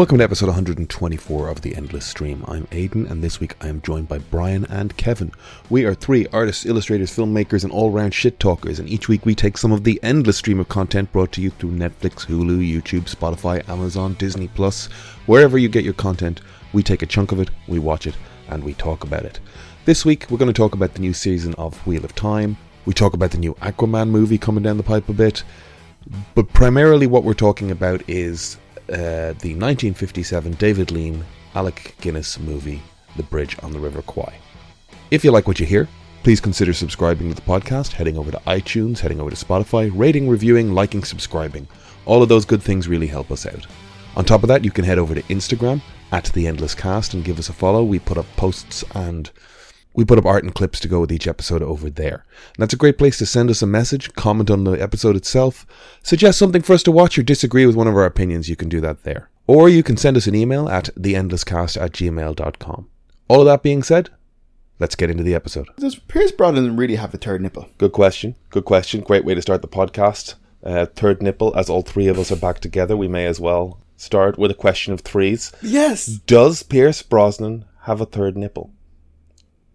Welcome 0.00 0.16
to 0.16 0.24
episode 0.24 0.46
124 0.46 1.48
of 1.48 1.60
The 1.60 1.76
Endless 1.76 2.06
Stream. 2.06 2.42
I'm 2.48 2.66
Aiden, 2.68 3.10
and 3.10 3.22
this 3.22 3.38
week 3.38 3.54
I 3.60 3.68
am 3.68 3.82
joined 3.82 4.08
by 4.08 4.16
Brian 4.16 4.64
and 4.70 4.96
Kevin. 4.96 5.30
We 5.68 5.84
are 5.84 5.92
three 5.92 6.26
artists, 6.32 6.64
illustrators, 6.64 7.14
filmmakers, 7.14 7.64
and 7.64 7.70
all 7.70 7.90
round 7.90 8.14
shit 8.14 8.40
talkers, 8.40 8.78
and 8.78 8.88
each 8.88 9.08
week 9.08 9.26
we 9.26 9.34
take 9.34 9.58
some 9.58 9.72
of 9.72 9.84
the 9.84 10.00
endless 10.02 10.38
stream 10.38 10.58
of 10.58 10.70
content 10.70 11.12
brought 11.12 11.32
to 11.32 11.42
you 11.42 11.50
through 11.50 11.72
Netflix, 11.72 12.24
Hulu, 12.24 12.66
YouTube, 12.66 13.14
Spotify, 13.14 13.68
Amazon, 13.68 14.14
Disney 14.14 14.48
Plus, 14.48 14.86
wherever 15.26 15.58
you 15.58 15.68
get 15.68 15.84
your 15.84 15.92
content. 15.92 16.40
We 16.72 16.82
take 16.82 17.02
a 17.02 17.06
chunk 17.06 17.30
of 17.30 17.38
it, 17.38 17.50
we 17.68 17.78
watch 17.78 18.06
it, 18.06 18.16
and 18.48 18.64
we 18.64 18.72
talk 18.72 19.04
about 19.04 19.26
it. 19.26 19.38
This 19.84 20.06
week 20.06 20.24
we're 20.30 20.38
going 20.38 20.50
to 20.50 20.54
talk 20.54 20.74
about 20.74 20.94
the 20.94 21.00
new 21.00 21.12
season 21.12 21.54
of 21.58 21.76
Wheel 21.86 22.06
of 22.06 22.14
Time. 22.14 22.56
We 22.86 22.94
talk 22.94 23.12
about 23.12 23.32
the 23.32 23.38
new 23.38 23.52
Aquaman 23.56 24.08
movie 24.08 24.38
coming 24.38 24.62
down 24.62 24.78
the 24.78 24.82
pipe 24.82 25.10
a 25.10 25.12
bit. 25.12 25.44
But 26.34 26.50
primarily, 26.54 27.06
what 27.06 27.24
we're 27.24 27.34
talking 27.34 27.70
about 27.70 28.02
is 28.08 28.56
uh, 28.90 29.34
the 29.40 29.54
1957 29.54 30.54
David 30.54 30.90
Lean 30.90 31.24
Alec 31.54 31.94
Guinness 32.00 32.38
movie, 32.38 32.82
The 33.16 33.22
Bridge 33.22 33.56
on 33.62 33.72
the 33.72 33.78
River 33.78 34.02
Kwai. 34.02 34.34
If 35.10 35.24
you 35.24 35.30
like 35.30 35.46
what 35.46 35.60
you 35.60 35.66
hear, 35.66 35.88
please 36.22 36.40
consider 36.40 36.72
subscribing 36.72 37.28
to 37.28 37.34
the 37.34 37.42
podcast, 37.42 37.92
heading 37.92 38.18
over 38.18 38.30
to 38.30 38.40
iTunes, 38.46 38.98
heading 38.98 39.20
over 39.20 39.30
to 39.30 39.44
Spotify, 39.44 39.90
rating, 39.94 40.28
reviewing, 40.28 40.72
liking, 40.72 41.04
subscribing. 41.04 41.66
All 42.04 42.22
of 42.22 42.28
those 42.28 42.44
good 42.44 42.62
things 42.62 42.88
really 42.88 43.06
help 43.06 43.30
us 43.30 43.46
out. 43.46 43.66
On 44.16 44.24
top 44.24 44.42
of 44.42 44.48
that, 44.48 44.64
you 44.64 44.70
can 44.70 44.84
head 44.84 44.98
over 44.98 45.14
to 45.14 45.22
Instagram 45.24 45.80
at 46.12 46.24
The 46.26 46.46
Endless 46.46 46.74
Cast 46.74 47.14
and 47.14 47.24
give 47.24 47.38
us 47.38 47.48
a 47.48 47.52
follow. 47.52 47.84
We 47.84 48.00
put 48.00 48.18
up 48.18 48.26
posts 48.36 48.84
and 48.94 49.30
we 49.94 50.04
put 50.04 50.18
up 50.18 50.26
art 50.26 50.44
and 50.44 50.54
clips 50.54 50.78
to 50.80 50.88
go 50.88 51.00
with 51.00 51.12
each 51.12 51.26
episode 51.26 51.62
over 51.62 51.90
there. 51.90 52.24
And 52.54 52.56
that's 52.58 52.74
a 52.74 52.78
great 52.78 52.98
place 52.98 53.18
to 53.18 53.26
send 53.26 53.50
us 53.50 53.62
a 53.62 53.66
message, 53.66 54.12
comment 54.14 54.50
on 54.50 54.64
the 54.64 54.72
episode 54.72 55.16
itself, 55.16 55.66
suggest 56.02 56.38
something 56.38 56.62
for 56.62 56.74
us 56.74 56.82
to 56.84 56.92
watch, 56.92 57.18
or 57.18 57.22
disagree 57.22 57.66
with 57.66 57.76
one 57.76 57.88
of 57.88 57.96
our 57.96 58.04
opinions. 58.04 58.48
You 58.48 58.56
can 58.56 58.68
do 58.68 58.80
that 58.80 59.02
there. 59.02 59.30
Or 59.46 59.68
you 59.68 59.82
can 59.82 59.96
send 59.96 60.16
us 60.16 60.26
an 60.26 60.34
email 60.34 60.68
at 60.68 60.94
theendlesscast 60.94 61.80
at 61.80 61.92
gmail.com. 61.92 62.88
All 63.28 63.40
of 63.40 63.46
that 63.46 63.62
being 63.62 63.82
said, 63.82 64.10
let's 64.78 64.94
get 64.94 65.10
into 65.10 65.24
the 65.24 65.34
episode. 65.34 65.68
Does 65.76 65.96
Pierce 65.96 66.32
Brosnan 66.32 66.76
really 66.76 66.96
have 66.96 67.12
a 67.14 67.18
third 67.18 67.40
nipple? 67.40 67.68
Good 67.78 67.92
question. 67.92 68.36
Good 68.50 68.64
question. 68.64 69.00
Great 69.00 69.24
way 69.24 69.34
to 69.34 69.42
start 69.42 69.62
the 69.62 69.68
podcast. 69.68 70.34
Uh, 70.62 70.86
third 70.86 71.22
nipple, 71.22 71.56
as 71.56 71.68
all 71.68 71.82
three 71.82 72.06
of 72.06 72.18
us 72.18 72.30
are 72.30 72.36
back 72.36 72.60
together, 72.60 72.96
we 72.96 73.08
may 73.08 73.26
as 73.26 73.40
well 73.40 73.80
start 73.96 74.38
with 74.38 74.50
a 74.50 74.54
question 74.54 74.92
of 74.92 75.00
threes. 75.00 75.52
Yes. 75.62 76.06
Does 76.06 76.62
Pierce 76.62 77.02
Brosnan 77.02 77.64
have 77.82 78.00
a 78.00 78.06
third 78.06 78.36
nipple? 78.36 78.70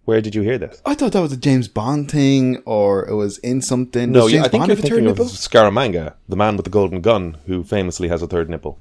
Where 0.05 0.21
did 0.21 0.35
you 0.35 0.41
hear 0.43 0.57
this? 0.59 0.81
I 0.85 0.93
thought 0.93 1.13
that 1.13 1.21
was 1.21 1.31
a 1.31 1.37
James 1.37 1.67
Bond 1.67 2.11
thing, 2.11 2.61
or 2.65 3.07
it 3.07 3.15
was 3.15 3.39
in 3.39 3.61
something. 3.61 4.11
No, 4.11 4.27
yeah, 4.27 4.41
I 4.43 4.47
think 4.47 4.61
Bond 4.61 4.67
you're 4.69 4.75
have 4.77 4.85
a 4.85 4.87
thinking 4.87 5.07
of 5.07 5.17
nipple? 5.17 5.25
Scaramanga, 5.25 6.13
the 6.29 6.35
man 6.35 6.55
with 6.57 6.63
the 6.65 6.69
golden 6.69 7.01
gun, 7.01 7.37
who 7.47 7.63
famously 7.63 8.07
has 8.07 8.21
a 8.21 8.27
third 8.27 8.47
nipple, 8.49 8.79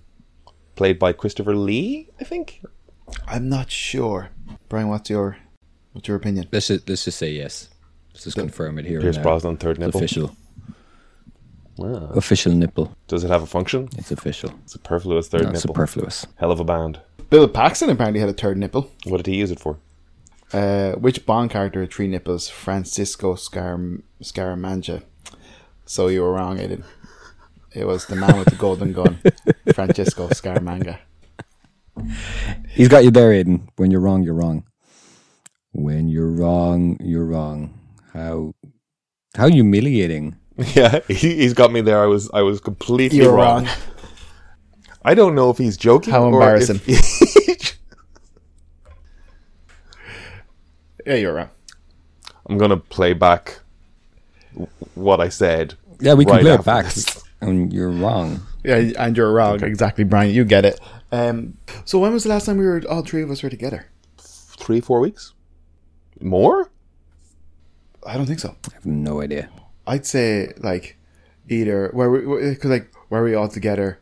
played 0.76 0.98
by 0.98 1.12
Christopher 1.12 1.56
Lee, 1.56 2.10
I 2.20 2.24
think. 2.24 2.62
I'm 3.26 3.48
not 3.48 3.70
sure. 3.70 4.30
Brian, 4.68 4.88
what's 4.88 5.08
your 5.08 5.38
what's 5.92 6.08
your 6.08 6.16
opinion? 6.18 6.46
Let's 6.52 6.68
just, 6.68 6.88
let's 6.88 7.04
just 7.04 7.18
say 7.18 7.32
yes. 7.32 7.68
Let's 8.12 8.24
just 8.24 8.36
confirm 8.36 8.78
it 8.78 8.84
here. 8.84 9.00
Pierce. 9.00 9.18
Brosnan, 9.18 9.56
third 9.56 9.72
It's 9.78 9.80
nipple. 9.86 10.00
official. 10.00 10.36
Wow. 11.76 12.10
Official 12.14 12.52
nipple. 12.52 12.94
Does 13.08 13.24
it 13.24 13.28
have 13.30 13.42
a 13.42 13.46
function? 13.46 13.88
It's 13.98 14.12
official. 14.12 14.52
Superfluous 14.66 15.28
third 15.28 15.42
Not 15.44 15.54
nipple. 15.54 15.74
superfluous. 15.74 16.26
Hell 16.36 16.52
of 16.52 16.60
a 16.60 16.64
band. 16.64 17.00
Bill 17.30 17.48
Paxton 17.48 17.90
apparently 17.90 18.20
had 18.20 18.28
a 18.28 18.32
third 18.34 18.56
nipple. 18.58 18.90
What 19.04 19.16
did 19.18 19.26
he 19.26 19.36
use 19.36 19.50
it 19.50 19.58
for? 19.58 19.78
Uh, 20.52 20.92
which 20.92 21.26
Bond 21.26 21.50
character 21.50 21.80
had 21.80 21.92
three 21.92 22.06
nipples? 22.06 22.48
Francisco 22.48 23.34
Scar- 23.34 23.98
Scaramanga. 24.22 25.02
So 25.86 26.08
you 26.08 26.22
were 26.22 26.32
wrong, 26.32 26.58
Aiden. 26.58 26.84
It 27.74 27.86
was 27.86 28.06
the 28.06 28.14
man 28.16 28.38
with 28.38 28.48
the 28.50 28.56
golden 28.56 28.92
gun, 28.92 29.18
Francisco 29.74 30.28
Scaramanga. 30.28 30.98
He's 32.68 32.88
got 32.88 33.04
you 33.04 33.10
there, 33.10 33.30
Aiden. 33.30 33.68
When 33.76 33.90
you're 33.90 34.00
wrong, 34.00 34.22
you're 34.22 34.34
wrong. 34.34 34.64
When 35.72 36.08
you're 36.08 36.30
wrong, 36.30 36.96
you're 37.00 37.24
wrong. 37.24 37.78
How 38.12 38.54
how 39.36 39.48
humiliating. 39.48 40.36
Yeah, 40.76 41.00
he, 41.08 41.34
he's 41.34 41.52
got 41.52 41.72
me 41.72 41.80
there. 41.80 42.00
I 42.00 42.06
was 42.06 42.30
I 42.32 42.42
was 42.42 42.60
completely 42.60 43.18
You're 43.18 43.32
wrong. 43.34 43.64
wrong. 43.64 43.74
I 45.04 45.14
don't 45.16 45.34
know 45.34 45.50
if 45.50 45.58
he's 45.58 45.76
joking. 45.76 46.12
How 46.12 46.26
or 46.32 46.54
if- 46.54 47.76
Yeah, 51.06 51.14
you're 51.14 51.34
wrong. 51.34 51.50
I'm 52.46 52.58
gonna 52.58 52.76
play 52.76 53.12
back 53.12 53.60
what 54.94 55.20
I 55.20 55.28
said. 55.28 55.74
Yeah, 56.00 56.14
we 56.14 56.24
can 56.24 56.34
right 56.34 56.42
play 56.42 56.54
it 56.54 56.64
back. 56.64 56.86
this. 56.86 57.22
And 57.40 57.72
you're 57.72 57.90
wrong. 57.90 58.40
Yeah, 58.64 58.76
and 58.98 59.16
you're 59.16 59.32
wrong. 59.32 59.62
Exactly, 59.62 60.04
Brian. 60.04 60.34
You 60.34 60.44
get 60.44 60.64
it. 60.64 60.80
Um, 61.12 61.58
so 61.84 61.98
when 61.98 62.12
was 62.12 62.22
the 62.24 62.30
last 62.30 62.46
time 62.46 62.56
we 62.56 62.64
were 62.64 62.82
all 62.88 63.02
three 63.02 63.22
of 63.22 63.30
us 63.30 63.42
were 63.42 63.50
together? 63.50 63.86
Three, 64.18 64.80
four 64.80 65.00
weeks, 65.00 65.32
more. 66.20 66.70
I 68.06 68.16
don't 68.16 68.26
think 68.26 68.40
so. 68.40 68.56
I 68.70 68.74
have 68.74 68.86
no 68.86 69.20
idea. 69.20 69.48
I'd 69.86 70.06
say 70.06 70.52
like 70.58 70.96
either 71.48 71.90
where 71.92 72.10
we 72.10 72.50
because 72.50 72.70
like 72.70 72.92
where 73.08 73.22
we 73.22 73.34
all 73.34 73.48
together? 73.48 73.98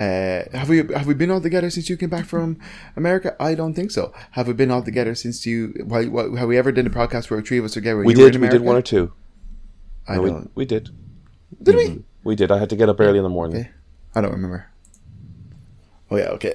Uh, 0.00 0.44
have 0.56 0.68
we 0.68 0.78
have 0.78 1.06
we 1.06 1.14
been 1.14 1.30
all 1.30 1.40
together 1.40 1.70
since 1.70 1.90
you 1.90 1.96
came 1.96 2.08
back 2.08 2.24
from 2.24 2.60
America? 2.96 3.34
I 3.40 3.54
don't 3.54 3.74
think 3.74 3.90
so. 3.90 4.12
Have 4.32 4.46
we 4.46 4.52
been 4.52 4.70
all 4.70 4.82
together 4.82 5.14
since 5.16 5.44
you? 5.44 5.74
Why, 5.84 6.06
why, 6.06 6.38
have 6.38 6.48
we 6.48 6.56
ever 6.56 6.70
done 6.70 6.86
a 6.86 6.90
podcast 6.90 7.30
where 7.30 7.42
three 7.42 7.58
of 7.58 7.64
us 7.64 7.72
were 7.72 7.80
together? 7.80 8.04
We 8.04 8.14
did. 8.14 8.36
We 8.36 8.48
did 8.48 8.62
one 8.62 8.76
or 8.76 8.82
two. 8.82 9.12
I 10.06 10.16
No, 10.16 10.22
we, 10.22 10.30
don't. 10.30 10.50
we 10.54 10.64
did. 10.64 10.90
Did 11.62 11.74
we? 11.74 12.04
We 12.22 12.36
did. 12.36 12.52
I 12.52 12.58
had 12.58 12.70
to 12.70 12.76
get 12.76 12.88
up 12.88 13.00
early 13.00 13.18
in 13.18 13.24
the 13.24 13.28
morning. 13.30 13.60
Okay. 13.60 13.70
I 14.14 14.20
don't 14.20 14.32
remember. 14.32 14.70
Oh 16.10 16.16
yeah, 16.16 16.28
okay. 16.28 16.54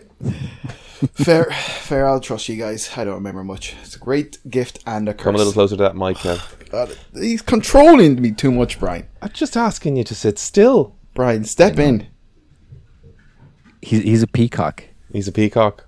fair, 1.14 1.46
fair. 1.52 2.08
I'll 2.08 2.20
trust 2.20 2.48
you 2.48 2.56
guys. 2.56 2.92
I 2.96 3.04
don't 3.04 3.16
remember 3.16 3.44
much. 3.44 3.76
It's 3.84 3.96
a 3.96 4.00
great 4.00 4.38
gift 4.50 4.80
and 4.86 5.08
a 5.10 5.14
curse. 5.14 5.24
Come 5.26 5.36
a 5.36 5.38
little 5.38 5.54
closer 5.54 5.76
to 5.76 5.84
that 5.84 5.96
mic, 5.96 6.18
Kev. 6.18 6.70
God, 6.72 6.98
he's 7.14 7.42
controlling 7.42 8.22
me 8.22 8.32
too 8.32 8.52
much, 8.52 8.80
Brian. 8.80 9.08
I'm 9.22 9.30
just 9.30 9.56
asking 9.56 9.98
you 9.98 10.04
to 10.06 10.16
sit 10.16 10.40
still. 10.40 10.96
Brian, 11.14 11.44
step 11.44 11.78
in. 11.78 12.08
He's 13.84 14.04
he's 14.04 14.24
a 14.24 14.28
peacock. 14.28 14.84
He's 15.12 15.28
a 15.28 15.32
peacock. 15.32 15.86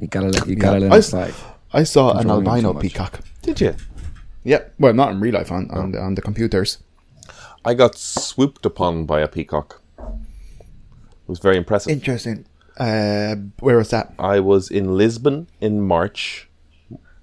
You 0.00 0.06
gotta 0.08 0.28
let 0.28 0.46
you 0.48 0.56
gotta 0.56 0.78
Yeah, 0.80 0.84
let 0.88 0.92
I 0.92 0.96
him 0.96 0.98
s- 0.98 1.10
fly. 1.10 1.32
I 1.72 1.82
saw 1.84 2.16
an 2.18 2.30
albino 2.30 2.74
peacock. 2.74 3.20
Did 3.42 3.60
you? 3.60 3.74
Yeah, 4.44 4.60
well, 4.78 4.94
not 4.94 5.12
in 5.12 5.20
real 5.20 5.34
life 5.34 5.52
on 5.52 5.70
on, 5.70 5.92
the, 5.92 6.00
on 6.00 6.14
the 6.14 6.22
computers. 6.22 6.78
I 7.64 7.74
got 7.74 7.94
swooped 7.96 8.64
upon 8.64 9.04
by 9.04 9.20
a 9.20 9.28
peacock. 9.28 9.82
It 9.98 11.28
was 11.28 11.38
very 11.38 11.56
impressive. 11.56 11.92
Interesting. 11.92 12.46
Uh, 12.78 13.36
where 13.60 13.76
was 13.76 13.90
that? 13.90 14.14
I 14.18 14.40
was 14.40 14.70
in 14.70 14.96
Lisbon 14.96 15.48
in 15.60 15.82
March, 15.82 16.48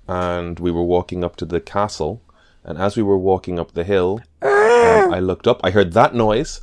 and 0.08 0.60
we 0.60 0.70
were 0.72 0.84
walking 0.84 1.24
up 1.24 1.36
to 1.38 1.46
the 1.46 1.60
castle. 1.60 2.22
And 2.64 2.78
as 2.78 2.96
we 2.98 3.02
were 3.04 3.18
walking 3.18 3.58
up 3.60 3.72
the 3.74 3.84
hill, 3.86 4.22
um, 4.42 5.14
I 5.14 5.20
looked 5.20 5.48
up. 5.48 5.60
I 5.64 5.72
heard 5.72 5.94
that 5.94 6.14
noise, 6.14 6.62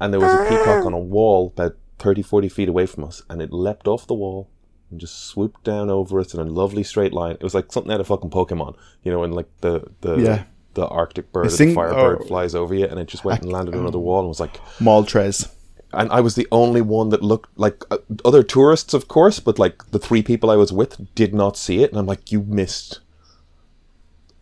and 0.00 0.12
there 0.12 0.20
was 0.20 0.32
a 0.32 0.48
peacock 0.48 0.84
on 0.84 0.92
a 0.94 0.98
wall 0.98 1.52
about 1.56 1.76
30, 2.02 2.22
40 2.22 2.48
feet 2.48 2.68
away 2.68 2.86
from 2.86 3.04
us. 3.04 3.22
And 3.30 3.40
it 3.40 3.52
leapt 3.52 3.86
off 3.86 4.06
the 4.06 4.14
wall 4.14 4.50
and 4.90 5.00
just 5.00 5.26
swooped 5.26 5.62
down 5.64 5.88
over 5.88 6.18
us 6.20 6.34
in 6.34 6.40
a 6.40 6.44
lovely 6.44 6.82
straight 6.82 7.12
line. 7.12 7.36
It 7.36 7.42
was 7.42 7.54
like 7.54 7.72
something 7.72 7.92
out 7.92 8.00
of 8.00 8.08
fucking 8.08 8.30
Pokemon, 8.30 8.76
you 9.04 9.12
know, 9.12 9.20
when 9.20 9.32
like 9.32 9.48
the 9.60 9.84
the 10.02 10.16
Yeah. 10.18 10.44
the 10.74 10.86
Arctic 10.86 11.32
bird, 11.32 11.50
the 11.50 11.74
firebird 11.74 12.18
oh. 12.22 12.26
flies 12.26 12.54
over 12.54 12.74
you, 12.74 12.86
and 12.86 12.98
it 12.98 13.06
just 13.06 13.24
went 13.24 13.42
and 13.42 13.52
landed 13.52 13.74
on 13.74 13.80
another 13.82 13.98
wall 13.98 14.20
and 14.20 14.28
was 14.28 14.40
like, 14.40 14.58
Maltrez. 14.78 15.48
and 15.92 16.10
I 16.10 16.20
was 16.20 16.34
the 16.34 16.48
only 16.50 16.80
one 16.80 17.10
that 17.10 17.22
looked 17.22 17.56
like 17.58 17.84
uh, 17.90 17.98
other 18.24 18.42
tourists, 18.42 18.94
of 18.94 19.06
course, 19.08 19.38
but 19.40 19.58
like 19.58 19.90
the 19.90 19.98
three 19.98 20.22
people 20.22 20.50
I 20.50 20.56
was 20.56 20.72
with 20.72 21.14
did 21.14 21.34
not 21.34 21.56
see 21.56 21.82
it, 21.82 21.90
and 21.90 21.98
I'm 21.98 22.06
like, 22.06 22.32
you 22.32 22.42
missed 22.42 23.00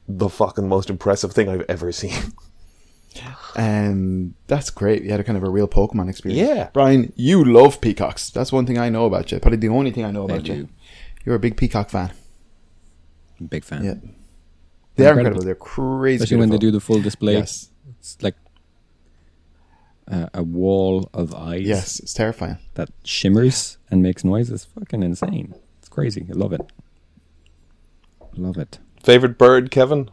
the 0.08 0.28
fucking 0.28 0.68
most 0.68 0.90
impressive 0.90 1.32
thing 1.32 1.48
I've 1.48 1.66
ever 1.68 1.92
seen. 1.92 2.32
Um, 3.56 4.34
that's 4.46 4.70
great. 4.70 5.02
You 5.02 5.10
had 5.10 5.20
a 5.20 5.24
kind 5.24 5.36
of 5.36 5.42
a 5.44 5.50
real 5.50 5.66
Pokemon 5.68 6.08
experience. 6.08 6.48
Yeah. 6.48 6.70
Brian, 6.72 7.12
you 7.16 7.44
love 7.44 7.80
peacocks. 7.80 8.30
That's 8.30 8.52
one 8.52 8.66
thing 8.66 8.78
I 8.78 8.88
know 8.88 9.04
about 9.06 9.32
you. 9.32 9.40
Probably 9.40 9.58
the 9.58 9.68
only 9.68 9.90
thing 9.90 10.04
I 10.04 10.10
know 10.10 10.22
I 10.22 10.24
about 10.34 10.46
you. 10.46 10.68
You're 11.24 11.34
a 11.34 11.38
big 11.40 11.56
peacock 11.56 11.90
fan. 11.90 12.12
Big 13.48 13.64
fan. 13.64 13.84
Yeah. 13.84 13.94
They 14.96 15.06
are 15.06 15.10
Incredible. 15.18 15.18
incredible. 15.42 15.44
They're 15.44 15.54
crazy. 15.54 16.16
Especially 16.24 16.36
when 16.38 16.50
they 16.50 16.56
do 16.58 16.66
beautiful. 16.70 16.94
the 16.94 17.00
full 17.00 17.02
display. 17.02 17.32
Yes. 17.34 17.70
It's 17.98 18.16
like 18.22 18.36
a, 20.08 20.28
a 20.34 20.42
wall 20.42 21.08
of 21.12 21.34
eyes 21.34 21.62
Yes, 21.62 22.00
it's 22.00 22.14
terrifying. 22.14 22.58
that 22.74 22.90
shimmers 23.04 23.78
and 23.90 24.02
makes 24.02 24.24
noise. 24.24 24.50
It's 24.50 24.64
fucking 24.66 25.02
insane. 25.02 25.54
It's 25.78 25.88
crazy. 25.88 26.26
I 26.30 26.32
love 26.34 26.52
it. 26.52 26.60
Love 28.36 28.56
it. 28.58 28.78
Favorite 29.02 29.38
bird, 29.38 29.70
Kevin? 29.70 30.10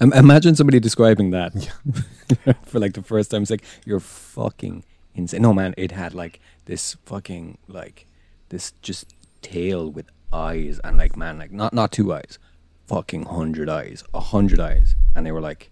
Um, 0.00 0.12
imagine 0.12 0.54
somebody 0.54 0.80
describing 0.80 1.30
that 1.30 1.52
for 2.64 2.78
like 2.80 2.94
the 2.94 3.02
first 3.02 3.30
time. 3.30 3.42
It's 3.42 3.50
like 3.50 3.64
you're 3.84 4.00
fucking 4.00 4.84
insane. 5.14 5.42
No 5.42 5.52
man, 5.54 5.74
it 5.76 5.92
had 5.92 6.14
like 6.14 6.40
this 6.66 6.96
fucking 7.06 7.58
like 7.68 8.06
this 8.48 8.72
just 8.82 9.14
tail 9.42 9.90
with 9.90 10.06
eyes 10.32 10.80
and 10.84 10.98
like 10.98 11.16
man, 11.16 11.38
like 11.38 11.52
not 11.52 11.72
not 11.72 11.92
two 11.92 12.12
eyes, 12.12 12.38
fucking 12.86 13.24
hundred 13.26 13.68
eyes, 13.68 14.02
a 14.14 14.20
hundred 14.20 14.60
eyes, 14.60 14.94
and 15.14 15.24
they 15.26 15.32
were 15.32 15.40
like 15.40 15.70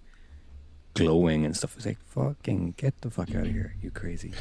glowing 0.94 1.44
and 1.44 1.56
stuff. 1.56 1.72
It 1.72 1.76
was 1.76 1.86
like 1.86 1.98
fucking 2.08 2.74
get 2.76 3.00
the 3.02 3.10
fuck 3.10 3.30
out 3.34 3.46
of 3.46 3.52
here, 3.52 3.74
you 3.82 3.90
crazy. 3.90 4.32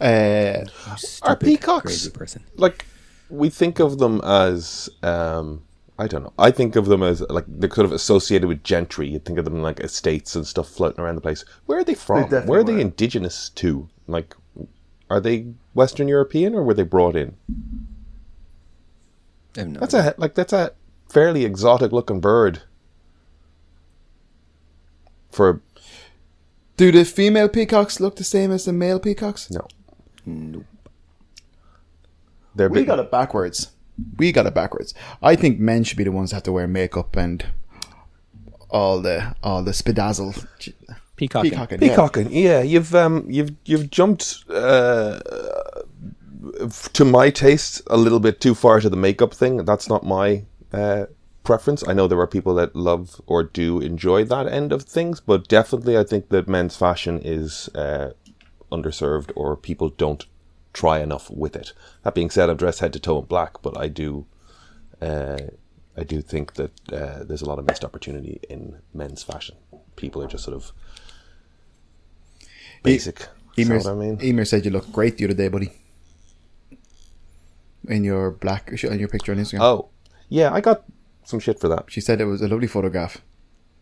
Uh, 0.00 0.64
Stupid, 0.96 1.40
peacocks- 1.40 1.82
crazy 1.86 2.10
person. 2.10 2.44
like 2.56 2.84
we 3.30 3.48
think 3.48 3.78
of 3.80 3.98
them 3.98 4.20
as 4.22 4.88
um 5.02 5.62
I 5.98 6.06
don't 6.06 6.22
know. 6.22 6.32
I 6.38 6.50
think 6.50 6.76
of 6.76 6.86
them 6.86 7.02
as 7.02 7.22
like 7.30 7.44
they're 7.48 7.70
kind 7.70 7.86
of 7.86 7.92
associated 7.92 8.46
with 8.48 8.62
gentry. 8.62 9.08
You 9.08 9.18
think 9.18 9.38
of 9.38 9.44
them 9.46 9.62
like 9.62 9.80
estates 9.80 10.36
and 10.36 10.46
stuff 10.46 10.68
floating 10.68 11.00
around 11.00 11.14
the 11.14 11.22
place. 11.22 11.44
Where 11.64 11.78
are 11.78 11.84
they 11.84 11.94
from? 11.94 12.22
definitely 12.24 12.50
Where 12.50 12.60
are 12.60 12.64
they 12.64 12.74
were. 12.74 12.80
indigenous 12.80 13.48
to? 13.50 13.88
Like, 14.06 14.36
are 15.08 15.20
they 15.20 15.46
Western 15.74 16.06
European 16.08 16.54
or 16.54 16.62
were 16.62 16.74
they 16.74 16.82
brought 16.82 17.16
in? 17.16 17.36
I 19.56 19.60
have 19.60 19.68
no 19.68 19.80
That's 19.80 19.94
idea. 19.94 20.14
a 20.16 20.20
like 20.20 20.34
that's 20.34 20.52
a 20.52 20.72
fairly 21.08 21.44
exotic 21.46 21.92
looking 21.92 22.20
bird. 22.20 22.60
For 25.30 25.60
do 26.76 26.92
the 26.92 27.04
female 27.06 27.48
peacocks 27.48 28.00
look 28.00 28.16
the 28.16 28.24
same 28.24 28.50
as 28.52 28.66
the 28.66 28.72
male 28.72 29.00
peacocks? 29.00 29.50
no, 29.50 29.66
Nope. 30.26 30.64
they're 32.54 32.68
We 32.68 32.80
big. 32.80 32.86
got 32.86 32.98
it 32.98 33.10
backwards. 33.10 33.70
We 34.16 34.32
got 34.32 34.46
it 34.46 34.54
backwards. 34.54 34.94
I 35.22 35.36
think 35.36 35.58
men 35.58 35.84
should 35.84 35.98
be 35.98 36.04
the 36.04 36.12
ones 36.12 36.30
that 36.30 36.36
have 36.36 36.42
to 36.44 36.52
wear 36.52 36.66
makeup 36.66 37.16
and 37.16 37.44
all 38.68 39.00
the 39.00 39.34
all 39.42 39.62
the 39.62 39.72
spidazzle. 39.72 40.46
Peacocking. 41.16 41.50
Peacocking. 41.50 41.82
yeah. 41.82 41.88
Peacocking, 41.88 42.32
yeah. 42.32 42.62
You've 42.62 42.94
um, 42.94 43.24
you've 43.28 43.52
you've 43.64 43.90
jumped 43.90 44.44
uh, 44.50 45.18
to 46.92 47.04
my 47.04 47.30
taste 47.30 47.82
a 47.86 47.96
little 47.96 48.20
bit 48.20 48.40
too 48.40 48.54
far 48.54 48.80
to 48.80 48.90
the 48.90 48.96
makeup 48.96 49.32
thing. 49.32 49.64
That's 49.64 49.88
not 49.88 50.04
my 50.04 50.44
uh, 50.72 51.06
preference. 51.42 51.86
I 51.88 51.94
know 51.94 52.06
there 52.06 52.20
are 52.20 52.26
people 52.26 52.54
that 52.56 52.76
love 52.76 53.20
or 53.26 53.42
do 53.44 53.80
enjoy 53.80 54.24
that 54.24 54.46
end 54.46 54.72
of 54.72 54.82
things, 54.82 55.20
but 55.20 55.48
definitely 55.48 55.96
I 55.96 56.04
think 56.04 56.28
that 56.28 56.48
men's 56.48 56.76
fashion 56.76 57.20
is 57.24 57.70
uh, 57.74 58.10
underserved 58.70 59.30
or 59.34 59.56
people 59.56 59.88
don't 59.88 60.26
try 60.76 61.00
enough 61.00 61.30
with 61.30 61.56
it. 61.56 61.72
That 62.02 62.14
being 62.14 62.28
said, 62.30 62.50
I'm 62.50 62.58
dressed 62.58 62.80
head 62.80 62.92
to 62.92 63.00
toe 63.00 63.18
in 63.18 63.24
black, 63.24 63.62
but 63.62 63.76
I 63.78 63.88
do. 63.88 64.26
Uh, 65.00 65.38
I 65.96 66.04
do 66.04 66.20
think 66.20 66.54
that 66.54 66.92
uh, 66.92 67.24
there's 67.24 67.40
a 67.40 67.46
lot 67.46 67.58
of 67.58 67.66
missed 67.66 67.84
opportunity 67.84 68.40
in 68.50 68.76
men's 68.92 69.22
fashion. 69.22 69.56
People 69.96 70.22
are 70.22 70.26
just 70.26 70.44
sort 70.44 70.54
of 70.54 70.72
basic. 72.82 73.28
Emer, 73.58 73.78
what 73.78 73.86
I 73.86 73.94
mean? 73.94 74.20
Emer 74.22 74.44
said 74.44 74.66
you 74.66 74.70
look 74.70 74.92
great 74.92 75.16
the 75.16 75.24
other 75.24 75.34
day, 75.34 75.48
buddy. 75.48 75.72
In 77.88 78.04
your 78.04 78.30
black 78.30 78.70
on 78.84 78.98
your 78.98 79.08
picture 79.08 79.32
on 79.32 79.38
Instagram. 79.38 79.62
Oh, 79.62 79.88
yeah, 80.28 80.52
I 80.52 80.60
got 80.60 80.84
some 81.24 81.40
shit 81.40 81.58
for 81.58 81.68
that. 81.68 81.86
She 81.88 82.02
said 82.02 82.20
it 82.20 82.26
was 82.26 82.42
a 82.42 82.48
lovely 82.48 82.66
photograph. 82.66 83.22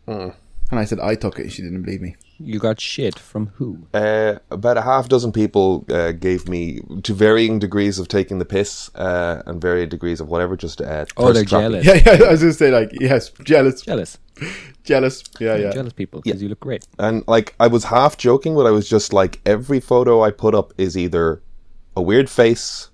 Hmm. 0.06 0.28
And 0.74 0.80
I 0.80 0.84
said 0.86 0.98
I 1.00 1.14
took 1.14 1.38
it 1.38 1.50
she 1.52 1.62
didn't 1.62 1.82
believe 1.82 2.00
me. 2.00 2.16
You 2.38 2.58
got 2.58 2.80
shit 2.80 3.16
from 3.18 3.46
who? 3.54 3.86
Uh, 3.94 4.38
about 4.50 4.76
a 4.76 4.82
half 4.82 5.08
dozen 5.08 5.30
people 5.30 5.84
uh, 5.88 6.10
gave 6.12 6.48
me, 6.48 6.80
to 7.04 7.14
varying 7.14 7.60
degrees 7.60 8.00
of 8.00 8.08
taking 8.08 8.38
the 8.40 8.44
piss 8.44 8.90
uh, 8.96 9.42
and 9.46 9.60
varying 9.60 9.88
degrees 9.88 10.20
of 10.20 10.28
whatever, 10.28 10.56
just 10.56 10.80
uh, 10.80 11.04
Oh, 11.16 11.32
they're 11.32 11.44
trapping. 11.44 11.82
jealous. 11.82 11.86
Yeah, 11.86 12.16
yeah, 12.18 12.24
I 12.26 12.30
was 12.32 12.40
gonna 12.40 12.52
say 12.52 12.70
like 12.72 12.90
yes, 13.00 13.30
jealous. 13.44 13.82
Jealous. 13.82 14.18
Jealous. 14.82 15.22
Yeah, 15.38 15.56
yeah. 15.56 15.70
Jealous 15.72 15.92
people 15.92 16.20
because 16.22 16.42
you 16.42 16.48
look 16.48 16.60
great. 16.60 16.84
And 16.98 17.22
like, 17.28 17.54
I 17.60 17.68
was 17.68 17.84
half 17.84 18.16
joking, 18.18 18.54
but 18.56 18.66
I 18.66 18.70
was 18.72 18.88
just 18.88 19.12
like, 19.12 19.40
every 19.46 19.78
photo 19.80 20.22
I 20.22 20.30
put 20.32 20.54
up 20.56 20.72
is 20.76 20.96
either 20.98 21.40
a 21.96 22.02
weird 22.02 22.28
face 22.28 22.90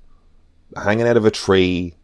hanging 0.76 1.08
out 1.08 1.16
of 1.16 1.24
a 1.24 1.30
tree. 1.30 1.94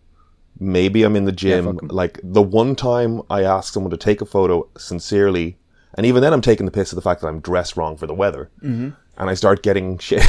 Maybe 0.59 1.03
I'm 1.03 1.17
in 1.17 1.27
the 1.27 1.33
gym. 1.33 1.67
fuck 1.67 1.83
'em. 1.83 1.89
like 1.89 2.19
the 2.23 2.41
one 2.43 2.75
time 2.77 3.21
I 3.29 3.43
asked 3.43 3.75
someone 3.75 3.91
to 3.91 3.99
take 3.99 4.23
a 4.23 4.27
photo 4.27 4.67
sincerely, 4.79 5.59
and 5.97 6.07
even 6.07 6.23
then 6.23 6.33
I'm 6.33 6.41
taking 6.41 6.67
the 6.67 6.73
piss 6.73 6.93
of 6.93 6.97
the 6.97 7.03
fact 7.03 7.21
that 7.23 7.29
I'm 7.29 7.41
dressed 7.41 7.77
wrong 7.77 7.97
for 7.97 8.07
the 8.07 8.15
weather, 8.15 8.51
mm-hmm. 8.63 8.91
and 9.19 9.31
I 9.31 9.35
start 9.35 9.63
getting 9.63 9.99
shit. 10.07 10.25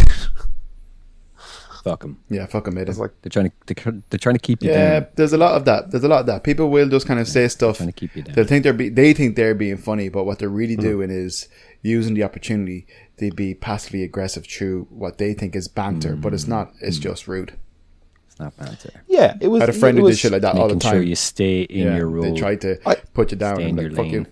Fuck 1.83 2.01
them. 2.01 2.19
Yeah, 2.29 2.45
fuck 2.47 2.67
'em, 2.67 2.73
mate. 2.73 2.89
it's 2.89 2.97
like, 2.97 3.11
They're 3.21 3.29
trying 3.29 3.49
to 3.67 3.73
they're, 3.73 4.01
they're 4.09 4.17
trying 4.19 4.35
to 4.35 4.41
keep 4.41 4.61
you 4.61 4.71
Yeah, 4.71 4.99
down. 5.01 5.09
there's 5.15 5.31
a 5.31 5.37
lot 5.37 5.55
of 5.55 5.63
that. 5.65 5.89
There's 5.91 6.03
a 6.03 6.07
lot 6.09 6.19
of 6.21 6.25
that. 6.25 6.43
People 6.43 6.69
will 6.69 6.89
just 6.89 7.07
kind 7.07 7.19
of 7.19 7.27
say 7.29 7.47
stuff. 7.47 7.77
Trying 7.77 7.87
to 7.89 7.93
keep 7.93 8.13
you 8.15 8.23
down. 8.23 8.35
They 8.35 8.43
think 8.43 8.63
they're 8.63 8.73
be, 8.73 8.89
they 8.89 9.13
think 9.13 9.35
they're 9.37 9.55
being 9.55 9.77
funny, 9.77 10.09
but 10.09 10.25
what 10.25 10.39
they're 10.39 10.49
really 10.49 10.75
Mm-hmm. 10.75 10.81
doing 10.89 11.11
is 11.11 11.47
using 11.83 12.13
the 12.15 12.23
opportunity 12.23 12.87
to 13.19 13.31
be 13.31 13.53
passively 13.53 14.03
aggressive 14.03 14.45
through 14.45 14.87
what 14.89 15.17
they 15.17 15.33
think 15.33 15.55
is 15.55 15.67
banter, 15.69 16.15
but 16.17 16.33
it's 16.33 16.45
not. 16.47 16.73
Mm-hmm. 16.73 16.85
It's 16.87 16.97
just 16.99 17.25
rude. 17.27 17.53
It's 18.27 18.37
not 18.39 18.57
banter. 18.57 19.03
yeah, 19.07 19.35
it 19.39 19.47
was. 19.47 19.61
I 19.61 19.65
had 19.67 19.69
a 19.75 19.77
friend 19.79 19.97
it 19.97 20.01
who 20.01 20.09
did 20.09 20.17
shit 20.17 20.31
like 20.33 20.41
that 20.41 20.55
all 20.55 20.67
the 20.67 20.73
Making 20.75 20.79
time. 20.81 20.93
sure 20.93 21.01
you 21.03 21.15
stay 21.15 21.61
in 21.61 21.87
yeah, 21.87 21.95
your 21.97 22.07
role. 22.09 22.33
they 22.33 22.37
try 22.37 22.55
to 22.57 22.77
I- 22.89 22.95
put 23.13 23.31
you 23.31 23.37
down 23.37 23.55
Stay 23.55 23.69
and 23.69 23.79
in 23.79 23.85
like, 23.85 23.91
your 23.91 23.95
fuck 23.95 24.11
lane. 24.11 24.13
you. 24.13 24.25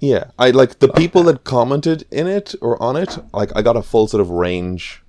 Yeah, 0.00 0.30
I 0.38 0.50
like 0.50 0.78
the 0.78 0.88
people 0.88 1.22
that 1.24 1.44
commented 1.44 2.06
in 2.10 2.26
it 2.26 2.54
or 2.62 2.82
on 2.82 2.96
it. 2.96 3.18
Like, 3.34 3.54
I 3.54 3.60
got 3.62 3.76
a 3.76 3.82
full 3.82 4.08
sort 4.08 4.22
of 4.22 4.30
range 4.30 5.02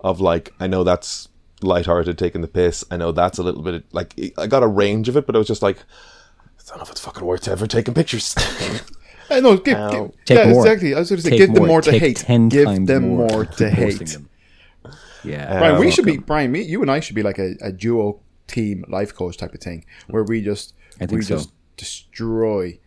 of 0.00 0.20
like, 0.20 0.54
I 0.60 0.68
know 0.68 0.84
that's 0.84 1.28
lighthearted, 1.62 2.16
taking 2.16 2.42
the 2.42 2.48
piss. 2.48 2.84
I 2.90 2.96
know 2.96 3.10
that's 3.10 3.38
a 3.38 3.42
little 3.42 3.62
bit 3.62 3.84
like 3.92 4.14
I 4.38 4.46
got 4.46 4.62
a 4.62 4.68
range 4.68 5.08
of 5.08 5.16
it, 5.16 5.26
but 5.26 5.34
I 5.34 5.38
was 5.38 5.48
just 5.48 5.62
like, 5.62 5.78
I 6.58 6.68
don't 6.68 6.78
know 6.78 6.84
if 6.84 6.90
it's 6.90 7.00
fucking 7.00 7.24
worth 7.24 7.48
ever 7.48 7.66
taking 7.66 7.92
pictures. 7.94 8.34
I 9.28 9.40
no, 9.40 9.56
give, 9.56 9.76
Ow. 9.76 9.90
give, 9.90 10.24
Take 10.24 10.38
yeah, 10.38 10.48
more. 10.52 10.64
exactly. 10.64 10.94
I 10.94 11.00
was 11.00 11.08
going 11.10 11.16
to 11.16 11.22
say, 11.22 11.30
Take 11.30 11.38
give 11.40 11.54
them 11.54 11.66
more 11.66 11.80
to 11.82 11.90
Take 11.90 12.00
hate. 12.00 12.16
Ten 12.18 12.48
give 12.48 12.66
times 12.66 12.86
them 12.86 13.08
more, 13.08 13.28
more 13.28 13.44
to 13.46 13.68
hate. 13.70 13.98
them. 14.06 14.28
Yeah, 15.24 15.58
Brian, 15.58 15.80
we 15.80 15.86
Um, 15.86 15.90
should 15.92 16.04
be 16.04 16.18
Brian. 16.18 16.52
Me, 16.52 16.62
you 16.62 16.80
and 16.82 16.90
I 16.90 17.00
should 17.00 17.16
be 17.16 17.24
like 17.24 17.38
a, 17.40 17.54
a 17.60 17.72
duo 17.72 18.20
team 18.46 18.84
life 18.86 19.12
coach 19.12 19.36
type 19.36 19.54
of 19.54 19.60
thing, 19.60 19.84
where 20.06 20.22
we 20.22 20.40
just 20.40 20.72
I 21.00 21.06
think 21.06 21.18
we 21.18 21.22
so. 21.22 21.36
just 21.38 21.50
destroy 21.76 22.78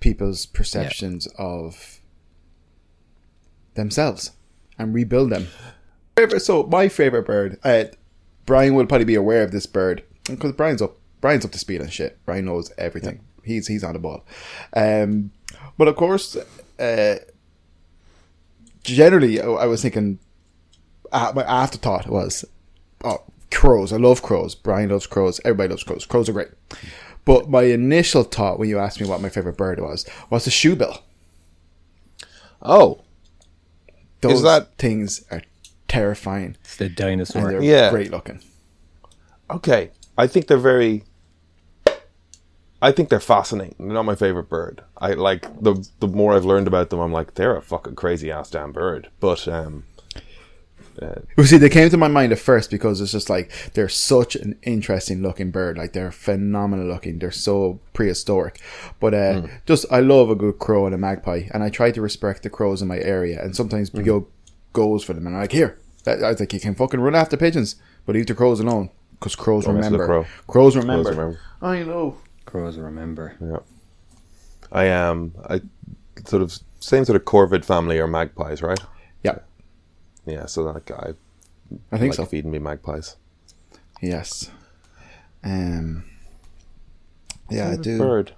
people's 0.00 0.46
perceptions 0.46 1.26
of 1.38 2.00
themselves 3.74 4.32
and 4.78 4.94
rebuild 4.94 5.30
them. 5.30 5.48
So 6.38 6.64
my 6.64 6.88
favorite 6.88 7.26
bird, 7.26 7.58
uh, 7.64 7.84
Brian 8.44 8.74
will 8.74 8.86
probably 8.86 9.04
be 9.04 9.14
aware 9.14 9.42
of 9.42 9.52
this 9.52 9.66
bird 9.66 10.02
because 10.24 10.52
Brian's 10.52 10.82
up. 10.82 10.96
Brian's 11.20 11.44
up 11.44 11.50
to 11.52 11.58
speed 11.58 11.80
on 11.80 11.88
shit. 11.88 12.18
Brian 12.24 12.44
knows 12.44 12.72
everything. 12.78 13.20
He's 13.44 13.66
he's 13.66 13.84
on 13.84 13.92
the 13.92 13.98
ball. 13.98 14.24
Um, 14.74 15.32
but 15.76 15.88
of 15.88 15.96
course, 15.96 16.36
uh, 16.78 17.16
generally, 18.82 19.40
I, 19.40 19.46
I 19.46 19.66
was 19.66 19.82
thinking. 19.82 20.18
Uh, 21.10 21.32
my 21.34 21.42
afterthought 21.42 22.06
was, 22.06 22.44
oh, 23.02 23.22
crows. 23.50 23.94
I 23.94 23.96
love 23.96 24.20
crows. 24.22 24.54
Brian 24.54 24.90
loves 24.90 25.06
crows. 25.06 25.40
Everybody 25.44 25.70
loves 25.70 25.82
crows. 25.82 26.04
Crows 26.04 26.28
are 26.28 26.34
great. 26.34 26.48
But 27.28 27.50
my 27.50 27.64
initial 27.64 28.22
thought 28.22 28.58
when 28.58 28.70
you 28.70 28.78
asked 28.78 29.00
me 29.02 29.06
what 29.06 29.20
my 29.20 29.28
favorite 29.28 29.58
bird 29.58 29.80
was 29.80 30.06
was 30.30 30.46
the 30.46 30.50
shoebill. 30.50 31.02
oh, 32.62 33.02
Those 34.22 34.42
that- 34.42 34.78
things 34.78 35.22
are 35.30 35.42
terrifying 35.88 36.56
it's 36.60 36.76
the 36.76 36.86
and 36.86 36.96
dinosaur. 36.96 37.50
they're 37.50 37.62
Yeah. 37.62 37.90
great 37.90 38.10
looking. 38.10 38.40
okay. 39.50 39.90
I 40.16 40.26
think 40.26 40.46
they're 40.46 40.56
very. 40.56 41.04
I 42.80 42.92
think 42.92 43.08
they're 43.10 43.20
fascinating. 43.20 43.74
They're 43.78 43.88
not 43.94 44.04
my 44.04 44.14
favorite 44.14 44.48
bird. 44.48 44.82
I 44.96 45.12
like 45.12 45.42
the 45.60 45.86
the 46.00 46.08
more 46.08 46.34
I've 46.34 46.44
learned 46.46 46.66
about 46.66 46.88
them, 46.90 46.98
I'm 47.00 47.12
like 47.12 47.34
they're 47.34 47.56
a 47.56 47.62
fucking 47.62 47.94
crazy 47.96 48.30
ass 48.32 48.50
damn 48.50 48.72
bird. 48.72 49.10
But 49.20 49.46
um, 49.48 49.84
You 51.36 51.44
see, 51.44 51.58
they 51.58 51.68
came 51.68 51.90
to 51.90 51.96
my 51.96 52.08
mind 52.08 52.32
at 52.32 52.38
first 52.38 52.70
because 52.70 53.00
it's 53.00 53.12
just 53.12 53.30
like 53.30 53.52
they're 53.74 53.88
such 53.88 54.36
an 54.36 54.58
interesting 54.62 55.22
looking 55.22 55.50
bird. 55.50 55.78
Like 55.78 55.92
they're 55.92 56.12
phenomenal 56.12 56.86
looking. 56.86 57.18
They're 57.18 57.30
so 57.30 57.80
prehistoric. 57.92 58.60
But 59.00 59.14
uh, 59.14 59.40
hmm. 59.40 59.46
just 59.66 59.86
I 59.90 60.00
love 60.00 60.30
a 60.30 60.34
good 60.34 60.58
crow 60.58 60.86
and 60.86 60.94
a 60.94 60.98
magpie, 60.98 61.48
and 61.52 61.62
I 61.62 61.70
try 61.70 61.90
to 61.90 62.00
respect 62.00 62.42
the 62.42 62.50
crows 62.50 62.82
in 62.82 62.88
my 62.88 62.98
area. 62.98 63.42
And 63.42 63.54
sometimes 63.54 63.90
hmm. 63.90 63.98
we 63.98 64.04
go 64.04 64.28
goes 64.72 65.04
for 65.04 65.12
them, 65.12 65.26
and 65.26 65.36
I'm 65.36 65.42
like, 65.42 65.52
here, 65.52 65.78
that, 66.04 66.22
I 66.22 66.30
was 66.30 66.40
like, 66.40 66.52
you 66.52 66.60
can 66.60 66.74
fucking 66.74 67.00
run 67.00 67.14
after 67.14 67.36
pigeons, 67.36 67.76
but 68.06 68.14
leave 68.14 68.26
the 68.26 68.34
crows 68.34 68.60
alone 68.60 68.90
because 69.18 69.34
crows 69.34 69.64
Don't 69.64 69.76
mess 69.76 69.90
with 69.90 70.00
a 70.00 70.04
remember. 70.04 70.28
Crows 70.46 70.76
remember. 70.76 71.10
remember. 71.10 71.40
I 71.60 71.82
know. 71.82 72.16
Crows 72.46 72.76
remember. 72.76 73.36
Yeah. 73.40 73.58
I 74.70 74.84
am. 74.84 75.34
I 75.48 75.60
sort 76.26 76.42
of 76.42 76.58
same 76.80 77.04
sort 77.04 77.16
of 77.16 77.24
corvid 77.24 77.64
family 77.64 77.98
or 77.98 78.06
magpies, 78.06 78.62
right? 78.62 78.78
Yeah, 79.22 79.38
Yeah. 80.28 80.46
So 80.46 80.72
that 80.72 80.86
guy. 80.86 81.14
I 81.92 81.98
think 81.98 82.10
like 82.12 82.16
so. 82.16 82.24
feeding 82.26 82.50
me 82.50 82.58
magpies. 82.58 83.16
Yes. 84.00 84.50
Um. 85.42 86.04
Yeah, 87.50 87.70
I 87.70 87.76
do. 87.76 87.98
Bird. 87.98 88.32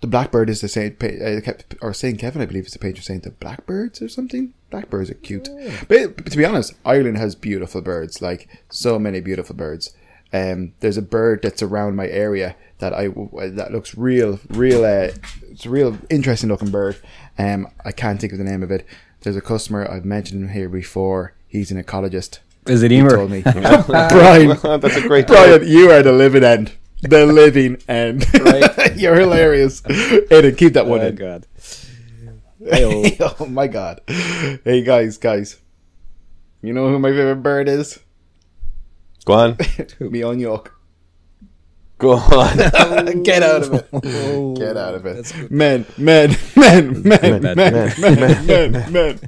The 0.00 0.06
blackbird 0.06 0.48
is 0.48 0.60
the 0.60 0.68
same, 0.68 0.94
pa- 0.94 1.06
uh, 1.06 1.40
kept- 1.40 1.74
or 1.82 1.92
Saint 1.92 2.20
Kevin, 2.20 2.40
I 2.40 2.46
believe, 2.46 2.66
is 2.66 2.72
the 2.72 2.78
patron 2.78 3.02
saint 3.02 3.26
of 3.26 3.40
blackbirds 3.40 4.00
or 4.00 4.08
something. 4.08 4.54
Blackbirds 4.70 5.10
are 5.10 5.14
cute, 5.14 5.48
but, 5.88 6.16
but 6.16 6.30
to 6.30 6.36
be 6.36 6.44
honest, 6.44 6.74
Ireland 6.84 7.16
has 7.18 7.34
beautiful 7.34 7.80
birds, 7.80 8.22
like 8.22 8.48
so 8.70 8.98
many 8.98 9.20
beautiful 9.20 9.56
birds. 9.56 9.96
Um, 10.32 10.74
there's 10.80 10.98
a 10.98 11.02
bird 11.02 11.40
that's 11.42 11.62
around 11.62 11.96
my 11.96 12.06
area 12.06 12.54
that 12.78 12.92
I 12.94 13.08
that 13.08 13.72
looks 13.72 13.96
real, 13.96 14.38
real. 14.50 14.84
Uh, 14.84 15.10
it's 15.50 15.66
a 15.66 15.70
real 15.70 15.98
interesting 16.10 16.48
looking 16.50 16.70
bird. 16.70 16.96
Um, 17.38 17.66
I 17.84 17.90
can't 17.92 18.20
think 18.20 18.32
of 18.32 18.38
the 18.38 18.44
name 18.44 18.62
of 18.62 18.70
it. 18.70 18.86
There's 19.28 19.36
a 19.36 19.42
customer 19.42 19.86
I've 19.86 20.06
mentioned 20.06 20.42
him 20.44 20.48
here 20.54 20.70
before. 20.70 21.34
He's 21.46 21.70
an 21.70 21.76
ecologist. 21.84 22.38
Is 22.66 22.82
it 22.82 22.90
He 22.90 22.96
Emer? 22.96 23.10
told 23.10 23.30
me, 23.30 23.42
Brian, 23.42 24.48
That's 24.80 24.96
a 24.96 25.02
great. 25.06 25.26
Brian, 25.26 25.68
you 25.68 25.90
are 25.90 26.02
the 26.02 26.12
living 26.12 26.42
end. 26.42 26.72
The 27.02 27.26
living 27.26 27.76
end. 27.88 28.24
You're 28.96 29.16
hilarious. 29.16 29.82
Aiden, 29.82 30.56
keep 30.56 30.72
that 30.72 30.86
one 30.86 31.00
Oh 31.00 31.06
in. 31.08 31.14
god. 31.16 31.46
Hey-oh. 32.58 33.34
oh 33.38 33.44
my 33.44 33.66
god. 33.66 34.00
Hey 34.08 34.82
guys, 34.82 35.18
guys. 35.18 35.58
You 36.62 36.72
know 36.72 36.88
who 36.88 36.98
my 36.98 37.10
favorite 37.10 37.42
bird 37.42 37.68
is? 37.68 37.98
Go 39.26 39.34
on. 39.34 39.58
Me 40.00 40.22
on 40.22 40.38
York. 40.40 40.74
Go 41.98 42.12
on. 42.12 42.56
Get 43.24 43.42
out 43.42 43.62
of 43.62 43.74
it. 43.74 43.90
Get 44.56 44.76
out 44.76 44.94
of 44.94 45.04
it. 45.06 45.32
good. 45.34 45.50
Men, 45.50 45.84
men, 45.96 46.36
men, 46.56 47.02
men, 47.02 47.42
men, 47.42 47.42
Men, 47.42 47.56
men, 47.56 48.46
men, 48.46 48.72
men, 48.72 48.92
men. 48.92 49.20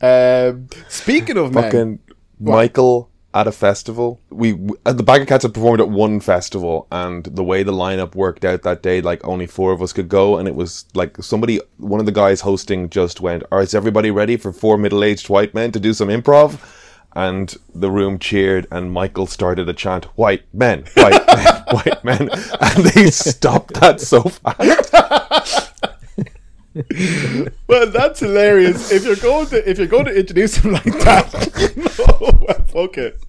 um, 0.02 0.68
speaking 0.88 1.38
of 1.38 1.54
men, 1.54 1.62
Fucking 1.64 1.98
Michael 2.38 3.10
at 3.32 3.46
a 3.48 3.52
festival. 3.52 4.20
We, 4.30 4.52
we 4.52 4.76
uh, 4.86 4.92
the 4.92 5.02
Bag 5.02 5.22
of 5.22 5.26
Cats 5.28 5.42
had 5.42 5.54
performed 5.54 5.80
at 5.80 5.88
one 5.88 6.20
festival, 6.20 6.86
and 6.92 7.24
the 7.24 7.42
way 7.42 7.62
the 7.62 7.72
lineup 7.72 8.14
worked 8.14 8.44
out 8.44 8.62
that 8.62 8.82
day, 8.82 9.00
like 9.00 9.26
only 9.26 9.46
four 9.46 9.72
of 9.72 9.82
us 9.82 9.92
could 9.92 10.08
go, 10.08 10.36
and 10.36 10.46
it 10.46 10.54
was 10.54 10.84
like 10.94 11.16
somebody, 11.22 11.60
one 11.78 12.00
of 12.00 12.06
the 12.06 12.12
guys 12.12 12.42
hosting, 12.42 12.90
just 12.90 13.20
went, 13.20 13.42
"All 13.50 13.58
right, 13.58 13.66
is 13.66 13.74
everybody 13.74 14.10
ready 14.10 14.36
for 14.36 14.52
four 14.52 14.78
middle-aged 14.78 15.28
white 15.28 15.54
men 15.54 15.72
to 15.72 15.80
do 15.80 15.92
some 15.92 16.08
improv?" 16.08 16.58
And 17.16 17.54
the 17.72 17.90
room 17.90 18.18
cheered, 18.18 18.66
and 18.72 18.92
Michael 18.92 19.26
started 19.26 19.68
a 19.68 19.72
chant, 19.72 20.06
"White 20.16 20.42
men, 20.52 20.84
white 20.96 21.26
men, 21.36 21.64
white 21.70 22.04
men," 22.04 22.20
and 22.60 22.84
they 22.84 23.10
stopped 23.10 23.74
that 23.80 24.00
so 24.00 24.22
fast. 24.22 24.90
well, 27.68 27.86
that's 27.88 28.18
hilarious. 28.18 28.90
If 28.90 29.04
you're 29.04 29.14
going 29.14 29.46
to 29.46 29.70
if 29.70 29.78
you're 29.78 29.86
going 29.86 30.06
to 30.06 30.18
introduce 30.18 30.56
him 30.56 30.72
like 30.72 30.82
that, 30.84 31.32
no, 31.76 32.36
well, 32.40 32.64
fuck 32.66 32.98
it. 32.98 33.20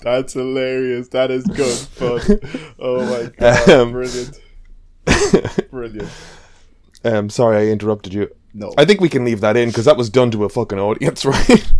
That's 0.00 0.32
hilarious. 0.32 1.08
That 1.08 1.30
is 1.30 1.44
good 1.44 1.76
fun. 1.76 2.40
Oh 2.78 3.04
my 3.04 3.30
god, 3.38 3.68
Um, 3.68 3.92
brilliant, 3.92 4.40
brilliant. 5.70 6.10
Um, 7.04 7.28
sorry, 7.28 7.58
I 7.58 7.70
interrupted 7.70 8.14
you. 8.14 8.34
No, 8.54 8.72
I 8.78 8.86
think 8.86 9.02
we 9.02 9.10
can 9.10 9.26
leave 9.26 9.42
that 9.42 9.58
in 9.58 9.68
because 9.68 9.84
that 9.84 9.98
was 9.98 10.08
done 10.08 10.30
to 10.30 10.44
a 10.44 10.48
fucking 10.48 10.78
audience, 10.78 11.26
right? 11.26 11.72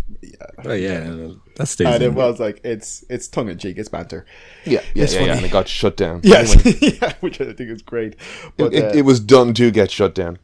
Oh 0.66 0.74
yeah, 0.74 1.28
that 1.56 1.66
stays. 1.68 1.86
and 1.88 2.02
in. 2.02 2.12
it 2.12 2.14
was 2.14 2.38
like 2.40 2.60
it's 2.64 3.04
it's 3.10 3.28
tongue 3.28 3.48
in 3.48 3.58
cheek, 3.58 3.76
it's 3.78 3.88
banter. 3.88 4.24
Yeah, 4.64 4.80
yeah, 4.94 5.04
It's 5.04 5.12
yeah, 5.14 5.20
yeah, 5.20 5.26
funny. 5.26 5.36
and 5.38 5.46
it 5.46 5.52
got 5.52 5.68
shut 5.68 5.96
down. 5.96 6.20
Yes, 6.22 6.54
Anyway, 6.64 6.98
yeah, 7.02 7.12
which 7.20 7.40
I 7.40 7.52
think 7.52 7.70
is 7.70 7.82
great. 7.82 8.16
But 8.56 8.72
it, 8.72 8.84
uh, 8.84 8.86
it, 8.88 8.96
it 8.96 9.02
was 9.02 9.20
done 9.20 9.52
to 9.54 9.70
get 9.70 9.90
shut 9.90 10.14
down. 10.14 10.38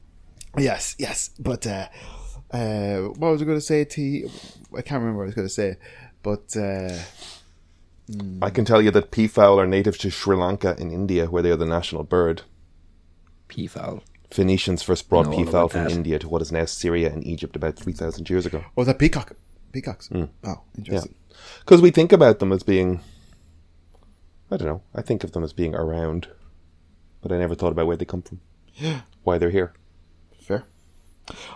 Yes, 0.59 0.95
yes, 0.99 1.31
but 1.39 1.67
uh, 1.67 1.89
uh, 2.51 2.97
what 3.17 3.31
was 3.33 3.41
I 3.41 3.45
going 3.47 3.57
to 3.57 3.61
say 3.65 3.85
to 3.85 4.03
you? 4.03 4.31
I 4.77 4.83
can't 4.83 5.01
remember 5.01 5.19
what 5.19 5.25
I 5.25 5.27
was 5.27 5.35
going 5.35 5.49
to 5.49 5.55
say, 5.55 5.77
but 6.23 6.55
uh, 6.57 6.99
I 8.43 8.51
can 8.51 8.65
tell 8.65 8.83
you 8.83 8.91
that 8.91 9.11
peafowl 9.11 9.59
are 9.59 9.67
native 9.67 9.97
to 9.99 10.11
Sri 10.11 10.37
Lanka 10.37 10.77
in 10.79 10.91
India, 10.91 11.27
where 11.27 11.43
they 11.43 11.51
are 11.51 11.57
the 11.57 11.65
national 11.67 12.03
bird. 12.05 12.43
peafowl. 13.49 14.03
Phoenicians 14.31 14.83
first 14.83 15.09
brought 15.09 15.27
know 15.29 15.37
peafowl 15.37 15.69
from 15.69 15.85
that. 15.85 15.93
India 15.93 16.19
to 16.19 16.29
what 16.29 16.41
is 16.43 16.51
now 16.51 16.65
Syria 16.65 17.13
and 17.13 17.23
Egypt 17.27 17.55
about 17.55 17.77
3,000 17.77 18.29
years 18.31 18.47
ago. 18.47 18.65
oh, 18.77 18.85
that 18.85 18.99
peacock, 18.99 19.33
peacocks. 19.73 20.09
Hmm. 20.09 20.25
Oh, 20.45 20.63
interesting. 20.77 21.15
Because 21.61 21.81
we 21.81 21.91
think 21.91 22.13
about 22.13 22.39
them 22.39 22.53
as 22.53 22.63
being, 22.63 23.01
I 24.51 24.57
don't 24.57 24.69
know, 24.69 24.83
I 24.95 25.03
think 25.03 25.25
of 25.25 25.33
them 25.33 25.43
as 25.43 25.53
being 25.53 25.75
around, 25.75 26.29
but 27.21 27.33
I 27.33 27.39
never 27.39 27.55
thought 27.55 27.73
about 27.73 27.87
where 27.87 27.97
they 27.97 28.05
come 28.05 28.23
from, 28.23 28.41
why 29.23 29.39
they're 29.39 29.51
here. 29.51 29.73
Fair. 30.41 30.65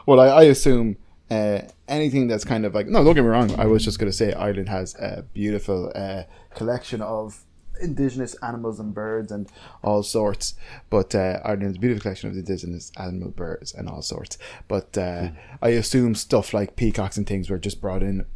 Well, 0.06 0.20
I, 0.20 0.26
I 0.26 0.42
assume 0.44 0.96
uh, 1.30 1.60
anything 1.88 2.28
that's 2.28 2.44
kind 2.44 2.64
of 2.64 2.74
like 2.74 2.86
no, 2.86 3.02
don't 3.04 3.14
get 3.14 3.22
me 3.22 3.28
wrong. 3.28 3.58
I 3.58 3.66
was 3.66 3.84
just 3.84 3.98
going 3.98 4.10
to 4.10 4.16
say 4.16 4.32
Ireland 4.32 4.68
has 4.68 4.94
a 4.96 5.22
beautiful 5.32 5.92
uh, 5.94 6.22
collection 6.54 7.02
of 7.02 7.44
indigenous 7.80 8.34
animals 8.42 8.80
and 8.80 8.94
birds 8.94 9.32
and 9.32 9.50
all 9.82 10.02
sorts. 10.02 10.54
But 10.90 11.14
uh, 11.14 11.40
Ireland 11.44 11.62
has 11.62 11.76
a 11.76 11.78
beautiful 11.78 12.02
collection 12.02 12.30
of 12.30 12.36
indigenous 12.36 12.92
animal 12.96 13.30
birds 13.30 13.72
and 13.74 13.88
all 13.88 14.02
sorts. 14.02 14.38
But 14.68 14.96
uh, 14.98 15.28
I 15.62 15.68
assume 15.70 16.14
stuff 16.14 16.52
like 16.54 16.76
peacocks 16.76 17.16
and 17.16 17.26
things 17.26 17.50
were 17.50 17.58
just 17.58 17.80
brought 17.80 18.02
in. 18.02 18.26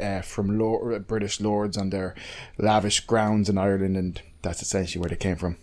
Uh, 0.00 0.20
from 0.20 0.58
lord, 0.58 1.06
British 1.06 1.40
lords 1.40 1.76
on 1.76 1.90
their 1.90 2.14
lavish 2.58 3.00
grounds 3.06 3.48
in 3.48 3.56
Ireland, 3.56 3.96
and 3.96 4.20
that's 4.42 4.60
essentially 4.60 5.00
where 5.00 5.10
they 5.10 5.16
came 5.16 5.36
from. 5.36 5.58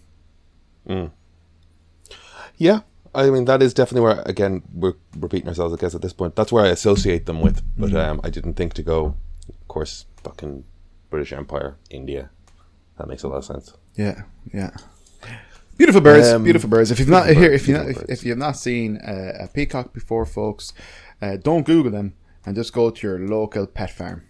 Yeah, 2.55 2.81
I 3.13 3.29
mean 3.29 3.43
that 3.45 3.61
is 3.61 3.73
definitely 3.73 4.01
where 4.01 4.21
again 4.25 4.63
we're 4.73 4.93
repeating 5.17 5.49
ourselves. 5.49 5.73
I 5.73 5.77
guess 5.77 5.93
at 5.93 6.01
this 6.01 6.13
point, 6.13 6.37
that's 6.37 6.53
where 6.53 6.63
I 6.63 6.69
associate 6.69 7.25
them 7.25 7.41
with. 7.41 7.61
But 7.77 7.93
um, 7.95 8.21
I 8.23 8.29
didn't 8.29 8.53
think 8.53 8.73
to 8.75 8.81
go. 8.83 9.15
Of 9.49 9.67
course, 9.67 10.05
fucking 10.23 10.63
British 11.09 11.33
Empire, 11.33 11.75
India. 11.89 12.29
That 12.97 13.07
makes 13.07 13.23
a 13.23 13.27
lot 13.27 13.37
of 13.37 13.45
sense. 13.45 13.73
Yeah, 13.95 14.23
yeah. 14.53 14.71
Beautiful 15.77 16.01
birds, 16.01 16.27
Um, 16.27 16.43
beautiful 16.43 16.69
birds. 16.69 16.91
If 16.91 16.99
you've 16.99 17.09
not 17.09 17.23
beautiful 17.25 17.41
here, 17.43 17.51
if 17.53 17.67
you 17.67 17.73
not, 17.73 17.87
if, 17.87 18.01
if 18.09 18.23
you 18.23 18.29
have 18.31 18.37
not 18.37 18.55
seen 18.57 18.97
uh, 18.97 19.33
a 19.45 19.47
peacock 19.47 19.91
before, 19.93 20.25
folks, 20.25 20.71
uh, 21.21 21.37
don't 21.37 21.65
Google 21.65 21.91
them 21.91 22.13
and 22.45 22.55
just 22.55 22.73
go 22.73 22.91
to 22.91 23.07
your 23.07 23.19
local 23.19 23.65
pet 23.65 23.89
farm 23.89 24.23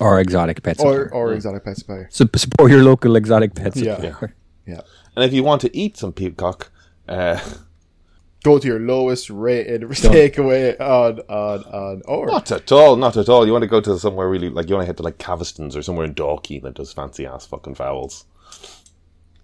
Or 0.00 0.20
exotic 0.20 0.62
pet 0.62 0.76
or 0.78 1.06
supplier. 1.06 1.12
or 1.12 1.32
exotic 1.32 1.64
pet 1.64 1.76
supplier. 1.76 2.06
Sup- 2.10 2.36
support 2.38 2.70
your 2.70 2.84
local 2.84 3.16
exotic 3.16 3.54
pet 3.54 3.74
Yeah. 3.74 3.96
supplier. 4.00 4.34
Yeah, 4.66 4.82
And 5.16 5.24
if 5.24 5.32
you 5.32 5.42
want 5.42 5.60
to 5.62 5.76
eat 5.76 5.96
some 5.96 6.12
peacock, 6.12 6.70
uh, 7.08 7.40
go 8.48 8.58
to 8.58 8.66
your 8.66 8.80
lowest 8.80 9.28
rated 9.30 9.82
takeaway 10.12 10.78
on 10.80 11.20
on 11.28 11.58
on 11.64 12.02
or 12.06 12.26
not 12.26 12.50
at 12.50 12.72
all, 12.72 12.96
not 12.96 13.16
at 13.16 13.28
all. 13.28 13.46
You 13.46 13.52
want 13.52 13.62
to 13.62 13.68
go 13.68 13.80
to 13.80 13.98
somewhere 13.98 14.28
really 14.28 14.48
like 14.48 14.68
you 14.68 14.74
want 14.74 14.84
to 14.84 14.86
head 14.86 14.96
to 14.98 15.02
like 15.02 15.18
Cavistons 15.18 15.76
or 15.76 15.82
somewhere 15.82 16.06
in 16.06 16.14
Dalkey 16.14 16.62
that 16.62 16.74
does 16.74 16.92
fancy 16.92 17.26
ass 17.26 17.46
fucking 17.46 17.74
fowls, 17.74 18.24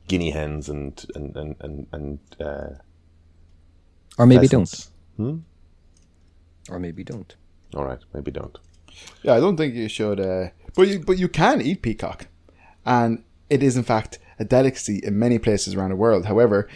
guinea 0.08 0.30
hens 0.30 0.68
and 0.68 1.04
and 1.14 1.37
and 1.37 1.56
and, 1.61 1.87
and 1.92 2.18
uh, 2.40 2.70
Or 4.18 4.26
maybe 4.26 4.49
don't. 4.49 4.88
Hmm? 5.16 5.38
Or 6.70 6.78
maybe 6.78 7.04
don't. 7.04 7.34
All 7.75 7.84
right, 7.84 7.99
maybe 8.14 8.30
don't. 8.30 8.58
yeah. 9.23 9.34
I 9.34 9.40
don't 9.40 9.56
think 9.56 9.75
you 9.75 9.88
should. 9.88 10.18
Uh, 10.18 10.49
but 10.75 10.88
you 10.88 11.00
but 11.00 11.18
you 11.18 11.28
can 11.28 11.61
eat 11.61 11.82
peacock, 11.82 12.28
and 12.87 13.23
it 13.50 13.62
is 13.62 13.76
in 13.76 13.84
fact 13.84 14.18
a 14.38 14.44
delicacy 14.44 15.00
in 15.04 15.18
many 15.18 15.38
places 15.38 15.75
around 15.75 15.90
the 15.90 15.96
world. 15.96 16.25
However, 16.26 16.68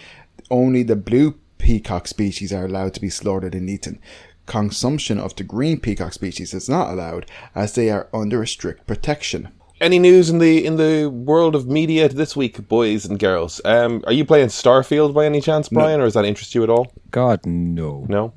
only 0.50 0.82
the 0.82 0.94
blue 0.96 1.38
peacock 1.58 2.06
species 2.08 2.52
are 2.52 2.64
allowed 2.64 2.94
to 2.94 3.00
be 3.00 3.10
slaughtered 3.10 3.54
and 3.54 3.68
eaten. 3.68 4.00
Consumption 4.46 5.18
of 5.18 5.36
the 5.36 5.44
green 5.44 5.78
peacock 5.78 6.12
species 6.14 6.54
is 6.54 6.68
not 6.68 6.90
allowed, 6.90 7.26
as 7.54 7.74
they 7.74 7.90
are 7.90 8.08
under 8.14 8.42
a 8.42 8.46
strict 8.46 8.86
protection. 8.86 9.48
Any 9.80 9.98
news 9.98 10.28
in 10.30 10.38
the 10.38 10.64
in 10.64 10.76
the 10.76 11.08
world 11.08 11.54
of 11.54 11.68
media 11.68 12.08
this 12.08 12.34
week, 12.34 12.66
boys 12.66 13.04
and 13.04 13.18
girls? 13.18 13.60
Um, 13.64 14.02
are 14.06 14.12
you 14.12 14.24
playing 14.24 14.48
Starfield 14.48 15.14
by 15.14 15.24
any 15.26 15.40
chance, 15.40 15.68
Brian, 15.68 16.00
or 16.00 16.04
does 16.04 16.14
that 16.14 16.24
interest 16.24 16.54
you 16.54 16.64
at 16.64 16.70
all? 16.70 16.90
God, 17.12 17.46
no. 17.46 18.04
No, 18.08 18.32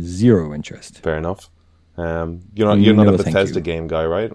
Zero 0.00 0.54
interest. 0.54 1.00
fair 1.02 1.16
enough. 1.18 1.50
Um, 1.96 2.42
you're 2.54 2.68
not 2.68 2.78
you're 2.78 2.94
not 2.94 3.06
No, 3.06 3.14
a 3.14 3.16
Bethesda 3.16 3.60
game 3.60 3.88
guy, 3.88 4.04
right? 4.04 4.30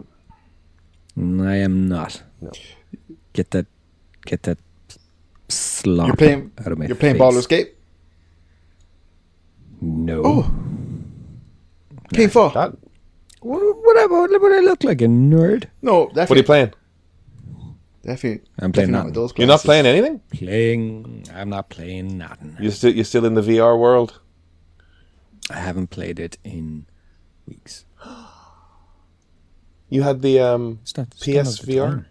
I 1.15 1.55
am 1.57 1.87
not. 1.87 2.21
No. 2.41 2.51
Get 3.33 3.51
that, 3.51 3.67
get 4.25 4.43
that 4.43 4.57
slop 5.47 6.07
You're 6.07 6.15
playing. 6.17 6.51
out 6.59 6.71
of 6.71 6.77
my 6.79 6.87
You're 6.87 6.95
playing 6.97 7.15
face. 7.15 7.19
Baldur's 7.19 7.47
Gate. 7.47 7.72
No. 9.83 10.21
Oh, 10.25 10.51
King 12.13 12.29
Fall. 12.29 12.49
That 12.51 12.73
What, 13.41 13.59
what, 13.83 13.97
I, 13.97 14.05
what, 14.05 14.41
what 14.41 14.51
I 14.53 14.59
look 14.61 14.83
like 14.83 15.01
a 15.01 15.05
nerd? 15.05 15.65
No, 15.81 16.07
definitely. 16.07 16.21
what 16.29 16.31
are 16.31 16.37
you 16.37 16.43
playing? 16.43 16.73
Definitely. 18.03 18.47
I'm 18.59 18.71
playing 18.71 18.91
definitely 18.91 18.91
not 18.91 18.97
nothing. 18.97 19.05
with 19.05 19.13
those 19.15 19.33
You're 19.37 19.47
not 19.47 19.59
playing 19.61 19.85
anything. 19.85 20.19
Playing. 20.33 21.25
I'm 21.33 21.49
not 21.49 21.69
playing 21.69 22.17
nothing. 22.17 22.55
You 22.59 22.71
still 22.71 22.93
you're 22.93 23.05
still 23.05 23.25
in 23.25 23.33
the 23.33 23.41
VR 23.41 23.77
world. 23.79 24.19
I 25.49 25.59
haven't 25.59 25.87
played 25.89 26.19
it 26.19 26.37
in 26.43 26.85
weeks. 27.45 27.85
You 29.89 30.01
had 30.03 30.21
the 30.21 30.39
um, 30.39 30.79
It's 30.81 30.97
not 30.97 31.07
it's 31.13 31.27
not 31.27 31.43
the 31.45 31.73
PSVR, 31.73 31.89
time. 31.89 32.05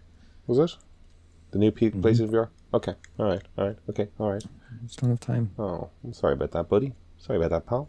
was 0.47 0.59
it? 0.59 0.77
The 1.51 1.57
new 1.59 1.71
P- 1.71 1.89
Mm-hmm. 1.91 2.01
PlayStation 2.01 2.29
VR. 2.29 2.49
Okay, 2.73 2.95
all 3.19 3.25
right, 3.27 3.41
all 3.57 3.65
right, 3.67 3.77
okay, 3.89 4.07
all 4.19 4.31
right. 4.31 4.43
It's 4.85 5.01
not 5.01 5.11
of 5.11 5.19
time. 5.19 5.51
Oh, 5.59 5.89
I'm 6.03 6.13
sorry 6.13 6.33
about 6.33 6.51
that, 6.51 6.69
buddy. 6.69 6.93
Sorry 7.25 7.37
about 7.39 7.51
that, 7.51 7.65
pal. 7.65 7.87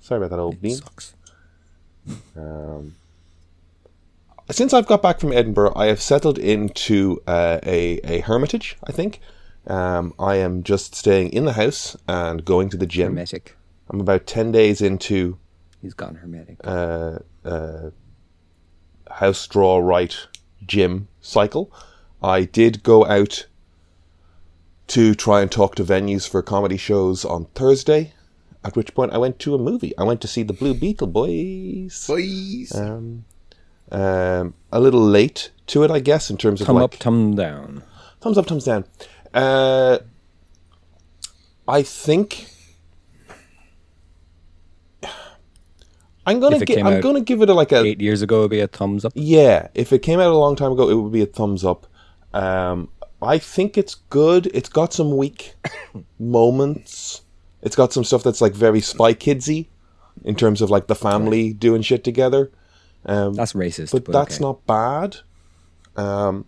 Sorry 0.00 0.18
about 0.18 0.30
that 0.34 0.40
old 0.40 0.54
It 0.54 0.62
bean. 0.62 0.76
sucks. 0.76 1.14
Um, 2.36 2.94
since 4.50 4.72
I've 4.72 4.86
got 4.86 5.02
back 5.02 5.20
from 5.20 5.32
Edinburgh, 5.32 5.72
I 5.76 5.86
have 5.86 6.00
settled 6.00 6.38
into 6.38 7.22
uh, 7.26 7.58
a 7.64 8.00
a 8.04 8.20
hermitage. 8.20 8.76
I 8.84 8.92
think 8.92 9.20
um, 9.66 10.14
I 10.18 10.36
am 10.36 10.62
just 10.62 10.94
staying 10.94 11.32
in 11.32 11.44
the 11.44 11.52
house 11.52 11.96
and 12.08 12.44
going 12.44 12.70
to 12.70 12.76
the 12.76 12.86
gym. 12.86 13.08
Hermetic. 13.12 13.56
I'm 13.90 14.00
about 14.00 14.26
ten 14.26 14.50
days 14.52 14.80
into 14.80 15.38
He's 15.82 15.94
gone 15.94 16.14
hermetic. 16.16 16.56
uh, 16.64 17.18
uh, 17.44 17.90
house 19.10 19.46
draw 19.46 19.78
right 19.78 20.16
gym 20.66 21.08
cycle. 21.20 21.70
I 22.22 22.44
did 22.44 22.82
go 22.82 23.04
out 23.04 23.46
to 24.88 25.14
try 25.14 25.42
and 25.42 25.50
talk 25.52 25.74
to 25.76 25.84
venues 25.84 26.28
for 26.28 26.42
comedy 26.42 26.76
shows 26.78 27.24
on 27.24 27.44
Thursday. 27.54 28.12
At 28.64 28.76
which 28.76 28.94
point 28.94 29.12
I 29.12 29.18
went 29.18 29.38
to 29.40 29.54
a 29.54 29.58
movie. 29.58 29.92
I 29.98 30.04
went 30.04 30.20
to 30.20 30.28
see 30.28 30.42
the 30.44 30.52
Blue 30.52 30.72
Beetle 30.74 31.08
Boys. 31.08 32.04
Boys. 32.06 32.72
Um, 32.74 33.24
um, 33.90 34.54
a 34.70 34.78
little 34.80 35.04
late 35.04 35.50
to 35.68 35.82
it, 35.82 35.90
I 35.90 35.98
guess, 35.98 36.30
in 36.30 36.36
terms 36.36 36.60
of 36.60 36.66
Thumb 36.68 36.76
like 36.76 36.84
up, 36.84 36.94
thumb 36.94 37.34
down. 37.34 37.82
thumbs 38.20 38.38
up, 38.38 38.46
thumbs 38.46 38.64
down. 38.64 38.84
Uh, 39.34 39.98
I 41.66 41.82
think 41.82 42.46
I'm 46.24 46.38
gonna 46.38 46.56
If 46.56 46.62
it 46.62 46.68
gi- 46.68 46.82
I'm 46.82 47.00
gonna 47.00 47.20
give 47.20 47.42
it 47.42 47.48
a, 47.50 47.54
like 47.54 47.72
a 47.72 47.82
Eight 47.84 48.00
years 48.00 48.22
ago, 48.22 48.40
it'd 48.40 48.50
be 48.52 48.60
a 48.60 48.68
thumbs 48.68 49.04
up. 49.04 49.12
yeah. 49.16 49.68
If 49.74 49.92
it 49.92 50.00
came 50.00 50.20
out 50.20 50.30
a 50.30 50.36
long 50.38 50.54
time 50.54 50.70
ago, 50.72 50.88
it 50.88 50.94
would 50.94 51.12
be 51.12 51.22
a 51.22 51.26
thumbs 51.26 51.64
up. 51.64 51.86
Um, 52.32 52.88
I 53.20 53.38
think 53.38 53.76
it's 53.76 53.94
good. 53.96 54.46
It's 54.54 54.68
got 54.68 54.92
some 54.92 55.16
weak 55.16 55.54
moments. 56.20 57.22
It's 57.62 57.76
got 57.76 57.92
some 57.92 58.04
stuff 58.04 58.22
that's 58.22 58.40
like 58.40 58.54
very 58.54 58.80
Spy 58.80 59.14
Kidsy 59.14 59.68
in 60.24 60.34
terms 60.34 60.60
of 60.60 60.70
like 60.70 60.86
the 60.86 60.94
family 60.94 61.52
doing 61.52 61.82
shit 61.82 62.04
together. 62.04 62.50
Um, 63.04 63.34
That's 63.34 63.52
racist, 63.54 63.92
but, 63.92 64.04
but, 64.04 64.12
that's 64.12 64.36
okay. 64.36 64.44
not 64.44 64.64
bad. 64.66 65.16
Um, 65.96 66.44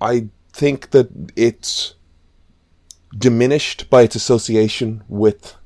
I 0.00 0.28
think 0.52 0.90
that 0.90 1.10
it's 1.36 1.94
diminished 3.16 3.90
by 3.90 4.02
its 4.02 4.16
association 4.16 5.04
with 5.08 5.56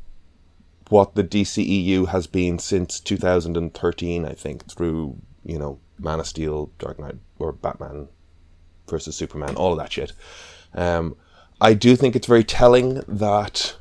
what 0.89 1.15
the 1.15 1.25
DCEU 1.25 2.09
has 2.09 2.27
been 2.27 2.59
since 2.59 2.99
2013, 3.01 4.25
I 4.25 4.33
think, 4.33 4.71
through, 4.71 5.19
you 5.45 5.59
know, 5.59 5.79
Man 5.99 6.21
of 6.21 6.27
Steel, 6.27 6.71
Dark 6.79 6.99
Knight, 6.99 7.17
or 7.39 7.53
Batman 7.53 8.09
versus 8.89 9.15
Superman, 9.15 9.57
all 9.57 9.73
of 9.73 9.79
that 9.79 9.93
shit. 9.93 10.13
Um, 10.75 11.17
I 11.61 11.75
do 11.75 11.97
think 11.97 12.17
it's 12.17 12.27
very 12.27 12.45
telling 12.45 13.03
that 13.07 13.77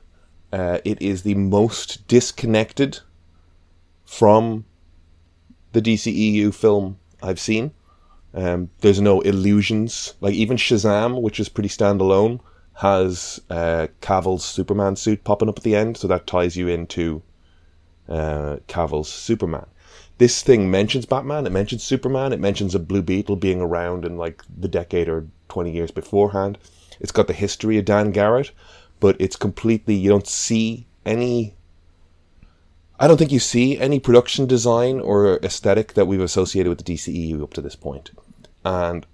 uh, 0.51 0.79
it 0.85 1.01
is 1.01 1.23
the 1.23 1.35
most 1.35 2.07
disconnected 2.07 2.99
from 4.05 4.65
the 5.73 5.81
DCEU 5.81 6.53
film 6.53 6.97
I've 7.21 7.39
seen. 7.39 7.71
Um, 8.33 8.69
there's 8.79 9.01
no 9.01 9.21
illusions. 9.21 10.13
Like 10.21 10.33
even 10.33 10.57
Shazam, 10.57 11.21
which 11.21 11.39
is 11.39 11.49
pretty 11.49 11.69
standalone, 11.69 12.39
has 12.75 13.41
uh, 13.49 13.87
Cavill's 14.01 14.45
Superman 14.45 14.95
suit 14.95 15.23
popping 15.23 15.49
up 15.49 15.57
at 15.57 15.63
the 15.63 15.75
end, 15.75 15.97
so 15.97 16.07
that 16.07 16.27
ties 16.27 16.55
you 16.55 16.67
into 16.67 17.23
uh, 18.07 18.57
Cavill's 18.67 19.11
Superman. 19.11 19.65
This 20.19 20.41
thing 20.41 20.71
mentions 20.71 21.05
Batman, 21.05 21.45
it 21.45 21.51
mentions 21.51 21.83
Superman, 21.83 22.33
it 22.33 22.39
mentions 22.39 22.73
a 22.73 22.79
Blue 22.79 23.01
Beetle 23.01 23.35
being 23.35 23.61
around 23.61 24.05
in 24.05 24.17
like 24.17 24.43
the 24.55 24.67
decade 24.67 25.09
or 25.09 25.27
20 25.49 25.71
years 25.71 25.91
beforehand. 25.91 26.57
It's 26.99 27.11
got 27.11 27.27
the 27.27 27.33
history 27.33 27.77
of 27.77 27.85
Dan 27.85 28.11
Garrett, 28.11 28.51
but 28.99 29.15
it's 29.19 29.35
completely, 29.35 29.95
you 29.95 30.09
don't 30.09 30.27
see 30.27 30.87
any 31.05 31.53
I 32.99 33.07
don't 33.07 33.17
think 33.17 33.31
you 33.31 33.39
see 33.39 33.77
any 33.77 33.99
production 33.99 34.47
design 34.47 34.99
or 34.99 35.37
aesthetic 35.43 35.93
that 35.93 36.07
we've 36.07 36.21
associated 36.21 36.69
with 36.69 36.83
the 36.83 36.95
DCEU 36.95 37.43
up 37.43 37.53
to 37.53 37.61
this 37.61 37.75
point. 37.75 38.09
And 38.65 39.05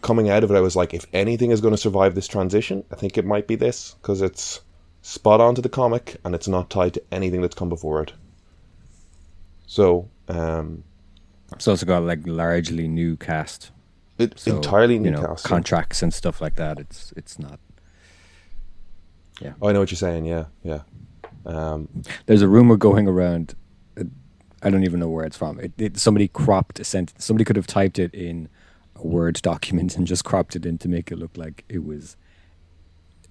coming 0.00 0.30
out 0.30 0.42
of 0.42 0.50
it, 0.50 0.56
I 0.56 0.60
was 0.60 0.74
like, 0.74 0.94
if 0.94 1.06
anything 1.12 1.50
is 1.50 1.60
going 1.60 1.74
to 1.74 1.80
survive 1.80 2.14
this 2.14 2.26
transition, 2.26 2.82
I 2.90 2.94
think 2.94 3.18
it 3.18 3.26
might 3.26 3.46
be 3.46 3.56
this 3.56 3.94
because 4.00 4.22
it's 4.22 4.60
spot 5.02 5.40
on 5.40 5.54
to 5.54 5.60
the 5.60 5.68
comic 5.68 6.16
and 6.24 6.34
it's 6.34 6.48
not 6.48 6.70
tied 6.70 6.94
to 6.94 7.02
anything 7.12 7.42
that's 7.42 7.54
come 7.54 7.68
before 7.68 8.02
it. 8.02 8.12
So, 9.66 10.08
um, 10.28 10.84
It's 11.52 11.68
also 11.68 11.84
got 11.84 12.04
like 12.04 12.20
largely 12.26 12.88
new 12.88 13.16
cast. 13.16 13.70
it, 14.16 14.38
So, 14.38 14.56
entirely 14.56 14.98
new 14.98 15.10
you 15.10 15.16
know, 15.16 15.26
cast. 15.26 15.44
contracts 15.44 16.02
and 16.02 16.12
stuff 16.14 16.40
like 16.40 16.54
that. 16.54 16.78
It's 16.78 17.12
it's 17.16 17.38
not. 17.38 17.60
Oh, 19.42 19.68
I 19.68 19.72
know 19.72 19.80
what 19.80 19.90
you're 19.90 19.96
saying. 19.96 20.24
Yeah, 20.26 20.46
yeah. 20.62 20.80
Um, 21.46 21.88
There's 22.26 22.42
a 22.42 22.48
rumor 22.48 22.76
going 22.76 23.08
around. 23.08 23.54
uh, 23.98 24.04
I 24.62 24.70
don't 24.70 24.84
even 24.84 25.00
know 25.00 25.08
where 25.08 25.24
it's 25.24 25.36
from. 25.36 25.60
It, 25.60 25.72
it, 25.78 25.98
somebody 25.98 26.28
cropped 26.28 26.80
a 26.80 26.84
sentence. 26.84 27.24
Somebody 27.24 27.44
could 27.44 27.56
have 27.56 27.66
typed 27.66 27.98
it 27.98 28.14
in 28.14 28.48
a 28.96 29.06
Word 29.06 29.40
document 29.42 29.96
and 29.96 30.06
just 30.06 30.24
cropped 30.24 30.56
it 30.56 30.64
in 30.64 30.78
to 30.78 30.88
make 30.88 31.10
it 31.10 31.18
look 31.18 31.36
like 31.36 31.64
it 31.68 31.84
was, 31.84 32.16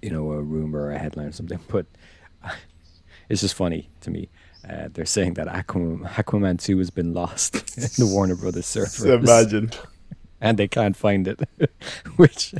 you 0.02 0.10
know, 0.10 0.32
a 0.32 0.42
rumor 0.42 0.82
or 0.82 0.92
a 0.92 0.98
headline 0.98 1.26
or 1.28 1.32
something. 1.32 1.60
But 1.68 1.86
it's 3.28 3.40
just 3.40 3.54
funny 3.54 3.90
to 4.02 4.10
me. 4.10 4.28
Uh, 4.68 4.88
they're 4.92 5.04
saying 5.04 5.34
that 5.34 5.46
Aquaman, 5.46 6.08
Aquaman 6.08 6.58
2 6.62 6.78
has 6.78 6.90
been 6.90 7.12
lost 7.12 7.54
in 7.76 8.06
the 8.06 8.10
Warner 8.10 8.34
Brothers 8.36 8.66
servers. 8.66 9.04
Imagine. 9.04 9.70
And 10.40 10.58
they 10.58 10.68
can't 10.68 10.96
find 10.96 11.28
it. 11.28 11.40
Which, 12.16 12.54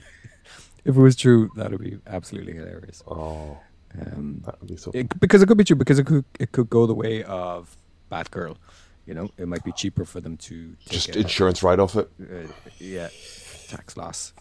if 0.84 0.96
it 0.96 1.00
was 1.00 1.16
true, 1.16 1.50
that 1.56 1.70
would 1.70 1.80
be 1.80 1.98
absolutely 2.06 2.52
hilarious. 2.54 3.02
oh, 3.06 3.58
Um, 3.98 4.42
that 4.44 4.60
would 4.60 4.68
be 4.68 4.76
so. 4.76 4.90
it, 4.94 5.18
because 5.20 5.42
it 5.42 5.46
could 5.46 5.58
be 5.58 5.64
true 5.64 5.76
because 5.76 5.98
it 5.98 6.06
could 6.06 6.24
it 6.40 6.52
could 6.52 6.68
go 6.70 6.86
the 6.86 6.94
way 6.94 7.22
of 7.24 7.76
Batgirl. 8.10 8.56
You 9.06 9.14
know, 9.14 9.30
it 9.36 9.46
might 9.46 9.62
be 9.64 9.72
cheaper 9.72 10.04
for 10.04 10.20
them 10.20 10.36
to 10.48 10.76
take 10.86 10.88
Just 10.88 11.16
a, 11.16 11.18
insurance 11.20 11.62
right 11.62 11.78
off 11.78 11.94
it. 11.96 12.08
uh, 12.20 12.48
yeah 12.78 13.08
tax 13.68 13.96
loss. 13.96 14.32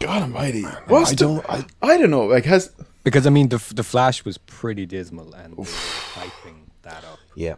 God 0.00 0.22
Almighty. 0.22 0.62
What's 0.88 1.10
I 1.12 1.14
the- 1.14 1.16
don't. 1.16 1.44
I, 1.48 1.64
I 1.82 1.96
don't 1.98 2.10
know. 2.10 2.26
Like 2.26 2.44
has 2.44 2.70
Because 3.04 3.26
I 3.26 3.30
mean, 3.30 3.48
the 3.48 3.58
the 3.74 3.82
Flash 3.84 4.24
was 4.24 4.36
pretty 4.38 4.84
dismal, 4.86 5.32
and 5.34 5.56
hyping 5.56 6.58
that 6.82 7.02
up. 7.04 7.18
yeah. 7.34 7.54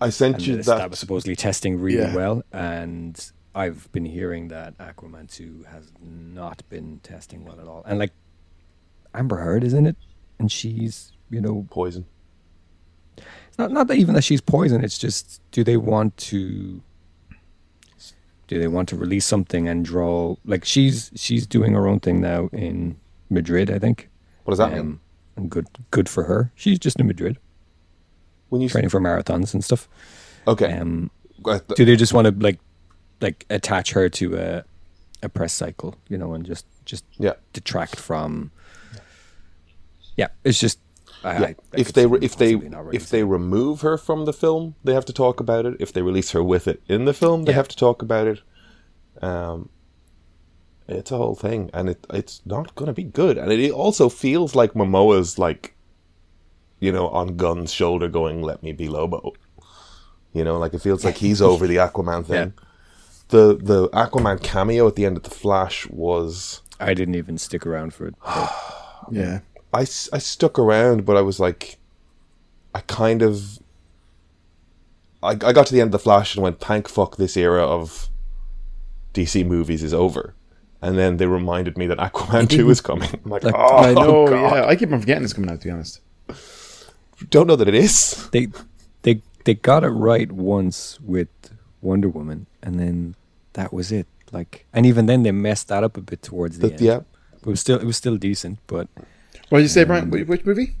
I 0.00 0.10
sent 0.10 0.36
And 0.36 0.46
you 0.46 0.56
that. 0.62 0.78
that 0.78 0.90
was 0.90 0.98
supposedly 1.00 1.34
testing 1.34 1.80
really 1.80 1.98
Yeah. 1.98 2.14
well, 2.14 2.42
and 2.52 3.18
I've 3.54 3.90
been 3.92 4.04
hearing 4.04 4.48
that 4.48 4.76
Aquaman 4.78 5.30
two 5.34 5.64
has 5.70 5.90
not 6.00 6.62
been 6.68 7.00
testing 7.02 7.44
well 7.44 7.60
at 7.60 7.66
all. 7.66 7.82
And 7.86 7.98
like 7.98 8.12
Amber 9.14 9.36
Heard 9.38 9.64
is 9.64 9.72
in 9.74 9.86
it, 9.86 9.96
and 10.38 10.50
she's 10.52 11.12
you 11.30 11.40
know 11.40 11.66
poison. 11.70 12.06
It's 13.16 13.58
not 13.58 13.72
not 13.72 13.88
that 13.88 13.96
even 13.96 14.14
that 14.14 14.22
she's 14.24 14.40
poison. 14.40 14.84
It's 14.84 14.98
just 14.98 15.40
do 15.50 15.64
they 15.64 15.76
want 15.76 16.16
to 16.18 16.80
do 18.46 18.58
they 18.58 18.68
want 18.68 18.88
to 18.90 18.96
release 18.96 19.26
something 19.26 19.68
and 19.68 19.84
draw 19.84 20.36
like 20.44 20.64
she's 20.64 21.10
she's 21.14 21.46
doing 21.46 21.72
her 21.74 21.86
own 21.88 22.00
thing 22.00 22.20
now 22.20 22.48
in 22.52 22.96
Madrid, 23.30 23.70
I 23.70 23.78
think. 23.78 24.08
What 24.44 24.52
does 24.52 24.58
that 24.58 24.70
mean? 24.70 24.80
Um, 24.80 25.00
and 25.36 25.50
good 25.50 25.66
good 25.90 26.08
for 26.08 26.24
her. 26.24 26.52
She's 26.54 26.78
just 26.78 26.98
in 27.00 27.06
Madrid 27.06 27.38
When 28.48 28.60
you 28.60 28.68
training 28.68 28.90
for 28.90 29.00
marathons 29.00 29.52
and 29.52 29.64
stuff. 29.64 29.88
okay, 30.46 30.72
Um, 30.72 31.10
do 31.76 31.84
they 31.84 31.96
just 31.96 32.12
want 32.12 32.26
to 32.26 32.34
like 32.44 32.58
like 33.20 33.46
attach 33.50 33.92
her 33.92 34.08
to 34.08 34.36
a 34.36 34.64
a 35.22 35.28
press 35.28 35.52
cycle, 35.52 35.96
you 36.08 36.16
know, 36.18 36.32
and 36.34 36.44
just 36.46 36.66
just 36.84 37.04
yeah. 37.18 37.34
detract 37.52 37.96
from? 37.96 38.50
Yeah, 40.16 40.28
it's 40.44 40.58
just. 40.60 40.78
I, 41.24 41.32
Yeah. 41.32 41.40
I- 41.46 41.48
I 41.48 41.54
if 41.72 41.92
they 41.92 42.06
re- 42.06 42.20
if 42.22 42.36
they 42.36 42.54
if 42.92 43.10
they 43.10 43.24
remove 43.24 43.80
her 43.80 43.98
from 43.98 44.24
the 44.24 44.32
film, 44.32 44.74
they 44.84 44.94
have 44.94 45.04
to 45.06 45.12
talk 45.12 45.40
about 45.40 45.66
it. 45.66 45.76
If 45.80 45.92
they 45.92 46.02
release 46.02 46.30
her 46.30 46.42
with 46.42 46.68
it 46.68 46.80
in 46.88 47.04
the 47.06 47.12
film, 47.14 47.44
they 47.44 47.52
Yeah. 47.52 47.56
have 47.56 47.68
to 47.68 47.76
talk 47.76 48.02
about 48.02 48.26
it. 48.28 48.40
Um, 49.20 49.68
it's 50.86 51.10
a 51.10 51.16
whole 51.16 51.34
thing, 51.34 51.70
and 51.74 51.88
it 51.90 52.06
it's 52.12 52.40
not 52.46 52.74
going 52.76 52.86
to 52.86 52.92
be 52.92 53.02
good. 53.04 53.36
And 53.36 53.50
it 53.52 53.72
also 53.72 54.08
feels 54.08 54.54
like 54.54 54.74
Momoa's 54.74 55.38
like, 55.38 55.74
you 56.80 56.92
know, 56.92 57.08
on 57.08 57.36
Gunn's 57.36 57.72
shoulder, 57.72 58.08
going, 58.08 58.42
"Let 58.42 58.62
me 58.62 58.72
be 58.72 58.88
Lobo." 58.88 59.32
You 60.32 60.44
know, 60.44 60.56
like 60.58 60.72
it 60.74 60.80
feels 60.82 61.04
like 61.04 61.16
he's 61.16 61.42
over 61.42 61.66
the 61.66 61.76
Aquaman 61.76 62.24
thing. 62.32 62.52
The 63.28 63.56
the 63.60 63.88
Aquaman 63.90 64.42
cameo 64.42 64.86
at 64.88 64.96
the 64.96 65.04
end 65.04 65.16
of 65.16 65.22
the 65.22 65.30
Flash 65.30 65.86
was 65.90 66.62
I 66.80 66.94
didn't 66.94 67.14
even 67.16 67.38
stick 67.38 67.66
around 67.66 67.92
for 67.94 68.06
it. 68.06 68.14
but- 68.24 68.54
yeah. 69.10 69.40
I 69.72 69.84
stuck 69.84 70.58
around, 70.58 71.04
but 71.04 71.16
I 71.16 71.20
was 71.20 71.38
like, 71.38 71.78
I 72.74 72.80
kind 72.80 73.20
of, 73.22 73.58
I, 75.22 75.30
I 75.32 75.52
got 75.52 75.66
to 75.66 75.74
the 75.74 75.80
end 75.82 75.88
of 75.88 75.92
the 75.92 75.98
Flash 75.98 76.34
and 76.34 76.42
went, 76.42 76.58
thank 76.58 76.88
fuck 76.88 77.16
this 77.16 77.36
era 77.36 77.62
of 77.66 78.08
DC 79.12 79.44
movies 79.44 79.82
is 79.82 79.92
over. 79.92 80.34
And 80.80 80.96
then 80.96 81.18
they 81.18 81.26
reminded 81.26 81.76
me 81.76 81.86
that 81.88 81.98
Aquaman 81.98 82.48
2 82.48 82.70
is 82.70 82.80
coming. 82.80 83.10
I'm 83.24 83.30
like, 83.30 83.42
Like, 83.44 83.54
oh, 83.56 83.76
I 83.78 83.92
know, 83.92 84.26
God. 84.28 84.54
yeah. 84.56 84.66
I 84.66 84.74
keep 84.76 84.90
on 84.92 85.00
forgetting 85.00 85.24
it's 85.24 85.32
coming 85.34 85.50
out, 85.50 85.60
to 85.60 85.66
be 85.66 85.70
honest. 85.72 86.00
Don't 87.30 87.46
know 87.48 87.56
that 87.56 87.66
it 87.68 87.74
is. 87.74 88.28
they 88.30 88.46
they 89.02 89.20
they 89.44 89.54
got 89.54 89.82
it 89.84 89.88
right 89.88 90.30
once 90.30 90.98
with 91.00 91.28
Wonder 91.82 92.08
Woman, 92.08 92.46
and 92.62 92.78
then 92.78 93.16
that 93.58 93.72
was 93.72 93.90
it. 93.92 94.06
Like, 94.30 94.66
and 94.72 94.86
even 94.86 95.06
then 95.06 95.22
they 95.24 95.32
messed 95.32 95.68
that 95.68 95.82
up 95.82 95.96
a 95.96 96.00
bit 96.10 96.22
towards 96.22 96.58
the 96.58 96.68
But, 96.68 96.72
end. 96.74 96.80
yeah, 96.80 97.00
it 97.42 97.46
was 97.46 97.60
still 97.60 97.78
it 97.78 97.84
was 97.92 97.96
still 97.96 98.16
decent, 98.16 98.58
but 98.66 98.86
What 99.48 99.58
did 99.58 99.64
you 99.68 99.68
say, 99.78 99.84
Brian? 99.84 100.10
Which 100.10 100.44
movie? 100.44 100.74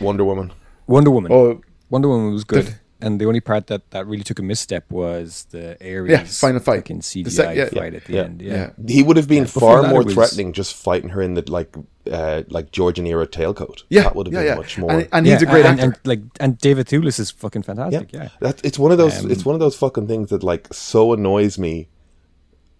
Wonder 0.00 0.24
Woman. 0.24 0.52
Wonder 0.86 1.10
Woman, 1.10 1.30
Oh, 1.32 1.60
Wonder 1.90 2.08
Woman 2.08 2.32
was 2.32 2.44
good. 2.44 2.66
The- 2.66 2.74
and 3.04 3.20
the 3.20 3.26
only 3.26 3.40
part 3.40 3.66
that, 3.66 3.82
that 3.90 4.06
really 4.06 4.22
took 4.22 4.38
a 4.38 4.42
misstep 4.44 4.84
was 4.88 5.46
the 5.50 5.76
Ares 5.84 6.08
Yeah, 6.08 6.22
final 6.22 6.60
fight. 6.60 6.76
fucking 6.82 7.00
CGI 7.00 7.24
The 7.24 7.30
sec- 7.32 7.56
yeah, 7.56 7.68
fight 7.80 7.94
at 7.94 8.04
the 8.04 8.12
yeah, 8.12 8.22
end. 8.22 8.40
Yeah. 8.40 8.52
yeah. 8.54 8.70
He 8.96 9.02
would 9.02 9.16
have 9.16 9.26
been 9.26 9.42
Yeah, 9.42 9.60
far 9.60 9.82
more 9.88 10.04
was- 10.04 10.14
threatening 10.14 10.52
just 10.52 10.72
fighting 10.76 11.10
her 11.10 11.20
in 11.20 11.34
the, 11.34 11.42
like, 11.50 11.74
uh, 12.10 12.42
like 12.48 12.70
Georgian 12.70 13.04
era 13.08 13.26
tailcoat. 13.26 13.82
Yeah, 13.90 14.04
That 14.04 14.14
would 14.14 14.28
have 14.28 14.34
yeah, 14.34 14.40
been 14.40 14.46
yeah. 14.46 14.54
much 14.54 14.78
more. 14.78 14.90
And, 14.92 15.08
and 15.12 15.26
he's 15.26 15.42
Yeah, 15.42 15.48
a 15.48 15.50
great 15.52 15.66
and, 15.66 15.80
actor. 15.80 15.84
And, 15.98 15.98
like 16.12 16.20
and 16.38 16.58
David 16.58 16.86
Thewlis 16.86 17.18
is 17.18 17.32
fucking 17.32 17.62
fantastic. 17.64 18.12
Yeah. 18.12 18.28
That 18.40 18.60
it's 18.64 18.78
one 18.78 18.92
of 18.92 18.98
those 18.98 19.24
Um, 19.24 19.32
it's 19.32 19.44
one 19.44 19.54
of 19.56 19.60
those 19.60 19.74
fucking 19.74 20.06
things 20.06 20.30
that 20.30 20.44
like 20.44 20.72
so 20.72 21.12
annoys 21.12 21.58
me 21.58 21.88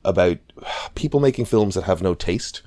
about 0.05 0.39
people 0.95 1.21
making 1.21 1.45
films 1.45 1.75
that 1.75 1.85
have 1.85 2.03
no 2.03 2.15
taste. 2.15 2.63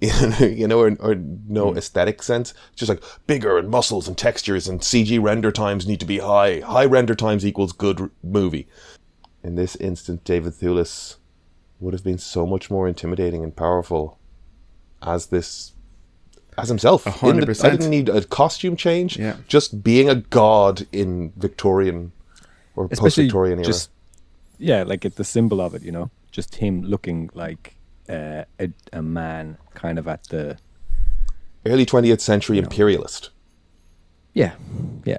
you 0.40 0.66
know, 0.66 0.80
or, 0.80 0.96
or 0.98 1.14
no 1.14 1.72
hmm. 1.72 1.78
aesthetic 1.78 2.22
sense. 2.22 2.54
It's 2.70 2.80
just 2.80 2.88
like 2.88 3.02
bigger 3.26 3.58
and 3.58 3.68
muscles 3.68 4.08
and 4.08 4.16
textures 4.16 4.66
and 4.66 4.80
CG 4.80 5.22
render 5.22 5.52
times 5.52 5.86
need 5.86 6.00
to 6.00 6.06
be 6.06 6.20
high. 6.20 6.60
High 6.60 6.86
render 6.86 7.14
times 7.14 7.44
equals 7.44 7.72
good 7.72 8.00
r- 8.00 8.10
movie. 8.22 8.66
In 9.42 9.56
this 9.56 9.76
instant, 9.76 10.24
David 10.24 10.54
Thewlis 10.54 11.16
would 11.80 11.92
have 11.92 12.04
been 12.04 12.16
so 12.16 12.46
much 12.46 12.70
more 12.70 12.88
intimidating 12.88 13.44
and 13.44 13.54
powerful 13.54 14.18
as 15.02 15.26
this 15.26 15.72
as 16.56 16.68
himself. 16.68 17.06
A 17.06 17.10
hundred 17.10 17.48
In 17.48 17.54
the- 17.54 17.66
I 17.66 17.70
didn't 17.70 17.90
need 17.90 18.08
a 18.08 18.24
costume 18.24 18.76
change. 18.76 19.18
Yeah. 19.18 19.36
Just 19.48 19.82
being 19.82 20.08
a 20.08 20.14
god 20.14 20.86
in 20.92 21.32
Victorian 21.36 22.12
or 22.74 22.88
post-Victorian 22.88 23.58
era. 23.58 23.66
just 23.66 23.90
yeah, 24.58 24.82
like 24.82 25.04
it, 25.04 25.16
the 25.16 25.24
symbol 25.24 25.60
of 25.60 25.74
it, 25.74 25.82
you 25.82 25.92
know, 25.92 26.10
just 26.30 26.56
him 26.56 26.82
looking 26.82 27.30
like 27.34 27.76
uh, 28.08 28.44
a, 28.58 28.70
a 28.92 29.02
man, 29.02 29.58
kind 29.74 29.98
of 29.98 30.08
at 30.08 30.24
the 30.28 30.58
early 31.66 31.86
20th 31.86 32.20
century 32.20 32.58
imperialist. 32.58 33.30
yeah, 34.34 34.54
yeah, 35.04 35.18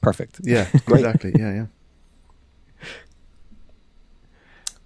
perfect. 0.00 0.40
Yeah, 0.42 0.68
Great. 0.86 1.00
exactly. 1.04 1.32
Yeah, 1.38 1.52
yeah. 1.54 1.66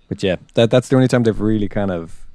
But 0.09 0.23
yeah, 0.23 0.37
that 0.55 0.71
that's 0.71 0.89
the 0.89 0.97
only 0.97 1.09
time 1.09 1.25
they've 1.25 1.41
really 1.41 1.69
kind 1.69 1.91
of 1.91 2.27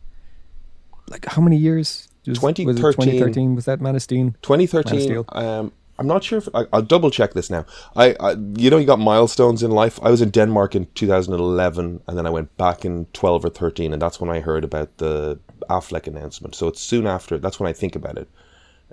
like 1.10 1.26
how 1.26 1.42
many 1.42 1.58
years? 1.58 2.08
Was, 2.28 2.40
was 2.42 2.56
2013. 2.56 3.06
2013 3.06 3.56
was 3.56 3.66
that 3.66 3.82
Man 3.82 3.96
of 3.96 4.02
Steel? 4.04 4.36
2013 4.42 4.44
Man 4.44 4.62
of 4.62 4.70
2013. 4.70 5.02
Steel. 5.02 5.26
Um, 5.30 5.72
I'm 6.00 6.08
not 6.08 6.24
sure 6.24 6.40
if 6.40 6.48
I, 6.56 6.66
I'll 6.74 6.82
double 6.82 7.12
check 7.12 7.34
this 7.34 7.50
now. 7.50 7.66
I, 7.96 8.16
I, 8.20 8.32
you 8.58 8.70
know, 8.70 8.78
you 8.78 8.86
got 8.86 9.00
milestones 9.00 9.62
in 9.64 9.72
life. 9.72 10.00
I 10.02 10.10
was 10.10 10.22
in 10.22 10.30
Denmark 10.32 10.76
in 10.76 10.88
2011, 10.96 12.02
and 12.08 12.18
then 12.18 12.26
I 12.26 12.30
went 12.30 12.56
back 12.58 12.86
in 12.86 13.06
12 13.14 13.46
or 13.46 13.50
13, 13.50 13.94
and 13.94 14.02
that's 14.02 14.20
when 14.20 14.30
I 14.30 14.40
heard 14.40 14.64
about 14.64 14.98
the 14.98 15.40
Affleck 15.70 16.08
announcement. 16.08 16.56
So 16.56 16.68
it's 16.68 16.82
soon 16.82 17.06
after. 17.06 17.38
That's 17.38 17.60
when 17.60 17.70
I 17.70 17.74
think 17.74 17.96
about 17.96 18.18
it. 18.18 18.28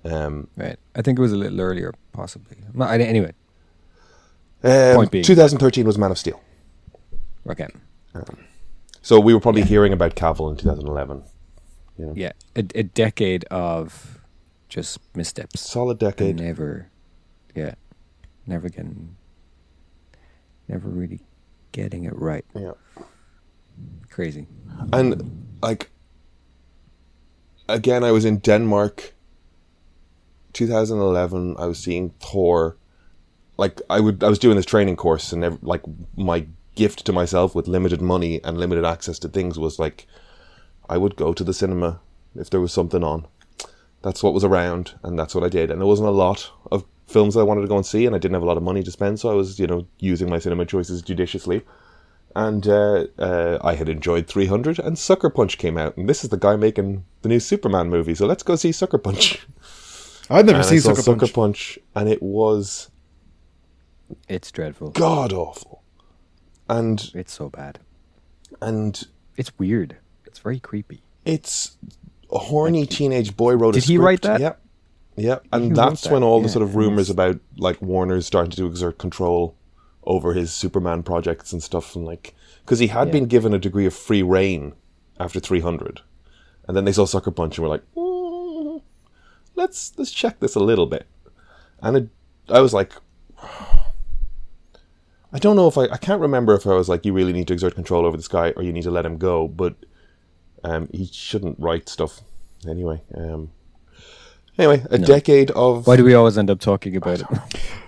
Um, 0.04 0.48
Right. 0.56 0.78
I 0.94 1.02
think 1.02 1.18
it 1.18 1.22
was 1.22 1.32
a 1.32 1.37
little 1.37 1.61
earlier, 1.61 1.94
possibly. 2.12 2.56
Anyway, 2.78 3.32
um, 4.62 4.96
Point 4.96 5.11
being- 5.11 5.24
2013 5.24 5.87
was 5.87 5.96
Man 5.98 6.11
of 6.11 6.18
Steel. 6.18 6.40
okay. 7.50 7.68
So 9.02 9.18
we 9.20 9.32
were 9.32 9.40
probably 9.40 9.62
hearing 9.62 9.92
about 9.92 10.14
Cavill 10.14 10.50
in 10.50 10.56
2011. 10.56 11.22
You 11.98 12.06
know, 12.06 12.12
Yeah, 12.16 12.32
a, 12.56 12.64
a 12.74 12.82
decade 12.82 13.44
of 13.44 14.17
just 14.68 14.98
missteps. 15.16 15.61
solid 15.61 15.98
decade. 15.98 16.37
never, 16.40 16.90
yeah, 17.54 17.74
never 18.46 18.68
getting, 18.68 19.16
never 20.68 20.88
really 20.88 21.20
getting 21.72 22.04
it 22.04 22.14
right. 22.16 22.44
Yeah. 22.54 22.72
Crazy. 24.11 24.46
and 24.92 25.46
like 25.62 25.90
again 27.68 28.02
i 28.02 28.11
was 28.11 28.24
in 28.24 28.38
denmark 28.38 29.14
2011 30.52 31.54
i 31.59 31.66
was 31.66 31.78
seeing 31.78 32.11
thor 32.20 32.76
like 33.57 33.81
i 33.88 34.00
would 34.00 34.24
i 34.24 34.28
was 34.28 34.38
doing 34.40 34.57
this 34.57 34.66
training 34.66 34.96
course 34.96 35.33
and 35.33 35.44
ev- 35.44 35.62
like 35.62 35.83
my 36.16 36.46
gift 36.74 37.04
to 37.04 37.12
myself 37.12 37.54
with 37.54 37.68
limited 37.68 38.00
money 38.00 38.40
and 38.42 38.59
limited 38.59 38.85
access 38.85 39.18
to 39.20 39.28
things 39.28 39.59
was 39.59 39.78
like 39.78 40.07
i 40.88 40.96
would 40.96 41.14
go 41.14 41.33
to 41.33 41.44
the 41.44 41.54
cinema 41.54 42.00
if 42.35 42.50
there 42.50 42.61
was 42.61 42.72
something 42.72 43.04
on 43.04 43.26
that's 44.02 44.22
what 44.22 44.32
was 44.34 44.44
around 44.44 44.94
and 45.02 45.18
that's 45.18 45.34
what 45.34 45.44
i 45.44 45.48
did 45.48 45.70
and 45.70 45.80
there 45.80 45.87
wasn't 45.87 46.08
a 46.08 46.12
lot 46.12 46.50
of 46.70 46.84
films 47.06 47.34
that 47.34 47.40
i 47.40 47.44
wanted 47.44 47.62
to 47.62 47.66
go 47.68 47.76
and 47.76 47.87
see 47.87 48.06
and 48.06 48.14
i 48.14 48.18
didn't 48.18 48.34
have 48.34 48.42
a 48.42 48.46
lot 48.46 48.56
of 48.56 48.62
money 48.62 48.82
to 48.82 48.90
spend 48.90 49.18
so 49.18 49.30
i 49.30 49.34
was 49.34 49.58
you 49.58 49.66
know 49.66 49.87
using 49.98 50.28
my 50.30 50.38
cinema 50.38 50.64
choices 50.64 51.02
judiciously 51.02 51.62
and 52.37 52.68
uh, 52.68 53.06
uh, 53.18 53.58
I 53.62 53.74
had 53.74 53.88
enjoyed 53.88 54.28
300, 54.28 54.78
and 54.78 54.96
Sucker 54.98 55.30
Punch 55.30 55.56
came 55.58 55.76
out, 55.78 55.96
and 55.96 56.08
this 56.08 56.22
is 56.22 56.30
the 56.30 56.37
guy 56.37 56.54
making 56.56 57.04
the 57.22 57.28
new 57.28 57.40
Superman 57.40 57.88
movie, 57.88 58.14
so 58.14 58.26
let's 58.26 58.42
go 58.44 58.54
see 58.54 58.70
Sucker 58.70 58.98
Punch. 58.98 59.44
I've 60.30 60.44
never 60.44 60.58
And 60.58 60.66
I 60.66 60.68
seen 60.68 60.80
saw 60.82 60.92
Sucker 60.92 61.16
Punch. 61.18 61.32
Punch, 61.32 61.78
and 61.96 62.08
it 62.08 62.22
was 62.22 62.90
It's 64.28 64.52
dreadful. 64.52 64.90
god 64.90 65.32
awful, 65.32 65.82
and 66.68 67.11
It's 67.14 67.32
so 67.32 67.48
bad. 67.48 67.80
and 68.61 69.02
It's 69.37 69.58
weird. 69.58 69.96
It's 70.26 70.38
very 70.38 70.61
creepy. 70.61 71.02
it's 71.24 71.76
a 72.32 72.38
horny 72.38 72.86
teenage 72.86 73.36
boy 73.36 73.54
wrote 73.54 73.74
a 73.76 73.80
Did 73.80 73.84
he 73.88 73.94
script. 73.96 74.04
wrote 74.04 74.22
that? 74.22 74.40
Yeah, 74.40 74.52
yeah, 75.16 75.38
and 75.52 75.64
He 75.64 75.70
that's 75.70 76.02
that, 76.02 76.12
when 76.12 76.22
all 76.22 76.40
the 76.42 76.48
sort 76.48 76.62
of 76.62 76.76
rumors 76.76 77.10
about 77.10 77.38
like 77.56 77.80
Warner's 77.82 78.26
starting 78.26 78.50
to 78.52 78.66
exert 78.66 78.98
control 78.98 79.54
over 80.04 80.32
his 80.34 80.52
Superman 80.52 81.02
projects 81.02 81.52
and 81.52 81.62
stuff, 81.62 81.94
and 81.96 82.04
like 82.04 82.34
because 82.64 82.78
he 82.78 82.88
had 82.88 83.08
Yeah. 83.08 83.12
been 83.12 83.26
given 83.26 83.52
a 83.54 83.58
degree 83.58 83.86
of 83.86 83.94
free 83.94 84.22
reign 84.22 84.74
after 85.20 85.40
300, 85.40 86.00
and 86.66 86.76
then 86.76 86.84
they 86.84 86.92
saw 86.92 87.04
Sucker 87.06 87.30
Punch 87.30 87.58
and 87.58 87.62
were 87.64 87.70
like, 87.70 87.82
"Mm, 87.96 88.82
let's 89.56 89.92
let's 89.98 90.10
check 90.12 90.40
this 90.40 90.54
a 90.54 90.60
little 90.60 90.86
bit, 90.86 91.06
and 91.80 91.96
it, 91.96 92.08
I 92.48 92.60
was 92.60 92.72
like. 92.74 92.92
I 95.32 95.38
don't 95.38 95.56
know 95.56 95.68
if 95.68 95.76
I 95.76 95.84
I 95.84 95.96
can't 95.98 96.20
remember 96.22 96.54
if 96.54 96.66
I 96.66 96.72
was 96.74 96.88
like 96.88 97.04
you 97.04 97.12
really 97.12 97.32
need 97.34 97.48
to 97.48 97.52
exert 97.52 97.74
control 97.74 98.06
over 98.06 98.16
this 98.16 98.28
guy 98.28 98.52
or 98.56 98.62
you 98.62 98.72
need 98.72 98.84
to 98.84 98.90
let 98.90 99.04
him 99.04 99.18
go, 99.18 99.46
but 99.46 99.74
um, 100.64 100.88
he 100.92 101.06
shouldn't 101.06 101.58
write 101.58 101.88
stuff 101.88 102.20
anyway. 102.68 103.00
Um, 103.14 103.50
anyway, 104.58 104.84
a 104.90 104.98
decade 104.98 105.50
of 105.52 105.86
Why 105.86 105.96
do 105.96 106.04
we 106.04 106.14
always 106.14 106.36
end 106.38 106.50
up 106.50 106.60
talking 106.60 106.96
about 106.96 107.20
it? 107.20 107.26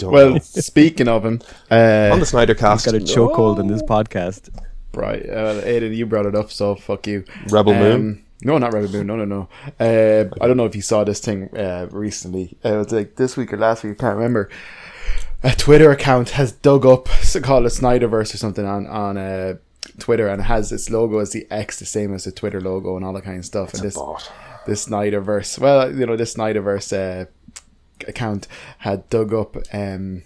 Well, 0.02 0.30
know. 0.30 0.38
speaking 0.38 1.08
of 1.08 1.24
him, 1.24 1.40
uh, 1.70 2.10
on 2.12 2.20
the 2.20 2.26
Snyder 2.26 2.54
cast, 2.54 2.86
Got 2.86 2.94
a 2.94 2.98
chokehold 2.98 3.58
in 3.60 3.66
this 3.66 3.82
podcast. 3.82 4.48
right, 4.94 5.22
uh, 5.28 5.60
Aiden, 5.62 5.94
you 5.94 6.06
brought 6.06 6.26
it 6.26 6.34
up, 6.34 6.50
so 6.50 6.74
fuck 6.74 7.06
you. 7.06 7.24
Rebel 7.48 7.74
Um, 7.74 7.80
Moon. 7.80 8.24
No, 8.42 8.56
not 8.56 8.72
Rebel 8.72 8.88
Moon. 8.90 9.06
No, 9.06 9.16
no, 9.16 9.24
no. 9.26 9.48
Uh, 9.78 10.30
I 10.42 10.46
don't 10.46 10.56
know 10.56 10.64
if 10.64 10.74
you 10.74 10.80
saw 10.82 11.04
this 11.04 11.20
thing 11.20 11.54
uh, 11.56 11.88
recently. 11.90 12.56
Uh, 12.64 12.74
it 12.74 12.76
was 12.78 12.92
like 12.92 13.16
this 13.16 13.36
week 13.36 13.52
or 13.52 13.58
last 13.58 13.84
week. 13.84 13.92
I 13.98 14.00
can't 14.00 14.16
remember. 14.16 14.48
A 15.42 15.54
Twitter 15.54 15.90
account 15.90 16.30
has 16.30 16.52
dug 16.52 16.84
up, 16.86 17.08
it's 17.20 17.38
called 17.40 17.64
a 17.66 17.68
Snyderverse 17.68 18.34
or 18.34 18.36
something 18.38 18.64
on 18.66 18.86
on 18.86 19.16
uh, 19.18 19.54
Twitter, 19.98 20.28
and 20.28 20.42
has 20.42 20.72
its 20.72 20.90
logo 20.90 21.18
as 21.18 21.30
the 21.30 21.46
X, 21.50 21.78
the 21.78 21.86
same 21.86 22.14
as 22.14 22.24
the 22.24 22.32
Twitter 22.32 22.60
logo, 22.60 22.96
and 22.96 23.04
all 23.04 23.12
that 23.12 23.24
kind 23.24 23.38
of 23.38 23.44
stuff. 23.44 23.74
and 23.74 23.82
this 23.82 23.94
bot. 23.94 24.30
this 24.66 24.86
Snyderverse, 24.86 25.58
well, 25.58 25.94
you 25.94 26.06
know, 26.06 26.16
this 26.16 26.34
Snyderverse 26.34 26.92
uh, 26.92 27.26
account 28.06 28.46
had 28.78 29.08
dug 29.10 29.32
up 29.32 29.56
um, 29.72 30.22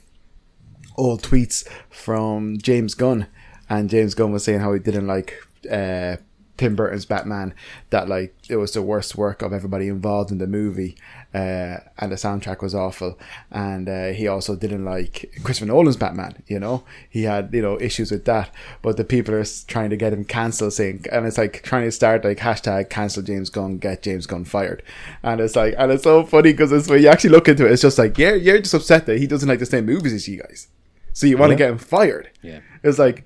old 0.96 1.22
tweets 1.22 1.66
from 1.90 2.58
James 2.58 2.94
Gunn, 2.94 3.26
and 3.68 3.90
James 3.90 4.14
Gunn 4.14 4.32
was 4.32 4.44
saying 4.44 4.60
how 4.60 4.72
he 4.72 4.80
didn't 4.80 5.06
like 5.06 5.34
uh, 5.70 6.16
Tim 6.56 6.76
Burton's 6.76 7.04
Batman, 7.04 7.54
that 7.90 8.08
like 8.08 8.34
it 8.48 8.56
was 8.56 8.72
the 8.72 8.82
worst 8.82 9.16
work 9.16 9.42
of 9.42 9.52
everybody 9.52 9.88
involved 9.88 10.30
in 10.30 10.38
the 10.38 10.46
movie, 10.46 10.96
uh, 11.34 11.80
and 11.98 12.12
the 12.12 12.16
soundtrack 12.16 12.62
was 12.62 12.74
awful, 12.74 13.18
and 13.50 13.88
uh, 13.88 14.08
he 14.08 14.28
also 14.28 14.54
didn't 14.54 14.84
like 14.84 15.32
Christopher 15.42 15.66
Nolan's 15.66 15.96
Batman. 15.96 16.42
You 16.46 16.60
know, 16.60 16.84
he 17.10 17.24
had 17.24 17.50
you 17.52 17.60
know 17.60 17.80
issues 17.80 18.10
with 18.12 18.24
that, 18.26 18.50
but 18.82 18.96
the 18.96 19.04
people 19.04 19.34
are 19.34 19.44
trying 19.66 19.90
to 19.90 19.96
get 19.96 20.12
him 20.12 20.24
cancelled, 20.24 20.72
saying, 20.74 21.06
and 21.10 21.26
it's 21.26 21.36
like 21.38 21.62
trying 21.64 21.84
to 21.84 21.90
start 21.92 22.24
like 22.24 22.38
hashtag 22.38 22.88
cancel 22.88 23.22
James 23.22 23.50
Gunn, 23.50 23.78
get 23.78 24.02
James 24.02 24.26
Gunn 24.26 24.44
fired, 24.44 24.82
and 25.22 25.40
it's 25.40 25.56
like, 25.56 25.74
and 25.76 25.90
it's 25.90 26.04
so 26.04 26.24
funny 26.24 26.52
because 26.52 26.70
it's 26.70 26.88
when 26.88 27.02
you 27.02 27.08
actually 27.08 27.30
look 27.30 27.48
into 27.48 27.66
it, 27.66 27.72
it's 27.72 27.82
just 27.82 27.98
like, 27.98 28.16
yeah, 28.16 28.34
you're 28.34 28.60
just 28.60 28.74
upset 28.74 29.06
that 29.06 29.18
he 29.18 29.26
doesn't 29.26 29.48
like 29.48 29.58
the 29.58 29.66
same 29.66 29.86
movies 29.86 30.12
as 30.12 30.28
you 30.28 30.40
guys, 30.40 30.68
so 31.12 31.26
you 31.26 31.36
want 31.36 31.50
to 31.50 31.54
Yeah. 31.54 31.58
get 31.58 31.70
him 31.70 31.78
fired. 31.78 32.30
Yeah. 32.42 32.60
It's 32.84 32.98
like 32.98 33.24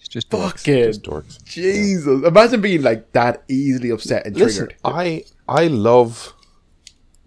It's 0.00 0.08
just 0.08 0.30
fucking 0.30 0.84
Just 0.84 1.02
dorks. 1.04 1.42
Jesus! 1.44 2.24
Imagine 2.24 2.60
being 2.60 2.82
like 2.82 3.12
that 3.12 3.44
easily 3.48 3.90
upset 3.90 4.26
and 4.26 4.36
Listen, 4.36 4.66
triggered. 4.66 4.80
I 4.84 5.24
I 5.48 5.66
love 5.68 6.34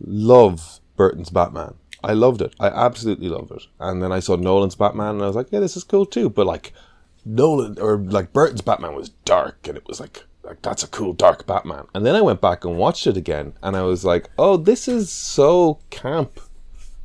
love 0.05 0.79
Burton's 0.95 1.29
Batman. 1.29 1.75
I 2.03 2.13
loved 2.13 2.41
it. 2.41 2.55
I 2.59 2.67
absolutely 2.67 3.29
loved 3.29 3.51
it. 3.51 3.63
And 3.79 4.01
then 4.01 4.11
I 4.11 4.19
saw 4.19 4.35
Nolan's 4.35 4.75
Batman, 4.75 5.15
and 5.15 5.23
I 5.23 5.27
was 5.27 5.35
like, 5.35 5.51
yeah, 5.51 5.59
this 5.59 5.77
is 5.77 5.83
cool 5.83 6.05
too. 6.05 6.29
But 6.29 6.47
like 6.47 6.73
Nolan 7.25 7.77
or 7.79 7.97
like 7.97 8.33
Burton's 8.33 8.61
Batman 8.61 8.95
was 8.95 9.09
dark, 9.25 9.67
and 9.67 9.77
it 9.77 9.87
was 9.87 9.99
like 9.99 10.25
like 10.43 10.61
that's 10.61 10.83
a 10.83 10.87
cool 10.87 11.13
dark 11.13 11.45
Batman. 11.45 11.85
And 11.93 12.05
then 12.05 12.15
I 12.15 12.21
went 12.21 12.41
back 12.41 12.65
and 12.65 12.77
watched 12.77 13.07
it 13.07 13.17
again, 13.17 13.53
and 13.61 13.75
I 13.75 13.83
was 13.83 14.03
like, 14.03 14.29
oh, 14.37 14.57
this 14.57 14.87
is 14.87 15.11
so 15.11 15.79
camp 15.89 16.39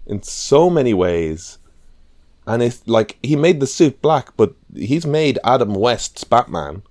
in 0.07 0.23
so 0.23 0.71
many 0.71 0.95
ways. 0.95 1.59
And 2.47 2.63
it's 2.63 2.87
like 2.87 3.19
he 3.23 3.37
made 3.37 3.61
the 3.61 3.67
suit 3.67 4.01
black, 4.01 4.37
but 4.37 4.55
he's 4.75 5.05
made 5.05 5.39
Adam 5.45 5.75
West's 5.75 6.25
Batman 6.25 6.83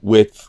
with 0.00 0.48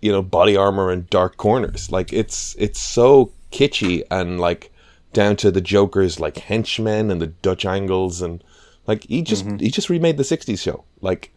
you 0.00 0.10
know 0.12 0.22
body 0.22 0.56
armor 0.56 0.90
and 0.90 1.08
dark 1.10 1.36
corners. 1.36 1.90
Like 1.90 2.12
it's 2.12 2.54
it's 2.58 2.80
so 2.80 3.32
kitschy 3.52 4.02
and 4.10 4.40
like 4.40 4.72
down 5.12 5.36
to 5.36 5.50
the 5.50 5.60
Joker's 5.60 6.20
like 6.20 6.38
henchmen 6.38 7.10
and 7.10 7.20
the 7.20 7.26
Dutch 7.28 7.64
angles 7.64 8.22
and 8.22 8.42
like 8.86 9.04
he 9.04 9.22
just 9.22 9.44
mm-hmm. 9.44 9.58
he 9.58 9.70
just 9.70 9.88
remade 9.90 10.16
the 10.16 10.22
'60s 10.22 10.60
show. 10.60 10.84
Like 11.00 11.32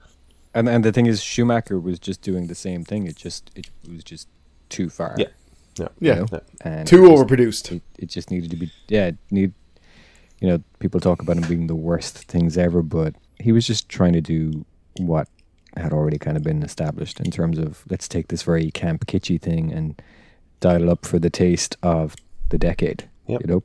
And 0.53 0.69
and 0.69 0.83
the 0.85 0.91
thing 0.91 1.07
is, 1.07 1.21
Schumacher 1.23 1.79
was 1.79 1.99
just 1.99 2.21
doing 2.21 2.47
the 2.47 2.55
same 2.55 2.83
thing. 2.83 3.07
It 3.07 3.15
just 3.15 3.51
it 3.55 3.69
was 3.91 4.03
just 4.03 4.27
too 4.69 4.89
far. 4.89 5.15
yeah, 5.17 5.27
yeah, 5.77 5.87
Yeah. 5.99 6.13
you 6.13 6.19
know? 6.21 6.27
yeah. 6.31 6.39
And 6.61 6.87
Too 6.87 7.05
it 7.05 7.09
just- 7.09 7.27
overproduced. 7.27 7.71
It, 7.75 7.81
it 7.97 8.09
just 8.09 8.31
needed 8.31 8.49
to 8.51 8.55
be. 8.57 8.71
Yeah, 8.87 9.11
need. 9.31 9.53
You 10.39 10.49
know, 10.49 10.63
people 10.79 10.99
talk 10.99 11.21
about 11.21 11.37
him 11.37 11.47
being 11.47 11.67
the 11.67 11.75
worst 11.75 12.17
things 12.27 12.57
ever, 12.57 12.81
but 12.81 13.15
he 13.39 13.51
was 13.53 13.65
just 13.65 13.87
trying 13.87 14.11
to 14.13 14.19
do 14.21 14.65
what 14.99 15.27
had 15.77 15.93
already 15.93 16.17
kind 16.17 16.37
of 16.37 16.43
been 16.43 16.63
established 16.63 17.19
in 17.19 17.31
terms 17.31 17.57
of 17.57 17.83
let's 17.89 18.07
take 18.07 18.27
this 18.27 18.43
very 18.43 18.71
camp 18.71 19.05
kitschy 19.07 19.41
thing 19.41 19.71
and 19.71 20.01
dial 20.59 20.83
it 20.83 20.89
up 20.89 21.05
for 21.05 21.19
the 21.19 21.29
taste 21.29 21.77
of 21.83 22.15
the 22.49 22.57
decade. 22.57 23.09
Yep. 23.27 23.41
You 23.41 23.47
know, 23.47 23.63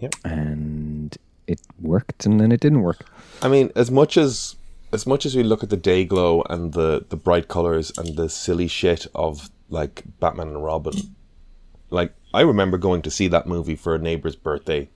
Yep. 0.00 0.14
and 0.24 1.16
it 1.46 1.60
worked, 1.80 2.24
and 2.26 2.40
then 2.40 2.52
it 2.52 2.60
didn't 2.60 2.82
work. 2.82 3.06
I 3.42 3.48
mean, 3.48 3.70
as 3.76 3.90
much 3.90 4.16
as 4.16 4.56
as 4.92 5.06
much 5.06 5.24
as 5.24 5.34
we 5.34 5.42
look 5.42 5.62
at 5.62 5.70
the 5.70 5.76
day 5.76 6.04
glow 6.04 6.42
and 6.50 6.72
the 6.72 7.04
the 7.08 7.16
bright 7.16 7.48
colors 7.48 7.92
and 7.96 8.16
the 8.16 8.28
silly 8.28 8.68
shit 8.68 9.06
of 9.14 9.50
like 9.68 10.02
Batman 10.20 10.48
and 10.48 10.62
Robin, 10.64 10.94
like 11.90 12.14
I 12.34 12.42
remember 12.42 12.78
going 12.78 13.02
to 13.02 13.10
see 13.10 13.28
that 13.28 13.46
movie 13.46 13.76
for 13.76 13.94
a 13.94 13.98
neighbor's 13.98 14.36
birthday 14.36 14.88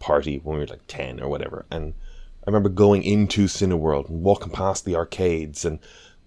party 0.00 0.40
when 0.44 0.56
we 0.56 0.60
were 0.60 0.66
like 0.68 0.86
10 0.86 1.20
or 1.20 1.28
whatever 1.28 1.66
and 1.72 1.92
I 2.48 2.50
remember 2.50 2.70
going 2.70 3.02
into 3.02 3.44
Cineworld 3.44 4.08
and 4.08 4.22
walking 4.22 4.50
past 4.50 4.86
the 4.86 4.96
arcades 4.96 5.66
and 5.66 5.78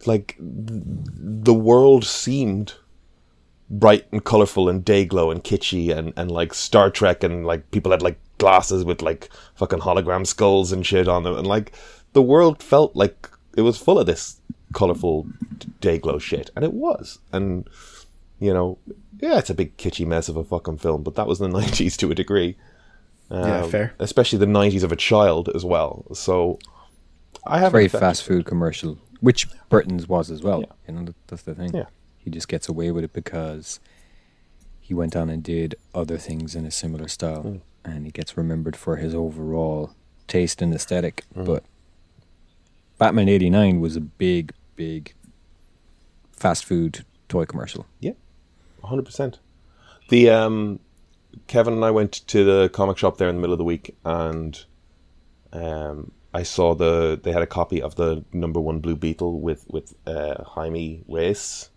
like 0.06 0.36
the 0.40 1.54
world 1.54 2.06
seemed 2.06 2.76
bright 3.72 4.06
and 4.12 4.24
colorful 4.24 4.70
and 4.70 4.86
day 4.86 5.04
glow 5.04 5.32
and 5.32 5.44
kitschy 5.44 5.90
and, 5.90 6.14
and 6.16 6.30
like 6.30 6.54
Star 6.54 6.92
Trek 6.92 7.24
and 7.24 7.44
like 7.48 7.72
people 7.72 7.90
had 7.92 8.04
like 8.04 8.20
glasses 8.38 8.86
with 8.86 9.02
like 9.02 9.32
fucking 9.56 9.80
hologram 9.80 10.28
skulls 10.28 10.72
and 10.72 10.86
shit 10.86 11.08
on 11.08 11.24
them. 11.24 11.36
And 11.36 11.48
like 11.48 11.72
the 12.14 12.22
world 12.22 12.62
felt 12.62 12.96
like 12.96 13.28
it 13.58 13.62
was 13.62 13.80
full 13.80 13.98
of 13.98 14.06
this 14.06 14.40
colorful 14.74 15.26
day 15.80 15.98
glow 15.98 16.20
shit. 16.20 16.52
And 16.56 16.64
it 16.64 16.74
was. 16.74 17.18
And 17.34 17.68
you 18.40 18.54
know 18.54 18.78
yeah 19.20 19.38
it's 19.38 19.50
a 19.50 19.56
big 19.56 19.78
kitschy 19.78 20.06
mess 20.06 20.28
of 20.28 20.36
a 20.36 20.44
fucking 20.44 20.80
film 20.80 21.04
but 21.04 21.16
that 21.16 21.28
was 21.28 21.40
the 21.40 21.48
90s 21.48 21.96
to 21.96 22.12
a 22.12 22.16
degree 22.16 22.58
yeah, 23.32 23.62
Um, 23.64 23.70
fair. 23.70 23.94
especially 24.00 24.40
the 24.40 24.46
90s 24.46 24.84
of 24.84 24.92
a 24.92 24.96
child 24.96 25.50
as 25.56 25.64
well 25.66 26.06
so 26.14 26.60
I 27.46 27.58
have 27.60 27.70
a 27.74 27.78
very 27.78 27.88
fast 27.88 28.24
food 28.24 28.46
commercial, 28.46 28.98
which 29.20 29.48
Burton's 29.70 30.08
was 30.08 30.30
as 30.30 30.44
well. 30.44 30.60
Yeah. 30.62 30.74
You 30.88 30.94
know, 31.02 31.14
that's 31.28 31.42
the 31.44 31.56
thing. 31.56 31.74
Yeah. 31.74 31.86
He 32.20 32.30
just 32.30 32.48
gets 32.48 32.70
away 32.70 32.92
with 32.92 33.04
it 33.04 33.14
because 33.14 33.80
he 34.80 34.94
went 34.94 35.16
on 35.16 35.28
and 35.30 35.42
did 35.42 35.74
other 35.96 36.20
things 36.20 36.56
in 36.56 36.66
a 36.68 36.72
similar 36.72 37.08
style, 37.08 37.44
Mm. 37.44 37.62
and 37.84 38.06
he 38.06 38.12
gets 38.12 38.38
remembered 38.38 38.76
for 38.76 38.98
his 38.98 39.16
overall 39.16 39.92
taste 40.28 40.62
and 40.62 40.72
aesthetic. 40.72 41.24
Mm. 41.36 41.46
But 41.46 41.64
Batman 43.00 43.28
'89 43.28 43.80
was 43.82 43.96
a 43.96 44.02
big, 44.02 44.54
big 44.76 45.14
fast 46.32 46.64
food 46.66 47.04
toy 47.28 47.46
commercial. 47.46 47.88
Yeah, 48.00 48.14
hundred 48.84 49.06
percent. 49.06 49.40
The 50.10 50.30
um, 50.30 50.80
Kevin 51.48 51.74
and 51.74 51.86
I 51.86 51.92
went 51.92 52.14
to 52.28 52.44
the 52.44 52.70
comic 52.70 52.98
shop 52.98 53.18
there 53.18 53.30
in 53.30 53.36
the 53.36 53.42
middle 53.42 53.54
of 53.54 53.58
the 53.60 53.64
week, 53.64 53.96
and 54.06 54.64
um, 55.54 56.12
I 56.34 56.44
saw 56.44 56.76
the 56.76 57.20
they 57.22 57.32
had 57.32 57.42
a 57.42 57.48
copy 57.48 57.82
of 57.82 57.96
the 57.96 58.24
number 58.32 58.60
one 58.60 58.80
Blue 58.80 58.96
Beetle 58.96 59.40
with 59.40 59.66
with 59.70 59.96
uh, 60.08 60.44
Jaime 60.44 61.04
Reyes 61.08 61.70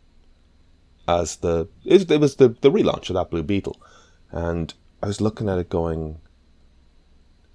as 1.07 1.37
the 1.37 1.69
it, 1.85 2.11
it 2.11 2.21
was 2.21 2.37
the 2.37 2.49
the 2.49 2.71
relaunch 2.71 3.11
of 3.11 3.15
that 3.15 3.31
Blue 3.31 3.43
Beetle, 3.43 3.81
and 4.31 4.73
I 5.03 5.07
was 5.07 5.21
looking 5.21 5.49
at 5.49 5.59
it 5.59 5.69
going, 5.69 6.21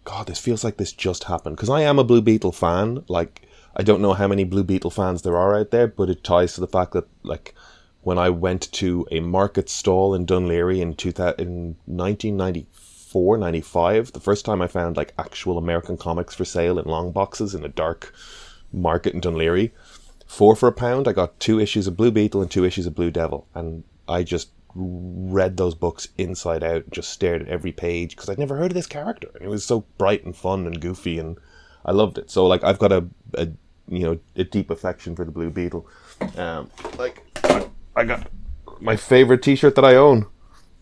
God, 0.03 0.27
this 0.27 0.39
feels 0.39 0.63
like 0.63 0.77
this 0.77 0.91
just 0.91 1.25
happened 1.25 1.55
because 1.55 1.69
I 1.69 1.81
am 1.81 1.99
a 1.99 2.03
Blue 2.03 2.21
Beetle 2.21 2.51
fan. 2.51 3.03
Like 3.07 3.47
I 3.75 3.83
don't 3.83 4.01
know 4.01 4.13
how 4.13 4.27
many 4.27 4.43
Blue 4.43 4.63
Beetle 4.63 4.91
fans 4.91 5.21
there 5.21 5.38
are 5.38 5.57
out 5.57 5.71
there, 5.71 5.88
but 5.88 6.09
it 6.09 6.23
ties 6.23 6.53
to 6.53 6.62
the 6.62 6.67
fact 6.67 6.93
that 6.93 7.07
like 7.23 7.55
when 8.01 8.17
I 8.17 8.29
went 8.29 8.71
to 8.73 9.07
a 9.12 9.19
market 9.19 9.69
stall 9.69 10.13
in 10.13 10.25
Dunleary 10.25 10.81
in, 10.81 10.95
2000, 10.95 11.39
in 11.39 11.75
1994, 11.85 13.38
95, 13.38 14.13
the 14.13 14.19
first 14.19 14.45
time 14.45 14.62
I 14.62 14.67
found 14.67 14.97
like 14.97 15.13
actual 15.17 15.57
American 15.57 15.97
comics 15.97 16.33
for 16.33 16.45
sale 16.45 16.79
in 16.79 16.85
long 16.85 17.12
boxes 17.12 17.53
in 17.53 17.65
a 17.65 17.69
dark 17.69 18.13
market 18.71 19.13
in 19.13 19.19
Dunleary, 19.19 19.73
four 20.25 20.55
for 20.55 20.69
a 20.69 20.73
pound, 20.73 21.07
I 21.07 21.13
got 21.13 21.39
two 21.39 21.59
issues 21.59 21.88
of 21.88 21.97
Blue 21.97 22.12
Beetle 22.12 22.41
and 22.41 22.49
two 22.49 22.63
issues 22.63 22.85
of 22.85 22.95
Blue 22.95 23.12
Devil. 23.12 23.47
And 23.53 23.83
I 24.07 24.23
just 24.23 24.49
read 24.75 25.57
those 25.57 25.75
books 25.75 26.07
inside 26.17 26.63
out 26.63 26.89
just 26.91 27.09
stared 27.09 27.41
at 27.41 27.47
every 27.47 27.71
page 27.71 28.15
because 28.15 28.29
I'd 28.29 28.39
never 28.39 28.55
heard 28.55 28.71
of 28.71 28.75
this 28.75 28.88
character. 28.88 29.29
And 29.33 29.43
it 29.43 29.49
was 29.49 29.65
so 29.65 29.81
bright 29.97 30.23
and 30.23 30.35
fun 30.35 30.65
and 30.67 30.79
goofy 30.79 31.19
and 31.19 31.38
I 31.83 31.91
loved 31.91 32.17
it. 32.17 32.29
So 32.29 32.45
like 32.45 32.63
I've 32.63 32.79
got 32.79 32.91
a, 32.91 33.05
a 33.33 33.49
you 33.88 33.99
know, 33.99 34.19
a 34.35 34.43
deep 34.43 34.69
affection 34.69 35.15
for 35.15 35.25
the 35.25 35.31
Blue 35.31 35.49
Beetle. 35.49 35.88
Um, 36.38 36.69
like 36.97 37.25
I, 37.99 38.05
got 38.05 38.27
my 38.79 38.95
favorite 38.95 39.41
T-shirt 39.41 39.75
that 39.75 39.85
I 39.85 39.95
own 39.95 40.25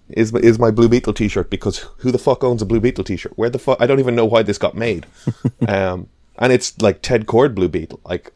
is 0.10 0.32
my, 0.32 0.40
is 0.40 0.60
my 0.60 0.72
Blue 0.72 0.88
Beetle 0.88 1.14
T-shirt 1.14 1.50
because 1.50 1.80
who 1.98 2.12
the 2.12 2.18
fuck 2.18 2.44
owns 2.44 2.62
a 2.62 2.66
Blue 2.66 2.80
Beetle 2.80 3.04
T-shirt? 3.04 3.34
Where 3.38 3.50
the 3.50 3.60
fuck? 3.60 3.82
I 3.82 3.88
don't 3.88 4.00
even 4.00 4.16
know 4.16 4.26
why 4.26 4.44
this 4.44 4.58
got 4.58 4.76
made. 4.76 5.06
um, 5.68 6.08
and 6.38 6.54
it's 6.54 6.80
like 6.82 7.02
Ted 7.02 7.26
Kord 7.26 7.56
Blue 7.56 7.68
Beetle. 7.68 8.00
Like 8.06 8.32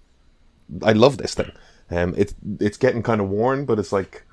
I 0.84 0.94
love 0.94 1.18
this 1.18 1.36
thing. 1.36 1.52
Um, 1.90 2.14
it's 2.18 2.34
it's 2.60 2.78
getting 2.78 3.04
kind 3.04 3.22
of 3.22 3.30
worn, 3.30 3.66
but 3.66 3.80
it's 3.80 3.92
like 3.92 4.24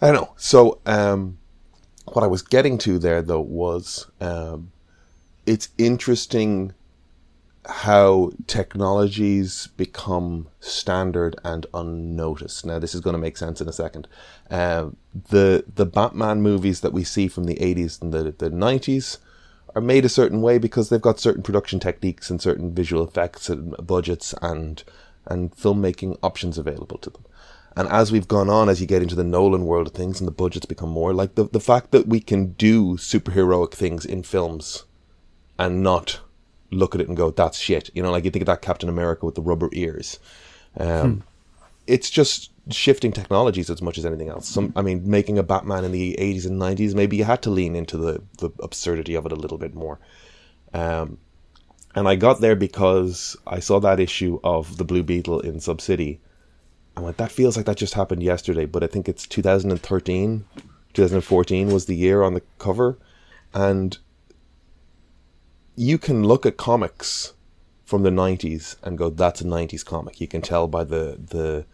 I 0.00 0.06
don't 0.06 0.16
know. 0.16 0.34
So 0.36 0.80
um, 0.86 1.38
what 2.04 2.22
I 2.22 2.26
was 2.26 2.42
getting 2.42 2.78
to 2.78 2.98
there 2.98 3.22
though 3.22 3.40
was 3.40 4.10
um, 4.20 4.72
it's 5.46 5.68
interesting 5.78 6.72
how 7.66 8.32
technologies 8.46 9.68
become 9.76 10.48
standard 10.60 11.36
and 11.44 11.66
unnoticed. 11.72 12.66
Now, 12.66 12.78
this 12.78 12.94
is 12.94 13.00
going 13.00 13.14
to 13.14 13.20
make 13.20 13.36
sense 13.36 13.60
in 13.60 13.68
a 13.68 13.72
second. 13.72 14.06
Um, 14.50 14.96
the 15.30 15.64
the 15.74 15.86
Batman 15.86 16.42
movies 16.42 16.80
that 16.80 16.92
we 16.92 17.04
see 17.04 17.28
from 17.28 17.44
the 17.44 17.60
eighties 17.60 18.00
and 18.00 18.12
the 18.12 18.34
the 18.36 18.50
nineties 18.50 19.18
are 19.74 19.82
made 19.82 20.04
a 20.04 20.08
certain 20.10 20.40
way 20.40 20.58
because 20.58 20.88
they've 20.88 21.00
got 21.00 21.18
certain 21.18 21.42
production 21.42 21.80
techniques 21.80 22.30
and 22.30 22.40
certain 22.40 22.74
visual 22.74 23.02
effects 23.02 23.48
and 23.48 23.74
budgets 23.84 24.34
and 24.42 24.84
and 25.26 25.56
filmmaking 25.56 26.18
options 26.22 26.58
available 26.58 26.98
to 26.98 27.10
them. 27.10 27.24
And 27.76 27.88
as 27.88 28.12
we've 28.12 28.28
gone 28.28 28.48
on, 28.48 28.68
as 28.68 28.80
you 28.80 28.86
get 28.86 29.02
into 29.02 29.16
the 29.16 29.24
Nolan 29.24 29.64
world 29.64 29.88
of 29.88 29.94
things 29.94 30.20
and 30.20 30.28
the 30.28 30.32
budgets 30.32 30.66
become 30.66 30.90
more 30.90 31.14
like 31.14 31.34
the 31.34 31.48
the 31.48 31.60
fact 31.60 31.90
that 31.92 32.06
we 32.06 32.20
can 32.20 32.52
do 32.52 32.96
superheroic 32.96 33.72
things 33.72 34.04
in 34.04 34.22
films 34.22 34.84
and 35.58 35.82
not 35.82 36.20
look 36.70 36.94
at 36.94 37.00
it 37.00 37.08
and 37.08 37.16
go, 37.16 37.30
"That's 37.30 37.58
shit." 37.58 37.90
You 37.94 38.02
know, 38.02 38.10
like 38.10 38.24
you 38.24 38.30
think 38.30 38.42
of 38.42 38.46
that 38.46 38.62
Captain 38.62 38.88
America 38.88 39.26
with 39.26 39.34
the 39.34 39.42
rubber 39.42 39.68
ears. 39.72 40.18
Um, 40.78 41.22
It's 41.86 42.08
just 42.08 42.50
shifting 42.70 43.12
technologies 43.12 43.68
as 43.68 43.82
much 43.82 43.98
as 43.98 44.06
anything 44.06 44.30
else. 44.30 44.48
Some, 44.48 44.72
I 44.74 44.80
mean, 44.80 45.02
making 45.08 45.38
a 45.38 45.42
Batman 45.42 45.84
in 45.84 45.92
the 45.92 46.18
eighties 46.18 46.46
and 46.46 46.58
nineties, 46.58 46.94
maybe 46.94 47.16
you 47.18 47.24
had 47.24 47.42
to 47.42 47.50
lean 47.50 47.76
into 47.76 47.98
the 47.98 48.22
the 48.38 48.50
absurdity 48.62 49.14
of 49.14 49.26
it 49.26 49.32
a 49.32 49.36
little 49.36 49.58
bit 49.58 49.74
more. 49.74 49.98
Um, 50.72 51.18
and 51.94 52.08
I 52.08 52.16
got 52.16 52.40
there 52.40 52.56
because 52.56 53.36
I 53.46 53.60
saw 53.60 53.78
that 53.80 54.00
issue 54.00 54.40
of 54.42 54.78
the 54.78 54.84
Blue 54.84 55.02
Beetle 55.02 55.40
in 55.40 55.60
Sub 55.60 55.80
City. 55.80 56.20
I 56.96 57.00
went, 57.00 57.18
that 57.18 57.30
feels 57.30 57.56
like 57.56 57.66
that 57.66 57.76
just 57.76 57.94
happened 57.94 58.22
yesterday, 58.22 58.66
but 58.66 58.82
I 58.82 58.86
think 58.86 59.08
it's 59.08 59.26
2013, 59.26 60.44
2014 60.94 61.68
was 61.68 61.86
the 61.86 61.96
year 61.96 62.22
on 62.22 62.34
the 62.34 62.42
cover. 62.58 62.98
And 63.52 63.98
you 65.76 65.98
can 65.98 66.24
look 66.24 66.46
at 66.46 66.56
comics 66.56 67.34
from 67.84 68.02
the 68.02 68.10
90s 68.10 68.76
and 68.82 68.96
go, 68.96 69.10
that's 69.10 69.40
a 69.40 69.44
90s 69.44 69.84
comic. 69.84 70.20
You 70.20 70.28
can 70.28 70.42
tell 70.42 70.66
by 70.66 70.84
the, 70.84 71.18
the, 71.20 71.66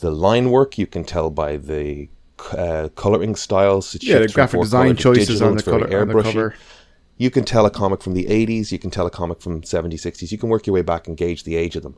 the 0.00 0.10
line 0.10 0.50
work, 0.50 0.78
you 0.78 0.86
can 0.86 1.04
tell 1.04 1.30
by 1.30 1.56
the 1.56 2.08
uh, 2.52 2.88
coloring 2.94 3.34
styles. 3.36 3.96
Yeah, 4.02 4.18
the 4.18 4.28
graphic 4.28 4.60
design 4.60 4.96
choices 4.96 5.40
on 5.40 5.56
the 5.56 5.62
color 5.62 6.00
on 6.00 6.08
the 6.08 6.22
cover. 6.22 6.54
You 7.18 7.30
can 7.30 7.44
tell 7.44 7.64
a 7.64 7.70
comic 7.70 8.02
from 8.02 8.12
the 8.12 8.26
80s, 8.26 8.72
you 8.72 8.78
can 8.78 8.90
tell 8.90 9.06
a 9.06 9.10
comic 9.10 9.40
from 9.40 9.62
70s, 9.62 9.94
60s. 9.94 10.30
You 10.30 10.36
can 10.36 10.50
work 10.50 10.66
your 10.66 10.74
way 10.74 10.82
back 10.82 11.08
and 11.08 11.16
gauge 11.16 11.44
the 11.44 11.56
age 11.56 11.74
of 11.74 11.82
them. 11.82 11.96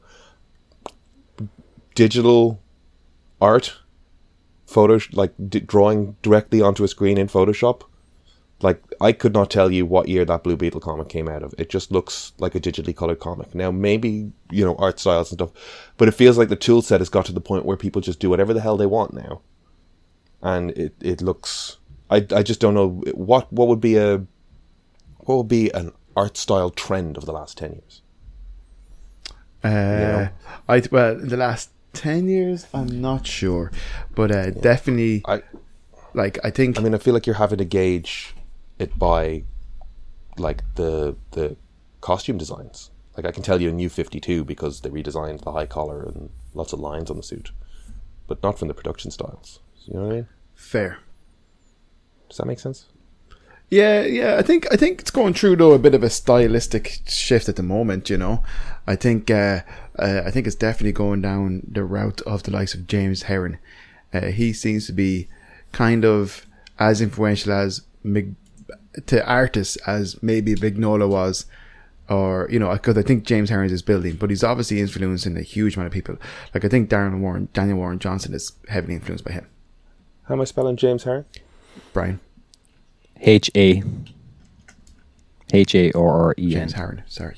Digital 1.97 2.63
art, 3.41 3.79
photo 4.67 5.01
like 5.13 5.33
d- 5.49 5.59
drawing 5.59 6.17
directly 6.23 6.63
onto 6.63 6.85
a 6.85 6.89
screen 6.89 7.19
in 7.19 7.27
Photoshop. 7.27 7.83
Like 8.61 8.83
I 9.01 9.13
could 9.13 9.33
not 9.33 9.51
tell 9.51 9.71
you 9.71 9.87
what 9.87 10.09
year 10.09 10.25
that 10.25 10.43
Blue 10.43 10.57
Beetle 10.57 10.81
comic 10.81 11.09
came 11.09 11.29
out 11.29 11.45
of. 11.45 11.55
It 11.59 11.69
just 11.69 11.93
looks 11.93 12.33
like 12.39 12.57
a 12.57 12.61
digitally 12.61 12.97
colored 12.97 13.21
comic. 13.21 13.55
Now 13.55 13.71
maybe 13.71 14.33
you 14.51 14.65
know 14.65 14.75
art 14.77 14.99
styles 14.99 15.31
and 15.31 15.39
stuff, 15.39 15.51
but 15.97 16.09
it 16.09 16.13
feels 16.13 16.37
like 16.37 16.49
the 16.49 16.57
tool 16.57 16.83
set 16.83 17.01
has 17.01 17.09
got 17.09 17.27
to 17.27 17.33
the 17.33 17.41
point 17.41 17.65
where 17.65 17.77
people 17.77 18.03
just 18.03 18.19
do 18.19 18.31
whatever 18.31 18.53
the 18.53 18.61
hell 18.61 18.77
they 18.77 18.87
want 18.87 19.15
now, 19.15 19.43
and 20.43 20.73
it 20.73 20.95
it 21.01 21.23
looks. 21.23 21.79
I 22.11 22.27
I 22.35 22.43
just 22.43 22.59
don't 22.59 22.75
know 22.75 23.01
what 23.15 23.53
what 23.53 23.69
would 23.69 23.81
be 23.81 23.97
a 23.97 24.25
what 25.21 25.37
would 25.37 25.49
be 25.49 25.71
an 25.71 25.93
art 26.17 26.37
style 26.37 26.71
trend 26.71 27.17
of 27.17 27.27
the 27.27 27.33
last 27.33 27.57
ten 27.59 27.73
years. 27.73 28.03
Uh, 29.63 29.69
know? 29.69 30.29
I 30.69 30.83
well, 30.91 31.13
in 31.13 31.29
the 31.29 31.37
last 31.37 31.71
ten 31.93 32.27
years, 32.27 32.67
I'm 32.75 33.01
not 33.01 33.25
sure, 33.25 33.71
but 34.17 34.33
uh, 34.33 34.51
definitely, 34.51 35.23
I 35.27 35.43
like 36.13 36.39
I 36.45 36.51
think 36.51 36.77
I 36.77 36.83
mean 36.83 36.95
I 36.95 36.99
feel 36.99 37.15
like 37.15 37.25
you're 37.25 37.37
having 37.37 37.59
to 37.59 37.65
gauge 37.65 38.35
it 38.79 38.99
by 38.99 39.45
like 40.39 40.63
the 40.77 41.17
the 41.33 41.57
costume 42.01 42.39
designs. 42.39 42.91
Like 43.17 43.27
I 43.27 43.33
can 43.33 43.43
tell 43.43 43.61
you 43.61 43.69
a 43.71 43.73
new 43.73 43.89
52 43.89 44.45
because 44.45 44.83
they 44.83 44.91
redesigned 44.91 45.43
the 45.43 45.53
high 45.53 45.67
collar 45.67 46.03
and 46.03 46.31
lots 46.55 46.73
of 46.73 46.79
lines 46.79 47.11
on 47.11 47.17
the 47.17 47.23
suit, 47.23 47.51
but 48.29 48.43
not 48.43 48.59
from 48.59 48.69
the 48.69 48.75
production 48.75 49.11
styles. 49.11 49.59
You 49.87 49.95
know 49.95 50.03
what 50.03 50.13
I 50.13 50.15
mean? 50.17 50.29
fair. 50.55 50.99
Does 52.29 52.37
that 52.39 52.47
make 52.47 52.59
sense? 52.61 52.87
Yeah, 53.71 54.03
yeah. 54.03 54.37
I 54.39 54.43
think 54.43 54.67
I 54.73 54.77
think 54.77 55.01
it's 55.01 55.11
going 55.11 55.35
through 55.35 55.57
though 55.57 55.73
a 55.73 55.79
bit 55.79 55.95
of 55.95 56.03
a 56.03 56.11
stylistic 56.11 57.03
shift 57.07 57.49
at 57.49 57.57
the 57.57 57.63
moment. 57.63 58.11
You 58.11 58.19
know, 58.19 58.43
I 58.87 58.97
think 58.97 59.31
uh, 59.31 59.61
uh, 59.99 60.23
I 60.25 60.31
think 60.31 60.47
it's 60.47 60.57
definitely 60.57 60.93
going 60.93 61.23
down 61.23 61.63
the 61.71 61.85
route 61.85 62.21
of 62.23 62.43
the 62.43 62.51
likes 62.51 62.75
of 62.75 62.87
James 62.87 63.25
Harren. 63.25 63.59
Uh, 64.13 64.27
he 64.27 64.53
seems 64.53 64.87
to 64.87 64.93
be 64.93 65.29
kind 65.73 66.05
of 66.05 66.47
as 66.79 67.01
influential 67.01 67.53
as 67.53 67.83
Mig- 68.03 68.37
to 69.07 69.27
artists 69.27 69.77
as 69.87 70.23
maybe 70.23 70.55
Mignola 70.55 71.09
was, 71.09 71.47
or 72.09 72.49
you 72.51 72.59
know, 72.59 72.73
because 72.73 72.97
I 72.99 73.03
think 73.03 73.25
James 73.25 73.51
Harren 73.51 73.71
is 73.71 73.83
building, 73.83 74.17
but 74.17 74.31
he's 74.31 74.43
obviously 74.45 74.81
influencing 74.81 75.37
a 75.37 75.43
huge 75.43 75.77
amount 75.77 75.87
of 75.89 75.93
people. 75.93 76.17
Like 76.55 76.65
I 76.65 76.69
think 76.69 76.89
Darren 76.91 77.21
Warren, 77.21 77.49
Daniel 77.53 77.79
Warren 77.79 77.99
Johnson 77.99 78.35
is 78.35 78.53
heavily 78.69 78.95
influenced 78.95 79.25
by 79.25 79.33
him. 79.33 79.47
How 80.25 80.35
am 80.35 80.41
I 80.41 80.45
spelling 80.45 80.77
James 80.77 81.05
Harren? 81.05 81.25
Brian 81.93 82.21
H 83.21 83.51
A 83.57 83.83
H 85.53 85.75
A 85.75 85.91
R 85.93 86.09
R 86.09 86.35
E 86.39 86.45
N. 86.45 86.51
James 86.51 86.75
Harren. 86.75 87.03
Sorry. 87.07 87.37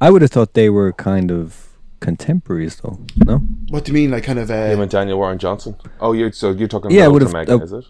I 0.00 0.10
would 0.10 0.22
have 0.22 0.30
thought 0.30 0.54
they 0.54 0.70
were 0.70 0.92
kind 0.92 1.30
of 1.32 1.68
contemporaries, 2.00 2.76
though. 2.76 3.00
No. 3.16 3.38
What 3.70 3.84
do 3.84 3.90
you 3.90 3.94
mean? 3.94 4.12
Like 4.12 4.22
kind 4.24 4.38
of? 4.38 4.48
Him 4.50 4.78
Uh, 4.78 4.82
and 4.82 4.90
Daniel 4.90 5.18
Warren 5.18 5.38
Johnson. 5.38 5.74
Oh, 6.00 6.12
you're 6.12 6.30
so 6.32 6.50
you're 6.52 6.68
talking 6.68 6.90
Yeah, 6.92 7.02
about 7.06 7.12
would've- 7.14 7.32
Megan, 7.32 7.60
oh. 7.60 7.64
is 7.64 7.72
it? 7.72 7.84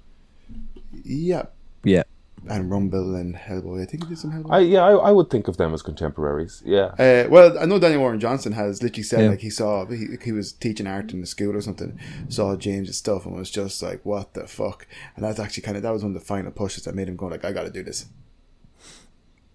yeah, 1.05 1.43
Yeah. 1.85 2.03
and 2.49 2.71
Rumble 2.71 3.15
and 3.17 3.35
Hellboy. 3.35 3.83
I 3.83 3.87
think 3.87 4.05
he 4.05 4.11
did 4.11 4.19
some 4.19 4.31
Hellboy. 4.33 4.53
I 4.53 4.59
yeah, 4.61 4.83
I, 4.85 4.93
I 4.93 5.11
would 5.11 5.29
think 5.29 5.49
of 5.49 5.57
them 5.57 5.75
as 5.75 5.83
contemporaries. 5.83 6.63
Yeah. 6.65 6.95
Uh, 6.99 7.29
well, 7.29 7.59
I 7.59 7.65
know 7.67 7.79
Daniel 7.79 8.01
Warren 8.03 8.21
Johnson 8.21 8.53
has 8.53 8.83
literally 8.83 9.03
said 9.03 9.23
Yeah. 9.25 9.31
like 9.31 9.41
he 9.41 9.51
saw 9.51 9.85
he, 9.87 10.07
he 10.23 10.33
was 10.33 10.53
teaching 10.53 10.87
art 10.87 11.13
in 11.13 11.21
the 11.21 11.27
school 11.27 11.55
or 11.57 11.61
something, 11.61 11.99
saw 12.29 12.55
James's 12.57 12.97
stuff 12.97 13.27
and 13.27 13.35
was 13.37 13.51
just 13.51 13.83
like, 13.83 14.01
"What 14.05 14.35
the 14.35 14.47
fuck?" 14.47 14.87
And 15.17 15.25
that's 15.25 15.39
actually 15.41 15.65
kind 15.65 15.77
of 15.77 15.83
that 15.83 15.93
was 15.93 16.03
one 16.05 16.15
of 16.15 16.21
the 16.21 16.25
final 16.27 16.53
pushes 16.53 16.85
that 16.85 16.95
made 16.95 17.09
him 17.09 17.17
go 17.17 17.27
like, 17.27 17.45
"I 17.45 17.53
got 17.53 17.65
to 17.65 17.71
do 17.71 17.83
this." 17.83 18.07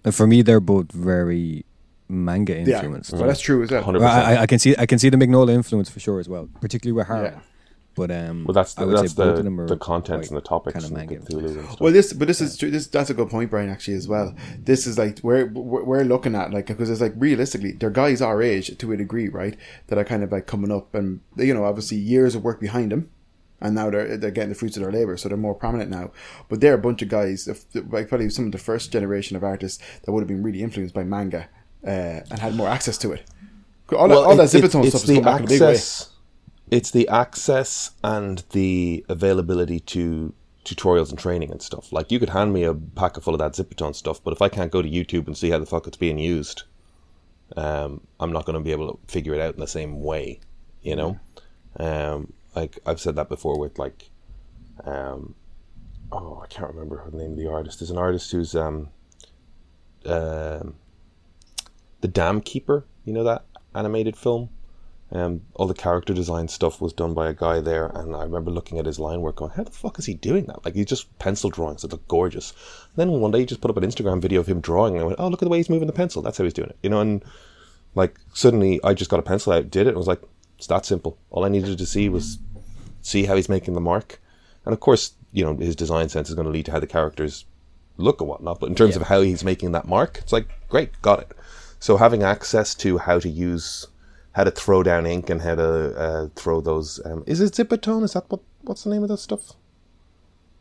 And 0.03 0.13
for 0.13 0.27
me, 0.27 0.41
they're 0.41 0.59
both 0.59 0.91
very 0.91 1.65
manga 2.09 2.53
Yeah, 2.53 2.77
influenced. 2.77 3.11
but 3.11 3.25
that's 3.25 3.39
true 3.39 3.63
as 3.63 3.71
well. 3.71 3.83
100%. 3.83 4.01
I, 4.01 4.35
I- 4.35 4.41
I 4.41 4.45
can 4.45 4.59
see 4.59 4.75
I 4.77 4.85
can 4.85 4.99
see 4.99 5.09
the 5.09 5.17
Mignola 5.17 5.51
influence 5.53 5.89
for 5.89 5.99
sure 6.01 6.19
as 6.19 6.27
well, 6.27 6.49
particularly 6.59 6.95
with 6.97 7.07
Harren. 7.07 7.39
Yeah. 7.97 8.07
But 8.07 8.11
um, 8.11 8.45
Well, 8.45 8.53
that's 8.53 8.77
I 8.77 8.81
the, 8.81 8.87
would 8.87 8.97
that's 8.97 9.13
say 9.13 9.23
the, 9.23 9.61
of 9.63 9.67
the 9.67 9.77
contents 9.77 10.29
and 10.29 10.37
the 10.37 10.41
topics 10.41 10.73
kind 10.73 10.85
of 10.85 10.91
and 10.91 11.09
manga. 11.09 11.25
Cthulhu 11.25 11.59
and. 11.69 11.79
Well, 11.79 11.93
this, 11.93 12.11
but 12.13 12.27
this 12.27 12.41
is 12.41 12.57
true. 12.57 12.71
This 12.71 12.87
that's 12.87 13.09
a 13.09 13.13
good 13.13 13.29
point, 13.29 13.51
Brian. 13.51 13.69
Actually, 13.69 13.97
as 13.97 14.07
well. 14.07 14.33
This 14.59 14.87
is 14.87 14.97
like 14.97 15.19
we're 15.21 15.45
we're 15.45 15.83
we're 15.83 16.03
looking 16.03 16.33
at 16.35 16.51
like 16.51 16.67
because 16.67 16.89
it's 16.89 17.01
like 17.01 17.13
realistically, 17.17 17.73
they're 17.73 17.89
guys 17.91 18.21
our 18.21 18.41
age 18.41 18.75
to 18.77 18.91
a 18.91 18.97
degree, 18.97 19.29
right? 19.29 19.55
That 19.87 19.97
are 19.99 20.03
kind 20.05 20.23
of 20.23 20.31
like 20.31 20.47
coming 20.47 20.71
up, 20.71 20.95
and 20.95 21.19
you 21.37 21.53
know, 21.53 21.65
obviously 21.65 21.97
years 21.97 22.33
of 22.35 22.43
work 22.43 22.59
behind 22.59 22.91
them, 22.91 23.11
and 23.61 23.75
now 23.75 23.91
they're 23.91 24.17
they're 24.17 24.31
getting 24.31 24.49
the 24.49 24.55
fruits 24.55 24.75
of 24.75 24.81
their 24.83 24.91
labor, 24.91 25.15
so 25.15 25.29
they're 25.29 25.37
more 25.37 25.53
prominent 25.53 25.91
now. 25.91 26.11
But 26.49 26.61
they're 26.61 26.73
a 26.73 26.77
bunch 26.79 27.01
of 27.03 27.09
guys, 27.09 27.47
if- 27.47 27.65
like 27.91 28.09
probably 28.09 28.29
some 28.31 28.47
of 28.47 28.51
the 28.53 28.57
first 28.57 28.91
generation 28.91 29.37
of 29.37 29.43
artists 29.43 29.83
that 30.03 30.11
would 30.11 30.21
have 30.21 30.27
been 30.27 30.41
really 30.43 30.63
influenced 30.63 30.95
by 30.95 31.03
manga 31.03 31.47
uh, 31.85 31.89
and 32.31 32.39
had 32.39 32.55
more 32.55 32.67
access 32.69 32.97
to 32.99 33.11
it. 33.11 33.23
All, 33.95 34.07
that, 34.07 34.17
all 34.17 34.35
that 34.35 34.51
it- 34.51 34.63
it- 34.63 34.63
Zippetone 34.63 34.89
stuff 34.89 35.03
is 35.03 35.05
coming 35.05 35.23
back 35.23 35.39
in 35.41 35.45
a 35.45 35.49
big 35.49 35.61
way. 35.61 35.73
It's 36.73 36.89
the 36.89 37.07
access 37.07 37.91
and 38.03 38.43
the 38.49 39.05
availability 39.07 39.79
to 39.81 40.33
tutorials 40.65 41.11
and 41.11 41.19
training 41.19 41.51
and 41.51 41.61
stuff. 41.61 41.93
Like 41.93 42.11
you 42.11 42.17
could 42.17 42.29
hand 42.29 42.51
me 42.51 42.63
a 42.63 42.73
packet 42.73 43.23
full 43.23 43.35
of 43.35 43.39
that 43.41 43.51
Zippetone 43.51 43.93
stuff, 43.93 44.23
but 44.23 44.33
if 44.33 44.41
I 44.41 44.49
can't 44.49 44.71
go 44.71 44.81
to 44.81 44.89
YouTube 44.89 45.27
and 45.27 45.37
see 45.37 45.51
how 45.51 45.59
the 45.59 45.67
fuck 45.67 45.85
it's 45.85 45.97
being 45.97 46.17
used, 46.17 46.63
um, 47.55 48.01
I'm 48.19 48.31
not 48.31 48.45
going 48.45 48.55
to 48.55 48.59
be 48.59 48.71
able 48.71 48.91
to 48.91 48.99
figure 49.05 49.35
it 49.35 49.39
out 49.39 49.53
in 49.53 49.59
the 49.59 49.67
same 49.67 50.01
way. 50.01 50.39
You 50.81 50.95
know, 50.95 51.19
um, 51.77 52.33
like 52.55 52.79
I've 52.87 52.99
said 52.99 53.17
that 53.17 53.29
before 53.29 53.59
with 53.59 53.77
like, 53.77 54.09
um, 54.83 55.35
oh, 56.11 56.41
I 56.43 56.47
can't 56.47 56.73
remember 56.73 57.07
the 57.07 57.15
name 57.15 57.33
of 57.33 57.37
the 57.37 57.51
artist. 57.51 57.81
There's 57.81 57.91
an 57.91 57.99
artist 57.99 58.31
who's 58.31 58.55
um, 58.55 58.89
um, 60.07 60.73
the 62.01 62.07
Dam 62.07 62.41
Keeper. 62.41 62.87
You 63.05 63.13
know 63.13 63.25
that 63.25 63.45
animated 63.75 64.17
film. 64.17 64.49
Um, 65.13 65.41
all 65.53 65.67
the 65.67 65.75
character 65.75 66.11
design 66.13 66.47
stuff 66.47 66.81
was 66.81 66.91
done 66.91 67.13
by 67.13 67.29
a 67.29 67.33
guy 67.33 67.61
there, 67.61 67.85
and 67.87 68.15
I 68.15 68.23
remember 68.23 68.49
looking 68.49 68.79
at 68.79 68.87
his 68.87 68.99
line 68.99 69.21
work, 69.21 69.35
going, 69.35 69.51
"How 69.51 69.63
the 69.63 69.71
fuck 69.71 69.99
is 69.99 70.07
he 70.07 70.15
doing 70.15 70.45
that?" 70.45 70.65
Like, 70.65 70.73
he's 70.73 70.87
just 70.87 71.17
pencil 71.19 71.51
drawings 71.51 71.83
that 71.83 71.91
look 71.91 72.07
gorgeous. 72.07 72.51
And 72.95 72.97
then 72.97 73.21
one 73.21 73.29
day, 73.31 73.39
he 73.39 73.45
just 73.45 73.61
put 73.61 73.69
up 73.69 73.77
an 73.77 73.83
Instagram 73.83 74.21
video 74.21 74.39
of 74.39 74.47
him 74.47 74.59
drawing, 74.59 74.95
and 74.95 75.03
I 75.03 75.05
went, 75.05 75.19
"Oh, 75.19 75.27
look 75.27 75.43
at 75.43 75.45
the 75.45 75.49
way 75.49 75.57
he's 75.57 75.69
moving 75.69 75.87
the 75.87 75.93
pencil. 75.93 76.21
That's 76.23 76.39
how 76.39 76.43
he's 76.43 76.53
doing 76.53 76.69
it." 76.69 76.77
You 76.81 76.89
know, 76.89 76.99
and 76.99 77.23
like 77.93 78.19
suddenly, 78.33 78.79
I 78.83 78.95
just 78.95 79.11
got 79.11 79.19
a 79.19 79.23
pencil 79.23 79.53
out, 79.53 79.69
did 79.69 79.85
it, 79.85 79.89
and 79.89 79.97
was 79.97 80.07
like, 80.07 80.21
"It's 80.57 80.67
that 80.67 80.85
simple." 80.85 81.17
All 81.29 81.45
I 81.45 81.49
needed 81.49 81.77
to 81.77 81.85
see 81.85 82.09
was 82.09 82.39
see 83.01 83.25
how 83.25 83.35
he's 83.35 83.49
making 83.49 83.75
the 83.75 83.81
mark, 83.81 84.19
and 84.65 84.73
of 84.73 84.79
course, 84.79 85.13
you 85.31 85.43
know, 85.43 85.55
his 85.55 85.75
design 85.75 86.09
sense 86.09 86.29
is 86.29 86.35
going 86.35 86.45
to 86.45 86.51
lead 86.51 86.65
to 86.65 86.71
how 86.71 86.79
the 86.79 86.87
characters 86.87 87.45
look 87.97 88.21
and 88.21 88.29
whatnot. 88.29 88.59
But 88.59 88.69
in 88.69 88.75
terms 88.75 88.95
of 88.95 89.03
how 89.03 89.21
he's 89.21 89.43
making 89.43 89.73
that 89.73 89.87
mark, 89.87 90.17
it's 90.19 90.33
like, 90.33 90.47
great, 90.69 90.89
got 91.01 91.19
it. 91.19 91.31
So 91.79 91.97
having 91.97 92.23
access 92.23 92.73
to 92.75 92.97
how 92.97 93.19
to 93.19 93.29
use, 93.29 93.87
how 94.33 94.43
to 94.43 94.51
throw 94.51 94.83
down 94.83 95.05
ink 95.05 95.29
and 95.29 95.41
how 95.41 95.55
to 95.55 95.95
uh, 95.97 96.27
throw 96.35 96.61
those, 96.61 96.99
um, 97.05 97.23
is 97.25 97.39
it 97.39 97.53
Zipatone? 97.53 98.03
Is 98.03 98.13
that 98.13 98.29
what? 98.29 98.41
What's 98.61 98.83
the 98.83 98.89
name 98.89 99.03
of 99.03 99.09
that 99.09 99.17
stuff? 99.17 99.53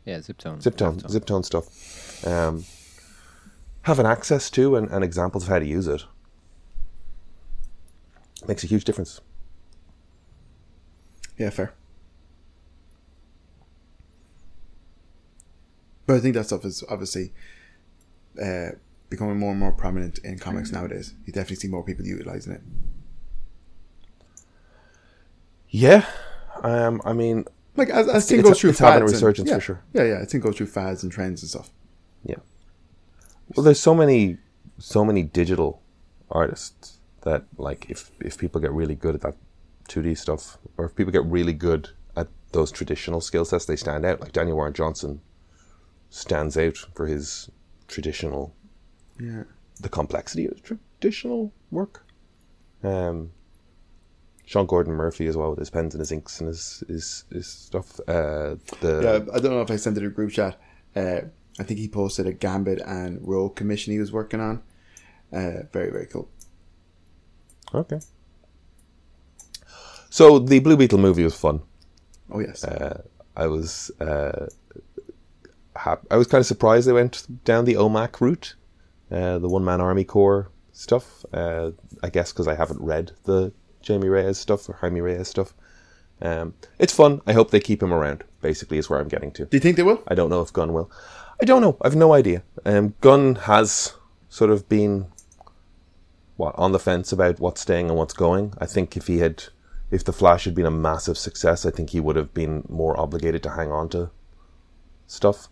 Yeah, 0.05 0.17
Ziptone. 0.17 0.61
Ziptone, 0.61 1.01
Ziptone 1.03 1.45
stuff. 1.45 2.27
Um, 2.27 2.65
having 3.83 4.05
access 4.05 4.49
to 4.51 4.75
and, 4.75 4.89
and 4.89 5.03
examples 5.03 5.43
of 5.43 5.49
how 5.49 5.59
to 5.59 5.65
use 5.65 5.87
it 5.87 6.03
makes 8.47 8.63
a 8.63 8.67
huge 8.67 8.83
difference. 8.83 9.21
Yeah, 11.37 11.49
fair. 11.49 11.73
But 16.05 16.17
I 16.17 16.19
think 16.19 16.35
that 16.35 16.45
stuff 16.45 16.65
is 16.65 16.83
obviously 16.89 17.33
uh, 18.41 18.71
becoming 19.09 19.39
more 19.39 19.51
and 19.51 19.59
more 19.59 19.71
prominent 19.71 20.19
in 20.19 20.37
comics 20.37 20.71
nowadays. 20.71 21.13
You 21.25 21.31
definitely 21.31 21.55
see 21.57 21.67
more 21.69 21.83
people 21.83 22.05
utilizing 22.05 22.53
it. 22.53 22.61
Yeah, 25.75 26.05
um, 26.61 27.01
I 27.03 27.13
mean, 27.13 27.45
Like 27.75 27.89
as, 27.89 28.07
as 28.07 28.31
it's- 28.31 28.47
goes 28.47 28.59
through 28.61 28.69
it's 28.71 28.79
having 28.79 28.97
a 28.97 28.99
fads 29.05 29.11
and- 29.11 29.15
resurgence 29.15 29.49
yeah, 29.49 29.55
for 29.55 29.61
sure. 29.61 29.81
Yeah, 29.93 30.03
yeah, 30.03 30.19
I 30.21 30.25
think 30.25 30.43
goes 30.43 30.55
through 30.57 30.67
fads 30.67 31.01
and 31.01 31.11
trends 31.11 31.41
and 31.41 31.49
stuff. 31.49 31.71
Yeah. 32.23 32.35
Well, 33.55 33.63
there's 33.63 33.79
so 33.79 33.95
many, 33.95 34.37
so 34.77 35.03
many 35.03 35.23
digital 35.23 35.81
artists 36.29 36.99
that 37.21 37.45
like 37.57 37.87
if 37.89 38.11
if 38.19 38.37
people 38.37 38.61
get 38.61 38.71
really 38.71 38.93
good 38.95 39.15
at 39.15 39.21
that 39.21 39.35
2D 39.89 40.15
stuff, 40.17 40.59
or 40.77 40.85
if 40.85 40.95
people 40.95 41.11
get 41.11 41.25
really 41.25 41.53
good 41.53 41.89
at 42.15 42.27
those 42.51 42.71
traditional 42.71 43.19
skill 43.19 43.43
sets, 43.43 43.65
they 43.65 43.75
stand 43.75 44.05
out. 44.05 44.21
Like 44.21 44.31
Daniel 44.31 44.57
Warren 44.57 44.73
Johnson 44.73 45.21
stands 46.11 46.55
out 46.55 46.77
for 46.93 47.07
his 47.07 47.49
traditional, 47.87 48.53
Yeah. 49.19 49.43
the 49.81 49.89
complexity 49.89 50.45
of 50.45 50.61
traditional 50.61 51.51
work. 51.71 52.05
Um. 52.83 53.31
Sean 54.45 54.65
Gordon 54.65 54.93
Murphy 54.93 55.27
as 55.27 55.37
well 55.37 55.51
with 55.51 55.59
his 55.59 55.69
pens 55.69 55.93
and 55.93 55.99
his 55.99 56.11
inks 56.11 56.39
and 56.39 56.47
his 56.49 56.83
his, 56.87 57.25
his 57.31 57.47
stuff. 57.47 57.99
Uh, 58.01 58.55
the 58.81 59.01
Yeah, 59.03 59.33
I 59.33 59.39
don't 59.39 59.51
know 59.51 59.61
if 59.61 59.71
I 59.71 59.77
sent 59.77 59.97
it 59.97 60.03
a 60.03 60.09
group 60.09 60.31
chat. 60.31 60.59
Uh, 60.95 61.21
I 61.59 61.63
think 61.63 61.79
he 61.79 61.87
posted 61.87 62.27
a 62.27 62.33
Gambit 62.33 62.81
and 62.85 63.19
Rogue 63.21 63.55
commission 63.55 63.93
he 63.93 63.99
was 63.99 64.11
working 64.11 64.39
on. 64.39 64.61
Uh, 65.31 65.63
very, 65.71 65.91
very 65.91 66.07
cool. 66.07 66.29
Okay. 67.73 67.99
So 70.09 70.37
the 70.39 70.59
Blue 70.59 70.77
Beetle 70.77 70.99
movie 70.99 71.23
was 71.23 71.35
fun. 71.35 71.61
Oh, 72.31 72.39
yes. 72.39 72.63
Uh, 72.63 73.01
I 73.35 73.47
was 73.47 73.91
uh, 73.99 74.47
hap- 75.75 76.05
I 76.11 76.17
was 76.17 76.27
kind 76.27 76.39
of 76.39 76.45
surprised 76.45 76.87
they 76.87 76.93
went 76.93 77.25
down 77.45 77.65
the 77.65 77.75
OMAC 77.75 78.21
route, 78.21 78.55
uh, 79.11 79.39
the 79.39 79.49
One 79.49 79.63
Man 79.65 79.81
Army 79.81 80.03
Corps 80.03 80.51
stuff. 80.71 81.25
Uh, 81.33 81.71
I 82.03 82.09
guess 82.09 82.31
because 82.31 82.47
I 82.47 82.55
haven't 82.55 82.81
read 82.81 83.13
the 83.23 83.51
Jamie 83.83 84.09
Reyes 84.09 84.39
stuff 84.39 84.67
or 84.67 84.73
Jaime 84.73 85.01
Reyes 85.01 85.27
stuff. 85.27 85.53
Um, 86.21 86.53
it's 86.79 86.93
fun. 86.93 87.21
I 87.27 87.33
hope 87.33 87.51
they 87.51 87.59
keep 87.59 87.83
him 87.83 87.93
around. 87.93 88.23
Basically, 88.41 88.77
is 88.77 88.89
where 88.89 88.99
I'm 88.99 89.07
getting 89.07 89.31
to. 89.33 89.45
Do 89.45 89.55
you 89.55 89.61
think 89.61 89.77
they 89.77 89.83
will? 89.83 90.01
I 90.07 90.15
don't 90.15 90.29
know 90.29 90.41
if 90.41 90.51
Gunn 90.51 90.73
will. 90.73 90.89
I 91.41 91.45
don't 91.45 91.61
know. 91.61 91.77
I've 91.81 91.95
no 91.95 92.13
idea. 92.13 92.43
Um, 92.65 92.95
Gunn 93.01 93.35
has 93.35 93.93
sort 94.29 94.49
of 94.49 94.67
been 94.67 95.07
what 96.37 96.55
on 96.57 96.71
the 96.71 96.79
fence 96.79 97.11
about 97.11 97.39
what's 97.39 97.61
staying 97.61 97.89
and 97.89 97.97
what's 97.97 98.13
going. 98.13 98.53
I 98.57 98.65
think 98.65 98.97
if 98.97 99.07
he 99.07 99.19
had, 99.19 99.43
if 99.91 100.03
the 100.03 100.13
Flash 100.13 100.45
had 100.45 100.55
been 100.55 100.65
a 100.65 100.71
massive 100.71 101.17
success, 101.17 101.65
I 101.65 101.71
think 101.71 101.91
he 101.91 101.99
would 101.99 102.15
have 102.15 102.33
been 102.33 102.63
more 102.69 102.99
obligated 102.99 103.43
to 103.43 103.51
hang 103.51 103.71
on 103.71 103.89
to 103.89 104.09
stuff. 105.07 105.49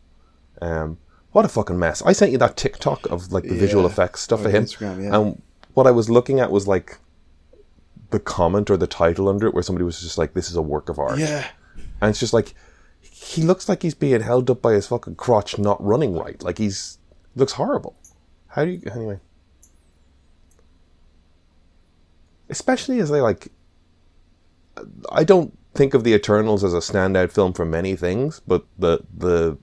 Um, 0.61 0.97
what 1.31 1.45
a 1.45 1.49
fucking 1.49 1.79
mess! 1.79 2.01
I 2.01 2.11
sent 2.13 2.31
you 2.31 2.37
that 2.39 2.57
TikTok 2.57 3.05
of 3.09 3.31
like 3.31 3.43
the 3.45 3.55
visual 3.57 3.85
effects 3.85 4.21
stuff 4.21 4.41
Oh, 4.43 4.45
of 4.45 4.53
him, 4.53 4.65
Instagram, 4.65 5.03
yeah. 5.03 5.15
and 5.17 5.41
what 5.73 5.87
I 5.87 5.91
was 5.91 6.09
looking 6.09 6.39
at 6.39 6.51
was 6.51 6.67
like 6.67 6.97
the 8.11 8.19
comment 8.19 8.69
or 8.69 8.77
the 8.77 8.87
title 8.87 9.27
under 9.27 9.47
it, 9.47 9.53
where 9.53 9.63
somebody 9.63 9.83
was 9.83 9.99
just 10.01 10.17
like, 10.17 10.33
"This 10.33 10.49
is 10.49 10.55
a 10.55 10.61
work 10.61 10.89
of 10.89 10.99
art." 10.99 11.19
Yeah. 11.19 11.47
And 12.01 12.09
it's 12.09 12.19
just 12.19 12.33
like 12.33 12.53
he 13.01 13.41
looks 13.41 13.67
like 13.67 13.81
he's 13.81 13.93
being 13.93 14.21
held 14.21 14.49
up 14.49 14.61
by 14.61 14.73
his 14.73 14.87
fucking 14.87 15.15
crotch, 15.15 15.57
not 15.57 15.83
running 15.83 16.15
right. 16.15 16.41
Like 16.41 16.57
he's 16.57 16.97
looks 17.35 17.53
horrible. 17.53 17.95
How 18.47 18.65
do 18.65 18.71
you 18.71 18.81
anyway? 18.93 19.19
Especially 22.49 22.99
as 22.99 23.09
they 23.09 23.21
like, 23.21 23.47
I 25.11 25.23
don't 25.23 25.57
think 25.73 25.93
of 25.93 26.03
the 26.03 26.13
Eternals 26.13 26.63
as 26.63 26.73
a 26.73 26.77
standout 26.77 27.31
film 27.31 27.53
for 27.53 27.65
many 27.65 27.95
things, 27.95 28.41
but 28.45 28.65
the 28.77 28.99
the 29.17 29.57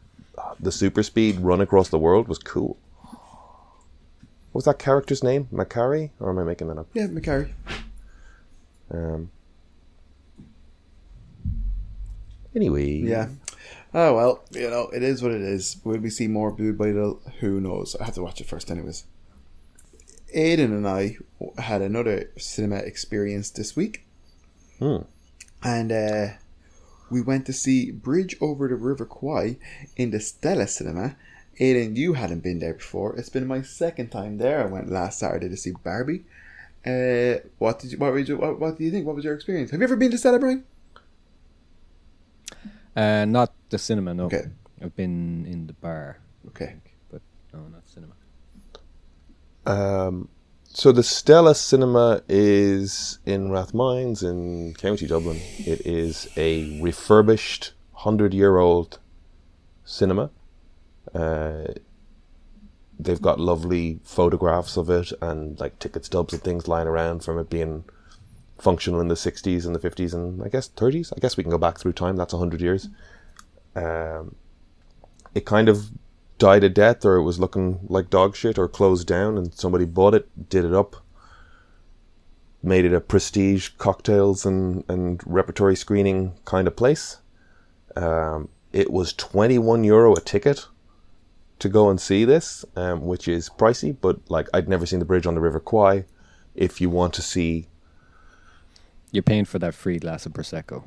the 0.58 0.72
super 0.72 1.02
speed 1.02 1.40
run 1.40 1.60
across 1.60 1.88
the 1.88 1.98
world 1.98 2.28
was 2.28 2.38
cool. 2.38 2.78
What 4.52 4.54
was 4.60 4.64
that 4.64 4.78
character's 4.78 5.22
name? 5.22 5.48
Makkari? 5.52 6.10
Or 6.20 6.30
am 6.30 6.38
I 6.38 6.44
making 6.44 6.68
that 6.68 6.78
up? 6.78 6.86
Yeah, 6.94 7.06
Makkari. 7.06 7.50
Um, 8.90 9.30
anyway, 12.54 12.90
Yeah. 12.98 13.28
Oh, 13.94 14.14
well, 14.14 14.44
you 14.50 14.68
know, 14.68 14.88
it 14.90 15.02
is 15.02 15.22
what 15.22 15.32
it 15.32 15.40
is. 15.40 15.78
Will 15.82 15.98
we 15.98 16.10
see 16.10 16.28
more 16.28 16.50
Blue 16.50 16.72
Beetle? 16.74 17.22
Who 17.40 17.60
knows? 17.60 17.96
I 17.96 18.04
have 18.04 18.14
to 18.14 18.22
watch 18.22 18.40
it 18.40 18.46
first, 18.46 18.70
anyways. 18.70 19.04
Aiden 20.36 20.66
and 20.66 20.86
I 20.86 21.16
had 21.56 21.80
another 21.80 22.30
cinema 22.36 22.76
experience 22.76 23.50
this 23.50 23.74
week. 23.74 24.04
Hmm. 24.78 24.98
And 25.62 25.90
uh, 25.90 26.26
we 27.10 27.22
went 27.22 27.46
to 27.46 27.52
see 27.52 27.90
Bridge 27.90 28.36
over 28.40 28.68
the 28.68 28.76
River 28.76 29.06
Kwai 29.06 29.56
in 29.96 30.10
the 30.10 30.20
Stella 30.20 30.66
Cinema. 30.66 31.16
Aiden, 31.58 31.96
you 31.96 32.12
hadn't 32.12 32.42
been 32.42 32.58
there 32.58 32.74
before. 32.74 33.16
It's 33.16 33.30
been 33.30 33.46
my 33.46 33.62
second 33.62 34.10
time 34.10 34.38
there. 34.38 34.62
I 34.62 34.66
went 34.66 34.90
last 34.90 35.18
Saturday 35.18 35.48
to 35.48 35.56
see 35.56 35.72
Barbie. 35.82 36.24
Uh, 36.86 37.40
what 37.58 37.78
did 37.80 37.92
you? 37.92 37.98
What, 37.98 38.14
did 38.14 38.28
you, 38.28 38.36
what, 38.38 38.58
what 38.60 38.78
do 38.78 38.84
you 38.84 38.90
think? 38.90 39.06
What 39.06 39.16
was 39.16 39.24
your 39.24 39.34
experience? 39.34 39.70
Have 39.70 39.80
you 39.80 39.84
ever 39.84 39.96
been 39.96 40.10
to 40.10 40.18
Stella, 40.18 40.38
Brian? 40.38 40.64
Uh, 42.96 43.24
not 43.26 43.52
the 43.70 43.78
cinema, 43.78 44.14
no. 44.14 44.24
Okay. 44.24 44.46
I've 44.82 44.94
been 44.96 45.46
in 45.46 45.66
the 45.66 45.72
bar, 45.72 46.18
Okay. 46.48 46.76
but 47.10 47.20
no, 47.52 47.60
not 47.68 47.82
cinema. 47.86 48.14
Um, 49.66 50.28
so 50.64 50.92
the 50.92 51.02
Stella 51.02 51.54
Cinema 51.54 52.22
is 52.28 53.18
in 53.26 53.50
Rathmines 53.50 54.22
in 54.22 54.74
County 54.74 55.06
Dublin. 55.06 55.38
It 55.58 55.86
is 55.86 56.28
a 56.36 56.80
refurbished 56.80 57.72
hundred-year-old 57.92 58.98
cinema. 59.84 60.30
Uh, 61.14 61.64
they've 62.98 63.22
got 63.22 63.38
lovely 63.38 64.00
photographs 64.02 64.76
of 64.76 64.90
it 64.90 65.12
and 65.22 65.58
like 65.60 65.78
ticket 65.78 66.04
stubs 66.04 66.32
and 66.32 66.42
things 66.42 66.66
lying 66.66 66.88
around 66.88 67.22
from 67.22 67.38
it 67.38 67.48
being 67.48 67.84
functional 68.58 69.00
in 69.00 69.08
the 69.08 69.14
60s 69.14 69.64
and 69.64 69.74
the 69.74 69.78
50s 69.78 70.12
and 70.12 70.42
I 70.42 70.48
guess 70.48 70.68
30s. 70.68 71.12
I 71.16 71.20
guess 71.20 71.36
we 71.36 71.44
can 71.44 71.50
go 71.50 71.58
back 71.58 71.78
through 71.78 71.92
time. 71.92 72.16
That's 72.16 72.32
100 72.32 72.60
years. 72.60 72.88
Um, 73.76 74.34
it 75.34 75.46
kind 75.46 75.68
of 75.68 75.90
died 76.38 76.64
a 76.64 76.68
death 76.68 77.04
or 77.04 77.16
it 77.16 77.22
was 77.22 77.38
looking 77.38 77.80
like 77.88 78.10
dog 78.10 78.34
shit 78.34 78.58
or 78.58 78.68
closed 78.68 79.06
down 79.06 79.38
and 79.38 79.54
somebody 79.54 79.84
bought 79.84 80.14
it, 80.14 80.48
did 80.48 80.64
it 80.64 80.74
up, 80.74 80.96
made 82.62 82.84
it 82.84 82.92
a 82.92 83.00
prestige 83.00 83.70
cocktails 83.78 84.44
and, 84.44 84.84
and 84.88 85.20
repertory 85.24 85.76
screening 85.76 86.34
kind 86.44 86.66
of 86.66 86.74
place. 86.74 87.18
Um, 87.94 88.48
it 88.72 88.90
was 88.90 89.12
21 89.12 89.84
euro 89.84 90.14
a 90.14 90.20
ticket 90.20 90.66
to 91.58 91.68
go 91.68 91.90
and 91.90 92.00
see 92.00 92.24
this, 92.24 92.64
um, 92.76 93.06
which 93.06 93.26
is 93.28 93.48
pricey, 93.50 93.96
but 94.00 94.18
like 94.30 94.48
I'd 94.54 94.68
never 94.68 94.86
seen 94.86 94.98
the 94.98 95.04
bridge 95.04 95.26
on 95.26 95.34
the 95.34 95.40
River 95.40 95.60
Kwai. 95.60 96.04
If 96.54 96.80
you 96.80 96.90
want 96.90 97.14
to 97.14 97.22
see 97.22 97.68
You're 99.12 99.22
paying 99.22 99.44
for 99.44 99.58
that 99.60 99.74
free 99.74 99.98
glass 99.98 100.26
of 100.26 100.32
prosecco. 100.32 100.84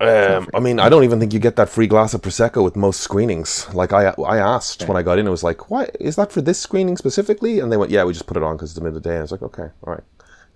Um, 0.00 0.48
I 0.54 0.60
mean, 0.60 0.80
I 0.80 0.88
don't 0.88 1.04
even 1.04 1.20
think 1.20 1.34
you 1.34 1.38
get 1.38 1.56
that 1.56 1.68
free 1.68 1.86
glass 1.86 2.14
of 2.14 2.22
prosecco 2.22 2.64
with 2.64 2.74
most 2.74 3.00
screenings. 3.00 3.68
Like 3.74 3.92
I, 3.92 4.14
I 4.26 4.38
asked 4.38 4.88
when 4.88 4.96
I 4.96 5.02
got 5.02 5.18
in, 5.18 5.26
it 5.26 5.30
was 5.30 5.42
like, 5.44 5.70
"Why 5.70 5.88
is 6.00 6.16
that 6.16 6.32
for 6.32 6.40
this 6.40 6.58
screening 6.58 6.96
specifically?" 6.96 7.60
And 7.60 7.70
they 7.70 7.76
went, 7.76 7.90
"Yeah, 7.90 8.04
we 8.04 8.14
just 8.14 8.26
put 8.26 8.38
it 8.38 8.42
on 8.42 8.56
because 8.56 8.70
it's 8.70 8.76
the 8.76 8.80
middle 8.80 8.96
of 8.96 9.02
the 9.02 9.08
day." 9.10 9.14
And 9.16 9.20
I 9.20 9.22
was 9.22 9.32
like, 9.32 9.42
"Okay, 9.42 9.68
all 9.86 9.92
right." 9.94 10.02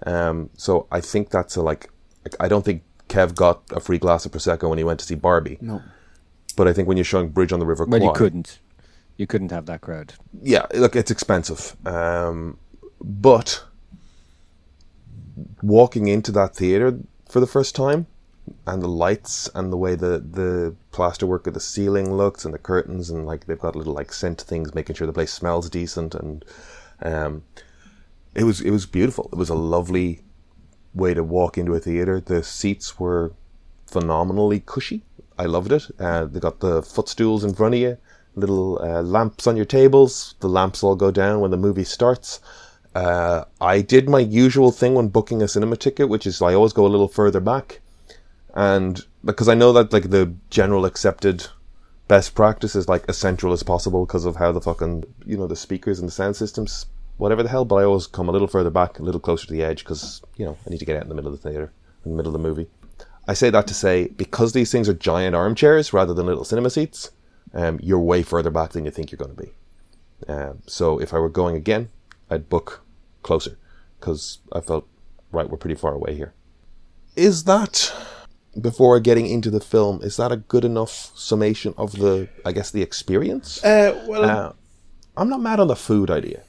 Um, 0.06 0.48
so 0.56 0.86
I 0.90 1.00
think 1.02 1.28
that's 1.28 1.56
a 1.56 1.62
like, 1.62 1.90
I 2.40 2.48
don't 2.48 2.64
think 2.64 2.82
Kev 3.08 3.34
got 3.34 3.62
a 3.70 3.80
free 3.80 3.98
glass 3.98 4.24
of 4.24 4.32
prosecco 4.32 4.68
when 4.70 4.78
he 4.78 4.84
went 4.84 4.98
to 5.00 5.06
see 5.06 5.14
Barbie, 5.14 5.58
No. 5.60 5.82
but 6.56 6.66
I 6.66 6.72
think 6.72 6.88
when 6.88 6.96
you're 6.96 7.04
showing 7.04 7.28
Bridge 7.28 7.52
on 7.52 7.60
the 7.60 7.66
River 7.66 7.84
Well, 7.84 8.00
you 8.00 8.08
Kwai- 8.08 8.16
couldn't. 8.18 8.58
You 9.16 9.26
couldn't 9.26 9.52
have 9.52 9.66
that 9.66 9.80
crowd. 9.80 10.14
yeah, 10.42 10.66
look, 10.74 10.96
it's 10.96 11.10
expensive. 11.10 11.76
Um, 11.86 12.58
but 13.00 13.62
walking 15.62 16.08
into 16.08 16.32
that 16.32 16.56
theater 16.56 16.98
for 17.28 17.40
the 17.40 17.46
first 17.46 17.74
time, 17.76 18.06
and 18.66 18.82
the 18.82 18.88
lights 18.88 19.48
and 19.54 19.72
the 19.72 19.76
way 19.76 19.94
the 19.94 20.18
the 20.18 20.74
plasterwork 20.92 21.46
of 21.46 21.54
the 21.54 21.60
ceiling 21.60 22.14
looks 22.14 22.44
and 22.44 22.52
the 22.52 22.58
curtains 22.58 23.08
and 23.10 23.26
like 23.26 23.46
they've 23.46 23.58
got 23.58 23.76
little 23.76 23.94
like 23.94 24.12
scent 24.12 24.40
things, 24.40 24.74
making 24.74 24.96
sure 24.96 25.06
the 25.06 25.12
place 25.12 25.32
smells 25.32 25.70
decent 25.70 26.14
and 26.14 26.44
um, 27.02 27.42
it 28.34 28.44
was 28.44 28.60
it 28.60 28.70
was 28.70 28.86
beautiful. 28.86 29.28
It 29.32 29.36
was 29.36 29.48
a 29.48 29.54
lovely 29.54 30.20
way 30.94 31.14
to 31.14 31.24
walk 31.24 31.56
into 31.56 31.74
a 31.74 31.80
theater. 31.80 32.20
The 32.20 32.42
seats 32.42 32.98
were 32.98 33.32
phenomenally 33.86 34.60
cushy. 34.60 35.02
I 35.38 35.46
loved 35.46 35.72
it. 35.72 35.86
Uh, 35.98 36.26
they 36.26 36.40
got 36.40 36.60
the 36.60 36.82
footstools 36.82 37.44
in 37.44 37.54
front 37.54 37.74
of 37.74 37.80
you, 37.80 37.98
little 38.36 38.80
uh, 38.82 39.02
lamps 39.02 39.46
on 39.46 39.56
your 39.56 39.64
tables. 39.64 40.34
The 40.40 40.48
lamps 40.48 40.82
all 40.82 40.96
go 40.96 41.10
down 41.10 41.40
when 41.40 41.50
the 41.50 41.56
movie 41.56 41.84
starts. 41.84 42.40
Uh, 42.94 43.44
I 43.60 43.80
did 43.80 44.08
my 44.08 44.20
usual 44.20 44.70
thing 44.70 44.94
when 44.94 45.08
booking 45.08 45.42
a 45.42 45.48
cinema 45.48 45.76
ticket, 45.76 46.08
which 46.08 46.26
is 46.26 46.40
I 46.40 46.54
always 46.54 46.72
go 46.72 46.86
a 46.86 46.88
little 46.88 47.08
further 47.08 47.40
back, 47.40 47.80
and 48.54 49.04
because 49.24 49.48
I 49.48 49.54
know 49.54 49.72
that 49.72 49.92
like 49.92 50.10
the 50.10 50.32
general 50.50 50.84
accepted 50.84 51.46
best 52.06 52.34
practice 52.34 52.76
is 52.76 52.88
like 52.88 53.04
as 53.08 53.16
central 53.16 53.52
as 53.52 53.62
possible 53.62 54.06
because 54.06 54.24
of 54.26 54.36
how 54.36 54.52
the 54.52 54.60
fucking 54.60 55.04
you 55.24 55.36
know 55.36 55.46
the 55.46 55.56
speakers 55.56 55.98
and 55.98 56.06
the 56.06 56.12
sound 56.12 56.36
systems, 56.36 56.86
whatever 57.16 57.42
the 57.42 57.48
hell. 57.48 57.64
But 57.64 57.76
I 57.76 57.84
always 57.84 58.06
come 58.06 58.28
a 58.28 58.32
little 58.32 58.46
further 58.48 58.70
back, 58.70 58.98
a 58.98 59.02
little 59.02 59.20
closer 59.20 59.46
to 59.48 59.52
the 59.52 59.64
edge 59.64 59.82
because 59.82 60.22
you 60.36 60.44
know 60.44 60.56
I 60.64 60.70
need 60.70 60.78
to 60.78 60.84
get 60.84 60.96
out 60.96 61.02
in 61.02 61.08
the 61.08 61.16
middle 61.16 61.32
of 61.32 61.40
the 61.40 61.48
theater, 61.48 61.72
in 62.04 62.12
the 62.12 62.16
middle 62.16 62.34
of 62.34 62.40
the 62.40 62.48
movie. 62.48 62.68
I 63.26 63.34
say 63.34 63.50
that 63.50 63.66
to 63.68 63.74
say 63.74 64.08
because 64.08 64.52
these 64.52 64.70
things 64.70 64.88
are 64.88 64.94
giant 64.94 65.34
armchairs 65.34 65.92
rather 65.92 66.14
than 66.14 66.26
little 66.26 66.44
cinema 66.44 66.70
seats, 66.70 67.10
um, 67.54 67.78
you're 67.82 67.98
way 68.00 68.22
further 68.22 68.50
back 68.50 68.70
than 68.72 68.84
you 68.84 68.90
think 68.90 69.10
you're 69.10 69.16
going 69.18 69.34
to 69.34 69.42
be. 69.42 69.52
Um, 70.28 70.62
so 70.66 70.98
if 70.98 71.12
I 71.14 71.18
were 71.18 71.28
going 71.28 71.56
again, 71.56 71.88
I'd 72.30 72.48
book 72.48 72.82
closer 73.22 73.56
because 74.00 74.38
I 74.52 74.60
felt 74.60 74.86
right 75.32 75.48
we're 75.48 75.56
pretty 75.58 75.74
far 75.74 75.92
away 75.94 76.14
here. 76.14 76.32
Is 77.16 77.44
that 77.44 77.92
before 78.60 78.98
getting 79.00 79.26
into 79.26 79.50
the 79.50 79.60
film? 79.60 80.00
Is 80.02 80.16
that 80.16 80.32
a 80.32 80.36
good 80.36 80.64
enough 80.64 81.10
summation 81.14 81.74
of 81.76 81.92
the 81.92 82.28
I 82.44 82.52
guess 82.52 82.70
the 82.70 82.82
experience? 82.82 83.62
Uh, 83.64 84.04
well, 84.08 84.24
Uh, 84.24 84.52
I'm 85.16 85.28
not 85.28 85.40
mad 85.40 85.60
on 85.60 85.68
the 85.68 85.76
food 85.76 86.10
idea. 86.10 86.42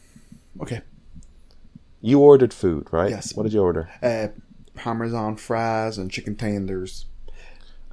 okay. 0.62 0.82
You 2.02 2.20
ordered 2.20 2.54
food, 2.54 2.88
right? 2.92 3.10
Yes. 3.10 3.36
What 3.36 3.44
did 3.44 3.54
you 3.54 3.62
order? 3.62 3.90
Uh, 4.02 4.28
Parmesan 4.76 5.38
fries 5.38 5.98
and 5.98 6.12
chicken 6.12 6.36
tenders. 6.36 7.06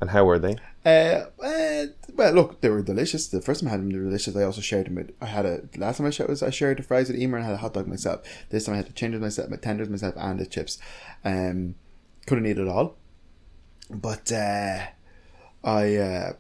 And 0.01 0.11
how 0.11 0.25
were 0.27 0.39
they? 0.39 0.57
Uh, 0.85 1.27
uh, 1.41 1.87
well, 2.15 2.33
look, 2.33 2.61
they 2.61 2.69
were 2.69 2.83
delicious. 2.83 3.29
The 3.29 3.41
first 3.41 3.61
time 3.61 3.69
I 3.69 3.71
had 3.71 3.81
them, 3.81 3.91
they 3.91 3.99
were 3.99 4.07
delicious. 4.07 4.35
I 4.37 4.43
also 4.43 4.61
shared 4.61 4.87
them 4.87 4.97
with. 4.97 5.13
I 5.21 5.27
had 5.27 5.47
a 5.47 5.63
last 5.77 5.99
time 5.99 6.07
I 6.07 6.11
shared 6.11 6.29
was 6.29 6.43
I 6.43 6.51
shared 6.51 6.79
the 6.79 6.83
fries 6.83 7.09
with 7.09 7.21
Emer 7.21 7.39
and 7.39 7.47
had 7.47 7.55
a 7.55 7.59
hot 7.59 7.75
dog 7.75 7.87
myself. 7.87 8.23
This 8.51 8.65
time 8.65 8.75
I 8.75 8.79
had 8.79 8.87
the 8.87 8.93
tenders 8.93 9.21
myself, 9.21 9.49
my 9.51 9.57
tenders 9.57 9.89
myself, 9.89 10.15
and 10.17 10.41
the 10.41 10.47
chips. 10.47 10.79
Um, 11.25 11.77
couldn't 12.27 12.47
eat 12.47 12.59
it 12.59 12.69
all, 12.69 12.97
but 13.91 14.33
uh, 14.33 14.87
I 15.65 15.97
uh, 15.97 16.33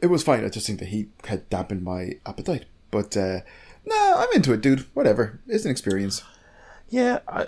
it 0.00 0.06
was 0.06 0.22
fine. 0.22 0.44
I 0.44 0.48
just 0.48 0.66
think 0.66 0.78
the 0.78 0.86
heat 0.86 1.10
had 1.26 1.48
dampened 1.50 1.84
my 1.84 2.12
appetite. 2.24 2.64
But 2.90 3.16
uh, 3.16 3.40
no, 3.84 4.14
I'm 4.16 4.32
into 4.34 4.52
it, 4.52 4.60
dude. 4.62 4.86
Whatever, 4.94 5.40
it's 5.46 5.64
an 5.64 5.70
experience. 5.70 6.22
Yeah, 6.88 7.20
I, 7.28 7.46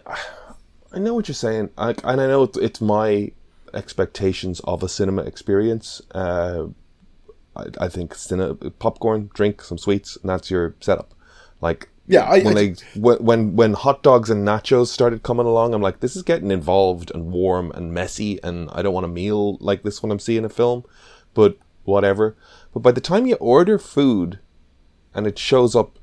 I 0.93 0.99
know 0.99 1.15
what 1.15 1.29
you're 1.29 1.35
saying, 1.35 1.71
I, 1.77 1.91
and 1.91 2.21
I 2.21 2.27
know 2.27 2.51
it's 2.55 2.81
my 2.81 3.33
expectations 3.75 4.61
of 4.61 4.83
a 4.83 4.89
cinema 4.89 5.23
experience. 5.23 6.01
Uh, 6.15 6.67
I, 7.57 7.65
I 7.81 7.89
think 7.89 8.15
cinema, 8.15 8.55
popcorn, 8.55 9.31
drink, 9.35 9.63
some 9.63 9.79
sweets, 9.79 10.17
and 10.21 10.29
that's 10.31 10.51
your 10.51 10.75
setup. 10.81 11.15
Like, 11.61 11.89
Yeah, 12.07 12.25
I- 12.25 12.41
when 12.43 12.49
I- 12.49 12.55
they 12.55 12.75
when 13.01 13.19
when 13.25 13.57
when 13.57 13.73
hot 13.75 14.03
dogs 14.03 14.31
and 14.31 14.47
nachos 14.47 14.89
started 14.89 15.23
coming 15.23 15.47
along, 15.47 15.73
I'm 15.75 15.83
like, 15.83 16.01
this 16.01 16.17
is 16.17 16.23
getting 16.23 16.51
involved 16.51 17.11
and 17.15 17.31
warm 17.33 17.71
and 17.73 17.93
messy, 17.93 18.43
and 18.43 18.69
I 18.73 18.83
don't 18.83 18.95
want 18.95 19.07
a 19.07 19.09
meal 19.09 19.57
like 19.61 19.83
this 19.83 20.03
when 20.03 20.11
I'm 20.13 20.19
seeing 20.19 20.45
a 20.45 20.49
film. 20.49 20.85
But 21.33 21.57
whatever. 21.85 22.37
But 22.73 22.81
by 22.81 22.93
the 22.93 23.01
time 23.01 23.27
you 23.27 23.35
order 23.37 23.79
food, 23.79 24.39
and 25.15 25.27
it 25.27 25.39
shows 25.39 25.75
up 25.77 25.99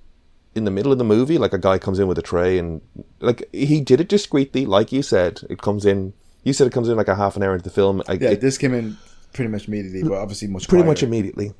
in 0.55 0.63
the 0.65 0.71
middle 0.71 0.91
of 0.91 0.97
the 0.97 1.03
movie, 1.03 1.37
like 1.37 1.53
a 1.53 1.57
guy 1.57 1.77
comes 1.77 1.99
in 1.99 2.07
with 2.07 2.17
a 2.17 2.21
tray 2.21 2.57
and 2.57 2.81
like 3.19 3.47
he 3.53 3.79
did 3.81 3.99
it 4.01 4.09
discreetly, 4.09 4.65
like 4.65 4.91
you 4.91 5.01
said. 5.01 5.41
It 5.49 5.61
comes 5.61 5.85
in. 5.85 6.13
You 6.43 6.53
said 6.53 6.67
it 6.67 6.73
comes 6.73 6.89
in 6.89 6.97
like 6.97 7.07
a 7.07 7.15
half 7.15 7.35
an 7.35 7.43
hour 7.43 7.53
into 7.53 7.63
the 7.63 7.69
film. 7.69 8.01
I, 8.07 8.13
Yeah, 8.13 8.29
it, 8.31 8.41
this 8.41 8.57
came 8.57 8.73
in 8.73 8.97
pretty 9.33 9.51
much 9.51 9.67
immediately, 9.67 10.03
but 10.03 10.13
obviously 10.13 10.47
much 10.47 10.67
pretty 10.67 10.85
much 10.85 11.03
immediately. 11.03 11.53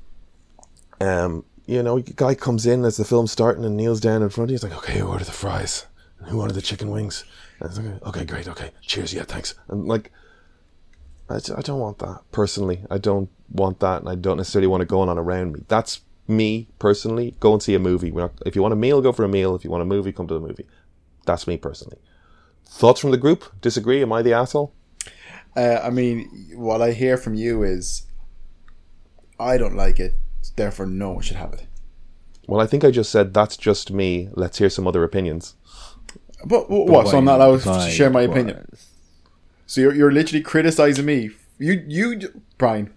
Um, 1.00 1.46
you 1.66 1.82
know, 1.82 2.00
guy 2.00 2.36
comes 2.36 2.66
in 2.66 2.84
as 2.84 2.98
the 2.98 3.06
film's 3.06 3.32
starting 3.32 3.64
and 3.64 3.78
kneels 3.78 4.00
down 4.00 4.22
in 4.22 4.30
front 4.30 4.46
of 4.46 4.52
you. 4.52 4.56
He's 4.56 4.64
like, 4.64 4.78
"Okay, 4.78 5.00
who 5.00 5.08
ordered 5.08 5.26
the 5.26 5.32
fries? 5.32 5.86
And 6.20 6.30
who 6.30 6.42
ordered 6.42 6.54
the 6.54 6.62
chicken 6.62 6.90
wings?" 6.90 7.24
And 7.60 7.76
like, 7.78 8.04
"Okay, 8.08 8.26
great. 8.26 8.48
Okay, 8.48 8.72
cheers. 8.82 9.14
Yeah, 9.14 9.24
thanks." 9.24 9.54
And 9.68 9.88
like, 9.88 10.12
I, 11.30 11.36
I 11.36 11.62
don't 11.62 11.80
want 11.80 12.00
that 12.00 12.22
personally. 12.32 12.84
I 12.90 12.98
don't 12.98 13.30
want 13.52 13.80
that, 13.80 14.02
and 14.02 14.10
I 14.10 14.16
don't 14.16 14.38
necessarily 14.38 14.68
want 14.68 14.84
it 14.84 14.90
going 14.90 15.10
on 15.10 15.18
around 15.18 15.54
me. 15.54 15.64
That's 15.68 16.02
me 16.28 16.68
personally. 16.80 17.36
Go 17.40 17.54
and 17.54 17.62
see 17.62 17.76
a 17.76 17.80
movie. 17.80 18.12
We're 18.12 18.22
not, 18.22 18.34
if 18.46 18.56
you 18.56 18.62
want 18.62 18.74
a 18.74 18.78
meal, 18.78 19.02
go 19.02 19.12
for 19.12 19.24
a 19.24 19.30
meal. 19.30 19.56
If 19.56 19.64
you 19.64 19.70
want 19.70 19.84
a 19.84 19.86
movie, 19.86 20.12
come 20.12 20.28
to 20.28 20.34
the 20.34 20.40
movie. 20.40 20.66
That's 21.26 21.48
me 21.48 21.58
personally. 21.58 21.98
Thoughts 22.66 23.00
from 23.00 23.12
the 23.12 23.18
group? 23.18 23.60
Disagree? 23.62 24.02
Am 24.02 24.12
I 24.14 24.22
the 24.22 24.34
asshole? 24.34 24.74
Uh, 25.56 25.80
I 25.84 25.90
mean, 25.90 26.52
what 26.56 26.82
I 26.82 26.92
hear 26.92 27.18
from 27.18 27.34
you 27.36 27.64
is, 27.64 28.04
I 29.40 29.58
don't 29.58 29.76
like 29.76 30.00
it. 30.00 30.16
Therefore, 30.56 30.86
no 30.86 31.12
one 31.12 31.22
should 31.22 31.38
have 31.38 31.54
it. 31.54 31.68
Well, 32.48 32.62
I 32.62 32.68
think 32.68 32.84
I 32.84 32.92
just 32.92 33.12
said 33.12 33.34
that's 33.34 33.58
just 33.58 33.92
me. 33.92 34.30
Let's 34.34 34.58
hear 34.58 34.70
some 34.70 34.88
other 34.88 35.04
opinions. 35.04 35.56
But, 36.46 36.70
what? 36.70 36.88
what 36.88 37.08
so 37.08 37.18
I'm 37.18 37.26
not 37.26 37.40
allowed 37.40 37.62
to 37.62 37.92
share 37.92 38.10
my 38.10 38.22
opinion. 38.22 38.66
Was- 38.72 38.88
So 39.68 39.82
you're, 39.82 39.94
you're 39.94 40.12
literally 40.12 40.42
criticizing 40.42 41.06
me. 41.06 41.32
You 41.60 41.84
you 41.88 42.42
Brian. 42.58 42.92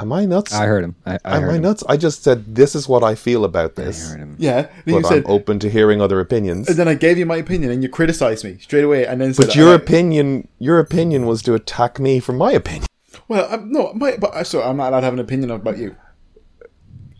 Am 0.00 0.12
I 0.12 0.24
nuts? 0.26 0.52
I 0.52 0.66
heard 0.66 0.82
him. 0.82 0.96
I, 1.06 1.18
I 1.24 1.36
Am 1.36 1.42
heard 1.42 1.50
I 1.52 1.54
him. 1.56 1.62
nuts? 1.62 1.84
I 1.88 1.96
just 1.96 2.24
said 2.24 2.56
this 2.56 2.74
is 2.74 2.88
what 2.88 3.04
I 3.04 3.14
feel 3.14 3.44
about 3.44 3.76
this. 3.76 3.86
I 3.86 3.86
this, 4.02 4.10
heard 4.10 4.18
him. 4.20 4.36
Yeah. 4.40 4.62
Then 4.62 4.94
you 4.96 5.00
but 5.02 5.08
said, 5.08 5.18
I'm 5.24 5.30
open 5.30 5.58
to 5.60 5.70
hearing 5.70 6.00
other 6.00 6.18
opinions. 6.18 6.68
and 6.68 6.76
then 6.76 6.88
I 6.88 6.94
gave 6.94 7.16
you 7.16 7.26
my 7.26 7.36
opinion, 7.36 7.70
and 7.70 7.80
you 7.82 7.88
criticized 7.88 8.44
me 8.44 8.58
straight 8.60 8.82
away, 8.84 9.06
and 9.06 9.20
then 9.20 9.32
said, 9.34 9.46
But 9.46 9.54
your 9.54 9.70
I- 9.70 9.74
opinion, 9.74 10.48
your 10.58 10.80
opinion 10.80 11.26
was 11.26 11.42
to 11.42 11.54
attack 11.54 12.00
me 12.00 12.18
for 12.18 12.32
my 12.32 12.50
opinion. 12.52 12.86
Well, 13.28 13.46
I'm, 13.48 13.70
no, 13.70 13.92
my, 13.94 14.16
but 14.16 14.34
uh, 14.34 14.42
so 14.44 14.62
I'm 14.62 14.76
not 14.76 14.88
allowed 14.88 15.00
to 15.00 15.04
have 15.04 15.14
an 15.14 15.20
opinion 15.20 15.50
about 15.52 15.78
you. 15.78 15.94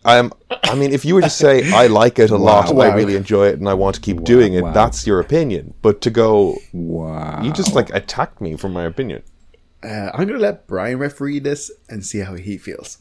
I'm, 0.04 0.32
I 0.64 0.74
mean, 0.74 0.92
if 0.92 1.04
you 1.06 1.14
were 1.14 1.22
to 1.22 1.30
say 1.30 1.70
I 1.72 1.86
like 1.86 2.18
it 2.18 2.30
a 2.30 2.36
lot, 2.36 2.74
Wow. 2.74 2.82
I 2.82 2.94
really 2.94 3.16
enjoy 3.16 3.46
it, 3.46 3.58
and 3.58 3.68
I 3.68 3.74
want 3.74 3.94
to 3.94 4.00
keep 4.02 4.22
doing 4.24 4.52
it, 4.52 4.62
wow. 4.62 4.72
that's 4.72 5.06
your 5.06 5.18
opinion. 5.20 5.72
But 5.80 6.00
to 6.02 6.10
go, 6.10 6.58
Wow. 6.72 7.40
you 7.42 7.52
just 7.52 7.74
like 7.74 7.88
attacked 7.94 8.40
me 8.40 8.56
for 8.56 8.68
my 8.68 8.82
opinion. 8.84 9.22
Uh, 9.84 10.10
I'm 10.14 10.26
gonna 10.26 10.38
let 10.38 10.66
Brian 10.66 10.98
referee 10.98 11.40
this 11.40 11.70
and 11.90 12.04
see 12.04 12.20
how 12.20 12.34
he 12.34 12.56
feels. 12.56 12.98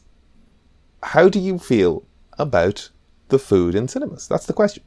How 1.02 1.28
do 1.28 1.40
you 1.40 1.58
feel 1.58 2.04
about 2.38 2.90
the 3.28 3.38
food 3.38 3.74
in 3.74 3.88
cinemas? 3.88 4.28
That's 4.28 4.46
the 4.46 4.52
question. 4.52 4.82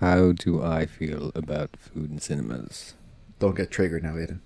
How 0.00 0.32
do 0.32 0.62
I 0.62 0.86
feel 0.86 1.30
about 1.34 1.76
food 1.76 2.10
in 2.10 2.18
cinemas? 2.18 2.94
Don't 3.38 3.56
get 3.56 3.70
triggered 3.70 4.02
now, 4.02 4.14
Aiden. 4.14 4.40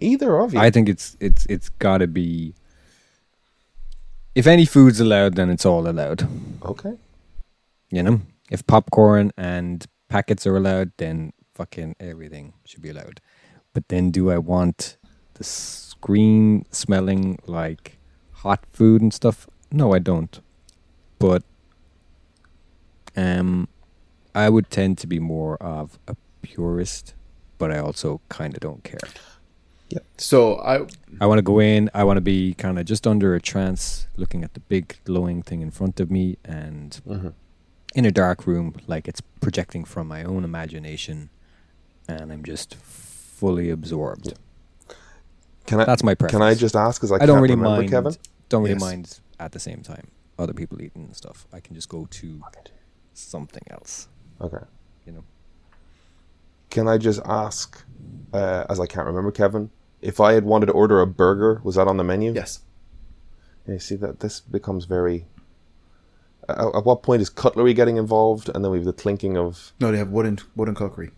Either 0.00 0.38
of 0.38 0.54
you. 0.54 0.60
I 0.60 0.70
think 0.70 0.88
it's 0.88 1.16
it's 1.20 1.44
it's 1.46 1.68
got 1.68 1.98
to 1.98 2.06
be. 2.06 2.54
If 4.34 4.46
any 4.46 4.66
food's 4.66 5.00
allowed, 5.00 5.34
then 5.34 5.50
it's 5.50 5.66
all 5.66 5.88
allowed. 5.88 6.28
okay. 6.62 6.96
You 7.90 8.02
know, 8.02 8.20
if 8.50 8.66
popcorn 8.66 9.32
and 9.36 9.84
packets 10.08 10.46
are 10.46 10.56
allowed, 10.56 10.92
then 10.98 11.32
fucking 11.54 11.96
everything 11.98 12.52
should 12.64 12.82
be 12.82 12.90
allowed. 12.90 13.20
But 13.76 13.88
then, 13.88 14.10
do 14.10 14.30
I 14.30 14.38
want 14.38 14.96
the 15.34 15.44
screen 15.44 16.64
smelling 16.70 17.38
like 17.46 17.98
hot 18.32 18.64
food 18.72 19.02
and 19.02 19.12
stuff? 19.12 19.46
No, 19.70 19.92
I 19.92 19.98
don't. 19.98 20.40
But 21.18 21.42
um, 23.18 23.68
I 24.34 24.48
would 24.48 24.70
tend 24.70 24.96
to 24.96 25.06
be 25.06 25.18
more 25.18 25.56
of 25.62 25.98
a 26.08 26.16
purist, 26.40 27.12
but 27.58 27.70
I 27.70 27.78
also 27.78 28.22
kind 28.30 28.54
of 28.54 28.60
don't 28.60 28.82
care. 28.82 28.98
Yeah. 29.90 29.98
So 30.16 30.56
I 30.60 30.86
I 31.20 31.26
want 31.26 31.36
to 31.36 31.42
go 31.42 31.58
in. 31.60 31.90
I 31.92 32.02
want 32.02 32.16
to 32.16 32.22
be 32.22 32.54
kind 32.54 32.78
of 32.78 32.86
just 32.86 33.06
under 33.06 33.34
a 33.34 33.42
trance, 33.42 34.06
looking 34.16 34.42
at 34.42 34.54
the 34.54 34.60
big 34.60 34.96
glowing 35.04 35.42
thing 35.42 35.60
in 35.60 35.70
front 35.70 36.00
of 36.00 36.10
me, 36.10 36.38
and 36.46 36.98
Mhm. 37.06 37.34
in 37.94 38.06
a 38.06 38.10
dark 38.10 38.46
room, 38.46 38.74
like 38.86 39.06
it's 39.06 39.20
projecting 39.42 39.84
from 39.84 40.08
my 40.08 40.24
own 40.24 40.44
imagination, 40.44 41.28
and 42.08 42.32
I'm 42.32 42.42
just 42.42 42.74
fully 43.36 43.70
absorbed. 43.70 44.34
Can 45.66 45.80
I? 45.80 45.84
That's 45.84 46.02
my 46.02 46.14
preference. 46.14 46.32
Can 46.32 46.42
I 46.42 46.54
just 46.54 46.76
ask? 46.76 47.00
Because 47.00 47.12
I, 47.12 47.16
I, 47.16 47.18
don't 47.20 47.36
can't 47.36 47.42
really 47.42 47.54
remember, 47.54 47.78
mind. 47.78 47.90
Kevin. 47.90 48.14
Don't 48.48 48.62
really 48.62 48.74
Yes. 48.74 48.80
mind 48.80 49.20
at 49.38 49.52
the 49.52 49.58
same 49.58 49.82
time 49.82 50.08
other 50.38 50.52
people 50.52 50.80
eating 50.80 51.04
and 51.04 51.16
stuff. 51.16 51.46
I 51.52 51.60
can 51.60 51.74
just 51.74 51.88
go 51.88 52.06
to 52.10 52.42
something 53.14 53.62
else. 53.70 54.08
Okay. 54.40 54.64
You 55.06 55.12
know. 55.12 55.24
Can 56.70 56.88
I 56.88 56.98
just 56.98 57.20
ask, 57.24 57.82
uh, 58.32 58.64
as 58.68 58.80
I 58.80 58.86
can't 58.86 59.06
remember, 59.06 59.30
Kevin, 59.30 59.70
if 60.02 60.20
I 60.20 60.32
had 60.34 60.44
wanted 60.44 60.66
to 60.66 60.72
order 60.72 61.00
a 61.00 61.06
burger, 61.06 61.60
was 61.64 61.76
that 61.76 61.88
on 61.88 61.96
the 61.96 62.04
menu? 62.04 62.32
yes. 62.34 62.60
You 63.66 63.80
see 63.80 63.96
that 63.96 64.20
this 64.20 64.38
becomes 64.40 64.84
very. 64.84 65.26
At, 66.48 66.58
at 66.58 66.84
what 66.84 67.02
point 67.02 67.20
is 67.20 67.28
cutlery 67.28 67.74
getting 67.74 67.96
involved, 67.96 68.48
and 68.54 68.64
then 68.64 68.70
we 68.70 68.78
have 68.78 68.84
the 68.84 68.92
clinking 68.92 69.36
of 69.36 69.72
No, 69.80 69.90
they 69.90 69.98
have 69.98 70.10
wooden 70.10 70.38
wooden 70.54 70.76
cookery. 70.76 71.10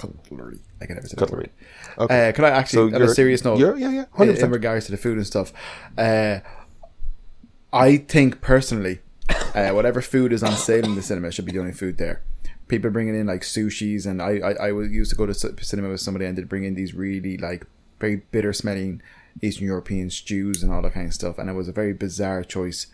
Cut, 0.00 0.10
cutlery. 0.24 0.58
I 0.80 0.86
can 0.86 0.94
never 0.96 1.08
say 1.08 1.16
cutlery? 1.16 1.50
word. 1.98 2.04
Okay. 2.04 2.28
Uh, 2.28 2.32
can 2.32 2.44
I 2.44 2.50
actually, 2.50 2.94
on 2.94 3.02
a 3.02 3.08
serious 3.08 3.44
note, 3.44 3.58
yeah, 3.58 3.74
yeah, 3.76 3.88
in, 3.88 4.06
hundred 4.12 4.30
in 4.30 4.36
percent. 4.36 4.52
regards 4.52 4.86
to 4.86 4.92
the 4.92 4.96
food 4.96 5.18
and 5.18 5.26
stuff, 5.26 5.52
uh, 5.98 6.40
I 7.72 7.98
think 7.98 8.40
personally, 8.40 9.00
uh, 9.54 9.70
whatever 9.70 10.00
food 10.00 10.32
is 10.32 10.42
on 10.42 10.52
sale 10.52 10.84
in 10.84 10.94
the 10.94 11.02
cinema 11.02 11.30
should 11.30 11.44
be 11.44 11.52
the 11.52 11.60
only 11.60 11.72
food 11.72 11.98
there. 11.98 12.22
People 12.68 12.90
bringing 12.90 13.14
in 13.14 13.26
like 13.26 13.42
sushis, 13.42 14.06
and 14.06 14.22
I, 14.22 14.38
I, 14.38 14.52
I 14.52 14.68
used 14.68 15.10
to 15.10 15.16
go 15.16 15.26
to 15.26 15.34
cinema 15.34 15.88
with 15.90 16.00
somebody 16.00 16.24
and 16.24 16.38
they'd 16.38 16.48
bring 16.48 16.64
in 16.64 16.74
these 16.74 16.94
really 16.94 17.36
like 17.36 17.66
very 17.98 18.16
bitter 18.30 18.52
smelling 18.52 19.02
Eastern 19.42 19.66
European 19.66 20.08
stews 20.10 20.62
and 20.62 20.72
all 20.72 20.82
that 20.82 20.94
kind 20.94 21.08
of 21.08 21.14
stuff, 21.14 21.38
and 21.38 21.50
it 21.50 21.54
was 21.54 21.68
a 21.68 21.72
very 21.72 21.92
bizarre 21.92 22.42
choice. 22.44 22.86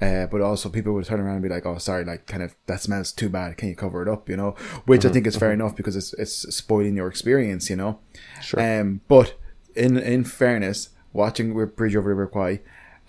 Uh, 0.00 0.26
but 0.26 0.40
also 0.40 0.68
people 0.68 0.92
would 0.94 1.04
turn 1.04 1.18
around 1.20 1.34
and 1.34 1.42
be 1.42 1.48
like, 1.48 1.66
"Oh, 1.66 1.78
sorry, 1.78 2.04
like 2.04 2.26
kind 2.26 2.42
of 2.42 2.54
that 2.66 2.80
smells 2.80 3.10
too 3.12 3.28
bad. 3.28 3.56
Can 3.56 3.68
you 3.68 3.74
cover 3.74 4.00
it 4.02 4.08
up?" 4.08 4.28
You 4.28 4.36
know, 4.36 4.54
which 4.86 5.04
I 5.04 5.08
think 5.08 5.26
is 5.26 5.36
fair 5.36 5.52
enough 5.52 5.74
because 5.74 5.96
it's 5.96 6.12
it's 6.14 6.54
spoiling 6.54 6.94
your 6.96 7.08
experience. 7.08 7.68
You 7.68 7.76
know, 7.76 7.98
Sure. 8.40 8.60
um, 8.80 9.00
but 9.08 9.34
in 9.74 9.96
in 9.98 10.22
fairness, 10.24 10.90
watching 11.12 11.52
with 11.52 11.74
Bridge 11.74 11.96
over 11.96 12.10
the 12.10 12.14
River 12.14 12.28
Kwai 12.28 12.60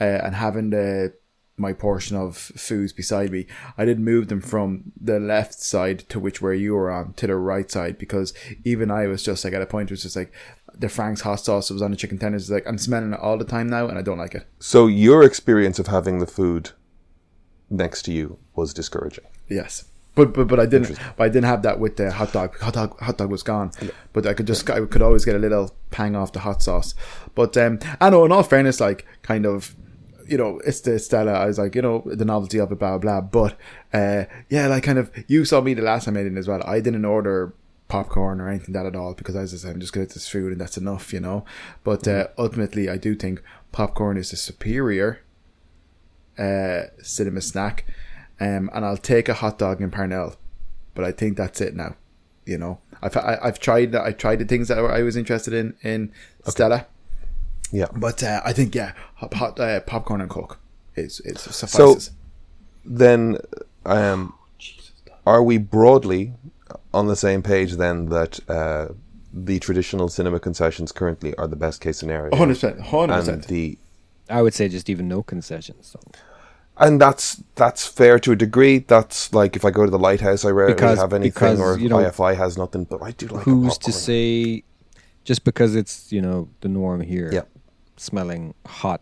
uh, 0.02 0.04
and 0.04 0.36
having 0.36 0.72
the 0.72 1.14
my 1.58 1.74
portion 1.74 2.16
of 2.16 2.38
foods 2.38 2.94
beside 2.94 3.32
me, 3.32 3.46
I 3.78 3.84
did 3.86 4.00
move 4.00 4.30
them 4.30 4.40
from 4.42 4.94
the 5.00 5.20
left 5.20 5.56
side 5.56 6.00
to 6.10 6.18
which 6.20 6.42
where 6.42 6.54
you 6.54 6.74
were 6.74 6.90
on 6.90 7.14
to 7.16 7.28
the 7.28 7.36
right 7.36 7.70
side 7.70 7.98
because 7.98 8.34
even 8.64 8.90
I 8.90 9.08
was 9.08 9.22
just 9.24 9.44
like 9.44 9.54
at 9.54 9.62
a 9.62 9.66
point 9.66 9.92
it 9.92 9.94
was 9.94 10.04
just 10.04 10.16
like 10.16 10.32
the 10.74 10.88
Frank's 10.88 11.22
hot 11.22 11.42
sauce 11.42 11.70
was 11.70 11.82
on 11.82 11.92
the 11.92 11.98
chicken 11.98 12.18
tenders. 12.18 12.44
It's 12.44 12.52
like 12.52 12.66
I'm 12.66 12.78
smelling 12.78 13.12
it 13.14 13.20
all 13.20 13.38
the 13.38 13.44
time 13.44 13.68
now 13.68 13.88
and 13.90 13.98
I 14.00 14.02
don't 14.02 14.18
like 14.18 14.34
it. 14.36 14.48
So 14.60 14.88
your 14.88 15.22
experience 15.24 15.80
of 15.80 15.88
having 15.88 16.20
the 16.20 16.26
food 16.28 16.72
next 17.70 18.04
to 18.04 18.12
you 18.12 18.38
was 18.56 18.74
discouraging. 18.74 19.26
Yes. 19.48 19.86
But, 20.16 20.34
but 20.34 20.48
but 20.48 20.60
I 20.60 20.66
didn't 20.66 21.00
but 21.16 21.24
I 21.24 21.30
didn't 21.30 21.46
have 21.46 21.62
that 21.62 21.80
with 21.80 21.96
the 21.96 22.12
hot 22.12 22.34
dog. 22.34 22.60
Hot 22.60 22.74
dog 22.74 23.00
hot 23.00 23.18
dog 23.18 23.32
was 23.32 23.44
gone. 23.44 23.72
But 24.12 24.28
I 24.28 24.34
could 24.34 24.48
just 24.48 24.70
I 24.70 24.86
could 24.86 25.02
always 25.02 25.24
get 25.24 25.36
a 25.36 25.40
little 25.40 25.74
pang 25.92 26.16
off 26.16 26.34
the 26.34 26.40
hot 26.40 26.62
sauce. 26.62 26.94
But 27.36 27.56
um 27.56 27.80
I 28.02 28.10
know 28.10 28.26
in 28.26 28.32
all 28.32 28.44
fairness 28.44 28.80
like 28.80 29.06
kind 29.22 29.46
of 29.46 29.76
you 30.28 30.38
know, 30.38 30.60
it's 30.60 30.82
the 30.82 31.00
Stella. 31.00 31.34
I 31.34 31.48
was 31.48 31.58
like, 31.58 31.74
you 31.74 31.82
know, 31.82 32.04
the 32.06 32.26
novelty 32.26 32.60
of 32.60 32.72
it, 32.72 32.78
blah 32.78 32.98
blah. 32.98 33.22
blah. 33.22 33.50
But 33.50 33.58
uh, 33.94 34.26
yeah, 34.50 34.68
like 34.68 34.84
kind 34.84 35.00
of, 35.00 35.12
you 35.28 35.44
saw 35.44 35.60
me 35.60 35.74
the 35.74 35.82
last 35.82 36.06
time 36.06 36.18
I 36.18 36.24
did 36.24 36.38
as 36.38 36.48
well. 36.48 36.62
I 36.66 36.82
didn't 36.82 37.04
order 37.04 37.54
popcorn 37.88 38.40
or 38.40 38.48
anything 38.48 38.74
that 38.74 38.86
at 38.86 38.96
all 38.96 39.16
because 39.16 39.36
as 39.36 39.54
I 39.54 39.58
said, 39.58 39.74
I'm 39.74 39.80
just 39.80 39.92
gonna 39.92 40.06
get 40.06 40.14
this 40.14 40.30
food 40.30 40.52
and 40.52 40.62
that's 40.62 40.78
enough, 40.78 41.12
you 41.12 41.20
know. 41.20 41.46
But 41.84 42.08
uh, 42.08 42.28
ultimately, 42.38 42.88
I 42.90 42.98
do 42.98 43.16
think 43.16 43.42
popcorn 43.72 44.18
is 44.18 44.30
the 44.30 44.38
superior 44.38 45.22
uh, 46.40 46.88
cinema 47.04 47.42
snack. 47.42 47.86
Um, 48.42 48.70
and 48.74 48.86
I'll 48.86 48.96
take 48.98 49.28
a 49.28 49.34
hot 49.34 49.58
dog 49.60 49.82
in 49.82 49.92
Parnell, 49.92 50.36
but 50.96 51.04
I 51.04 51.12
think 51.12 51.36
that's 51.38 51.60
it 51.60 51.76
now. 51.76 51.96
You 52.46 52.58
know, 52.58 52.80
I've 53.02 53.16
I, 53.18 53.38
I've 53.44 53.60
tried 53.60 53.94
I 53.96 54.12
tried 54.14 54.40
the 54.40 54.46
things 54.46 54.70
that 54.70 54.78
I 54.80 55.02
was 55.04 55.16
interested 55.18 55.54
in 55.54 55.76
in 55.84 56.12
Stella, 56.48 56.88
Yeah. 57.72 57.88
but 57.96 58.24
uh, 58.24 58.42
I 58.46 58.54
think 58.54 58.74
yeah, 58.74 58.94
hot, 59.16 59.34
hot 59.34 59.60
uh, 59.60 59.82
popcorn 59.82 60.22
and 60.22 60.30
coke 60.30 60.58
is 60.96 61.20
is 61.26 61.42
suffices. 61.42 62.06
So 62.06 62.12
Then, 62.86 63.38
um, 63.86 64.34
are 65.26 65.44
we 65.44 65.58
broadly 65.58 66.34
on 66.94 67.08
the 67.08 67.16
same 67.16 67.42
page 67.44 67.74
then 67.76 68.06
that 68.08 68.40
uh, 68.50 68.88
the 69.34 69.60
traditional 69.60 70.08
cinema 70.08 70.40
concessions 70.40 70.92
currently 70.94 71.36
are 71.36 71.48
the 71.48 71.58
best 71.58 71.82
case 71.82 71.98
scenario? 71.98 72.36
hundred 72.36 72.54
percent, 72.56 72.80
hundred 72.82 73.14
And 73.14 73.26
percent. 73.26 73.48
the 73.48 73.78
I 74.30 74.42
would 74.42 74.54
say 74.54 74.70
just 74.70 74.90
even 74.90 75.08
no 75.08 75.22
concessions. 75.24 75.88
So. 75.88 76.00
And 76.80 77.00
that's 77.02 77.42
that's 77.56 77.86
fair 77.86 78.20
to 78.20 78.32
a 78.32 78.36
degree. 78.36 78.80
That's 78.80 79.34
like 79.34 79.56
if 79.56 79.64
I 79.66 79.72
go 79.72 79.86
to 79.86 79.92
the 79.92 80.00
lighthouse, 80.00 80.46
I 80.46 80.50
rarely 80.52 80.74
Because- 80.74 81.00
have 81.00 81.14
anything, 81.14 81.32
because, 81.32 81.60
or 81.60 81.78
you 81.80 81.90
know, 81.90 81.98
IFI 81.98 82.36
has 82.36 82.58
nothing. 82.58 82.86
But 82.86 83.02
I 83.02 83.12
do 83.12 83.28
like. 83.28 83.46
a 83.46 83.50
Who's 83.50 83.78
to 83.80 83.92
say, 83.92 84.64
just 85.24 85.44
because 85.44 85.76
it's 85.76 86.12
you 86.12 86.22
know 86.22 86.48
the 86.62 86.70
norm 86.70 87.02
here, 87.02 87.30
Yeah. 87.34 87.42
smelling 87.98 88.54
hot 88.66 89.02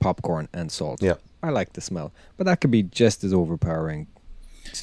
popcorn 0.00 0.48
and 0.52 0.70
salt. 0.70 1.02
Yeah. 1.02 1.14
I 1.42 1.50
like 1.50 1.74
the 1.74 1.80
smell, 1.80 2.12
but 2.36 2.44
that 2.46 2.60
could 2.60 2.70
be 2.70 2.82
just 2.82 3.22
as 3.22 3.32
overpowering 3.32 4.08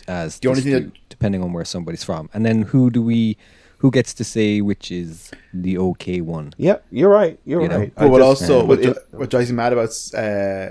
as 0.08 0.40
The 0.40 0.48
only 0.50 0.62
the 0.62 0.72
thing 0.72 0.90
stew, 0.92 1.00
depending 1.10 1.44
on 1.44 1.52
where 1.52 1.66
somebody's 1.66 2.04
from. 2.04 2.30
And 2.34 2.46
then 2.46 2.62
who 2.62 2.90
do 2.90 3.02
we, 3.02 3.38
who 3.80 3.92
gets 3.92 4.14
to 4.14 4.24
say 4.24 4.62
which 4.62 4.90
is 4.92 5.30
the 5.54 5.78
okay 5.78 6.22
one? 6.22 6.54
Yeah, 6.58 6.78
you're 6.90 7.10
right. 7.10 7.38
You're 7.44 7.64
You 7.64 7.68
know, 7.68 7.78
right. 7.80 7.94
But 7.96 8.10
what 8.10 8.20
just- 8.20 8.44
also 8.44 8.66
what, 8.66 8.80
it- 8.80 8.98
what 9.12 9.30
drives 9.30 9.50
me 9.52 9.56
mad 9.58 9.74
about 9.74 9.90
uh, 10.16 10.70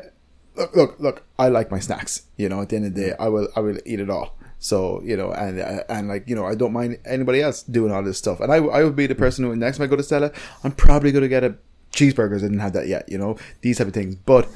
look 0.56 0.74
look 0.76 1.00
look 1.00 1.22
I 1.38 1.48
like 1.48 1.70
my 1.70 1.78
snacks. 1.78 2.22
You 2.36 2.48
know, 2.48 2.62
at 2.62 2.68
the 2.68 2.76
end 2.76 2.86
of 2.86 2.94
the 2.94 3.00
day, 3.00 3.14
I 3.18 3.28
will 3.28 3.48
I 3.56 3.60
will 3.60 3.78
eat 3.84 4.00
it 4.00 4.10
all. 4.10 4.36
So 4.58 5.00
you 5.02 5.16
know, 5.16 5.32
and 5.32 5.58
and 5.88 6.08
like 6.08 6.28
you 6.28 6.36
know, 6.36 6.46
I 6.46 6.54
don't 6.54 6.72
mind 6.72 6.98
anybody 7.04 7.42
else 7.42 7.62
doing 7.62 7.92
all 7.92 8.02
this 8.02 8.18
stuff. 8.18 8.40
And 8.40 8.52
I 8.52 8.56
I 8.56 8.84
would 8.84 8.96
be 8.96 9.06
the 9.06 9.14
person 9.14 9.44
who 9.44 9.56
next 9.56 9.78
time 9.78 9.84
I 9.84 9.86
go 9.88 9.96
to 9.96 10.02
Stella, 10.02 10.32
I'm 10.62 10.72
probably 10.72 11.12
going 11.12 11.22
to 11.22 11.28
get 11.28 11.44
a 11.44 11.56
cheeseburgers. 11.92 12.38
I 12.38 12.42
didn't 12.42 12.60
have 12.60 12.72
that 12.74 12.88
yet. 12.88 13.08
You 13.08 13.18
know, 13.18 13.36
these 13.60 13.78
type 13.78 13.88
of 13.88 13.92
things. 13.92 14.14
But 14.14 14.48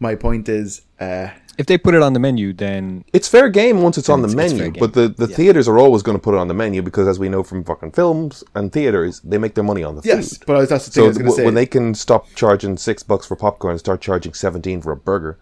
my 0.00 0.14
point 0.14 0.48
is, 0.48 0.82
uh, 0.98 1.28
If 1.56 1.66
they 1.66 1.78
put 1.78 1.94
it 1.94 2.02
on 2.02 2.12
the 2.14 2.18
menu, 2.20 2.52
then 2.52 3.04
It's 3.12 3.28
fair 3.28 3.48
game 3.48 3.82
once 3.82 3.96
it's 3.98 4.08
on 4.08 4.22
the 4.22 4.28
It's- 4.28 4.52
it's 4.52 4.58
menu, 4.58 4.72
fair 4.72 4.80
but 4.80 4.92
the, 4.94 5.08
the 5.08 5.26
theaters 5.28 5.68
are 5.68 5.78
always 5.78 6.02
going 6.02 6.16
to 6.18 6.22
put 6.22 6.34
it 6.34 6.38
on 6.38 6.48
the 6.48 6.54
menu 6.54 6.82
because, 6.82 7.06
as 7.06 7.18
we 7.18 7.28
know 7.28 7.42
from 7.42 7.62
fucking 7.64 7.92
films 7.92 8.42
and 8.54 8.72
theaters, 8.72 9.20
they 9.24 9.38
make 9.38 9.54
their 9.54 9.64
money 9.64 9.84
on 9.84 9.96
the 9.96 10.02
yes, 10.04 10.36
food. 10.38 10.46
but 10.46 10.68
that's 10.68 10.86
the 10.86 10.90
thing 10.90 11.02
I 11.02 11.06
So 11.06 11.08
was 11.08 11.16
w- 11.18 11.36
say. 11.36 11.44
when 11.44 11.54
they 11.54 11.66
can 11.66 11.94
stop 11.94 12.26
charging 12.34 12.76
six 12.76 13.02
bucks 13.02 13.26
for 13.26 13.36
popcorn 13.36 13.72
and 13.72 13.80
start 13.80 14.00
charging 14.00 14.34
seventeen 14.34 14.80
for 14.82 14.90
a 14.92 14.96
burger, 14.96 15.38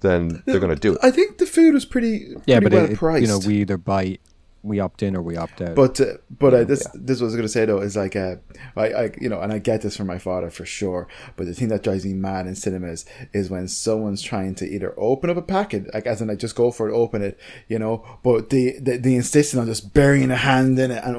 then 0.00 0.42
they're 0.46 0.60
going 0.60 0.74
to 0.74 0.80
do 0.80 0.92
it. 0.94 0.98
I 1.02 1.10
think 1.10 1.38
the 1.38 1.46
food 1.46 1.74
was 1.74 1.84
pretty, 1.84 2.34
yeah, 2.46 2.60
but 2.60 2.72
well 2.72 2.84
it, 2.84 2.92
it- 2.92 2.98
priced. 2.98 3.22
you 3.22 3.28
know 3.28 3.38
we 3.44 3.56
either 3.62 3.76
buy, 3.78 4.18
we 4.62 4.80
opt 4.80 5.02
in 5.02 5.14
or 5.16 5.22
we 5.22 5.36
opt 5.36 5.60
out. 5.60 5.74
But 5.76 6.00
uh, 6.00 6.14
but 6.30 6.54
uh, 6.54 6.64
this 6.64 6.86
this 6.94 7.20
was 7.20 7.22
I 7.22 7.24
was 7.24 7.36
gonna 7.36 7.48
say 7.48 7.64
though 7.64 7.80
is 7.80 7.96
like 7.96 8.16
uh, 8.16 8.36
I, 8.76 8.86
I 8.92 9.10
you 9.20 9.28
know 9.28 9.40
and 9.40 9.52
I 9.52 9.58
get 9.58 9.82
this 9.82 9.96
from 9.96 10.06
my 10.06 10.18
father 10.18 10.50
for 10.50 10.66
sure. 10.66 11.06
But 11.36 11.46
the 11.46 11.54
thing 11.54 11.68
that 11.68 11.82
drives 11.82 12.04
me 12.04 12.14
mad 12.14 12.46
in 12.46 12.54
cinemas 12.54 13.04
is 13.32 13.50
when 13.50 13.68
someone's 13.68 14.22
trying 14.22 14.54
to 14.56 14.66
either 14.66 14.94
open 14.98 15.30
up 15.30 15.36
a 15.36 15.42
packet, 15.42 15.92
like 15.94 16.06
as 16.06 16.20
in 16.20 16.28
like 16.28 16.38
just 16.38 16.56
go 16.56 16.70
for 16.70 16.88
it, 16.88 16.92
open 16.94 17.22
it, 17.22 17.38
you 17.68 17.78
know. 17.78 18.04
But 18.22 18.50
the 18.50 18.78
the, 18.80 18.96
the 18.98 19.16
insisting 19.16 19.60
on 19.60 19.66
just 19.66 19.94
burying 19.94 20.30
a 20.30 20.36
hand 20.36 20.78
in 20.78 20.90
it 20.90 21.02
and 21.04 21.16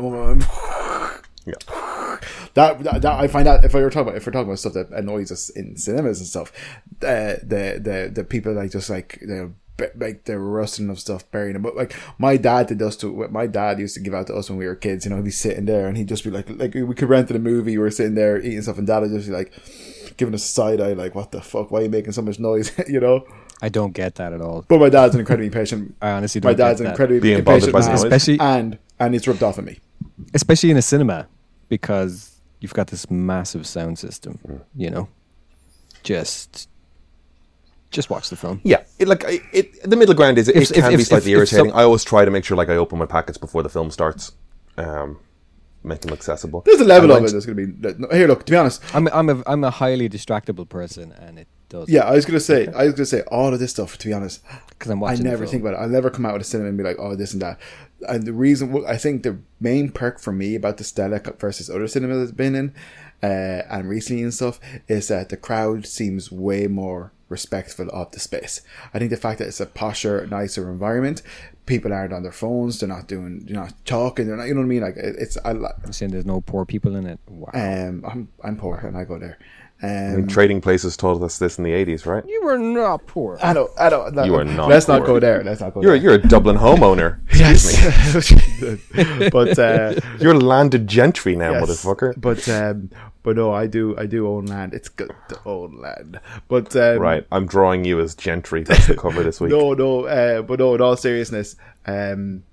Yeah. 1.46 1.54
that, 2.56 2.84
that, 2.84 3.02
that 3.02 3.20
I 3.20 3.28
find 3.28 3.48
that 3.48 3.64
if 3.64 3.74
we 3.74 3.82
were 3.82 3.90
talking 3.90 4.10
about 4.10 4.18
if 4.18 4.26
we're 4.26 4.34
talking 4.34 4.48
about 4.50 4.60
stuff 4.60 4.74
that 4.74 4.90
annoys 4.90 5.32
us 5.32 5.50
in 5.50 5.78
cinemas 5.78 6.20
and 6.20 6.28
stuff, 6.28 6.52
uh, 7.04 7.36
the 7.44 7.80
the 7.82 8.12
the 8.14 8.24
people 8.24 8.54
like 8.54 8.72
just 8.72 8.90
like 8.90 9.20
the 9.22 9.54
like 9.96 10.26
they're 10.26 10.40
rusting 10.40 10.90
of 10.90 11.00
stuff, 11.00 11.30
burying 11.32 11.54
them. 11.54 11.62
But 11.62 11.76
like 11.76 11.96
my 12.18 12.38
dad 12.38 12.68
did 12.68 12.82
us 12.82 12.96
to 12.98 13.12
what 13.12 13.32
my 13.32 13.48
dad 13.48 13.80
used 13.80 13.96
to 13.96 14.02
give 14.02 14.14
out 14.14 14.28
to 14.28 14.36
us 14.36 14.50
when 14.50 14.58
we 14.58 14.66
were 14.66 14.76
kids. 14.76 15.06
You 15.06 15.10
know, 15.12 15.18
he'd 15.18 15.26
be 15.26 15.32
sitting 15.32 15.66
there 15.66 15.88
and 15.88 15.98
he'd 15.98 16.08
just 16.08 16.24
be 16.24 16.30
like, 16.32 16.50
like 16.50 16.74
we 16.74 16.96
could 16.96 17.10
rent 17.10 17.30
a 17.32 17.40
movie. 17.40 17.72
We 17.72 17.78
were 17.78 17.92
sitting 17.92 18.16
there 18.16 18.40
eating 18.40 18.62
stuff, 18.62 18.78
and 18.78 18.88
dad 18.88 19.00
would 19.00 19.12
just 19.12 19.28
be 19.28 19.34
like 19.34 19.52
giving 20.18 20.34
us 20.34 20.44
a 20.44 20.48
side 20.48 20.82
eye, 20.82 20.94
like, 20.94 21.14
"What 21.16 21.32
the 21.32 21.42
fuck? 21.42 21.70
Why 21.72 21.80
are 21.80 21.84
you 21.84 21.90
making 21.90 22.14
so 22.14 22.22
much 22.24 22.40
noise?" 22.40 22.72
you 22.88 23.00
know. 23.00 23.26
I 23.62 23.70
don't 23.70 23.92
get 23.94 24.16
that 24.16 24.34
at 24.34 24.42
all. 24.42 24.66
But 24.68 24.80
my 24.80 24.90
dad's 24.90 25.16
an 25.16 25.20
incredibly 25.22 25.50
patient. 25.50 25.96
I 26.02 26.12
honestly 26.12 26.40
don't 26.42 26.52
My 26.52 26.54
dad's 26.54 26.80
get 26.80 26.80
an 26.80 26.84
that. 26.86 26.92
incredibly 26.92 27.20
Being 27.20 27.44
bothered 27.44 27.72
by 27.74 27.80
man, 27.80 27.90
noise. 27.90 28.04
Especially- 28.04 28.40
and 28.40 28.78
and 29.00 29.16
it's 29.16 29.28
rubbed 29.28 29.42
off 29.44 29.58
on 29.60 29.66
me. 29.66 29.80
especially 30.34 30.70
in 30.72 30.78
a 30.78 30.82
cinema 30.82 31.28
because 31.70 32.40
you've 32.60 32.74
got 32.74 32.88
this 32.88 33.10
massive 33.12 33.68
sound 33.68 34.00
system 34.00 34.40
you 34.76 34.90
know 34.90 35.08
just 36.04 36.70
just 37.92 38.10
watch 38.10 38.30
the 38.30 38.36
film 38.36 38.60
Yeah, 38.64 38.84
it, 39.00 39.08
like 39.08 39.24
I- 39.26 39.40
it, 39.54 39.82
the 39.90 39.96
middle 39.96 40.14
ground 40.16 40.38
is 40.38 40.48
it, 40.50 40.56
If- 40.56 40.72
it 40.72 40.78
if- 40.78 40.84
can 40.86 40.98
be 40.98 41.04
slightly 41.04 41.32
if- 41.32 41.38
if 41.38 41.54
irritating. 41.54 41.72
some- 41.72 41.80
I 41.80 41.84
always 41.84 42.04
try 42.04 42.26
to 42.26 42.32
make 42.32 42.44
sure 42.46 42.58
like 42.58 42.70
I 42.70 42.76
open 42.76 43.00
my 43.00 43.06
packets 43.06 43.38
before 43.38 43.64
the 43.64 43.70
film 43.70 43.92
starts, 43.92 44.34
um, 44.78 45.20
make 45.84 46.02
them 46.02 46.12
accessible. 46.12 46.64
There's 46.66 46.82
a 46.82 46.86
level 46.86 47.12
of 47.12 47.24
it 47.24 47.32
that's 47.32 47.46
going 47.46 47.58
to 47.58 47.94
be. 47.94 48.16
Here, 48.18 48.28
look. 48.28 48.46
To 48.46 48.52
be 48.52 48.58
honest, 48.58 48.82
i'm 48.94 49.08
a, 49.08 49.12
I'm 49.12 49.30
a 49.30 49.44
i'm 49.48 49.64
a 49.64 49.70
highly 49.72 50.10
distractible 50.10 50.68
person 50.68 51.14
and 51.14 51.40
it 51.40 51.48
does 51.70 51.88
yeah, 51.90 52.02
I 52.02 52.12
was 52.14 52.26
going 52.26 52.40
to 52.40 52.44
say, 52.44 52.68
I 52.68 52.84
was 52.86 52.94
going 52.94 52.96
to 52.96 53.06
say 53.06 53.22
all 53.24 53.54
of 53.54 53.60
this 53.60 53.72
stuff. 53.72 53.98
To 54.00 54.08
be 54.08 54.14
honest, 54.14 54.42
because 54.70 54.92
i'm 54.92 54.98
I 55.00 55.02
watching 55.12 55.24
the 55.24 55.30
never 55.30 55.44
film. 55.46 55.52
think 55.52 55.64
about 55.64 55.74
it. 55.76 55.78
I'll 55.82 55.90
never 55.90 56.10
come 56.10 56.26
out 56.26 56.34
of 56.36 56.40
the 56.42 56.46
cinema 56.46 56.70
and 56.70 56.78
be 56.78 56.84
like, 56.84 56.98
oh, 57.00 57.16
this 57.16 57.32
and 57.34 57.42
that. 57.42 57.58
And 58.08 58.24
the 58.28 58.34
reason, 58.34 58.84
I 58.88 58.98
think 58.98 59.24
the 59.24 59.40
main 59.60 59.90
perk 59.92 60.20
for 60.20 60.32
me 60.32 60.56
about 60.56 60.78
the 60.78 60.84
Stella 60.84 61.20
versus 61.40 61.70
other 61.70 61.88
cinemas 61.88 62.30
I've 62.30 62.38
been 62.38 62.54
in, 62.56 62.74
uh, 63.24 63.64
and 63.70 63.90
recently 63.90 64.24
and 64.24 64.34
stuff, 64.34 64.60
is 64.88 65.08
that 65.08 65.30
the 65.30 65.38
crowd 65.38 65.86
seems 65.88 66.32
way 66.32 66.68
more 66.68 67.12
respectful 67.30 67.90
of 67.92 68.12
the 68.12 68.20
space. 68.20 68.62
I 68.94 69.00
think 69.00 69.12
the 69.12 69.18
fact 69.18 69.40
that 69.40 69.48
it's 69.48 69.60
a 69.60 69.66
posher, 69.66 70.30
nicer 70.30 70.70
environment, 70.72 71.22
people 71.66 71.92
aren't 71.94 72.14
on 72.14 72.24
their 72.24 72.32
phones, 72.32 72.80
they're 72.80 72.90
not 72.90 73.08
doing, 73.08 73.46
they're 73.46 73.56
not 73.56 73.74
talking, 73.86 74.28
they're 74.28 74.38
not, 74.38 74.48
you 74.48 74.54
know 74.54 74.62
what 74.62 74.66
I 74.66 74.70
mean? 74.70 74.82
Like, 74.82 74.96
it's, 74.98 75.38
I, 75.44 75.52
li- 75.54 75.68
i'm 75.84 75.92
saying 75.94 76.12
there's 76.12 76.26
no 76.26 76.40
poor 76.42 76.66
people 76.66 76.96
in 76.96 77.06
it 77.06 77.20
wow 77.28 77.50
um, 77.54 78.04
I'm, 78.10 78.30
I'm 78.44 78.56
poor 78.58 78.78
and 78.78 78.98
I 78.98 79.04
go 79.04 79.20
there. 79.20 79.38
Um, 79.84 79.90
I 79.90 80.16
mean, 80.16 80.28
Trading 80.28 80.60
Places 80.60 80.98
told 80.98 81.24
us 81.24 81.38
this 81.38 81.60
in 81.60 81.64
the 81.64 81.72
eighties, 81.72 82.08
right? 82.08 82.24
you 82.26 82.42
were 82.44 82.58
not 82.58 83.06
poor 83.06 83.38
I 83.44 83.54
don't, 83.54 83.70
I 83.78 83.90
don't, 83.90 84.16
You 84.26 84.34
are 84.36 84.44
not 84.44 84.70
Let's 84.70 84.88
not 84.88 85.00
poor. 85.02 85.08
go 85.08 85.20
there. 85.20 85.44
Let's 85.44 85.62
not 85.62 85.76
go 85.76 85.84
You're 85.84 85.92
there. 86.00 86.02
you're 86.02 86.14
a 86.16 86.18
Dublin 86.18 86.58
homeowner. 86.58 87.20
Yes. 87.38 88.32
but, 89.32 89.60
uh, 89.60 89.94
You're 90.20 90.34
landed 90.40 90.88
gentry 90.88 91.36
now, 91.36 91.52
Yes. 91.52 91.64
motherfucker. 91.64 92.20
But 92.20 92.48
um, 92.50 92.90
but 93.28 93.36
no, 93.36 93.52
I 93.52 93.68
do 93.68 93.94
I 93.98 94.06
do 94.06 94.26
own 94.26 94.46
land. 94.46 94.74
It's 94.74 94.88
good 94.88 95.12
to 95.28 95.38
own 95.46 95.82
land. 95.82 96.18
But 96.48 96.74
um, 96.78 96.98
Right, 97.00 97.28
I'm 97.30 97.46
drawing 97.46 97.84
you 97.84 98.00
as 98.00 98.16
gentry. 98.16 98.64
That's 98.64 98.88
the 98.88 98.96
cover 98.96 99.22
this 99.22 99.42
week. 99.42 99.52
No, 99.58 99.74
no. 99.74 100.06
Uh, 100.06 100.44
but 100.44 100.60
no, 100.60 100.76
in 100.76 100.80
all 100.80 100.96
seriousness, 100.96 101.58
um, 101.88 102.44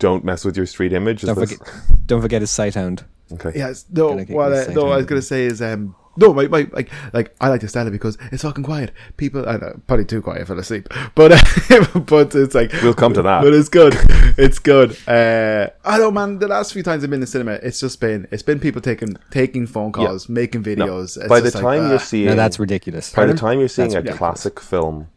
Don't 0.00 0.24
mess 0.24 0.44
with 0.44 0.56
your 0.56 0.66
street 0.66 0.92
image. 0.92 1.22
Don't 1.22 1.36
forget 1.36 1.60
don't 2.06 2.20
forget 2.20 2.40
his 2.42 2.50
sight 2.50 2.74
hound 2.74 3.04
Okay. 3.30 3.52
yes, 3.54 3.84
no. 3.92 4.16
What 4.16 4.50
uh, 4.50 4.64
sight 4.64 4.74
no, 4.74 4.88
I 4.88 4.96
was 4.96 5.06
gonna 5.06 5.22
say 5.22 5.44
is 5.44 5.62
um. 5.62 5.94
No, 6.16 6.34
my, 6.34 6.46
my 6.48 6.68
like 6.72 6.90
like 7.14 7.34
I 7.40 7.48
like 7.48 7.60
to 7.62 7.68
stand 7.68 7.88
it 7.88 7.92
because 7.92 8.18
it's 8.30 8.42
fucking 8.42 8.64
quiet. 8.64 8.92
People, 9.16 9.48
I 9.48 9.56
know, 9.56 9.80
probably 9.86 10.04
too 10.04 10.20
quiet. 10.20 10.42
I 10.42 10.44
fell 10.44 10.58
asleep, 10.58 10.88
but 11.14 11.32
uh, 11.32 11.84
but 12.06 12.34
it's 12.34 12.54
like 12.54 12.70
We'll 12.82 12.92
come 12.94 13.14
to 13.14 13.22
that. 13.22 13.42
But 13.42 13.54
it's 13.54 13.68
good. 13.70 13.94
It's 14.36 14.58
good. 14.58 14.96
Uh, 15.08 15.68
I 15.84 15.96
don't 15.98 16.12
man. 16.14 16.38
The 16.38 16.48
last 16.48 16.72
few 16.72 16.82
times 16.82 17.02
I've 17.02 17.10
been 17.10 17.16
in 17.18 17.20
the 17.22 17.26
cinema, 17.26 17.52
it's 17.62 17.80
just 17.80 17.98
been 18.00 18.28
it's 18.30 18.42
been 18.42 18.60
people 18.60 18.82
taking 18.82 19.16
taking 19.30 19.66
phone 19.66 19.92
calls, 19.92 20.28
making 20.28 20.62
No. 20.62 20.74
videos. 20.86 21.16
It's 21.16 21.28
By 21.28 21.40
the 21.40 21.50
just 21.50 21.62
like, 21.62 21.62
time 21.78 21.86
ah. 21.86 21.90
you're 21.90 21.98
seeing, 21.98 22.26
no 22.26 22.34
that's 22.34 22.58
ridiculous 22.58 23.12
by 23.12 23.24
the 23.26 23.34
time 23.34 23.58
you're 23.58 23.68
seeing 23.68 23.88
That's 23.88 23.94
a 23.94 23.98
ridiculous. 23.98 24.18
classic 24.18 24.60
film 24.60 25.08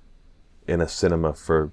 in 0.68 0.82
a 0.82 0.88
cinema 0.88 1.34
for, 1.34 1.72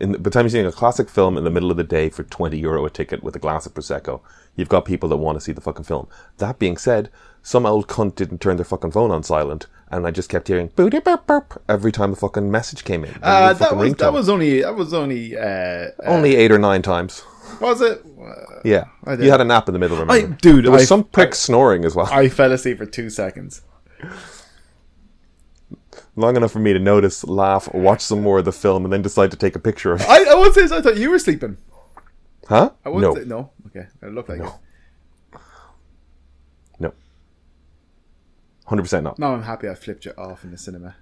in 0.00 0.12
the, 0.12 0.18
by 0.18 0.24
the 0.24 0.30
time 0.30 0.44
you're 0.44 0.50
seeing 0.50 0.66
a 0.66 0.72
classic 0.72 1.08
film 1.08 1.36
in 1.36 1.44
the 1.44 1.50
middle 1.50 1.70
of 1.70 1.76
the 1.76 1.84
day 1.84 2.08
for 2.08 2.22
twenty 2.24 2.58
euro 2.58 2.84
a 2.84 2.90
ticket 2.90 3.22
with 3.22 3.34
a 3.36 3.38
glass 3.38 3.66
of 3.66 3.74
prosecco, 3.74 4.20
you've 4.54 4.68
got 4.68 4.84
people 4.84 5.08
that 5.08 5.16
want 5.16 5.36
to 5.36 5.40
see 5.40 5.52
the 5.52 5.60
fucking 5.60 5.84
film. 5.84 6.08
That 6.38 6.58
being 6.58 6.76
said, 6.76 7.10
some 7.48 7.64
old 7.64 7.88
cunt 7.88 8.14
didn't 8.14 8.42
turn 8.42 8.56
their 8.56 8.64
fucking 8.66 8.90
phone 8.90 9.10
on 9.10 9.22
silent, 9.22 9.68
and 9.90 10.06
I 10.06 10.10
just 10.10 10.28
kept 10.28 10.48
hearing 10.48 10.66
booty 10.76 11.00
burp 11.00 11.26
burp 11.26 11.62
every 11.66 11.90
time 11.90 12.10
the 12.10 12.16
fucking 12.18 12.50
message 12.50 12.84
came 12.84 13.06
in. 13.06 13.14
Uh, 13.22 13.54
that 13.54 13.74
was 13.74 13.94
that 13.94 14.12
was 14.12 14.28
only 14.28 14.60
that 14.60 14.76
was 14.76 14.92
only 14.92 15.34
uh, 15.34 15.40
uh, 15.40 15.90
only 16.04 16.36
eight 16.36 16.52
or 16.52 16.58
nine 16.58 16.82
times. 16.82 17.22
was 17.58 17.80
it? 17.80 18.04
Yeah, 18.66 18.84
you 19.18 19.30
had 19.30 19.40
a 19.40 19.44
nap 19.46 19.66
in 19.66 19.72
the 19.72 19.78
middle. 19.78 19.96
Remember, 19.96 20.12
I- 20.12 20.36
dude, 20.42 20.66
there 20.66 20.72
was 20.72 20.82
I- 20.82 20.84
some 20.84 21.04
prick 21.04 21.30
I- 21.30 21.32
snoring 21.32 21.86
as 21.86 21.94
well, 21.96 22.06
I 22.12 22.28
fell 22.28 22.52
asleep 22.52 22.76
for 22.76 22.84
two 22.86 23.08
seconds. 23.08 23.62
long 26.16 26.36
enough 26.36 26.52
for 26.52 26.58
me 26.58 26.74
to 26.74 26.78
notice, 26.78 27.24
laugh, 27.24 27.72
watch 27.72 28.02
some 28.02 28.20
more 28.22 28.40
of 28.40 28.44
the 28.44 28.52
film, 28.52 28.84
and 28.84 28.92
then 28.92 29.00
decide 29.00 29.30
to 29.30 29.38
take 29.38 29.56
a 29.56 29.58
picture 29.58 29.92
of 29.94 30.02
it. 30.02 30.06
I, 30.06 30.16
I 30.18 30.50
say 30.50 30.64
I 30.76 30.82
thought 30.82 30.98
you 30.98 31.10
were 31.10 31.18
sleeping. 31.18 31.56
Huh? 32.46 32.72
I 32.84 32.90
No, 32.90 33.14
say 33.14 33.24
no. 33.24 33.50
Okay, 33.68 33.86
it 34.02 34.12
looked 34.12 34.28
like 34.28 34.40
No. 34.40 34.46
it. 35.32 35.40
no, 36.80 36.92
hundred 38.68 38.82
percent 38.82 39.04
not. 39.04 39.18
Now 39.18 39.32
I'm 39.32 39.42
happy 39.42 39.68
I 39.68 39.74
flipped 39.74 40.04
you 40.04 40.12
off 40.16 40.44
in 40.44 40.50
the 40.50 40.58
cinema. 40.58 40.96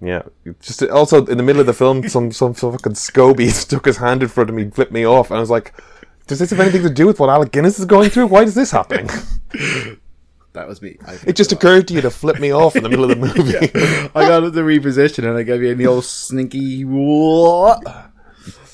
Yeah, 0.00 0.22
just 0.60 0.82
also 0.82 1.24
in 1.26 1.36
the 1.36 1.42
middle 1.42 1.60
of 1.60 1.66
the 1.66 1.72
film, 1.72 2.08
some 2.08 2.32
some, 2.32 2.54
some 2.54 2.72
fucking 2.72 2.92
scoby 2.92 3.50
stuck 3.52 3.86
his 3.86 3.98
hand 3.98 4.22
in 4.22 4.28
front 4.28 4.50
of 4.50 4.56
me, 4.56 4.62
and 4.62 4.74
flipped 4.74 4.92
me 4.92 5.06
off, 5.06 5.30
and 5.30 5.38
I 5.38 5.40
was 5.40 5.50
like, 5.50 5.74
"Does 6.26 6.38
this 6.38 6.50
have 6.50 6.60
anything 6.60 6.82
to 6.82 6.90
do 6.90 7.06
with 7.06 7.20
what 7.20 7.30
Alec 7.30 7.52
Guinness 7.52 7.78
is 7.78 7.84
going 7.84 8.10
through? 8.10 8.26
Why 8.26 8.42
is 8.42 8.54
this 8.54 8.70
happening?" 8.70 9.08
That 10.54 10.68
was 10.68 10.80
me. 10.80 10.96
It 11.26 11.34
just 11.34 11.50
occurred 11.50 11.88
to 11.88 11.94
you 11.94 12.00
to 12.00 12.10
flip 12.12 12.38
me 12.38 12.52
off 12.52 12.76
in 12.76 12.84
the 12.84 12.88
middle 12.88 13.10
of 13.10 13.10
the 13.10 13.16
movie. 13.16 13.56
I 14.14 14.28
got 14.28 14.52
the 14.52 14.60
reposition 14.60 15.28
and 15.28 15.36
I 15.36 15.42
gave 15.42 15.60
you 15.62 15.74
the 15.74 15.88
old 15.88 16.04
sneaky. 16.04 16.84
What? 16.84 17.82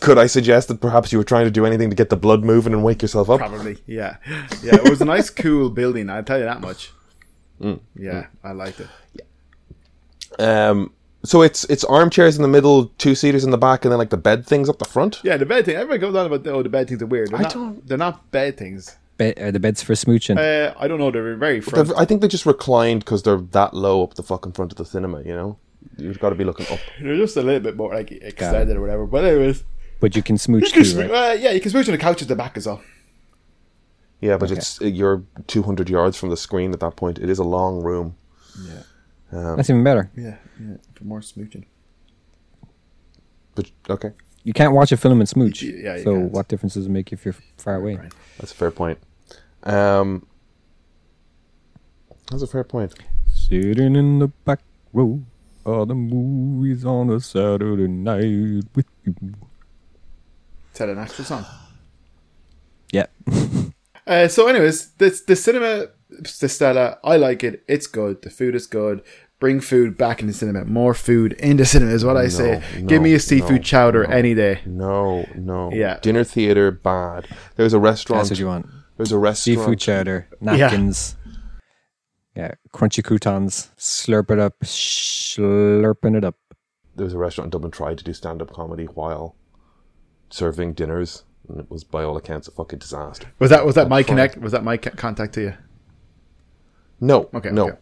Could 0.00 0.18
I 0.18 0.26
suggest 0.26 0.68
that 0.68 0.82
perhaps 0.82 1.10
you 1.10 1.16
were 1.16 1.24
trying 1.24 1.46
to 1.46 1.50
do 1.50 1.64
anything 1.64 1.88
to 1.88 1.96
get 1.96 2.10
the 2.10 2.16
blood 2.16 2.44
moving 2.44 2.74
and 2.74 2.84
wake 2.84 3.00
yourself 3.00 3.30
up? 3.30 3.38
Probably, 3.38 3.78
yeah, 3.86 4.16
yeah. 4.62 4.76
It 4.76 4.90
was 4.90 5.00
a 5.00 5.06
nice, 5.06 5.30
cool 5.30 5.70
building. 5.70 6.10
I'll 6.10 6.22
tell 6.22 6.38
you 6.38 6.44
that 6.44 6.60
much. 6.60 6.92
Mm. 7.60 7.80
Yeah, 7.96 8.26
I 8.42 8.52
liked 8.52 8.80
it. 8.80 8.88
Um, 10.38 10.92
so 11.22 11.42
it's 11.42 11.64
it's 11.64 11.84
armchairs 11.84 12.36
in 12.36 12.42
the 12.42 12.48
middle, 12.48 12.86
two 12.98 13.14
seaters 13.14 13.44
in 13.44 13.50
the 13.50 13.58
back, 13.58 13.84
and 13.84 13.92
then 13.92 13.98
like 13.98 14.10
the 14.10 14.16
bed 14.16 14.46
things 14.46 14.68
up 14.68 14.78
the 14.78 14.84
front. 14.86 15.20
Yeah, 15.22 15.36
the 15.36 15.46
bed 15.46 15.64
thing. 15.66 15.76
Everybody 15.76 15.98
goes 15.98 16.14
on 16.14 16.26
about 16.26 16.46
oh 16.46 16.62
the 16.62 16.68
bed 16.68 16.88
things 16.88 17.02
are 17.02 17.06
weird. 17.06 17.30
They're 17.30 17.40
I 17.40 17.42
not, 17.42 17.52
don't- 17.52 17.86
They're 17.86 17.98
not 17.98 18.30
bed 18.30 18.56
things. 18.56 18.96
Be- 19.18 19.34
are 19.36 19.52
the 19.52 19.60
beds 19.60 19.82
for 19.82 19.92
smooching 19.92 20.38
Uh, 20.38 20.72
I 20.78 20.88
don't 20.88 20.98
know. 20.98 21.10
They're 21.10 21.36
very 21.36 21.60
front. 21.60 21.88
They're- 21.88 21.96
I 21.98 22.06
think 22.06 22.22
they 22.22 22.28
just 22.28 22.46
reclined 22.46 23.00
because 23.04 23.22
they're 23.22 23.36
that 23.36 23.74
low 23.74 24.02
up 24.02 24.14
the 24.14 24.22
fucking 24.22 24.52
front 24.52 24.72
of 24.72 24.78
the 24.78 24.86
cinema. 24.86 25.20
You 25.22 25.34
know, 25.34 25.58
you've 25.98 26.18
got 26.20 26.30
to 26.30 26.36
be 26.36 26.44
looking 26.44 26.66
up. 26.72 26.78
They're 27.02 27.16
just 27.16 27.36
a 27.36 27.42
little 27.42 27.60
bit 27.60 27.76
more 27.76 27.92
like 27.92 28.10
extended 28.12 28.76
or 28.78 28.80
whatever. 28.80 29.04
But 29.06 29.24
anyways, 29.26 29.62
but 30.00 30.16
you 30.16 30.22
can 30.22 30.38
smooch 30.38 30.62
you 30.64 30.70
can 30.70 30.82
too 30.84 30.88
smooch, 30.88 31.10
right 31.10 31.30
uh, 31.32 31.34
yeah, 31.34 31.50
you 31.50 31.60
can 31.60 31.70
smooch 31.70 31.86
on 31.88 31.92
the 31.92 31.98
couch 31.98 32.22
at 32.22 32.28
the 32.28 32.36
back 32.36 32.56
as 32.56 32.66
well. 32.66 32.80
Yeah, 34.20 34.36
but 34.36 34.50
it's 34.50 34.80
you're 34.80 35.22
200 35.46 35.88
yards 35.88 36.16
from 36.16 36.28
the 36.30 36.36
screen 36.36 36.72
at 36.72 36.80
that 36.80 36.96
point. 36.96 37.18
It 37.18 37.30
is 37.30 37.38
a 37.38 37.44
long 37.44 37.82
room. 37.82 38.16
Yeah, 38.62 38.82
that's 39.56 39.70
even 39.70 39.84
better 39.84 40.10
yeah, 40.16 40.36
yeah. 40.60 40.76
For 40.94 41.04
more 41.04 41.20
smooching. 41.20 41.64
But 43.54 43.70
okay, 43.88 44.10
you 44.44 44.52
can't 44.52 44.72
watch 44.74 44.92
a 44.92 44.96
film 44.96 45.20
and 45.20 45.28
smooch 45.28 45.62
Y- 45.62 45.72
yeah, 45.84 45.96
you 45.96 46.02
so 46.04 46.14
can't. 46.14 46.32
what 46.32 46.48
difference 46.48 46.74
does 46.74 46.86
it 46.86 46.90
make 46.90 47.12
if 47.12 47.24
you're 47.24 47.36
far 47.56 47.76
away 47.76 47.96
Right. 47.96 48.12
that's 48.38 48.52
a 48.52 48.54
fair 48.54 48.70
point. 48.70 48.98
Um, 49.62 50.26
that's 52.30 52.42
a 52.42 52.46
fair 52.46 52.64
point. 52.64 52.94
Sitting 53.32 53.96
in 53.96 54.18
the 54.18 54.28
back 54.28 54.60
row 54.92 55.22
of 55.64 55.88
the 55.88 55.94
movies 55.94 56.84
on 56.84 57.10
a 57.10 57.20
Saturday 57.20 57.88
night 57.88 58.64
with 58.74 58.86
you. 59.04 59.14
Is 60.72 60.78
that 60.78 60.88
an 60.88 60.98
actual 60.98 61.24
song? 61.24 61.44
Yeah. 62.92 63.06
Uh, 64.10 64.26
so, 64.26 64.48
anyways, 64.48 64.90
this 64.94 65.22
the 65.22 65.36
cinema, 65.36 65.86
the 66.10 66.48
Stella, 66.48 66.98
I 67.04 67.16
like 67.16 67.44
it. 67.44 67.62
It's 67.68 67.86
good. 67.86 68.22
The 68.22 68.30
food 68.30 68.56
is 68.56 68.66
good. 68.66 69.02
Bring 69.38 69.60
food 69.60 69.96
back 69.96 70.20
in 70.20 70.26
the 70.26 70.32
cinema. 70.32 70.64
More 70.64 70.94
food 70.94 71.34
in 71.34 71.56
the 71.58 71.64
cinema 71.64 71.92
is 71.92 72.04
what 72.04 72.16
I 72.16 72.26
say. 72.26 72.60
no, 72.80 72.86
Give 72.88 73.00
me 73.00 73.14
a 73.14 73.20
seafood 73.20 73.50
no, 73.52 73.62
chowder 73.62 74.02
no. 74.02 74.12
any 74.14 74.34
day. 74.34 74.62
No, 74.66 75.26
no. 75.36 75.70
Yeah. 75.72 76.00
Dinner 76.00 76.24
theater 76.24 76.72
bad. 76.72 77.28
There's 77.54 77.72
a 77.72 77.78
restaurant. 77.78 78.22
That's 78.22 78.30
what 78.30 78.38
you 78.40 78.48
want. 78.48 78.66
There's 78.96 79.12
a 79.12 79.18
restaurant. 79.18 79.58
Seafood 79.60 79.78
chowder, 79.78 80.28
napkins. 80.40 81.16
Yeah. 82.34 82.54
Crunchy 82.74 83.04
croutons. 83.04 83.70
Slurp 83.78 84.30
it 84.32 84.40
up. 84.40 84.58
Slurping 84.60 86.16
it 86.16 86.24
up. 86.24 86.34
There's 86.96 87.14
a 87.14 87.18
restaurant 87.18 87.46
in 87.46 87.50
Dublin 87.50 87.70
tried 87.70 87.98
to 87.98 88.04
do 88.04 88.12
stand-up 88.12 88.52
comedy 88.52 88.86
while 88.86 89.36
serving 90.30 90.74
dinners, 90.74 91.24
and 91.50 91.60
it 91.60 91.70
was 91.70 91.84
by 91.84 92.02
all 92.02 92.16
accounts 92.16 92.48
a 92.48 92.50
fucking 92.50 92.78
disaster. 92.78 93.28
Was 93.38 93.50
that 93.50 93.64
was 93.66 93.74
that 93.74 93.88
my 93.88 94.02
connect? 94.02 94.38
Was 94.38 94.52
that 94.52 94.64
my 94.64 94.76
contact 94.76 95.34
to 95.34 95.40
you? 95.42 95.54
No. 97.00 97.28
Okay, 97.34 97.50
No. 97.50 97.68
okay. 97.68 97.78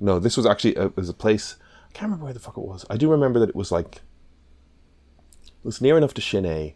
No. 0.00 0.18
This 0.18 0.36
was 0.36 0.46
actually 0.46 0.74
a, 0.76 0.86
it 0.86 0.96
was 0.96 1.08
a 1.08 1.14
place. 1.14 1.56
I 1.88 1.92
can't 1.92 2.04
remember 2.04 2.24
where 2.24 2.34
the 2.34 2.40
fuck 2.40 2.56
it 2.56 2.64
was. 2.64 2.84
I 2.90 2.96
do 2.96 3.10
remember 3.10 3.38
that 3.40 3.48
it 3.48 3.56
was 3.56 3.70
like 3.72 3.96
it 3.96 5.64
was 5.64 5.80
near 5.80 5.96
enough 5.96 6.14
to 6.14 6.20
Shinee, 6.20 6.74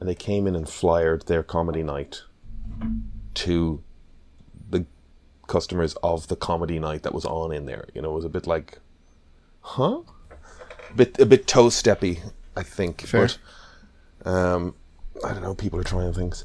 and 0.00 0.08
they 0.08 0.14
came 0.14 0.46
in 0.46 0.54
and 0.54 0.68
flyered 0.68 1.26
their 1.26 1.42
comedy 1.42 1.82
night 1.82 2.22
to 3.34 3.82
the 4.70 4.86
customers 5.46 5.94
of 6.02 6.28
the 6.28 6.36
comedy 6.36 6.78
night 6.78 7.02
that 7.02 7.14
was 7.14 7.24
on 7.24 7.52
in 7.52 7.66
there. 7.66 7.88
You 7.94 8.02
know, 8.02 8.10
it 8.12 8.14
was 8.14 8.24
a 8.24 8.28
bit 8.30 8.46
like, 8.46 8.78
huh? 9.60 10.00
bit 10.94 11.18
a 11.18 11.26
bit 11.26 11.46
toe 11.46 11.66
steppy, 11.66 12.20
I 12.56 12.62
think. 12.62 13.02
Fair. 13.02 13.28
But 14.22 14.30
um, 14.30 14.74
I 15.24 15.32
don't 15.32 15.42
know. 15.42 15.54
People 15.54 15.78
are 15.80 15.84
trying 15.84 16.12
things. 16.12 16.44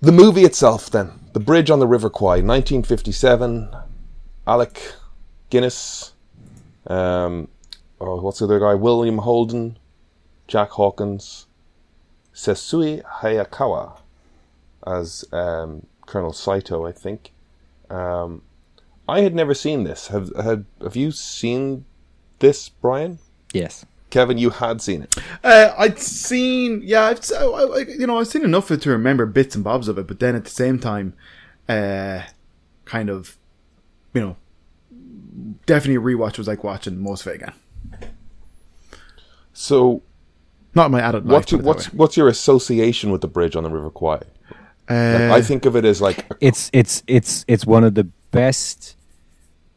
The 0.00 0.12
movie 0.12 0.44
itself, 0.44 0.90
then, 0.90 1.10
The 1.32 1.40
Bridge 1.40 1.70
on 1.70 1.80
the 1.80 1.86
River 1.86 2.08
Kwai, 2.08 2.40
1957. 2.40 3.74
Alec 4.46 4.94
Guinness. 5.50 6.12
Um, 6.86 7.48
oh, 8.00 8.20
what's 8.20 8.38
the 8.38 8.44
other 8.44 8.60
guy? 8.60 8.74
William 8.74 9.18
Holden, 9.18 9.78
Jack 10.46 10.70
Hawkins, 10.70 11.46
Sessue 12.34 13.02
Hayakawa 13.20 13.98
as 14.86 15.24
um, 15.32 15.86
Colonel 16.06 16.32
Saito, 16.32 16.86
I 16.86 16.92
think. 16.92 17.32
Um, 17.90 18.42
I 19.08 19.20
had 19.20 19.34
never 19.34 19.54
seen 19.54 19.84
this. 19.84 20.08
Have 20.08 20.34
had 20.36 20.64
have 20.82 20.96
you 20.96 21.10
seen 21.10 21.84
this, 22.38 22.68
Brian? 22.68 23.18
Yes. 23.52 23.84
Kevin, 24.10 24.38
you 24.38 24.50
had 24.50 24.80
seen 24.80 25.02
it. 25.02 25.16
Uh, 25.44 25.74
I'd 25.76 25.98
seen, 25.98 26.80
yeah, 26.84 27.02
I've, 27.04 27.20
I, 27.32 27.44
I, 27.44 27.78
you 27.80 28.06
know, 28.06 28.18
I've 28.18 28.28
seen 28.28 28.44
enough 28.44 28.70
of 28.70 28.78
it 28.78 28.82
to 28.82 28.90
remember 28.90 29.26
bits 29.26 29.54
and 29.54 29.62
bobs 29.62 29.86
of 29.88 29.98
it, 29.98 30.06
but 30.06 30.18
then 30.20 30.34
at 30.34 30.44
the 30.44 30.50
same 30.50 30.78
time, 30.78 31.12
uh, 31.68 32.22
kind 32.86 33.10
of, 33.10 33.36
you 34.14 34.20
know, 34.20 34.36
definitely 35.66 35.96
a 35.96 36.16
rewatch 36.16 36.38
was 36.38 36.48
like 36.48 36.64
watching 36.64 36.98
most 36.98 37.26
of 37.26 37.32
it 37.32 37.42
again. 37.42 37.52
So, 39.52 40.02
Not 40.74 40.90
my 40.90 41.00
adult 41.00 41.24
life. 41.24 41.32
what's 41.32 41.50
put 41.50 41.60
it 41.60 41.64
what's 41.66 41.92
what's 41.92 42.16
your 42.16 42.28
association 42.28 43.10
with 43.10 43.20
the 43.20 43.28
bridge 43.28 43.56
on 43.56 43.64
the 43.64 43.70
River 43.70 43.90
Kwai? 43.90 44.14
Like, 44.14 44.26
Uh, 44.88 45.30
I 45.34 45.42
think 45.42 45.66
of 45.66 45.76
it 45.76 45.84
as 45.84 46.00
like 46.00 46.20
a 46.30 46.36
It's 46.40 46.70
it's 46.72 47.02
it's 47.06 47.44
it's 47.48 47.66
one 47.66 47.84
of 47.84 47.94
the 47.94 48.04
best. 48.30 48.96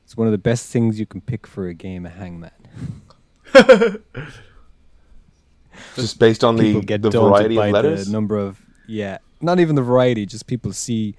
It's 0.06 0.16
one 0.16 0.28
of 0.28 0.32
the 0.32 0.38
best 0.38 0.68
things 0.72 1.00
you 1.00 1.06
can 1.06 1.22
pick 1.22 1.48
for 1.48 1.68
a 1.68 1.74
game 1.74 2.06
of 2.06 2.14
Hangman. 2.14 2.52
just 5.96 6.20
based 6.20 6.44
on 6.44 6.56
the, 6.56 6.82
get 6.82 7.02
the 7.02 7.10
variety 7.12 7.56
by 7.56 7.68
of 7.68 7.74
letters. 7.74 8.06
the 8.06 8.12
number 8.12 8.38
of 8.38 8.60
yeah, 8.88 9.18
not 9.42 9.60
even 9.60 9.76
the 9.76 9.82
variety. 9.82 10.26
Just 10.26 10.48
people 10.48 10.74
see 10.74 11.16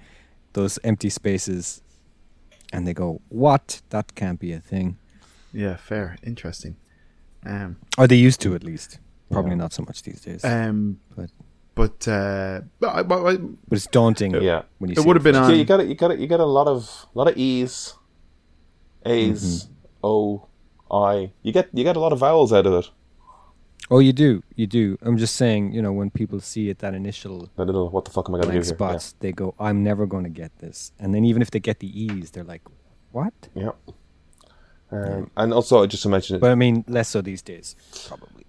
those 0.53 0.77
empty 0.83 1.09
spaces, 1.09 1.81
and 2.71 2.85
they 2.87 2.93
go, 2.93 3.21
"What? 3.29 3.81
That 3.89 4.15
can't 4.15 4.39
be 4.39 4.53
a 4.53 4.59
thing." 4.59 4.97
yeah, 5.53 5.75
fair, 5.75 6.17
interesting. 6.23 6.75
Um, 7.45 7.75
Or 7.97 8.07
they 8.07 8.15
used 8.15 8.39
to, 8.41 8.55
at 8.55 8.63
least. 8.63 8.99
Probably 9.31 9.51
Yeah. 9.51 9.57
not 9.57 9.73
so 9.73 9.83
much 9.83 10.01
these 10.03 10.21
days. 10.21 10.43
um, 10.45 10.99
but 11.15 11.29
but, 11.75 12.07
uh, 12.07 12.61
but, 12.79 13.03
but 13.07 13.23
but 13.23 13.39
it's 13.71 13.87
daunting. 13.87 14.33
Yeah. 14.41 14.63
when 14.79 14.89
you 14.91 14.95
it 14.97 15.05
would 15.05 15.15
have 15.15 15.23
been 15.23 15.35
Yeah, 15.35 15.49
you 15.51 15.65
got 15.65 15.79
it. 15.79 15.87
You 15.87 15.95
got 15.95 16.11
it. 16.11 16.19
You 16.19 16.27
got 16.27 16.39
a 16.39 16.45
lot 16.45 16.67
of 16.67 17.07
a 17.13 17.17
lot 17.17 17.27
of 17.27 17.37
e's, 17.37 17.93
a's, 19.05 19.65
Mm-hmm. 19.65 19.73
o, 20.03 20.47
i. 20.93 21.31
You 21.41 21.51
get 21.51 21.69
you 21.73 21.83
get 21.83 21.95
a 21.95 21.99
lot 21.99 22.13
of 22.13 22.19
vowels 22.19 22.53
out 22.53 22.65
of 22.65 22.73
it. 22.73 22.89
Oh, 23.91 23.99
you 23.99 24.13
do, 24.13 24.43
you 24.55 24.65
do. 24.65 24.97
I'm 25.01 25.17
just 25.17 25.35
saying, 25.35 25.73
you 25.73 25.81
know, 25.81 25.91
when 25.91 26.09
people 26.09 26.39
see 26.39 26.69
it, 26.69 26.79
that 26.79 26.93
initial 26.93 27.49
That 27.57 27.65
little 27.65 27.89
what 27.89 28.05
the 28.05 28.11
fuck 28.11 28.29
am 28.29 28.35
I 28.35 28.37
going 28.37 28.51
to 28.51 28.53
do 28.53 28.59
blank 28.59 28.65
here? 28.65 28.75
spots, 28.75 29.15
they 29.19 29.31
go, 29.33 29.53
"I'm 29.59 29.83
never 29.83 30.05
going 30.05 30.23
to 30.23 30.29
get 30.29 30.57
this." 30.59 30.93
And 30.99 31.13
then 31.13 31.25
even 31.25 31.41
if 31.41 31.51
they 31.51 31.59
get 31.59 31.79
the 31.79 31.91
E's, 32.03 32.31
they're 32.31 32.45
like, 32.45 32.61
"What?" 33.11 33.33
Yeah. 33.53 33.71
yeah. 34.91 35.15
Um, 35.17 35.31
and 35.35 35.53
also, 35.53 35.85
just 35.87 36.03
to 36.03 36.09
mention 36.09 36.35
it. 36.37 36.39
But 36.39 36.51
I 36.51 36.55
mean, 36.55 36.85
less 36.87 37.09
so 37.09 37.21
these 37.21 37.41
days, 37.41 37.75
probably. 38.07 38.45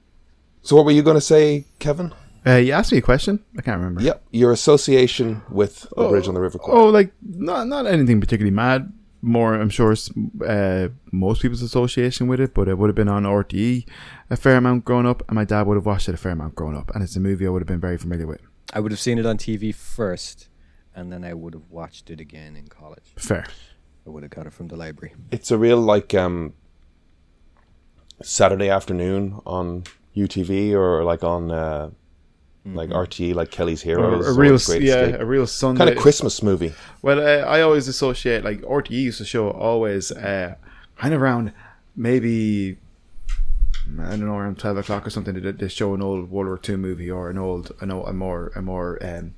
so, 0.63 0.77
what 0.77 0.85
were 0.85 0.93
you 0.93 1.03
going 1.03 1.17
to 1.17 1.21
say, 1.35 1.65
Kevin? 1.79 2.13
Uh, 2.47 2.57
you 2.57 2.73
asked 2.73 2.93
me 2.93 2.99
a 2.99 3.03
question. 3.03 3.43
I 3.59 3.63
can't 3.63 3.79
remember. 3.79 4.03
Yep, 4.03 4.23
your 4.31 4.53
association 4.53 5.43
with 5.51 5.87
the 5.97 6.09
bridge 6.09 6.29
on 6.29 6.35
the 6.35 6.41
River 6.41 6.59
Kwai. 6.59 6.75
Oh, 6.77 6.89
like 6.91 7.13
not 7.23 7.67
not 7.67 7.87
anything 7.87 8.21
particularly 8.21 8.55
mad. 8.55 8.93
More, 9.25 9.55
I'm 9.55 9.71
sure, 9.71 9.95
uh, 10.47 10.89
most 11.11 11.41
people's 11.41 11.63
association 11.63 12.27
with 12.27 12.41
it, 12.41 12.53
but 12.53 12.69
it 12.69 12.77
would 12.77 12.89
have 12.89 12.95
been 12.95 13.09
on 13.09 13.23
RTE 13.23 13.87
a 14.29 14.37
fair 14.37 14.57
amount 14.57 14.85
growing 14.85 15.07
up, 15.07 15.23
and 15.29 15.35
my 15.35 15.45
dad 15.45 15.67
would 15.67 15.77
have 15.77 15.87
watched 15.87 16.09
it 16.09 16.15
a 16.15 16.19
fair 16.19 16.33
amount 16.33 16.55
growing 16.55 16.77
up, 16.77 16.91
and 16.95 17.03
it's 17.03 17.17
a 17.17 17.21
movie 17.21 17.47
I 17.47 17.51
would 17.51 17.63
have 17.63 17.67
been 17.67 17.81
very 17.81 17.97
familiar 17.97 18.27
with. 18.27 18.41
I 18.73 18.81
would 18.81 18.93
have 18.93 19.01
seen 19.01 19.19
it 19.19 19.25
on 19.25 19.39
TV 19.39 19.75
first, 19.75 20.49
and 20.95 21.11
then 21.11 21.25
I 21.25 21.33
would 21.33 21.55
have 21.55 21.71
watched 21.71 22.11
it 22.11 22.21
again 22.21 22.55
in 22.55 22.69
college. 22.69 23.05
Fair. 23.17 23.47
I 24.07 24.11
would 24.11 24.23
have 24.23 24.31
got 24.31 24.47
it 24.47 24.53
from 24.53 24.69
the 24.69 24.77
library. 24.77 25.15
It's 25.31 25.51
a 25.51 25.57
real 25.57 25.79
like 25.79 26.13
um, 26.13 26.53
Saturday 28.23 28.69
afternoon 28.69 29.41
on 29.47 29.85
UTV 30.15 30.73
or 30.73 31.03
like 31.05 31.25
on 31.25 31.51
uh, 31.51 31.91
like 32.65 32.91
RTE, 32.91 33.35
like 33.35 33.51
Kelly's 33.51 33.83
Heroes. 33.83 34.27
a 34.27 34.33
real, 34.39 34.53
yeah, 34.53 35.01
Escape. 35.01 35.21
a 35.21 35.25
real 35.27 35.47
Sunday. 35.47 35.79
kind 35.79 35.91
of 35.91 35.97
Christmas 35.99 36.43
movie. 36.43 36.73
Well, 37.03 37.19
uh, 37.21 37.45
I 37.47 37.61
always 37.61 37.89
associate 37.89 38.45
like 38.45 38.61
RTE 38.63 38.91
used 38.91 39.19
to 39.19 39.25
show 39.25 39.51
always 39.51 40.11
uh, 40.13 40.55
kind 40.97 41.13
of 41.15 41.21
around 41.21 41.53
maybe 41.97 42.79
I 44.01 44.11
don't 44.11 44.27
know 44.27 44.37
around 44.37 44.59
twelve 44.59 44.79
o'clock 44.79 45.07
or 45.07 45.11
something. 45.11 45.35
They, 45.35 45.53
they 45.53 45.69
show 45.69 45.93
an 45.95 46.01
old 46.03 46.31
World 46.31 46.47
War 46.49 46.59
Two 46.59 46.79
movie 46.79 47.11
or 47.11 47.29
an 47.29 47.37
old, 47.39 47.73
an 47.81 47.91
old, 47.91 48.09
a 48.09 48.13
more, 48.15 48.51
a 48.57 48.63
more, 48.63 48.99
um, 49.05 49.35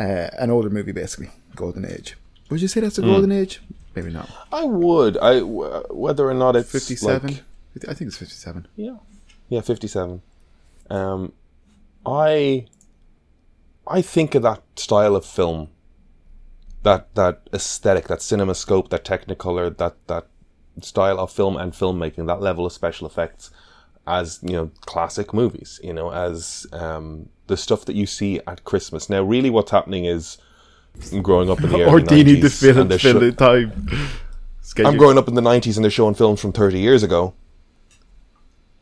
uh, 0.00 0.28
an 0.38 0.50
older 0.50 0.68
movie, 0.70 0.92
basically 0.92 1.30
Golden 1.54 1.84
Age. 1.84 2.16
Would 2.50 2.60
you 2.60 2.68
say 2.68 2.80
that's 2.80 2.98
a 2.98 3.02
Golden 3.02 3.30
Age? 3.30 3.60
Maybe 3.94 4.10
not. 4.10 4.28
I 4.52 4.64
would. 4.64 5.16
I 5.18 5.40
w- 5.40 5.84
whether 5.90 6.28
or 6.28 6.34
not 6.34 6.56
it's 6.56 6.70
Fifty-seven. 6.72 7.28
like- 7.34 7.42
I 7.88 7.94
think 7.94 8.08
it's 8.08 8.16
fifty-seven. 8.18 8.66
Yeah, 8.76 8.96
yeah, 9.48 9.60
fifty-seven. 9.60 10.20
Um, 10.90 11.32
I, 12.04 12.66
I 13.86 14.02
think 14.02 14.34
of 14.34 14.42
that 14.42 14.62
style 14.76 15.16
of 15.16 15.24
film, 15.24 15.68
that 16.82 17.14
that 17.14 17.48
aesthetic, 17.52 18.08
that 18.08 18.18
cinemascope, 18.18 18.90
that 18.90 19.04
Technicolor, 19.04 19.76
that 19.78 19.96
that 20.08 20.26
style 20.80 21.18
of 21.18 21.30
film 21.30 21.56
and 21.56 21.72
filmmaking, 21.72 22.26
that 22.26 22.40
level 22.40 22.66
of 22.66 22.72
special 22.72 23.06
effects, 23.06 23.50
as 24.06 24.40
you 24.42 24.52
know, 24.52 24.70
classic 24.80 25.32
movies. 25.32 25.78
You 25.82 25.92
know, 25.92 26.10
as 26.10 26.66
um, 26.72 27.28
the 27.46 27.56
stuff 27.56 27.84
that 27.84 27.94
you 27.94 28.06
see 28.06 28.40
at 28.46 28.64
Christmas. 28.64 29.08
Now, 29.08 29.22
really, 29.22 29.50
what's 29.50 29.70
happening 29.70 30.04
is. 30.04 30.38
I'm 31.10 31.22
growing 31.22 31.48
up 31.48 31.62
in 31.62 31.70
the 31.70 31.84
Or 31.86 31.96
early 31.96 32.02
do 32.02 32.16
you 32.16 32.24
need 32.24 32.42
to 32.42 32.48
90s, 32.48 32.60
fill, 32.60 32.88
fill 32.88 32.98
sho- 32.98 33.30
time? 33.30 34.10
Schedule. 34.60 34.90
I'm 34.90 34.96
growing 34.98 35.18
up 35.18 35.26
in 35.26 35.34
the 35.34 35.40
90s 35.40 35.76
and 35.76 35.84
they're 35.84 35.90
showing 35.90 36.14
films 36.14 36.40
from 36.40 36.52
30 36.52 36.78
years 36.78 37.02
ago. 37.02 37.34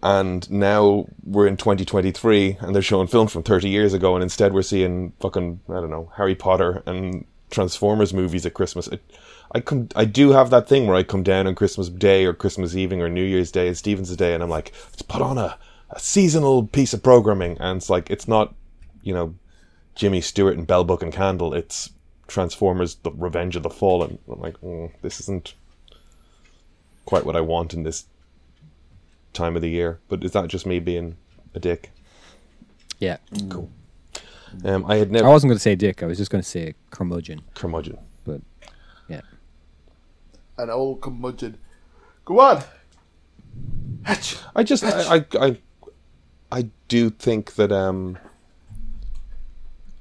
And 0.03 0.51
now 0.51 1.07
we're 1.24 1.46
in 1.46 1.57
2023 1.57 2.59
and 2.61 2.74
they're 2.74 2.82
showing 2.82 3.07
films 3.07 3.32
from 3.32 3.42
30 3.42 3.68
years 3.68 3.92
ago. 3.92 4.14
And 4.14 4.22
instead 4.22 4.53
we're 4.53 4.62
seeing 4.62 5.12
fucking, 5.20 5.61
I 5.68 5.74
don't 5.74 5.90
know, 5.90 6.11
Harry 6.16 6.34
Potter 6.34 6.82
and 6.86 7.26
Transformers 7.51 8.14
movies 8.14 8.46
at 8.46 8.55
Christmas. 8.55 8.88
It, 8.88 9.03
I 9.53 9.61
come, 9.61 9.88
I 9.94 10.05
do 10.05 10.30
have 10.30 10.51
that 10.51 10.68
thing 10.68 10.86
where 10.86 10.96
I 10.96 11.03
come 11.03 11.22
down 11.22 11.46
on 11.46 11.55
Christmas 11.55 11.88
Day 11.88 12.24
or 12.24 12.32
Christmas 12.32 12.74
evening 12.74 13.03
or 13.03 13.09
New 13.09 13.24
Year's 13.24 13.51
Day 13.51 13.66
and 13.66 13.76
Stephen's 13.76 14.14
Day 14.16 14.32
and 14.32 14.42
I'm 14.42 14.48
like, 14.48 14.72
let's 14.90 15.03
put 15.03 15.20
on 15.20 15.36
a, 15.36 15.59
a 15.90 15.98
seasonal 15.98 16.66
piece 16.66 16.94
of 16.94 17.03
programming. 17.03 17.59
And 17.61 17.76
it's 17.76 17.90
like, 17.90 18.11
it's 18.11 18.28
not, 18.28 18.55
you 19.03 19.12
know, 19.12 19.34
Jimmy 19.94 20.22
Stewart 20.22 20.57
and 20.57 20.66
Bell 20.66 20.84
Book 20.84 21.03
and 21.03 21.12
Candle. 21.12 21.53
It's 21.53 21.90
Transformers: 22.26 22.94
The 23.03 23.11
Revenge 23.11 23.57
of 23.57 23.62
the 23.62 23.70
Fallen. 23.70 24.18
I'm 24.30 24.40
like, 24.40 24.59
mm, 24.62 24.90
this 25.03 25.20
isn't 25.20 25.55
quite 27.05 27.26
what 27.26 27.36
I 27.36 27.40
want 27.40 27.74
in 27.74 27.82
this 27.82 28.07
time 29.33 29.57
of 29.57 29.62
the 29.62 29.70
year. 29.70 30.01
But 30.09 30.24
is 30.24 30.33
that 30.33 30.49
just 30.49 30.66
me 30.66 30.81
being 30.81 31.16
a 31.55 31.61
dick? 31.61 31.91
Yeah. 32.99 33.18
Cool. 33.49 33.70
Um, 34.64 34.85
I 34.87 34.97
had 34.97 35.11
never. 35.11 35.26
I 35.26 35.31
wasn't 35.31 35.51
going 35.51 35.57
to 35.57 35.62
say 35.62 35.74
dick. 35.74 36.03
I 36.03 36.07
was 36.07 36.18
just 36.18 36.31
going 36.31 36.43
to 36.43 36.49
say 36.49 36.74
curmudgeon. 36.91 37.41
curmudgeon. 37.55 37.99
But 38.24 38.41
yeah. 39.09 39.22
an 40.59 40.70
old 40.70 41.01
curmudgeon. 41.01 41.59
Go 42.24 42.41
on. 42.41 42.62
Hatch. 44.03 44.37
I 44.55 44.62
just 44.62 44.85
I, 44.85 45.16
I 45.16 45.26
I 45.41 45.59
I 46.51 46.70
do 46.89 47.11
think 47.11 47.55
that 47.55 47.72
um 47.72 48.18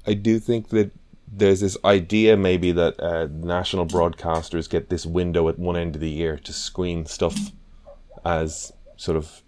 I 0.06 0.14
do 0.14 0.38
think 0.38 0.68
that 0.70 0.92
there's 1.32 1.60
this 1.60 1.76
idea 1.84 2.36
maybe 2.36 2.72
that 2.72 2.98
uh, 3.00 3.28
national 3.30 3.86
broadcasters 3.86 4.68
get 4.68 4.90
this 4.90 5.06
window 5.06 5.48
at 5.48 5.58
one 5.58 5.76
end 5.76 5.94
of 5.94 6.00
the 6.00 6.10
year 6.10 6.36
to 6.38 6.52
screen 6.52 7.06
stuff 7.06 7.52
as 8.24 8.72
sort 9.00 9.16
of 9.16 9.42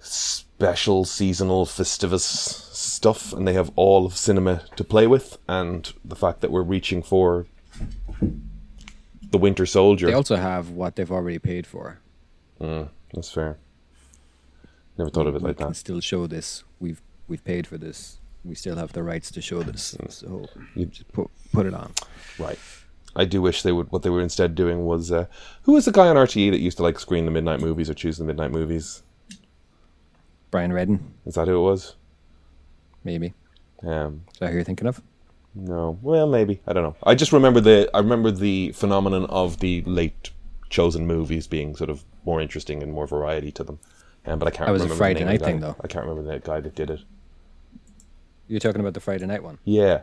special 0.00 1.04
seasonal 1.04 1.64
festivus 1.64 2.20
stuff 2.20 3.32
and 3.32 3.46
they 3.46 3.52
have 3.52 3.70
all 3.76 4.04
of 4.04 4.16
cinema 4.16 4.62
to 4.76 4.84
play 4.84 5.06
with 5.06 5.38
and 5.48 5.92
the 6.04 6.16
fact 6.16 6.40
that 6.40 6.50
we're 6.50 6.62
reaching 6.62 7.02
for 7.02 7.46
the 9.30 9.38
winter 9.38 9.64
soldier 9.64 10.06
They 10.08 10.12
also 10.12 10.36
have 10.36 10.70
what 10.70 10.96
they've 10.96 11.10
already 11.10 11.38
paid 11.38 11.66
for. 11.66 12.00
that's 12.58 13.30
fair 13.30 13.58
never 14.98 15.10
thought 15.10 15.26
of 15.26 15.34
it 15.36 15.42
we 15.42 15.48
like 15.48 15.56
that 15.58 15.76
still 15.76 16.00
show 16.00 16.26
this. 16.26 16.64
We've 16.80 17.00
we've 17.28 17.44
paid 17.44 17.66
for 17.66 17.78
this. 17.78 18.18
We 18.44 18.54
still 18.54 18.76
have 18.76 18.92
the 18.92 19.02
rights 19.02 19.30
to 19.32 19.40
show 19.40 19.62
this. 19.62 19.94
Mm. 19.96 20.12
So 20.12 20.46
You- 20.74 20.86
just 20.86 21.10
put 21.12 21.30
put 21.52 21.66
it 21.66 21.74
on. 21.74 21.92
Right. 22.38 22.58
I 23.16 23.24
do 23.24 23.40
wish 23.40 23.62
they 23.62 23.72
would. 23.72 23.90
What 23.92 24.02
they 24.02 24.10
were 24.10 24.20
instead 24.20 24.54
doing 24.54 24.84
was, 24.86 25.12
uh, 25.12 25.26
who 25.62 25.72
was 25.72 25.84
the 25.84 25.92
guy 25.92 26.08
on 26.08 26.16
RTE 26.16 26.50
that 26.50 26.60
used 26.60 26.76
to 26.78 26.82
like 26.82 26.98
screen 26.98 27.24
the 27.24 27.30
midnight 27.30 27.60
movies 27.60 27.88
or 27.88 27.94
choose 27.94 28.18
the 28.18 28.24
midnight 28.24 28.50
movies? 28.50 29.02
Brian 30.50 30.72
Reddin, 30.72 31.00
Is 31.26 31.34
that 31.34 31.48
who 31.48 31.56
it 31.56 31.62
was? 31.62 31.96
maybe. 33.02 33.34
Um, 33.82 34.22
Is 34.32 34.38
that 34.38 34.48
who 34.48 34.54
you're 34.54 34.64
thinking 34.64 34.86
of? 34.86 35.02
No, 35.54 35.98
well, 36.02 36.26
maybe 36.26 36.60
I 36.66 36.72
don't 36.72 36.82
know. 36.82 36.96
I 37.04 37.14
just 37.14 37.32
remember 37.32 37.60
the 37.60 37.88
I 37.94 37.98
remember 37.98 38.30
the 38.30 38.72
phenomenon 38.72 39.26
of 39.26 39.60
the 39.60 39.82
late 39.82 40.30
chosen 40.70 41.06
movies 41.06 41.46
being 41.46 41.76
sort 41.76 41.90
of 41.90 42.04
more 42.24 42.40
interesting 42.40 42.82
and 42.82 42.92
more 42.92 43.06
variety 43.06 43.52
to 43.52 43.62
them. 43.64 43.78
Um, 44.26 44.38
but 44.38 44.48
I 44.48 44.50
can't. 44.50 44.66
That 44.66 44.72
was 44.72 44.82
remember 44.82 44.94
the 44.94 44.98
Friday 44.98 45.24
night 45.24 45.42
thing, 45.42 45.60
though. 45.60 45.76
I 45.80 45.86
can't 45.86 46.06
remember 46.06 46.32
the 46.32 46.40
guy 46.40 46.60
that 46.60 46.74
did 46.74 46.90
it. 46.90 47.00
You're 48.48 48.60
talking 48.60 48.80
about 48.80 48.94
the 48.94 49.00
Friday 49.00 49.26
night 49.26 49.42
one. 49.42 49.58
Yeah, 49.64 50.00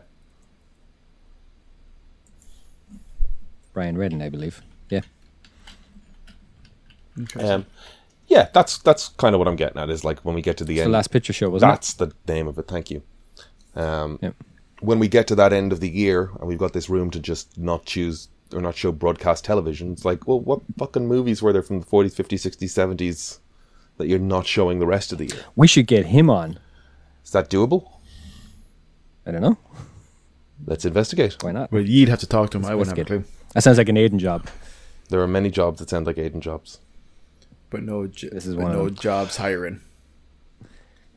Brian 3.72 3.96
Reddin, 3.96 4.22
I 4.22 4.28
believe. 4.28 4.62
Yeah. 4.90 5.00
um, 7.40 7.66
yeah. 8.26 8.48
That's 8.52 8.78
that's 8.78 9.08
kind 9.10 9.34
of 9.34 9.38
what 9.38 9.48
I'm 9.48 9.56
getting 9.56 9.80
at. 9.80 9.90
Is 9.90 10.04
like 10.04 10.20
when 10.20 10.34
we 10.34 10.42
get 10.42 10.56
to 10.58 10.64
the 10.64 10.74
It's 10.74 10.80
the 10.80 10.84
end. 10.84 10.92
last 10.92 11.08
picture 11.10 11.32
show, 11.32 11.50
wasn't 11.50 11.72
that's 11.72 11.94
the 11.94 12.12
name 12.28 12.48
of 12.48 12.58
it. 12.58 12.68
Thank 12.68 12.90
you. 12.90 13.02
Um, 13.74 14.18
it? 14.22 14.26
Yep. 14.26 14.34
when 14.80 14.98
we 14.98 15.08
get 15.08 15.26
to 15.28 15.34
that 15.36 15.52
end 15.52 15.72
of 15.72 15.80
the 15.80 15.88
year 15.88 16.30
and 16.38 16.48
we've 16.48 16.58
got 16.58 16.72
this 16.72 16.88
room 16.90 17.10
to 17.10 17.20
just 17.20 17.56
not 17.58 17.84
choose 17.86 18.28
or 18.52 18.60
not 18.60 18.76
show 18.76 18.92
broadcast 18.92 19.44
television, 19.44 19.92
it's 19.92 20.04
like, 20.04 20.26
well, 20.26 20.40
what 20.40 20.60
fucking 20.78 21.06
movies 21.08 21.40
were 21.42 21.52
there 21.54 21.62
from 21.62 21.80
the 21.80 21.86
40s, 21.86 22.14
50s, 22.14 22.46
60s, 22.50 22.96
70s 22.96 23.38
that 23.96 24.08
you're 24.08 24.18
not 24.18 24.46
showing 24.46 24.78
the 24.78 24.86
rest 24.86 25.10
of 25.12 25.18
the 25.18 25.26
year? 25.26 25.42
We 25.56 25.66
should 25.66 25.86
get 25.86 26.06
him 26.06 26.28
on. 26.28 26.58
Is 27.24 27.30
that 27.30 27.48
doable? 27.48 27.88
I 29.26 29.30
don't 29.30 29.40
know. 29.40 29.56
Let's 30.66 30.84
investigate. 30.84 31.36
Why 31.42 31.52
not? 31.52 31.72
Well, 31.72 31.82
you'd 31.82 32.08
have 32.10 32.20
to 32.20 32.26
talk 32.26 32.50
to 32.50 32.58
him. 32.58 32.64
I 32.66 32.74
wouldn't 32.74 32.96
have 32.98 33.08
a 33.10 33.14
Let's 33.14 33.24
clue. 33.26 33.32
That 33.54 33.62
sounds 33.62 33.78
like 33.78 33.88
an 33.88 33.96
Aiden 33.96 34.16
job. 34.18 34.46
There 35.08 35.20
are 35.20 35.26
many 35.28 35.50
jobs 35.50 35.78
that 35.80 35.90
sound 35.90 36.06
like 36.06 36.16
Aiden 36.16 36.40
jobs. 36.40 36.78
But 37.70 37.82
no, 37.82 38.06
j- 38.06 38.28
This 38.30 38.46
is 38.46 38.54
but 38.54 38.62
one 38.64 38.72
of 38.72 38.78
no 38.78 38.84
them. 38.86 38.94
jobs 38.96 39.36
hiring. 39.36 39.80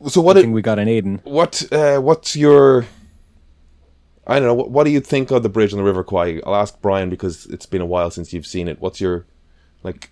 So 0.08 0.20
what? 0.20 0.36
I 0.36 0.40
It, 0.40 0.42
think 0.44 0.54
we 0.54 0.62
got 0.62 0.78
an 0.78 0.88
Aiden. 0.88 1.24
what? 1.24 1.70
Uh, 1.72 1.98
what's 2.00 2.36
your? 2.36 2.84
I 4.26 4.38
don't 4.38 4.48
know. 4.48 4.54
What, 4.54 4.70
what 4.70 4.84
do 4.84 4.90
you 4.90 5.00
think 5.00 5.30
of 5.30 5.42
the 5.42 5.48
bridge 5.48 5.72
on 5.72 5.78
the 5.78 5.84
River 5.84 6.04
Kwai? 6.04 6.40
I'll 6.44 6.54
ask 6.56 6.80
Brian 6.82 7.08
because 7.08 7.46
it's 7.46 7.64
been 7.66 7.80
a 7.80 7.86
while 7.86 8.10
since 8.10 8.32
you've 8.32 8.46
seen 8.46 8.68
it. 8.68 8.80
What's 8.80 9.00
your, 9.00 9.24
like? 9.82 10.10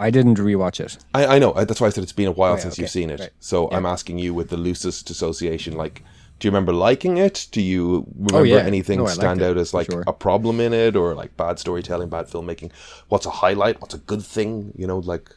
I 0.00 0.10
didn't 0.10 0.36
rewatch 0.38 0.78
it. 0.78 0.98
I, 1.12 1.26
I 1.26 1.38
know. 1.40 1.52
That's 1.52 1.80
why 1.80 1.88
I 1.88 1.90
said 1.90 2.04
it's 2.04 2.12
been 2.12 2.28
a 2.28 2.32
while 2.32 2.52
Oh, 2.52 2.56
yeah, 2.56 2.60
since 2.62 2.74
okay, 2.74 2.82
you've 2.82 2.90
seen 2.90 3.10
it. 3.10 3.18
right. 3.18 3.30
So 3.40 3.68
I'm 3.70 3.84
asking 3.86 4.18
you 4.20 4.32
with 4.32 4.50
the 4.50 4.56
loosest 4.56 5.10
association. 5.10 5.76
Like, 5.76 6.04
do 6.38 6.46
you 6.46 6.50
remember 6.52 6.72
liking 6.72 7.16
it? 7.18 7.48
Do 7.50 7.60
you 7.60 8.06
remember 8.14 8.38
Oh, 8.38 8.42
yeah. 8.44 8.58
anything 8.58 8.98
No, 9.00 9.06
stand 9.06 9.40
it, 9.42 9.44
out 9.44 9.56
as 9.58 9.74
like 9.74 9.90
sure. 9.90 10.04
a 10.06 10.12
problem 10.12 10.60
in 10.60 10.72
it, 10.72 10.94
or 10.96 11.14
like 11.14 11.36
bad 11.36 11.58
storytelling, 11.58 12.08
bad 12.08 12.26
filmmaking? 12.26 12.70
What's 13.08 13.26
a 13.26 13.30
highlight? 13.30 13.80
What's 13.80 13.94
a 13.94 13.98
good 13.98 14.22
thing? 14.22 14.72
You 14.76 14.86
know, 14.86 14.98
like, 14.98 15.30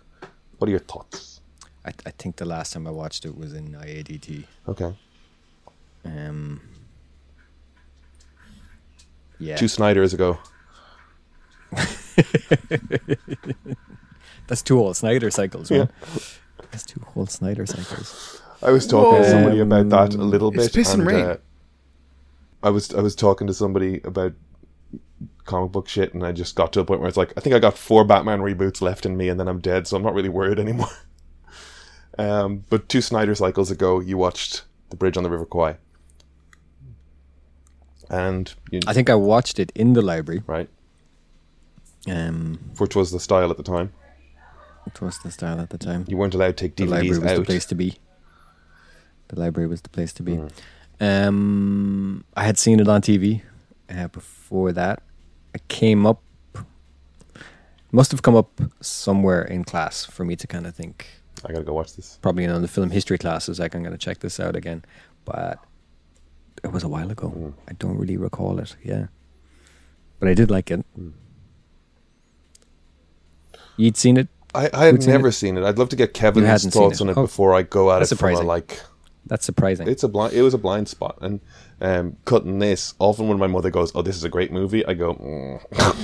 what 0.58 0.68
are 0.68 0.72
your 0.72 0.80
thoughts? 0.80 1.42
I, 1.86 1.92
I 2.06 2.12
think 2.12 2.36
the 2.36 2.46
last 2.46 2.74
time 2.74 2.86
I 2.86 2.92
watched 2.92 3.26
it 3.26 3.36
was 3.36 3.54
in 3.54 3.70
IADT. 3.74 4.44
Okay, 4.68 4.94
Um, 6.06 6.62
yeah, 9.40 9.56
two 9.56 9.68
Snyders 9.68 10.14
ago. 10.14 10.38
that's 14.48 14.62
two 14.62 14.80
old 14.80 14.98
Snyder 14.98 15.32
cycles. 15.32 15.72
Man. 15.72 15.90
That's 16.72 16.86
two 16.86 17.02
old 17.16 17.32
Snyder 17.32 17.66
cycles. 17.66 18.41
I 18.64 18.72
was 18.72 18.86
talking 18.88 19.22
to 19.24 19.30
somebody 19.30 19.60
about 19.60 19.90
that 19.90 20.14
a 20.14 20.18
little 20.24 20.50
It's 20.54 20.66
bit. 20.68 20.74
piss 20.74 20.94
and 20.94 21.02
and, 21.02 21.12
rain. 21.12 21.26
uh, 21.26 21.38
I 22.64 22.70
was 22.70 22.94
I 22.94 23.02
was 23.02 23.16
talking 23.16 23.48
to 23.48 23.54
somebody 23.54 24.02
about 24.04 24.34
comic 25.46 25.72
book 25.72 25.88
shit, 25.90 26.14
and 26.14 26.24
I 26.26 26.32
just 26.32 26.56
got 26.56 26.72
to 26.74 26.80
a 26.80 26.86
point 26.86 27.00
where 27.00 27.08
it's 27.10 27.18
like, 27.18 27.34
I 27.36 27.42
think 27.42 27.56
I 27.56 27.60
got 27.60 27.78
four 27.78 28.04
Batman 28.06 28.40
reboots 28.40 28.82
left 28.82 29.06
in 29.06 29.18
me, 29.18 29.30
and 29.30 29.40
then 29.40 29.48
I'm 29.48 29.60
dead, 29.60 29.88
so 29.88 29.98
I'm 29.98 30.04
not 30.04 30.14
really 30.14 30.30
worried 30.30 30.60
anymore. 30.60 30.88
um, 32.20 32.64
but 32.70 32.88
two 32.88 33.02
Snyder 33.02 33.34
cycles 33.36 33.72
ago, 33.72 34.00
you 34.00 34.18
watched 34.18 34.64
The 34.92 34.96
Bridge 34.96 35.18
on 35.18 35.24
the 35.24 35.30
River 35.32 35.46
Kwai, 35.46 35.78
and 38.10 38.54
you, 38.72 38.80
I 38.88 38.94
think 38.94 39.10
I 39.10 39.16
watched 39.16 39.60
it 39.60 39.72
in 39.76 39.94
the 39.94 40.02
library. 40.02 40.44
right, 40.46 40.70
Um, 42.08 42.60
which 42.78 42.96
was 42.96 43.12
the 43.12 43.20
style 43.20 43.50
at 43.50 43.58
the 43.58 43.64
time. 43.64 43.92
it 44.86 45.02
was 45.02 45.18
the 45.20 45.32
style 45.32 45.60
at 45.60 45.70
the 45.72 45.78
time. 45.78 46.06
You 46.08 46.18
weren't 46.18 46.36
allowed 46.36 46.58
to 46.58 46.64
take 46.64 46.76
the 46.76 46.86
library 46.86 47.18
DVDs 47.18 47.24
was 47.24 47.40
the 47.40 47.46
place 47.46 47.66
to 47.66 47.76
be. 47.76 47.98
The 49.32 49.40
library 49.40 49.68
was 49.68 49.82
the 49.82 49.90
place 49.90 50.12
to 50.14 50.24
be. 50.24 50.34
Mm. 50.34 50.52
Um, 51.00 52.24
I 52.36 52.44
had 52.44 52.58
seen 52.58 52.80
it 52.80 52.88
on 52.88 53.02
TV 53.02 53.42
uh, 53.90 54.08
before 54.10 54.72
that. 54.74 55.02
I 55.56 55.60
came 55.70 56.06
up, 56.06 56.22
must 57.92 58.12
have 58.12 58.22
come 58.22 58.36
up 58.36 58.60
somewhere 58.82 59.42
in 59.42 59.64
class 59.64 60.06
for 60.06 60.26
me 60.26 60.36
to 60.36 60.48
kind 60.48 60.68
of 60.68 60.76
think. 60.76 61.08
I 61.46 61.54
gotta 61.54 61.64
go 61.64 61.74
watch 61.74 61.96
this. 61.96 62.20
Probably 62.22 62.44
in 62.44 62.62
the 62.62 62.68
film 62.68 62.90
history 62.92 63.18
classes, 63.18 63.58
like 63.60 63.74
I'm 63.74 63.82
going 63.84 63.94
to 63.94 63.98
check 63.98 64.20
this 64.20 64.40
out 64.40 64.56
again. 64.56 64.84
But 65.26 65.60
it 66.64 66.72
was 66.72 66.84
a 66.84 66.90
while 66.90 67.10
ago. 67.10 67.34
Mm. 67.36 67.54
I 67.70 67.74
don't 67.74 67.98
really 67.98 68.18
recall 68.18 68.60
it. 68.60 68.76
Yeah, 68.84 69.08
but 70.20 70.28
I 70.28 70.34
did 70.34 70.52
like 70.52 70.70
it. 70.72 70.86
Mm. 71.00 71.14
You'd 73.78 73.98
seen 73.98 74.18
it. 74.18 74.28
I, 74.54 74.70
I 74.74 74.86
had 74.86 74.96
Who'd 74.96 75.04
seen 75.04 75.14
never 75.14 75.30
it? 75.30 75.34
seen 75.34 75.58
it. 75.58 75.64
I'd 75.64 75.80
love 75.80 75.90
to 75.90 75.96
get 75.96 76.14
Kevin's 76.14 76.68
thoughts 76.68 77.00
it. 77.00 77.02
on 77.02 77.10
it 77.10 77.18
Oh, 77.18 77.22
before 77.24 77.56
I 77.56 77.64
go 77.64 77.92
at 77.92 78.02
it 78.02 78.14
from 78.16 78.36
a 78.36 78.42
like 78.42 78.82
That's 79.26 79.46
surprising. 79.46 79.88
It's 79.88 80.04
a 80.04 80.08
blind. 80.08 80.34
It 80.34 80.42
was 80.42 80.54
a 80.54 80.58
blind 80.58 80.88
spot, 80.88 81.18
and 81.22 81.40
um, 81.80 82.18
cutting 82.26 82.60
this. 82.60 82.94
Often 83.00 83.28
when 83.28 83.38
my 83.38 83.48
mother 83.48 83.70
goes, 83.70 83.92
"Oh, 83.96 84.02
this 84.02 84.16
is 84.16 84.24
a 84.24 84.30
great 84.30 84.52
movie," 84.52 84.86
I 84.86 84.94
go, 84.94 85.14
mm. 85.14 86.02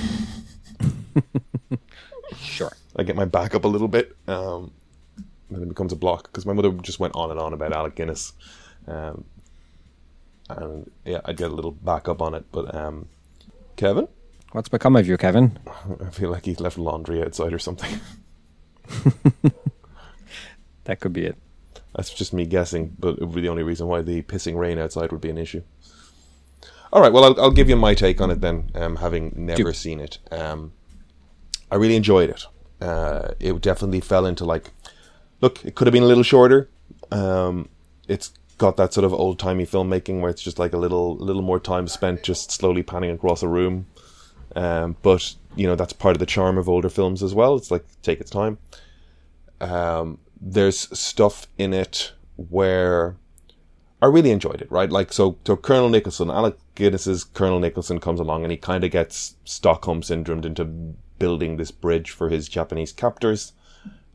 sure. 2.38 2.72
I 2.96 3.02
get 3.02 3.16
my 3.16 3.24
back 3.24 3.54
up 3.54 3.64
a 3.64 3.68
little 3.68 3.88
bit, 3.88 4.16
um, 4.28 4.72
and 5.50 5.62
it 5.62 5.68
becomes 5.68 5.92
a 5.92 5.96
block 5.96 6.24
because 6.24 6.46
my 6.46 6.52
mother 6.52 6.70
just 6.72 7.00
went 7.00 7.14
on 7.14 7.30
and 7.30 7.40
on 7.40 7.52
about 7.52 7.72
Alec 7.72 7.96
Guinness, 7.96 8.32
um, 8.86 9.24
and 10.48 10.90
yeah, 11.04 11.20
I'd 11.24 11.36
get 11.36 11.50
a 11.50 11.54
little 11.54 11.72
back 11.72 12.08
up 12.08 12.22
on 12.22 12.34
it. 12.34 12.44
But 12.52 12.74
um, 12.74 13.08
Kevin, 13.76 14.08
What's 14.52 14.68
become 14.68 14.96
of 14.96 15.06
you, 15.06 15.16
Kevin? 15.16 15.58
I 16.06 16.10
feel 16.10 16.30
like 16.30 16.46
he's 16.46 16.60
left 16.60 16.78
laundry 16.78 17.22
outside 17.22 17.52
or 17.52 17.58
something. 17.58 18.00
That 20.88 21.00
could 21.00 21.12
be 21.12 21.26
it. 21.26 21.36
That's 21.94 22.12
just 22.12 22.32
me 22.32 22.46
guessing, 22.46 22.96
but 22.98 23.14
it 23.14 23.20
would 23.20 23.34
be 23.34 23.40
the 23.40 23.48
only 23.48 23.62
reason 23.62 23.86
why 23.86 24.02
the 24.02 24.22
pissing 24.22 24.56
rain 24.56 24.78
outside 24.78 25.10
would 25.12 25.20
be 25.20 25.30
an 25.30 25.38
issue. 25.38 25.62
All 26.92 27.02
right, 27.02 27.12
well, 27.12 27.24
I'll, 27.24 27.40
I'll 27.40 27.50
give 27.50 27.68
you 27.68 27.76
my 27.76 27.94
take 27.94 28.20
on 28.20 28.30
it 28.30 28.40
then, 28.40 28.70
um, 28.74 28.96
having 28.96 29.32
never 29.36 29.72
seen 29.72 30.00
it. 30.00 30.18
Um, 30.30 30.72
I 31.70 31.76
really 31.76 31.96
enjoyed 31.96 32.30
it. 32.30 32.46
Uh, 32.80 33.32
it 33.40 33.60
definitely 33.60 34.00
fell 34.00 34.24
into 34.24 34.44
like, 34.44 34.70
look, 35.40 35.64
it 35.64 35.74
could 35.74 35.86
have 35.86 35.92
been 35.92 36.02
a 36.02 36.06
little 36.06 36.22
shorter. 36.22 36.68
Um, 37.10 37.68
it's 38.06 38.32
got 38.56 38.76
that 38.76 38.92
sort 38.92 39.04
of 39.04 39.12
old 39.12 39.38
timey 39.38 39.66
filmmaking 39.66 40.20
where 40.20 40.30
it's 40.30 40.42
just 40.42 40.58
like 40.58 40.72
a 40.72 40.78
little, 40.78 41.16
little 41.16 41.42
more 41.42 41.60
time 41.60 41.88
spent 41.88 42.22
just 42.22 42.50
slowly 42.50 42.82
panning 42.82 43.10
across 43.10 43.42
a 43.42 43.48
room. 43.48 43.86
Um, 44.56 44.96
but 45.02 45.34
you 45.56 45.66
know 45.66 45.76
that's 45.76 45.92
part 45.92 46.16
of 46.16 46.20
the 46.20 46.26
charm 46.26 46.56
of 46.56 46.68
older 46.68 46.88
films 46.88 47.22
as 47.22 47.34
well. 47.34 47.56
It's 47.56 47.70
like 47.70 47.84
take 48.02 48.20
its 48.20 48.30
time. 48.30 48.58
Um, 49.60 50.18
there's 50.40 50.98
stuff 50.98 51.46
in 51.56 51.72
it 51.72 52.12
where 52.36 53.16
I 54.00 54.06
really 54.06 54.30
enjoyed 54.30 54.60
it, 54.60 54.70
right? 54.70 54.90
Like, 54.90 55.12
so, 55.12 55.38
so 55.44 55.56
Colonel 55.56 55.88
Nicholson, 55.88 56.30
Alec 56.30 56.56
Guinness's 56.74 57.24
Colonel 57.24 57.58
Nicholson 57.58 57.98
comes 57.98 58.20
along 58.20 58.44
and 58.44 58.52
he 58.52 58.56
kind 58.56 58.84
of 58.84 58.90
gets 58.90 59.34
Stockholm 59.44 60.02
syndromed 60.02 60.44
into 60.44 60.64
building 61.18 61.56
this 61.56 61.72
bridge 61.72 62.10
for 62.10 62.28
his 62.28 62.48
Japanese 62.48 62.92
captors. 62.92 63.52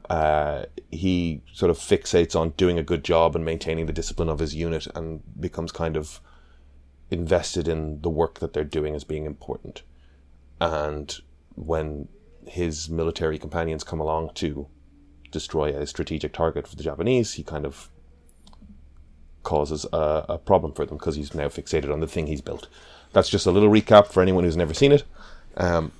Uh, 0.09 0.65
he 0.91 1.41
sort 1.51 1.69
of 1.69 1.77
fixates 1.77 2.39
on 2.39 2.51
doing 2.51 2.77
a 2.77 2.83
good 2.83 3.03
job 3.03 3.35
and 3.35 3.43
maintaining 3.43 3.85
the 3.85 3.93
discipline 3.93 4.29
of 4.29 4.39
his 4.39 4.55
unit 4.55 4.87
and 4.95 5.21
becomes 5.39 5.71
kind 5.71 5.97
of 5.97 6.21
invested 7.11 7.67
in 7.67 8.01
the 8.01 8.09
work 8.09 8.39
that 8.39 8.53
they're 8.53 8.63
doing 8.63 8.95
as 8.95 9.03
being 9.03 9.25
important. 9.25 9.81
And 10.61 11.13
when 11.55 12.07
his 12.45 12.89
military 12.89 13.37
companions 13.37 13.83
come 13.83 13.99
along 13.99 14.31
to 14.35 14.67
destroy 15.33 15.75
a 15.75 15.85
strategic 15.85 16.31
target 16.33 16.67
for 16.67 16.75
the 16.75 16.83
Japanese, 16.83 17.33
he 17.33 17.43
kind 17.43 17.65
of 17.65 17.89
causes 19.43 19.85
a, 19.91 20.25
a 20.29 20.37
problem 20.37 20.71
for 20.73 20.85
them 20.85 20.97
because 20.97 21.15
he's 21.15 21.33
now 21.35 21.47
fixated 21.47 21.91
on 21.91 21.99
the 21.99 22.07
thing 22.07 22.27
he's 22.27 22.41
built. 22.41 22.67
That's 23.11 23.29
just 23.29 23.45
a 23.45 23.51
little 23.51 23.69
recap 23.69 24.07
for 24.07 24.21
anyone 24.21 24.43
who's 24.43 24.57
never 24.57 24.73
seen 24.73 24.91
it. 24.91 25.03
Um, 25.57 25.91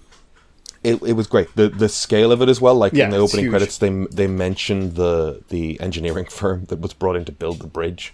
it, 0.84 1.02
it 1.04 1.14
was 1.14 1.28
great. 1.28 1.54
The 1.56 1.70
the 1.70 1.88
scale 1.88 2.32
of 2.32 2.42
it 2.42 2.50
as 2.50 2.60
well. 2.60 2.76
Like 2.76 2.94
Yeah, 2.94 3.06
in 3.06 3.12
the 3.12 3.18
opening 3.18 3.46
huge. 3.46 3.52
credits, 3.52 3.78
they 3.78 3.90
they 4.12 4.28
mentioned 4.28 4.96
the 4.96 5.44
the 5.50 5.80
engineering 5.80 6.26
firm 6.30 6.66
that 6.66 6.80
was 6.80 6.94
brought 6.94 7.16
in 7.16 7.26
to 7.26 7.32
build 7.32 7.60
the 7.60 7.68
bridge. 7.68 8.14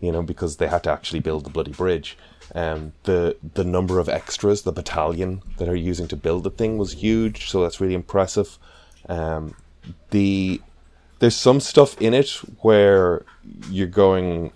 You 0.00 0.12
know, 0.12 0.22
because 0.22 0.56
they 0.56 0.66
had 0.68 0.82
to 0.84 0.90
actually 0.90 1.20
build 1.20 1.44
the 1.44 1.50
bloody 1.50 1.72
bridge. 1.72 2.16
Um, 2.54 2.92
the 3.04 3.36
the 3.54 3.64
number 3.64 3.98
of 3.98 4.08
extras, 4.08 4.62
the 4.62 4.72
battalion 4.72 5.42
that 5.58 5.68
are 5.68 5.76
using 5.76 6.08
to 6.08 6.16
build 6.16 6.44
the 6.44 6.50
thing 6.50 6.78
was 6.78 6.92
huge. 6.92 7.48
So 7.48 7.62
that's 7.62 7.80
really 7.80 7.94
impressive. 7.94 8.58
Um, 9.08 9.54
the 10.10 10.60
there's 11.18 11.36
some 11.36 11.60
stuff 11.60 12.00
in 12.00 12.14
it 12.14 12.30
where 12.62 13.24
you're 13.70 13.86
going. 13.86 14.52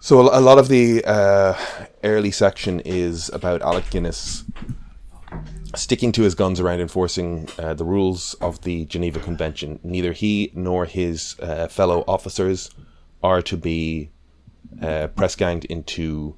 So 0.00 0.20
a, 0.20 0.40
lot 0.40 0.56
of 0.56 0.68
the 0.68 1.04
uh, 1.04 1.54
early 2.02 2.30
section 2.30 2.80
is 2.80 3.28
about 3.34 3.60
Alec 3.60 3.90
Guinness 3.90 4.44
sticking 5.74 6.10
to 6.12 6.22
his 6.22 6.34
guns 6.34 6.58
around 6.58 6.80
enforcing 6.80 7.48
uh, 7.58 7.74
the 7.74 7.84
rules 7.84 8.34
of 8.34 8.62
the 8.62 8.86
Geneva 8.86 9.20
Convention. 9.20 9.78
Neither 9.82 10.12
he 10.12 10.50
nor 10.54 10.86
his 10.86 11.36
uh, 11.40 11.68
fellow 11.68 12.04
officers 12.08 12.70
are 13.22 13.42
to 13.42 13.56
be 13.56 14.10
uh, 14.80 15.08
press 15.08 15.36
ganged 15.36 15.66
into 15.66 16.34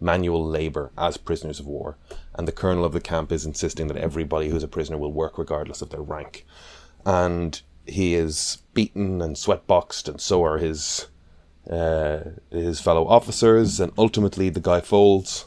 manual 0.00 0.44
labor 0.44 0.92
as 0.98 1.16
prisoners 1.16 1.60
of 1.60 1.66
war. 1.66 1.96
And 2.34 2.46
the 2.46 2.52
colonel 2.52 2.84
of 2.84 2.92
the 2.92 3.00
camp 3.00 3.32
is 3.32 3.46
insisting 3.46 3.86
that 3.88 3.96
everybody 3.96 4.48
who's 4.48 4.62
a 4.62 4.68
prisoner 4.68 4.98
will 4.98 5.12
work 5.12 5.38
regardless 5.38 5.82
of 5.82 5.90
their 5.90 6.02
rank. 6.02 6.46
And 7.06 7.62
he 7.86 8.14
is 8.14 8.58
beaten 8.74 9.22
and 9.22 9.36
sweatboxed, 9.36 10.08
and 10.08 10.20
so 10.20 10.44
are 10.44 10.58
his 10.58 11.06
uh, 11.70 12.20
his 12.50 12.80
fellow 12.80 13.06
officers. 13.06 13.80
And 13.80 13.92
ultimately, 13.96 14.50
the 14.50 14.60
guy 14.60 14.80
folds 14.80 15.46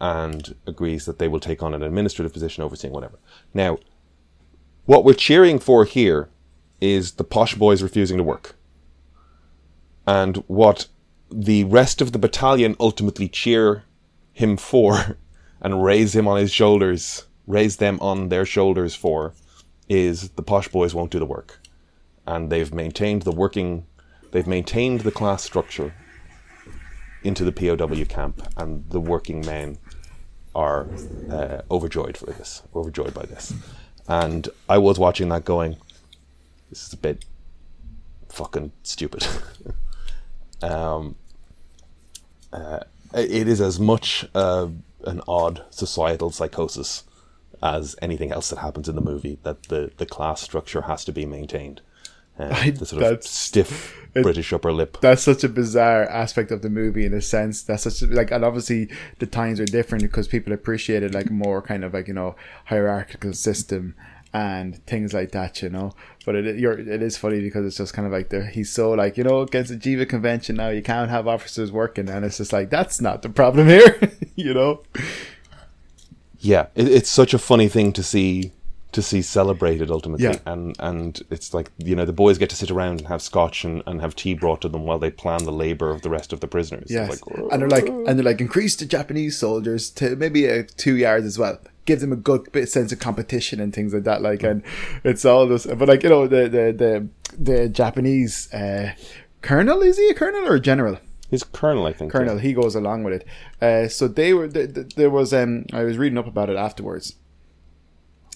and 0.00 0.54
agrees 0.66 1.04
that 1.06 1.18
they 1.18 1.28
will 1.28 1.40
take 1.40 1.62
on 1.62 1.74
an 1.74 1.82
administrative 1.82 2.32
position 2.32 2.62
overseeing 2.62 2.92
whatever. 2.92 3.18
Now, 3.52 3.78
what 4.86 5.04
we're 5.04 5.14
cheering 5.14 5.58
for 5.58 5.84
here 5.84 6.28
is 6.80 7.12
the 7.12 7.24
posh 7.24 7.54
boys 7.54 7.82
refusing 7.82 8.16
to 8.16 8.22
work. 8.22 8.56
And 10.06 10.36
what 10.46 10.86
the 11.30 11.64
rest 11.64 12.00
of 12.00 12.12
the 12.12 12.18
battalion 12.18 12.76
ultimately 12.80 13.28
cheer 13.28 13.84
him 14.32 14.56
for 14.56 15.18
and 15.60 15.84
raise 15.84 16.14
him 16.14 16.28
on 16.28 16.38
his 16.38 16.52
shoulders, 16.52 17.26
raise 17.46 17.76
them 17.76 17.98
on 18.00 18.28
their 18.28 18.46
shoulders 18.46 18.94
for, 18.94 19.34
is 19.88 20.30
the 20.30 20.42
posh 20.42 20.68
boys 20.68 20.94
won't 20.94 21.10
do 21.10 21.18
the 21.18 21.26
work. 21.26 21.60
And 22.26 22.50
they've 22.50 22.72
maintained 22.72 23.22
the 23.22 23.32
working, 23.32 23.86
they've 24.32 24.46
maintained 24.46 25.00
the 25.00 25.10
class 25.10 25.42
structure 25.42 25.94
into 27.22 27.44
the 27.44 27.52
POW 27.52 28.04
camp, 28.04 28.46
and 28.56 28.88
the 28.90 29.00
working 29.00 29.44
men 29.44 29.78
are 30.54 30.88
uh, 31.30 31.62
overjoyed 31.70 32.16
for 32.16 32.26
this, 32.26 32.62
overjoyed 32.74 33.14
by 33.14 33.24
this. 33.24 33.52
And 34.06 34.48
I 34.68 34.78
was 34.78 34.98
watching 34.98 35.28
that 35.30 35.44
going, 35.44 35.76
this 36.70 36.86
is 36.86 36.92
a 36.92 36.96
bit 36.96 37.24
fucking 38.28 38.72
stupid. 38.82 39.26
um, 40.62 41.16
uh, 42.52 42.80
it 43.14 43.48
is 43.48 43.60
as 43.60 43.78
much 43.78 44.26
uh, 44.34 44.68
an 45.04 45.22
odd 45.26 45.62
societal 45.70 46.30
psychosis 46.30 47.04
as 47.62 47.96
anything 48.02 48.32
else 48.32 48.50
that 48.50 48.58
happens 48.58 48.88
in 48.88 48.94
the 48.94 49.00
movie 49.00 49.38
that 49.42 49.64
the, 49.64 49.90
the 49.96 50.06
class 50.06 50.40
structure 50.40 50.82
has 50.82 51.04
to 51.04 51.12
be 51.12 51.26
maintained. 51.26 51.80
Uh, 52.38 52.50
I- 52.52 52.70
the 52.70 52.86
sort 52.86 53.02
of 53.02 53.24
stiff 53.24 53.96
British 54.14 54.52
upper 54.52 54.72
lip. 54.72 54.98
that's 55.00 55.22
such 55.22 55.42
a 55.44 55.48
bizarre 55.48 56.04
aspect 56.04 56.50
of 56.52 56.62
the 56.62 56.70
movie 56.70 57.04
in 57.04 57.12
a 57.14 57.20
sense. 57.20 57.62
That's 57.62 57.82
such 57.84 58.02
a, 58.02 58.06
like, 58.12 58.30
and 58.30 58.44
obviously 58.44 58.88
the 59.18 59.26
times 59.26 59.58
are 59.60 59.64
different 59.64 60.02
because 60.02 60.28
people 60.28 60.52
appreciated 60.52 61.14
like 61.14 61.30
more 61.30 61.60
kind 61.62 61.84
of 61.84 61.94
like 61.94 62.06
you 62.08 62.14
know 62.14 62.36
hierarchical 62.66 63.32
system 63.32 63.94
and 64.32 64.84
things 64.86 65.12
like 65.12 65.32
that, 65.32 65.62
you 65.62 65.68
know. 65.68 65.92
But 66.24 66.36
it 66.36 66.58
you're, 66.58 66.78
it 66.78 67.02
is 67.02 67.16
funny 67.16 67.40
because 67.40 67.64
it's 67.66 67.76
just 67.78 67.92
kind 67.94 68.06
of 68.06 68.12
like 68.12 68.28
the, 68.28 68.46
he's 68.46 68.70
so 68.70 68.90
like 68.92 69.16
you 69.16 69.24
know 69.24 69.40
against 69.40 69.70
the 69.70 69.76
Geneva 69.76 70.06
Convention 70.06 70.56
now 70.56 70.68
you 70.68 70.82
can't 70.82 71.10
have 71.10 71.26
officers 71.26 71.72
working, 71.72 72.08
and 72.08 72.24
it's 72.24 72.38
just 72.38 72.52
like 72.52 72.70
that's 72.70 73.00
not 73.00 73.22
the 73.22 73.30
problem 73.30 73.66
here, 73.68 74.12
you 74.36 74.54
know. 74.54 74.82
Yeah, 76.40 76.66
it, 76.74 76.88
it's 76.88 77.10
such 77.10 77.34
a 77.34 77.38
funny 77.38 77.68
thing 77.68 77.92
to 77.94 78.02
see 78.02 78.52
to 78.90 79.02
see 79.02 79.20
celebrated 79.20 79.90
ultimately, 79.90 80.24
Yeah. 80.24 80.38
and 80.46 80.74
and 80.78 81.20
it's 81.30 81.52
like 81.52 81.70
you 81.76 81.94
know 81.94 82.06
the 82.06 82.12
boys 82.12 82.38
get 82.38 82.48
to 82.50 82.56
sit 82.56 82.70
around 82.70 83.00
and 83.00 83.08
have 83.08 83.20
scotch 83.20 83.62
and, 83.64 83.82
and 83.86 84.00
have 84.00 84.16
tea 84.16 84.32
brought 84.34 84.62
to 84.62 84.68
them 84.68 84.84
while 84.84 84.98
they 84.98 85.10
plan 85.10 85.44
the 85.44 85.52
labor 85.52 85.90
of 85.90 86.00
the 86.02 86.08
rest 86.10 86.32
of 86.32 86.40
the 86.40 86.46
prisoners. 86.48 86.86
Yes, 86.88 87.10
like, 87.10 87.52
and 87.52 87.60
they're 87.62 87.68
like, 87.68 87.86
and 87.86 88.06
they're 88.18 88.24
like, 88.24 88.40
increase 88.40 88.76
the 88.76 88.86
Japanese 88.86 89.36
soldiers 89.38 89.90
to 89.90 90.16
maybe 90.16 90.48
uh, 90.50 90.62
two 90.78 90.96
yards 90.96 91.26
as 91.26 91.38
well. 91.38 91.58
Give 91.84 92.00
them 92.00 92.12
a 92.12 92.16
good 92.16 92.50
bit 92.52 92.68
sense 92.70 92.90
of 92.92 92.98
competition 92.98 93.60
and 93.60 93.74
things 93.74 93.92
like 93.92 94.04
that. 94.04 94.22
Like, 94.22 94.42
and 94.42 94.62
it's 95.04 95.24
all 95.24 95.46
this, 95.46 95.66
but 95.66 95.86
like 95.88 96.02
you 96.02 96.08
know, 96.08 96.26
the 96.26 96.48
the 96.48 96.72
the, 96.72 97.08
the 97.38 97.68
Japanese 97.68 98.52
uh, 98.54 98.92
colonel 99.42 99.82
is 99.82 99.98
he 99.98 100.08
a 100.08 100.14
colonel 100.14 100.46
or 100.48 100.54
a 100.54 100.60
general? 100.60 100.98
His 101.30 101.44
colonel, 101.44 101.86
I 101.86 101.92
think. 101.92 102.10
Colonel, 102.12 102.38
he 102.38 102.52
goes 102.52 102.74
along 102.74 103.04
with 103.04 103.14
it. 103.14 103.26
Uh, 103.60 103.88
so 103.88 104.08
they 104.08 104.32
were 104.34 104.48
th- 104.48 104.74
th- 104.74 104.94
there 104.94 105.10
was 105.10 105.32
um 105.34 105.66
I 105.72 105.84
was 105.84 105.98
reading 105.98 106.18
up 106.18 106.26
about 106.26 106.50
it 106.50 106.56
afterwards. 106.56 107.16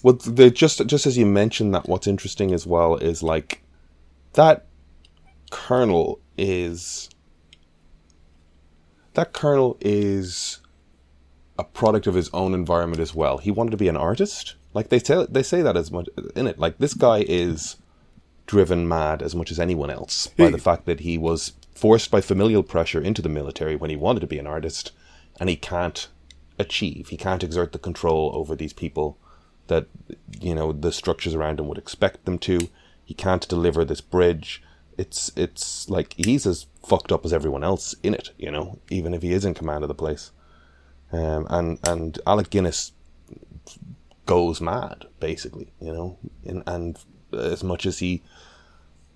Well, 0.03 0.13
they 0.15 0.49
just 0.51 0.85
just 0.85 1.05
as 1.07 1.17
you 1.17 1.25
mentioned 1.25 1.73
that, 1.73 1.87
what's 1.87 2.07
interesting 2.07 2.53
as 2.53 2.67
well 2.67 2.97
is 2.97 3.23
like 3.23 3.63
that 4.33 4.65
colonel 5.51 6.19
is 6.37 7.09
that 9.13 9.33
colonel 9.33 9.77
is 9.79 10.59
a 11.59 11.63
product 11.63 12.07
of 12.07 12.15
his 12.15 12.29
own 12.33 12.53
environment 12.53 12.99
as 13.01 13.13
well. 13.13 13.37
He 13.37 13.51
wanted 13.51 13.71
to 13.71 13.77
be 13.77 13.87
an 13.87 13.97
artist. 13.97 14.55
Like 14.73 14.89
they 14.89 14.97
say, 14.99 15.27
they 15.29 15.43
say 15.43 15.61
that 15.61 15.77
as 15.77 15.91
much 15.91 16.09
in 16.35 16.47
it. 16.47 16.57
Like 16.57 16.79
this 16.79 16.95
guy 16.95 17.23
is 17.27 17.75
driven 18.47 18.87
mad 18.87 19.21
as 19.21 19.35
much 19.35 19.51
as 19.51 19.59
anyone 19.59 19.89
else 19.91 20.27
by 20.27 20.45
He- 20.45 20.51
the 20.51 20.57
fact 20.57 20.85
that 20.85 21.01
he 21.01 21.17
was 21.17 21.53
forced 21.73 22.11
by 22.11 22.21
familial 22.21 22.63
pressure 22.63 23.01
into 23.01 23.21
the 23.21 23.29
military 23.29 23.75
when 23.75 23.89
he 23.89 23.95
wanted 23.95 24.21
to 24.21 24.27
be 24.27 24.39
an 24.39 24.47
artist, 24.47 24.91
and 25.39 25.49
he 25.49 25.55
can't 25.55 26.07
achieve. 26.59 27.09
He 27.09 27.17
can't 27.17 27.43
exert 27.43 27.71
the 27.71 27.79
control 27.79 28.31
over 28.33 28.55
these 28.55 28.73
people 28.73 29.17
that 29.67 29.87
you 30.39 30.53
know 30.53 30.71
the 30.71 30.91
structures 30.91 31.35
around 31.35 31.59
him 31.59 31.67
would 31.67 31.77
expect 31.77 32.25
them 32.25 32.37
to. 32.39 32.69
He 33.03 33.13
can't 33.13 33.47
deliver 33.47 33.83
this 33.83 34.01
bridge. 34.01 34.61
It's 34.97 35.31
it's 35.35 35.89
like 35.89 36.13
he's 36.13 36.45
as 36.45 36.67
fucked 36.85 37.11
up 37.11 37.25
as 37.25 37.33
everyone 37.33 37.63
else 37.63 37.95
in 38.03 38.13
it, 38.13 38.29
you 38.37 38.51
know, 38.51 38.79
even 38.89 39.13
if 39.13 39.21
he 39.21 39.31
is 39.31 39.45
in 39.45 39.53
command 39.53 39.83
of 39.83 39.87
the 39.87 39.95
place. 39.95 40.31
Um, 41.11 41.47
and 41.49 41.79
and 41.83 42.19
Alec 42.27 42.49
Guinness 42.49 42.91
goes 44.25 44.61
mad, 44.61 45.05
basically, 45.19 45.71
you 45.81 45.93
know, 45.93 46.17
and, 46.45 46.63
and 46.65 46.97
as 47.33 47.63
much 47.63 47.85
as 47.85 47.99
he 47.99 48.21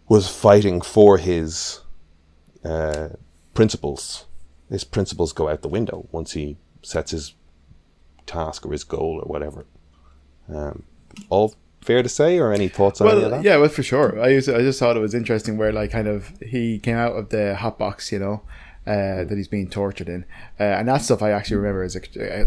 was 0.07 0.27
fighting 0.27 0.81
for 0.81 1.17
his 1.17 1.81
uh, 2.67 3.09
principles, 3.53 4.25
his 4.69 4.83
principles 4.83 5.33
go 5.33 5.49
out 5.49 5.61
the 5.61 5.67
window 5.69 6.07
once 6.11 6.33
he 6.33 6.57
sets 6.81 7.11
his 7.11 7.33
task 8.25 8.65
or 8.65 8.71
his 8.71 8.83
goal 8.83 9.21
or 9.23 9.27
whatever. 9.27 9.65
Um, 10.49 10.83
all 11.29 11.55
fair 11.81 12.03
to 12.03 12.09
say, 12.09 12.37
or 12.39 12.51
any 12.51 12.67
thoughts 12.67 12.99
on 13.01 13.07
any 13.07 13.17
of 13.17 13.21
Well, 13.23 13.31
that? 13.31 13.43
yeah, 13.45 13.57
well, 13.57 13.69
for 13.69 13.83
sure. 13.83 14.21
I 14.21 14.29
used, 14.29 14.49
I 14.49 14.59
just 14.59 14.79
thought 14.79 14.97
it 14.97 15.01
was 15.01 15.13
interesting 15.15 15.57
where 15.57 15.71
like 15.71 15.91
kind 15.91 16.07
of 16.07 16.33
he 16.41 16.79
came 16.79 16.97
out 16.97 17.13
of 17.13 17.29
the 17.29 17.55
hot 17.55 17.77
box, 17.79 18.11
you 18.11 18.19
know, 18.19 18.41
uh, 18.85 19.23
that 19.23 19.33
he's 19.35 19.47
being 19.47 19.69
tortured 19.69 20.09
in, 20.09 20.25
uh, 20.59 20.63
and 20.63 20.87
that 20.87 21.01
stuff 21.01 21.21
I 21.21 21.31
actually 21.31 21.57
remember 21.57 21.83
as 21.83 21.95
a 21.95 22.01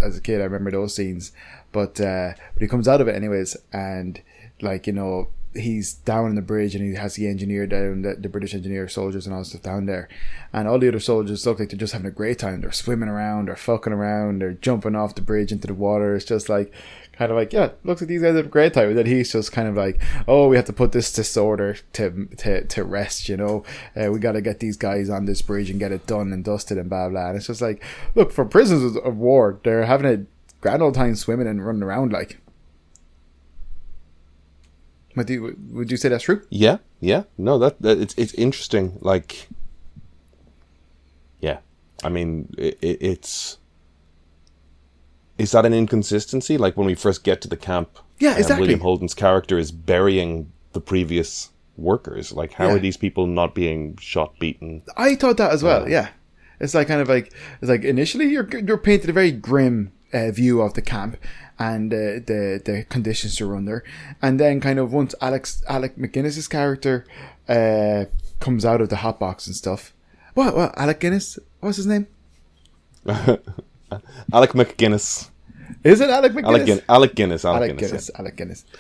as 0.05 0.17
a 0.17 0.21
kid. 0.21 0.41
I 0.41 0.45
remember 0.45 0.71
those 0.71 0.95
scenes, 0.95 1.33
but 1.73 2.01
uh, 2.01 2.33
but 2.55 2.63
he 2.63 2.69
comes 2.69 2.89
out 2.89 3.01
of 3.01 3.09
it 3.09 3.15
anyways, 3.15 3.57
and 3.73 4.21
like 4.63 4.87
you 4.87 4.93
know 4.95 5.29
he's 5.55 5.95
down 5.95 6.29
in 6.29 6.35
the 6.37 6.43
bridge 6.43 6.75
and 6.75 6.85
he 6.85 6.95
has 6.95 7.15
the 7.15 7.27
engineer 7.27 7.67
down, 7.67 8.03
the, 8.03 8.15
the 8.15 8.29
British 8.29 8.55
engineer 8.55 8.89
soldiers 8.89 9.27
and 9.27 9.35
all 9.35 9.45
stuff 9.45 9.63
down 9.63 9.87
there, 9.87 10.09
and 10.53 10.69
all 10.69 10.79
the 10.79 10.89
other 10.89 11.01
soldiers 11.01 11.47
look 11.47 11.59
like 11.59 11.71
they're 11.71 11.79
just 11.79 11.93
having 11.93 12.07
a 12.07 12.13
great 12.13 12.39
time. 12.39 12.61
They're 12.61 12.73
swimming 12.73 13.09
around, 13.09 13.49
they're 13.49 13.57
fucking 13.57 13.93
around, 13.93 14.41
they're 14.41 14.53
jumping 14.53 14.95
off 14.95 15.15
the 15.15 15.23
bridge 15.23 15.53
into 15.53 15.67
the 15.67 15.75
water. 15.75 16.15
It's 16.15 16.25
just 16.25 16.49
like 16.49 16.73
kind 17.21 17.31
of 17.31 17.37
like 17.37 17.53
yeah, 17.53 17.71
looks 17.85 18.01
like 18.01 18.09
these 18.09 18.23
guys 18.23 18.35
have 18.35 18.47
a 18.47 18.49
great 18.49 18.73
time. 18.73 18.89
And 18.89 18.99
then 18.99 19.07
he's 19.07 19.33
just 19.33 19.53
kind 19.53 19.69
of 19.69 19.77
like, 19.77 20.01
oh, 20.27 20.49
we 20.49 20.57
have 20.57 20.65
to 20.67 20.73
put 20.73 20.93
this 20.93 21.13
disorder 21.13 21.77
to 21.95 22.29
to 22.39 22.65
to 22.65 22.85
rest. 22.85 23.29
You 23.29 23.37
know, 23.37 23.65
uh, 23.95 24.11
we 24.11 24.19
got 24.19 24.33
to 24.33 24.41
get 24.41 24.61
these 24.61 24.77
guys 24.77 25.11
on 25.11 25.27
this 25.27 25.43
bridge 25.43 25.69
and 25.69 25.79
get 25.79 25.93
it 25.93 26.07
done 26.07 26.33
and 26.33 26.45
dusted 26.45 26.79
and 26.79 26.89
blah 26.89 27.09
blah. 27.09 27.29
And 27.29 27.37
it's 27.37 27.49
just 27.49 27.61
like, 27.61 27.85
look, 28.15 28.33
for 28.33 28.45
prisoners 28.45 28.97
of 28.97 29.17
war, 29.17 29.59
they're 29.65 29.85
having 29.85 30.07
a 30.07 30.25
grand 30.61 30.83
old 30.83 30.95
time 30.95 31.15
swimming 31.15 31.47
and 31.47 31.65
running 31.65 31.83
around 31.83 32.13
like. 32.13 32.39
Would 35.17 35.29
you 35.31 35.57
would 35.73 35.91
you 35.91 35.97
say 35.97 36.09
that's 36.09 36.25
true? 36.25 36.43
Yeah, 36.51 36.79
yeah. 37.01 37.25
No, 37.37 37.59
that, 37.59 37.81
that 37.83 37.99
it's 37.99 38.15
it's 38.17 38.35
interesting. 38.35 38.99
Like, 39.01 39.49
yeah. 41.41 41.59
I 42.05 42.09
mean, 42.09 42.55
it, 42.57 42.79
it, 42.81 42.99
it's 43.03 43.59
is 45.39 45.53
that 45.53 45.65
an 45.67 45.75
inconsistency? 45.75 46.57
Like 46.59 46.77
when 46.77 46.87
we 46.87 46.95
first 46.95 47.25
get 47.25 47.41
to 47.43 47.49
the 47.49 47.57
camp, 47.57 47.99
Yeah, 48.19 48.33
um, 48.33 48.39
exactly. 48.39 48.61
William 48.63 48.81
Holden's 48.81 49.15
character 49.15 49.59
is 49.59 49.73
burying 49.73 50.53
the 50.73 50.81
previous 50.81 51.51
workers. 51.77 52.33
Like, 52.33 52.53
how 52.53 52.69
Yeah. 52.69 52.75
are 52.75 52.79
these 52.79 52.97
people 52.97 53.27
not 53.27 53.55
being 53.55 53.97
shot, 53.99 54.39
beaten? 54.39 54.83
I 54.97 55.15
thought 55.17 55.39
that 55.39 55.51
as 55.53 55.63
well. 55.63 55.89
Yeah, 55.89 56.09
it's 56.61 56.75
like 56.75 56.89
kind 56.89 57.01
of 57.01 57.09
like 57.09 57.33
it's 57.61 57.69
like 57.71 57.83
initially 57.85 58.27
you're 58.27 58.49
you're 58.65 58.79
painted 58.79 59.11
a 59.11 59.13
very 59.13 59.33
grim 59.33 59.93
uh, 60.13 60.31
view 60.31 60.61
of 60.63 60.75
the 60.75 60.83
camp 60.83 61.17
and 61.61 61.93
uh, 61.93 62.19
the 62.27 62.61
the 62.65 62.85
conditions 62.89 63.39
you're 63.39 63.55
under, 63.55 63.85
and 64.23 64.41
then 64.41 64.61
kind 64.61 64.79
of 64.79 64.93
once 64.93 65.15
Alex 65.21 65.63
Alec 65.69 65.97
McGuinness's 65.97 66.49
character 66.49 67.05
uh, 67.49 68.07
comes 68.41 68.65
out 68.65 68.81
of 68.81 68.89
the 68.89 68.97
hot 68.97 69.21
box 69.21 69.47
and 69.47 69.55
stuff. 69.55 69.93
What? 70.35 70.57
What? 70.57 70.77
Alec 70.77 71.01
Guinness? 71.01 71.39
What's 71.61 71.77
his 71.77 71.87
name? 71.87 72.07
Alec 74.33 74.53
McGuinness, 74.53 75.29
Is 75.85 76.01
it 76.01 76.11
Alec 76.11 76.33
McGuinness? 76.33 76.45
Alec, 76.45 76.67
Guin- 76.67 76.83
Alec 76.89 77.15
Guinness, 77.15 77.45
Alec, 77.45 77.57
Alec 77.57 77.71
Guinness. 77.79 77.91
Guinness. 77.91 78.11
Alec 78.19 78.37
Guinness. 78.37 78.65
yeah. 78.73 78.79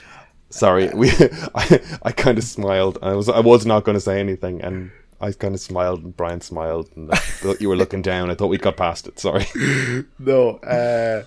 Sorry, 0.50 0.88
we. 0.94 1.10
I, 1.54 1.80
I 2.02 2.12
kind 2.12 2.38
of 2.38 2.44
smiled. 2.44 2.98
I 3.02 3.14
was 3.14 3.28
I 3.28 3.40
was 3.40 3.66
not 3.66 3.84
going 3.84 3.94
to 3.94 4.00
say 4.00 4.18
anything, 4.20 4.60
and 4.62 4.90
I 5.20 5.32
kind 5.32 5.54
of 5.54 5.60
smiled, 5.60 6.02
and 6.02 6.16
Brian 6.16 6.40
smiled, 6.40 6.90
and 6.96 7.12
I 7.12 7.16
thought 7.16 7.60
you 7.60 7.68
were 7.68 7.76
looking 7.76 8.00
down. 8.00 8.30
I 8.30 8.34
thought 8.34 8.46
we'd 8.46 8.62
got 8.62 8.76
past 8.76 9.06
it. 9.06 9.18
Sorry. 9.18 9.46
No, 10.18 10.56
uh, 10.58 11.24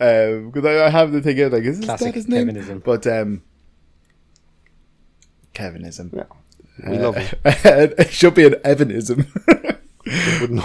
um, 0.00 0.50
because 0.50 0.64
I, 0.64 0.86
I 0.86 0.90
have 0.90 1.12
the 1.12 1.20
thing 1.20 1.36
here, 1.36 1.48
like, 1.48 1.62
is 1.62 1.78
this 1.78 1.86
Classic 1.86 2.06
that 2.06 2.14
his 2.14 2.28
name? 2.28 2.48
Kevinism. 2.48 2.82
But 2.82 3.06
um, 3.06 3.42
Kevinism. 5.54 6.14
Yeah, 6.14 6.90
we 6.90 6.98
love 6.98 7.16
it. 7.16 7.38
it 7.44 8.10
should 8.10 8.34
be 8.34 8.46
an 8.46 8.56
Evanism. 8.64 9.26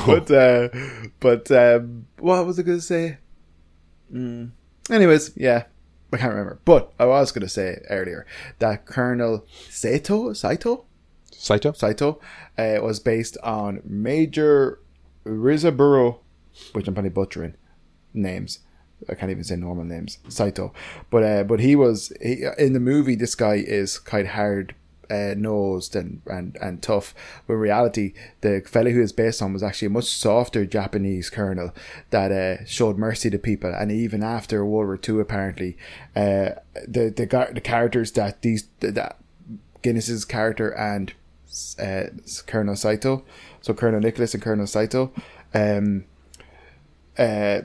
But 0.06 0.32
uh, 0.32 0.70
but 1.20 1.52
um, 1.52 2.08
what 2.20 2.46
was 2.46 2.58
I 2.58 2.64
going 2.64 2.78
to 2.78 2.84
say? 2.84 3.18
Mm. 4.12 4.52
Anyways, 4.90 5.34
yeah, 5.36 5.66
I 6.14 6.18
can't 6.18 6.32
remember. 6.32 6.60
But 6.66 6.94
I 7.00 7.06
was 7.06 7.32
going 7.32 7.44
to 7.44 7.50
say 7.50 7.82
earlier 7.90 8.26
that 8.60 8.86
Colonel 8.86 9.46
Saito, 9.70 10.34
Saito, 10.34 10.86
Saito? 11.46 11.74
Saito, 11.74 12.20
uh, 12.58 12.80
was 12.82 13.00
based 13.00 13.38
on 13.44 13.80
Major 13.86 14.80
Risaburo, 15.26 16.18
which 16.74 16.88
I'm 16.88 16.96
probably 16.96 17.12
butchering 17.12 17.54
names. 18.16 18.60
I 19.08 19.14
can't 19.14 19.30
even 19.30 19.44
say 19.44 19.56
normal 19.56 19.84
names. 19.84 20.18
Saito, 20.28 20.74
but 21.12 21.24
uh, 21.24 21.44
but 21.44 21.60
he 21.60 21.76
was 21.76 22.12
he, 22.20 22.46
in 22.58 22.74
the 22.74 22.80
movie. 22.80 23.14
This 23.14 23.36
guy 23.36 23.56
is 23.56 24.00
quite 24.00 24.30
hard 24.30 24.74
uh, 25.12 25.36
nosed 25.38 25.96
and, 25.96 26.24
and, 26.26 26.58
and 26.60 26.82
tough. 26.82 27.14
But 27.46 27.54
in 27.54 27.60
reality, 27.60 28.14
the 28.42 28.64
fella 28.66 28.90
who 28.90 29.02
is 29.02 29.12
based 29.12 29.40
on 29.40 29.54
was 29.54 29.62
actually 29.62 29.88
a 29.88 29.92
much 29.92 30.06
softer 30.06 30.66
Japanese 30.66 31.30
colonel 31.30 31.76
that 32.10 32.32
uh, 32.32 32.66
showed 32.66 32.98
mercy 32.98 33.30
to 33.30 33.38
people. 33.38 33.72
And 33.72 33.92
even 33.92 34.24
after 34.24 34.66
World 34.66 34.88
War 34.88 35.00
II, 35.08 35.22
apparently, 35.22 35.78
uh, 36.16 36.58
the 36.88 37.14
the 37.16 37.50
the 37.54 37.62
characters 37.62 38.14
that 38.14 38.42
these 38.42 38.68
that 38.80 39.20
Guinness's 39.84 40.26
character 40.26 40.74
and 40.74 41.14
uh, 41.80 42.08
Colonel 42.46 42.76
Saito, 42.76 43.24
so 43.62 43.74
Colonel 43.74 44.00
Nicholas 44.00 44.34
and 44.34 44.44
Colonel 44.44 44.68
Saito, 44.68 45.12
um, 45.54 46.06
uh, 47.18 47.62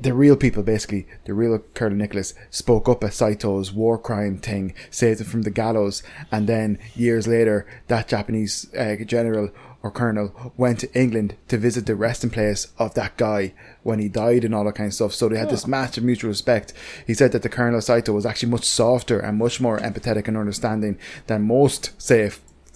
the 0.00 0.14
real 0.14 0.36
people, 0.36 0.62
basically, 0.62 1.08
the 1.24 1.34
real 1.34 1.58
Colonel 1.74 1.98
Nicholas, 1.98 2.32
spoke 2.50 2.88
up 2.88 3.02
at 3.02 3.12
Saito's 3.12 3.72
war 3.72 3.98
crime 3.98 4.38
thing, 4.38 4.72
saved 4.90 5.20
him 5.20 5.26
from 5.26 5.42
the 5.42 5.50
gallows, 5.50 6.04
and 6.30 6.46
then 6.48 6.78
years 6.94 7.26
later, 7.26 7.66
that 7.88 8.06
Japanese 8.06 8.72
uh, 8.74 8.94
general 9.04 9.50
or 9.82 9.90
colonel 9.90 10.52
went 10.56 10.80
to 10.80 10.92
England 10.98 11.36
to 11.48 11.56
visit 11.56 11.86
the 11.86 11.94
resting 11.94 12.30
place 12.30 12.66
of 12.78 12.94
that 12.94 13.16
guy 13.16 13.52
when 13.84 13.98
he 14.00 14.08
died 14.08 14.44
and 14.44 14.54
all 14.54 14.64
that 14.64 14.74
kind 14.74 14.88
of 14.88 14.94
stuff. 14.94 15.14
So 15.14 15.28
they 15.28 15.38
had 15.38 15.50
this 15.50 15.66
massive 15.68 16.02
mutual 16.02 16.30
respect. 16.30 16.72
He 17.06 17.14
said 17.14 17.30
that 17.32 17.42
the 17.42 17.48
Colonel 17.48 17.80
Saito 17.80 18.12
was 18.12 18.26
actually 18.26 18.50
much 18.50 18.64
softer 18.64 19.20
and 19.20 19.38
much 19.38 19.60
more 19.60 19.78
empathetic 19.78 20.26
and 20.26 20.36
understanding 20.36 20.98
than 21.28 21.42
most, 21.42 21.92
say, 22.00 22.30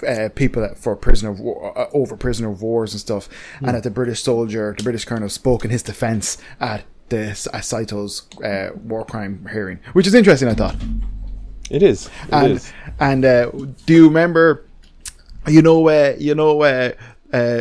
uh, 0.07 0.29
people 0.35 0.63
that- 0.63 0.79
for 0.79 0.95
prisoner 0.97 1.31
of 1.31 1.41
war, 1.41 1.77
uh, 1.77 1.87
over 1.93 2.17
prisoner 2.17 2.51
of 2.51 2.63
wars 2.63 2.93
and 2.93 3.01
stuff, 3.01 3.29
and 3.61 3.69
that 3.75 3.83
the 3.83 3.91
British 3.91 4.23
soldier, 4.23 4.75
the 4.77 4.83
British 4.85 5.05
colonel, 5.05 5.29
spoke 5.29 5.65
in 5.65 5.71
his 5.73 5.83
defence 5.83 6.39
at 6.61 6.83
the 7.09 7.35
Saito's 7.35 8.23
uh, 8.45 8.71
war 8.85 9.05
crime 9.05 9.49
hearing, 9.53 9.79
which 9.93 10.07
is 10.07 10.15
interesting. 10.15 10.49
I 10.49 10.55
thought. 10.55 10.77
It 11.71 11.83
is. 11.83 12.07
It 12.07 12.11
And 12.33 12.53
is. 12.53 12.73
and 13.01 13.25
uh, 13.25 13.51
do 13.87 13.95
you 13.95 14.07
remember? 14.09 14.67
You 15.47 15.63
know, 15.63 15.89
uh, 15.89 16.15
you 16.19 16.35
know, 16.35 16.63
uh, 16.63 16.93
uh, 17.33 17.61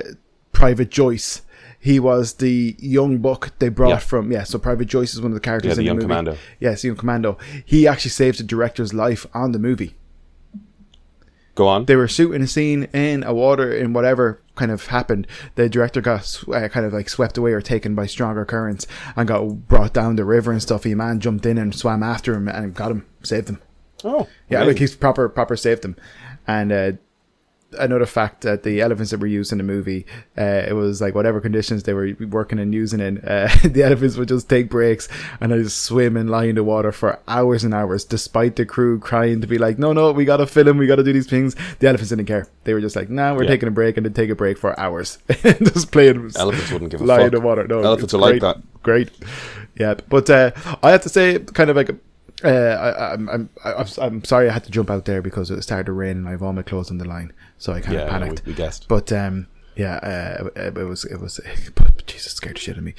Private 0.52 0.90
Joyce. 0.92 1.42
He 1.80 2.00
was 2.00 2.34
the 2.34 2.76
young 2.78 3.18
buck 3.18 3.58
they 3.58 3.70
brought 3.70 3.90
Yeah. 3.90 3.98
from. 3.98 4.32
Yeah, 4.32 4.44
so 4.44 4.60
Private 4.60 4.86
Joyce 4.86 5.14
is 5.16 5.22
one 5.22 5.32
of 5.32 5.34
the 5.36 5.40
characters 5.40 5.70
Yeah, 5.70 5.74
the 5.76 5.80
in 5.82 5.86
the 5.86 5.88
young 5.88 5.96
movie. 5.98 6.06
commando. 6.06 6.38
Yes, 6.60 6.84
young 6.84 6.96
commando. 6.96 7.38
He 7.66 7.88
actually 7.88 8.12
saved 8.12 8.40
the 8.40 8.44
director's 8.44 8.94
life 8.94 9.26
on 9.34 9.52
the 9.52 9.58
movie. 9.60 9.96
Go 11.56 11.68
on. 11.68 11.86
They 11.86 11.96
were 11.96 12.08
shooting 12.08 12.42
a 12.44 12.48
scene 12.48 12.84
in 12.94 13.24
a 13.24 13.34
water 13.34 13.74
in 13.74 13.94
whatever 13.94 14.40
kind 14.56 14.72
of 14.72 14.86
happened. 14.88 15.28
The 15.56 15.68
director 15.68 16.00
got 16.02 16.44
uh, 16.48 16.70
kind 16.70 16.86
of 16.86 16.94
like 16.94 17.10
swept 17.10 17.38
away 17.38 17.52
or 17.52 17.62
taken 17.62 17.94
by 17.96 18.06
stronger 18.06 18.46
currents 18.46 18.88
and 19.18 19.28
got 19.28 19.68
brought 19.68 19.92
down 19.94 20.16
the 20.16 20.24
river 20.24 20.52
and 20.52 20.62
stuff. 20.62 20.86
A 20.86 20.94
man 20.96 21.20
jumped 21.20 21.46
in 21.46 21.58
and 21.58 21.76
swam 21.76 22.04
after 22.04 22.36
him 22.36 22.48
and 22.48 22.74
got 22.74 22.92
him, 22.92 23.06
saved 23.24 23.50
him. 23.50 23.60
oh, 24.06 24.28
Yeah, 24.50 24.60
amazing. 24.60 24.68
like 24.68 24.78
he's 24.80 24.96
proper 24.96 25.28
proper 25.28 25.58
saved 25.58 25.82
them. 25.82 25.98
And 26.48 26.72
uh, 26.72 26.92
another 27.80 28.06
fact 28.06 28.42
that 28.42 28.64
the 28.64 28.82
elephants 28.82 29.12
that 29.12 29.20
were 29.20 29.28
used 29.28 29.52
in 29.52 29.58
the 29.58 29.64
movie, 29.64 30.06
uh, 30.38 30.64
it 30.68 30.74
was 30.74 31.02
like 31.02 31.16
whatever 31.16 31.40
conditions 31.42 31.84
they 31.84 31.94
were 31.94 32.12
working 32.30 32.60
and 32.60 32.74
using 32.74 33.00
in, 33.00 33.18
uh, 33.20 33.50
the 33.64 33.84
elephants 33.84 34.18
would 34.18 34.28
just 34.28 34.50
take 34.50 34.70
breaks 34.70 35.08
and 35.40 35.52
they 35.52 35.62
just 35.64 35.82
swim 35.84 36.18
and 36.18 36.30
lie 36.30 36.46
in 36.46 36.56
the 36.56 36.64
water 36.64 36.92
for 36.92 37.20
hours 37.28 37.64
and 37.64 37.74
hours, 37.74 38.04
despite 38.06 38.56
the 38.56 38.66
crew 38.66 39.00
crying 39.00 39.42
to 39.42 39.48
be 39.48 39.58
like, 39.58 39.80
no, 39.80 39.94
no, 39.94 40.12
we 40.12 40.26
gotta 40.26 40.46
film, 40.48 40.78
we 40.78 40.88
gotta 40.88 41.04
do 41.04 41.14
these 41.14 41.28
things. 41.28 41.56
The 41.80 41.88
elephants 41.88 42.10
didn't 42.10 42.26
care. 42.26 42.48
They 42.64 42.74
were 42.74 42.82
just 42.82 42.96
like, 42.96 43.10
nah, 43.10 43.34
we're 43.34 43.44
Yeah. 43.44 43.50
taking 43.50 43.68
a 43.68 43.72
break, 43.72 43.98
and 43.98 44.06
they 44.06 44.10
take 44.10 44.30
a 44.30 44.36
break 44.36 44.58
for 44.58 44.80
hours, 44.80 45.18
just 45.30 45.92
playing. 45.92 46.32
Elephants 46.36 46.72
wouldn't 46.72 46.92
give 46.92 47.02
a 47.02 47.06
lie 47.06 47.22
in 47.22 47.32
the 47.32 47.40
water. 47.42 47.68
No, 47.68 47.80
Elephants 47.82 48.14
are 48.14 48.18
like 48.20 48.42
that. 48.42 48.58
Great, 48.84 49.10
yeah. 49.80 49.96
But 50.10 50.30
uh, 50.30 50.52
I 50.84 50.92
have 50.92 51.02
to 51.04 51.10
say, 51.10 51.40
kind 51.40 51.70
of 51.70 51.76
like. 51.76 51.92
Uh, 52.44 52.50
I, 52.50 53.14
I'm, 53.14 53.30
I'm, 53.30 53.50
I'm, 53.64 53.86
I'm 54.00 54.24
sorry 54.24 54.50
I 54.50 54.54
had 54.54 54.64
to 54.64 54.72
jump 54.72 54.90
out 54.90 55.06
there 55.06 55.22
because 55.22 55.52
it 55.52 55.62
started 55.62 55.86
to 55.86 55.92
rain 55.92 56.18
and 56.18 56.28
I 56.28 56.32
have 56.32 56.42
all 56.44 56.54
my 56.54 56.64
clothes 56.64 56.90
on 56.92 56.98
the 56.98 57.06
line, 57.08 57.34
so 57.58 57.74
I 57.74 57.82
kind 57.82 57.94
Yeah, 57.96 58.02
of 58.06 58.10
panicked. 58.10 58.46
we- 58.46 58.52
we 58.52 58.56
guessed. 58.56 58.88
But 58.88 59.12
um, 59.12 59.48
yeah, 59.76 59.96
uh, 59.98 60.50
it 60.56 60.74
was, 60.76 61.06
it 61.06 61.20
was, 61.22 61.40
Jesus, 62.08 62.34
scared 62.34 62.56
the 62.56 62.60
shit 62.60 62.76
out 62.76 62.80
of 62.80 62.84
me. 62.84 62.94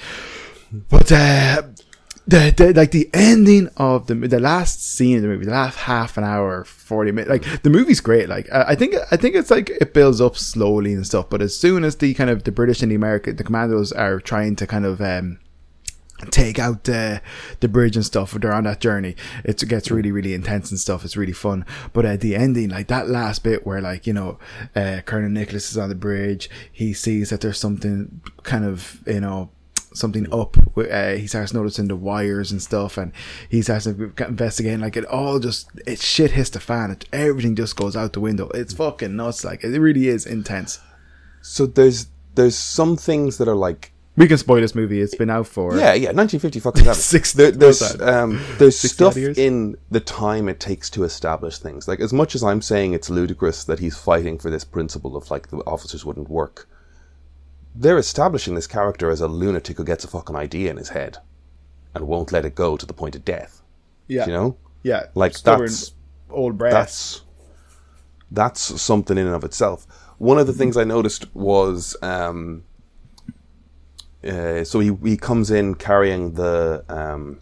But 0.89 1.11
uh, 1.13 1.63
the, 2.27 2.55
the 2.57 2.73
like 2.75 2.93
the 2.93 3.11
ending 3.13 3.69
of 3.77 4.07
the 4.07 4.15
the 4.15 4.39
last 4.41 4.83
scene 4.83 5.17
of 5.17 5.23
the 5.23 5.29
movie, 5.29 5.45
the 5.45 5.51
last 5.51 5.77
half 5.77 6.17
an 6.17 6.25
hour, 6.25 6.65
forty 6.65 7.11
minutes, 7.11 7.29
like 7.31 7.63
the 7.63 7.69
movie's 7.69 8.01
great. 8.01 8.29
Like 8.29 8.51
I 8.53 8.63
I 8.69 8.75
think 8.75 8.95
I 9.11 9.17
think 9.17 9.35
it's 9.35 9.51
like 9.51 9.69
it 9.69 9.93
builds 9.93 10.21
up 10.21 10.37
slowly 10.37 10.95
and 10.95 11.05
stuff. 11.07 11.29
But 11.29 11.43
as 11.43 11.55
soon 11.55 11.85
as 11.85 11.97
the 11.97 12.15
kind 12.15 12.31
of 12.31 12.45
the 12.45 12.53
British 12.53 12.81
and 12.81 12.91
the 12.91 12.95
American, 12.95 13.37
the 13.37 13.45
commandos 13.45 13.93
are 13.93 14.19
trying 14.21 14.57
to 14.57 14.67
kind 14.67 14.87
of 14.87 15.01
um 15.03 15.41
take 16.31 16.59
out 16.59 16.85
the 16.85 17.21
the 17.61 17.69
bridge 17.69 17.97
and 17.97 18.05
stuff. 18.05 18.33
They're 18.33 18.53
on 18.53 18.65
that 18.65 18.81
journey. 18.81 19.17
It 19.45 19.67
gets 19.69 19.91
really 19.91 20.13
really 20.13 20.35
intense 20.35 20.71
and 20.71 20.79
stuff. 20.79 21.05
It's 21.05 21.17
really 21.17 21.33
fun. 21.33 21.65
But 21.93 22.05
at 22.05 22.21
the 22.21 22.37
ending, 22.37 22.71
like 22.71 22.89
that 22.89 23.09
last 23.09 23.43
bit 23.43 23.67
where 23.67 23.81
like 23.81 24.07
you 24.07 24.13
know, 24.13 24.39
uh, 24.75 25.01
Colonel 25.05 25.31
Nicholas 25.31 25.71
is 25.71 25.79
on 25.79 25.89
the 25.89 25.95
bridge. 25.95 26.49
He 26.71 26.93
sees 26.93 27.31
that 27.31 27.41
there's 27.41 27.59
something 27.59 28.21
kind 28.43 28.65
of 28.65 29.03
you 29.07 29.21
know 29.21 29.51
something 29.95 30.33
up. 30.33 30.57
Uh, 30.77 31.13
he 31.15 31.27
starts 31.27 31.53
noticing 31.53 31.89
the 31.89 31.97
wires 31.97 32.51
and 32.51 32.63
stuff, 32.63 32.97
and 32.97 33.13
he 33.49 33.63
starts 33.63 33.85
to 33.85 34.13
investigate. 34.19 34.79
Like 34.79 34.97
it 34.97 35.05
all 35.07 35.39
just 35.39 35.69
it 35.87 36.01
shit 36.01 36.33
hits 36.33 36.51
the 36.51 36.61
fan. 36.61 36.91
It, 36.91 37.05
everything 37.13 37.57
just 37.57 37.77
goes 37.77 37.97
out 37.97 38.13
the 38.13 38.21
window. 38.21 38.49
It's 38.55 38.75
fucking 38.75 39.17
nuts. 39.17 39.45
Like 39.45 39.65
it 39.65 39.79
really 39.79 40.09
is 40.09 40.27
intense. 40.27 40.81
So 41.43 41.67
there's 41.67 42.07
there's 42.35 42.57
some 42.57 42.97
things 42.97 43.39
that 43.39 43.49
are 43.49 43.57
like 43.57 43.92
We 44.15 44.29
can 44.29 44.37
spoil 44.37 44.61
this 44.61 44.75
movie. 44.75 45.01
It's 45.01 45.15
been 45.15 45.31
out 45.31 45.47
for 45.47 45.73
yeah 45.77 45.95
yeah 45.95 46.13
1950 46.13 46.61
fucking 46.61 46.85
seven. 46.85 46.95
Six- 47.01 47.33
There, 47.33 47.51
there's 47.51 47.99
um 48.01 48.41
there's 48.59 48.79
stuff 48.79 49.17
years? 49.17 49.39
in 49.39 49.77
the 49.91 50.01
time 50.01 50.49
it 50.51 50.61
takes 50.61 50.91
to 50.91 51.05
establish 51.05 51.59
things. 51.59 51.89
Like 51.89 52.01
as 52.01 52.13
much 52.13 52.35
as 52.35 52.43
I'm 52.45 52.61
saying 52.61 52.93
it's 52.93 53.09
ludicrous 53.09 53.65
that 53.65 53.79
he's 53.79 53.97
fighting 53.97 54.39
for 54.39 54.51
this 54.51 54.65
principle 54.65 55.17
of 55.17 55.31
like 55.31 55.49
the 55.49 55.59
officers 55.59 56.05
wouldn't 56.05 56.29
work. 56.29 56.69
They're 57.75 57.97
establishing 57.97 58.55
this 58.55 58.67
character 58.67 59.09
as 59.11 59.23
a 59.23 59.29
lunatic 59.29 59.79
who 59.79 59.85
gets 59.85 60.05
a 60.05 60.09
fucking 60.09 60.37
idea 60.37 60.71
in 60.71 60.77
his 60.77 60.91
head 60.91 61.17
and 61.95 62.07
won't 62.07 62.31
let 62.33 62.45
it 62.45 62.55
go 62.55 62.77
to 62.77 62.85
the 62.85 62.93
point 62.93 63.15
of 63.17 63.25
death. 63.25 63.63
yeah, 64.09 64.27
You 64.27 64.33
know? 64.33 64.57
yeah, 64.83 65.07
Like, 65.15 65.35
Stubborn 65.35 65.67
that's- 65.69 65.93
old 66.29 66.59
brass. 66.59 66.73
that's 66.73 67.23
that's 68.31 68.81
something 68.83 69.17
in 69.17 69.27
and 69.27 69.35
of 69.35 69.45
itself. 69.45 69.87
One 70.19 70.39
of 70.39 70.47
the 70.47 70.53
things 70.53 70.77
I 70.77 70.85
noticed 70.85 71.35
was 71.35 71.97
um, 72.03 72.65
uh, 74.25 74.65
so 74.65 74.81
he 74.81 74.97
he 75.03 75.17
comes 75.17 75.51
in 75.51 75.75
carrying 75.75 76.35
the 76.35 76.85
um, 76.89 77.41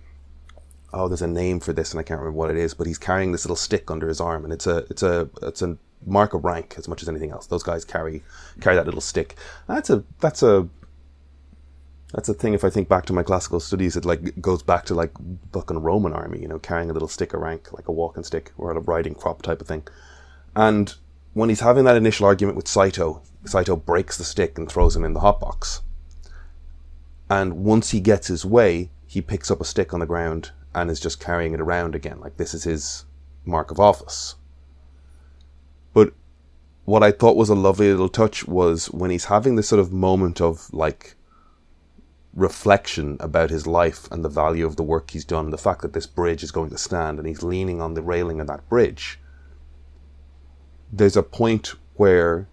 oh 0.93 1.09
there's 1.09 1.23
a 1.23 1.28
name 1.28 1.61
for 1.61 1.73
this 1.73 1.93
and 1.93 2.01
I 2.01 2.02
can't 2.02 2.20
remember 2.20 2.39
what 2.39 2.51
it 2.51 2.57
is, 2.57 2.74
but 2.74 2.86
he's 2.86 2.98
carrying 2.98 3.32
this 3.32 3.44
little 3.44 3.57
stick 3.57 3.90
under 3.90 4.09
his 4.09 4.20
arm 4.20 4.44
and 4.44 4.52
it's 4.52 4.66
a 4.66 4.78
it's 4.90 5.02
a 5.02 5.28
it's 5.43 5.62
a 5.62 5.77
mark 6.07 6.35
of 6.35 6.44
rank 6.44 6.74
as 6.78 6.89
much 6.89 7.02
as 7.02 7.09
anything 7.09 7.31
else. 7.31 7.47
Those 7.47 7.62
guys 7.62 7.85
carry 7.85 8.23
carry 8.61 8.77
that 8.77 8.86
little 8.86 9.01
stick. 9.01 9.36
That's 9.66 9.90
a 9.90 10.05
that's 10.20 10.43
a 10.43 10.69
that's 12.12 12.28
a 12.28 12.35
thing. 12.35 12.55
If 12.55 12.65
I 12.65 12.70
think 12.70 12.89
back 12.89 13.07
to 13.07 13.12
my 13.12 13.23
classical 13.23 13.61
studies, 13.61 13.97
it 13.97 14.05
like 14.05 14.40
goes 14.40 14.62
back 14.62 14.85
to 14.86 14.94
like 14.94 15.12
fucking 15.52 15.81
Roman 15.81 16.12
army, 16.12 16.40
you 16.40 16.48
know, 16.48 16.59
carrying 16.59 16.90
a 16.90 16.93
little 16.93 17.09
stick 17.09 17.35
of 17.35 17.40
rank, 17.40 17.73
like 17.73 17.89
a 17.89 17.93
walking 17.93 18.24
stick 18.24 18.52
or 18.59 18.73
a 18.73 18.81
riding 18.81 19.15
crop 19.15 19.43
type 19.43 19.61
of 19.61 19.69
thing. 19.69 19.86
And 20.57 20.94
when 21.35 21.48
he's 21.48 21.61
having 21.61 21.85
that 21.85 21.97
initial 21.97 22.27
argument 22.27 22.57
with 22.57 22.66
Saito, 22.66 23.23
Saito 23.44 23.77
breaks 23.77 24.19
the 24.19 24.24
stick 24.24 24.59
and 24.59 24.69
throws 24.69 24.97
him 24.97 25.05
in 25.05 25.12
the 25.12 25.20
hotbox. 25.20 25.81
And 27.31 27.65
once 27.65 27.90
he 27.90 28.01
gets 28.01 28.27
his 28.27 28.44
way, 28.44 28.90
he 29.07 29.23
picks 29.23 29.52
up 29.52 29.61
a 29.61 29.65
stick 29.65 29.94
on 29.94 30.01
the 30.01 30.07
ground 30.07 30.51
and 30.74 30.90
is 30.90 30.98
just 30.98 31.20
carrying 31.20 31.55
it 31.55 31.61
around 31.61 31.94
again, 31.94 32.19
like 32.20 32.36
this 32.36 32.52
is 32.52 32.65
his 32.65 33.05
mark 33.44 33.70
of 33.70 33.78
office. 33.78 34.35
But 35.94 36.12
what 36.85 37.05
I 37.05 37.12
thought 37.12 37.36
was 37.36 37.48
a 37.48 37.55
lovely 37.55 37.89
little 37.89 38.09
touch 38.09 38.47
was 38.47 38.90
when 38.90 39.11
he's 39.11 39.27
having 39.27 39.55
this 39.55 39.69
sort 39.69 39.81
of 39.81 39.93
moment 39.93 40.40
of 40.40 40.73
like 40.74 41.15
reflection 42.35 43.16
about 43.20 43.51
his 43.51 43.66
life 43.66 44.11
and 44.11 44.24
the 44.24 44.28
value 44.28 44.66
of 44.66 44.74
the 44.74 44.82
work 44.82 45.11
he's 45.11 45.24
done, 45.24 45.51
the 45.51 45.59
fact 45.59 45.82
that 45.82 45.93
this 45.93 46.07
bridge 46.07 46.43
is 46.43 46.51
going 46.51 46.70
to 46.70 46.78
stand 46.78 47.19
and 47.19 47.28
he's 47.28 47.44
leaning 47.44 47.81
on 47.81 47.94
the 47.94 48.02
railing 48.02 48.40
of 48.40 48.48
that 48.48 48.69
bridge. 48.69 49.20
There's 50.93 51.16
a 51.16 51.23
point 51.23 51.74
where 51.94 52.48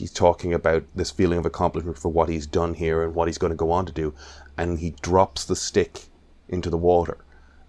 he's 0.00 0.12
talking 0.12 0.52
about 0.52 0.84
this 0.94 1.10
feeling 1.10 1.38
of 1.38 1.46
accomplishment 1.46 1.98
for 1.98 2.08
what 2.08 2.28
he's 2.28 2.46
done 2.46 2.74
here 2.74 3.04
and 3.04 3.14
what 3.14 3.28
he's 3.28 3.38
going 3.38 3.52
to 3.52 3.56
go 3.56 3.70
on 3.70 3.86
to 3.86 3.92
do, 3.92 4.12
and 4.56 4.78
he 4.78 4.96
drops 5.02 5.44
the 5.44 5.54
stick 5.54 6.06
into 6.48 6.68
the 6.70 6.76
water. 6.76 7.18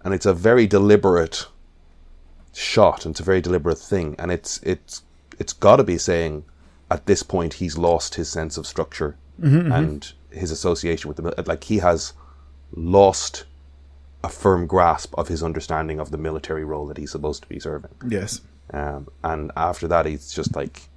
And 0.04 0.12
it's 0.12 0.26
a 0.26 0.34
very 0.34 0.66
deliberate 0.66 1.46
shot, 2.52 3.04
and 3.06 3.12
it's 3.12 3.20
a 3.20 3.24
very 3.24 3.40
deliberate 3.40 3.78
thing, 3.78 4.16
and 4.18 4.32
it's 4.32 4.60
it's 4.62 5.02
it's 5.38 5.52
got 5.52 5.76
to 5.76 5.84
be 5.84 5.98
saying 5.98 6.44
at 6.90 7.06
this 7.06 7.22
point 7.22 7.54
he's 7.54 7.78
lost 7.78 8.16
his 8.16 8.28
sense 8.28 8.58
of 8.58 8.66
structure 8.66 9.16
and 9.72 10.12
his 10.30 10.50
association 10.50 11.08
with 11.08 11.16
the 11.16 11.44
like 11.46 11.64
he 11.64 11.78
has 11.78 12.12
lost 12.74 13.44
a 14.24 14.28
firm 14.28 14.66
grasp 14.66 15.14
of 15.18 15.28
his 15.28 15.42
understanding 15.42 15.98
of 15.98 16.10
the 16.10 16.18
military 16.18 16.64
role 16.64 16.86
that 16.86 16.96
he's 16.96 17.10
supposed 17.10 17.42
to 17.42 17.48
be 17.48 17.58
serving. 17.58 17.94
Yes. 18.08 18.40
Um, 18.72 19.08
and 19.22 19.50
after 19.56 19.88
that, 19.88 20.06
he's 20.06 20.32
just 20.32 20.54
like 20.54 20.88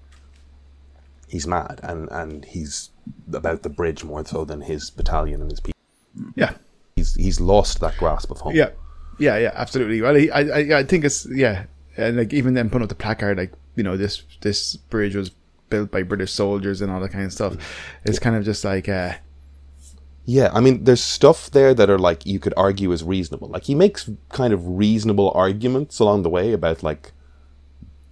he's 1.27 1.47
mad, 1.47 1.79
and 1.83 2.09
and 2.11 2.45
he's 2.45 2.91
about 3.33 3.63
the 3.63 3.69
bridge 3.69 4.03
more 4.03 4.25
so 4.25 4.45
than 4.45 4.61
his 4.61 4.89
battalion 4.89 5.41
and 5.41 5.51
his 5.51 5.59
people. 5.59 5.79
Yeah. 6.35 6.53
He's 6.95 7.15
he's 7.15 7.39
lost 7.41 7.79
that 7.81 7.97
grasp 7.97 8.31
of 8.31 8.39
home. 8.39 8.55
Yeah, 8.55 8.69
yeah, 9.19 9.37
yeah, 9.37 9.51
absolutely. 9.53 10.01
Well, 10.01 10.15
he, 10.15 10.31
I, 10.31 10.41
I, 10.41 10.79
I 10.79 10.83
think 10.83 11.03
it's 11.03 11.27
yeah, 11.29 11.65
and 11.97 12.17
like 12.17 12.31
even 12.33 12.53
then 12.53 12.69
putting 12.69 12.83
up 12.83 12.89
the 12.89 12.95
placard, 12.95 13.37
like 13.37 13.51
you 13.75 13.83
know, 13.83 13.97
this 13.97 14.23
this 14.41 14.77
bridge 14.77 15.15
was 15.15 15.31
built 15.69 15.91
by 15.91 16.03
British 16.03 16.31
soldiers 16.31 16.81
and 16.81 16.91
all 16.91 17.01
that 17.01 17.11
kind 17.11 17.25
of 17.25 17.33
stuff. 17.33 17.57
It's 18.05 18.19
kind 18.19 18.35
of 18.35 18.45
just 18.45 18.63
like, 18.63 18.87
uh, 18.87 19.15
Yeah, 20.23 20.49
I 20.53 20.59
mean, 20.59 20.85
there's 20.85 21.03
stuff 21.03 21.51
there 21.51 21.73
that 21.73 21.89
are 21.89 21.99
like 21.99 22.25
you 22.25 22.39
could 22.39 22.53
argue 22.55 22.91
is 22.91 23.03
reasonable. 23.03 23.49
Like 23.49 23.63
he 23.63 23.75
makes 23.75 24.09
kind 24.29 24.53
of 24.53 24.65
reasonable 24.65 25.31
arguments 25.35 25.99
along 25.99 26.23
the 26.23 26.29
way 26.29 26.53
about 26.53 26.81
like, 26.81 27.11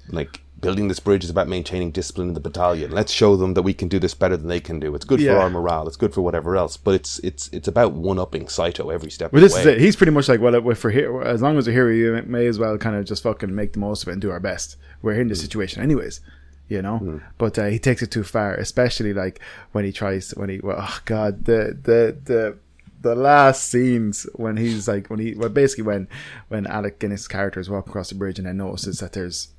like 0.10 0.43
building 0.64 0.88
this 0.88 1.00
bridge 1.00 1.24
is 1.24 1.30
about 1.30 1.48
maintaining 1.48 1.92
discipline 1.92 2.30
in 2.30 2.34
the 2.34 2.40
battalion. 2.40 2.90
Let's 2.92 3.12
show 3.12 3.36
them 3.36 3.54
that 3.54 3.62
we 3.62 3.74
can 3.74 3.88
do 3.88 4.00
this 4.00 4.14
better 4.16 4.36
than 4.36 4.48
they 4.48 4.60
can 4.60 4.80
do. 4.80 4.96
It's 4.96 5.06
good 5.06 5.20
Yeah. 5.20 5.34
for 5.36 5.40
our 5.42 5.50
morale. 5.50 5.88
It's 5.88 5.98
good 5.98 6.14
for 6.14 6.22
whatever 6.22 6.56
else. 6.56 6.78
But 6.78 6.96
it's 6.96 7.20
it's 7.20 7.50
it's 7.54 7.68
about 7.68 7.94
one 7.94 8.18
upping 8.18 8.48
Saito 8.48 8.90
every 8.90 9.12
step. 9.12 9.32
well, 9.34 9.42
this 9.42 9.56
is 9.56 9.66
it. 9.66 9.80
He's 9.80 9.96
pretty 9.96 10.12
much 10.12 10.28
like, 10.28 10.40
well, 10.40 10.56
if 10.56 10.84
we're 10.84 10.90
here, 10.90 11.22
as 11.22 11.42
long 11.42 11.58
as 11.58 11.68
we're 11.68 11.74
here, 11.74 12.14
we 12.16 12.22
may 12.24 12.48
as 12.48 12.58
well 12.58 12.78
kind 12.78 12.96
of 12.96 13.06
just 13.06 13.22
fucking 13.24 13.54
make 13.54 13.74
the 13.74 13.80
most 13.80 14.04
of 14.04 14.10
it 14.10 14.14
and 14.14 14.22
do 14.22 14.32
our 14.32 14.40
best. 14.40 14.78
We're 15.02 15.20
in 15.20 15.28
this 15.28 15.42
situation 15.42 15.84
anyways. 15.84 16.22
You 16.70 16.82
know, 16.82 17.20
but 17.38 17.60
uh, 17.60 17.66
he 17.66 17.78
takes 17.78 18.02
it 18.02 18.10
too 18.10 18.24
far, 18.24 18.56
especially 18.56 19.14
like 19.14 19.40
when 19.74 19.84
he 19.86 19.92
tries 19.92 20.32
when 20.32 20.50
he 20.50 20.60
well, 20.64 20.78
oh 20.80 21.00
god 21.06 21.44
the 21.46 21.78
the 21.84 22.16
the 22.24 22.58
the 23.02 23.14
last 23.16 23.70
scenes 23.70 24.26
when 24.36 24.56
he's 24.56 24.88
like 24.88 25.10
when 25.10 25.20
he 25.20 25.36
well 25.36 25.50
basically 25.50 25.84
when 25.84 26.08
when 26.48 26.66
Alec 26.66 27.00
Guinness' 27.00 27.28
character 27.28 27.60
is 27.60 27.70
walking 27.70 27.92
across 27.92 28.10
the 28.10 28.16
bridge 28.16 28.40
and 28.40 28.48
then 28.48 28.58
notices 28.58 29.00
that 29.00 29.12
there's 29.12 29.50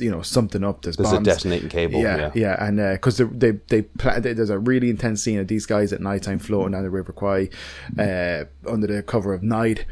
you 0.00 0.10
know 0.10 0.22
something 0.22 0.64
up 0.64 0.82
there's, 0.82 0.96
There's 0.96 1.10
a 1.12 1.16
bombs. 1.16 1.26
detonating 1.26 1.68
cable. 1.68 2.00
yeah, 2.00 2.16
Yeah, 2.16 2.30
yeah, 2.34 2.66
and 2.66 2.76
because 2.94 3.18
they 3.18 3.24
they 3.24 3.50
they 3.68 3.82
pla- 3.82 4.20
there's 4.20 4.48
a 4.50 4.58
really 4.58 4.88
intense 4.88 5.22
scene 5.22 5.38
of 5.38 5.48
these 5.48 5.66
guys 5.66 5.92
at 5.92 6.00
nighttime 6.00 6.38
floating 6.38 6.72
down 6.72 6.82
the 6.82 6.90
River 6.90 7.12
Kwai, 7.12 7.50
uh, 7.98 8.44
under 8.66 8.86
the 8.86 9.02
cover 9.02 9.34
of 9.34 9.42
night. 9.42 9.84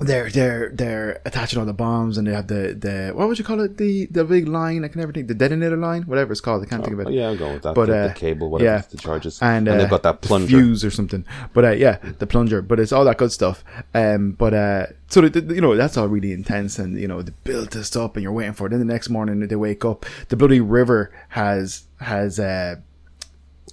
They're 0.00 0.30
they're 0.30 0.70
they're 0.70 1.20
attaching 1.24 1.60
all 1.60 1.66
the 1.66 1.72
bombs, 1.74 2.18
and 2.18 2.26
they 2.26 2.32
have 2.32 2.48
the 2.48 2.74
the 2.74 3.12
what 3.14 3.28
would 3.28 3.38
you 3.38 3.44
call 3.44 3.60
it 3.60 3.76
the 3.76 4.06
the 4.06 4.24
big 4.24 4.48
line 4.48 4.84
I 4.84 4.88
can 4.88 4.98
never 5.00 5.12
think 5.12 5.28
the 5.28 5.34
detonator 5.34 5.76
line 5.76 6.02
whatever 6.04 6.32
it's 6.32 6.40
called 6.40 6.62
I 6.62 6.66
can't 6.66 6.82
think 6.82 6.98
of 6.98 7.06
Oh, 7.06 7.10
it 7.10 7.14
yeah, 7.14 7.28
I'm 7.28 7.36
going 7.36 7.52
with 7.54 7.62
that. 7.62 7.74
But, 7.74 7.86
the, 7.86 7.96
uh, 7.96 8.08
the 8.08 8.14
cable, 8.14 8.50
whatever 8.50 8.70
yeah. 8.70 8.82
the 8.90 8.96
charges, 8.96 9.38
and, 9.42 9.68
uh, 9.68 9.76
they've 9.76 9.90
got 9.90 10.02
that 10.02 10.20
plunger. 10.22 10.48
fuse 10.48 10.84
or 10.84 10.90
something. 10.90 11.24
But 11.52 11.64
uh, 11.66 11.70
yeah, 11.72 11.98
the 12.18 12.26
plunger. 12.26 12.62
But 12.62 12.80
it's 12.80 12.90
all 12.90 13.04
that 13.04 13.18
good 13.18 13.30
stuff. 13.32 13.62
Um, 13.94 14.32
but 14.32 14.54
uh, 14.54 14.86
so 15.08 15.20
the, 15.20 15.40
the- 15.40 15.54
you 15.54 15.60
know 15.60 15.76
that's 15.76 15.96
all 15.96 16.08
really 16.08 16.32
intense, 16.32 16.78
and 16.80 16.98
you 16.98 17.06
know 17.06 17.22
they 17.22 17.32
build 17.44 17.70
this 17.72 17.94
up, 17.94 18.16
and 18.16 18.22
you're 18.24 18.32
waiting 18.32 18.54
for 18.54 18.66
it. 18.66 18.70
Then 18.70 18.80
the 18.80 18.86
next 18.92 19.08
morning 19.08 19.46
they 19.46 19.56
wake 19.56 19.84
up, 19.84 20.04
the 20.30 20.36
bloody 20.36 20.60
river 20.60 21.12
has 21.28 21.84
has 22.00 22.40
uh, 22.40 22.76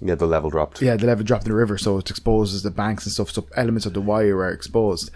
Yeah, 0.02 0.16
the 0.16 0.28
level 0.28 0.50
dropped. 0.50 0.82
yeah 0.82 0.96
the 0.96 1.08
level 1.08 1.24
dropped 1.26 1.46
in 1.46 1.50
the 1.52 1.56
river, 1.58 1.78
so 1.78 1.98
it 1.98 2.10
exposes 2.10 2.62
the 2.64 2.72
banks 2.72 3.06
and 3.06 3.14
stuff. 3.14 3.32
So 3.32 3.48
elements 3.56 3.86
of 3.86 3.94
the 3.94 4.02
wire 4.02 4.38
are 4.38 4.52
exposed. 4.52 5.10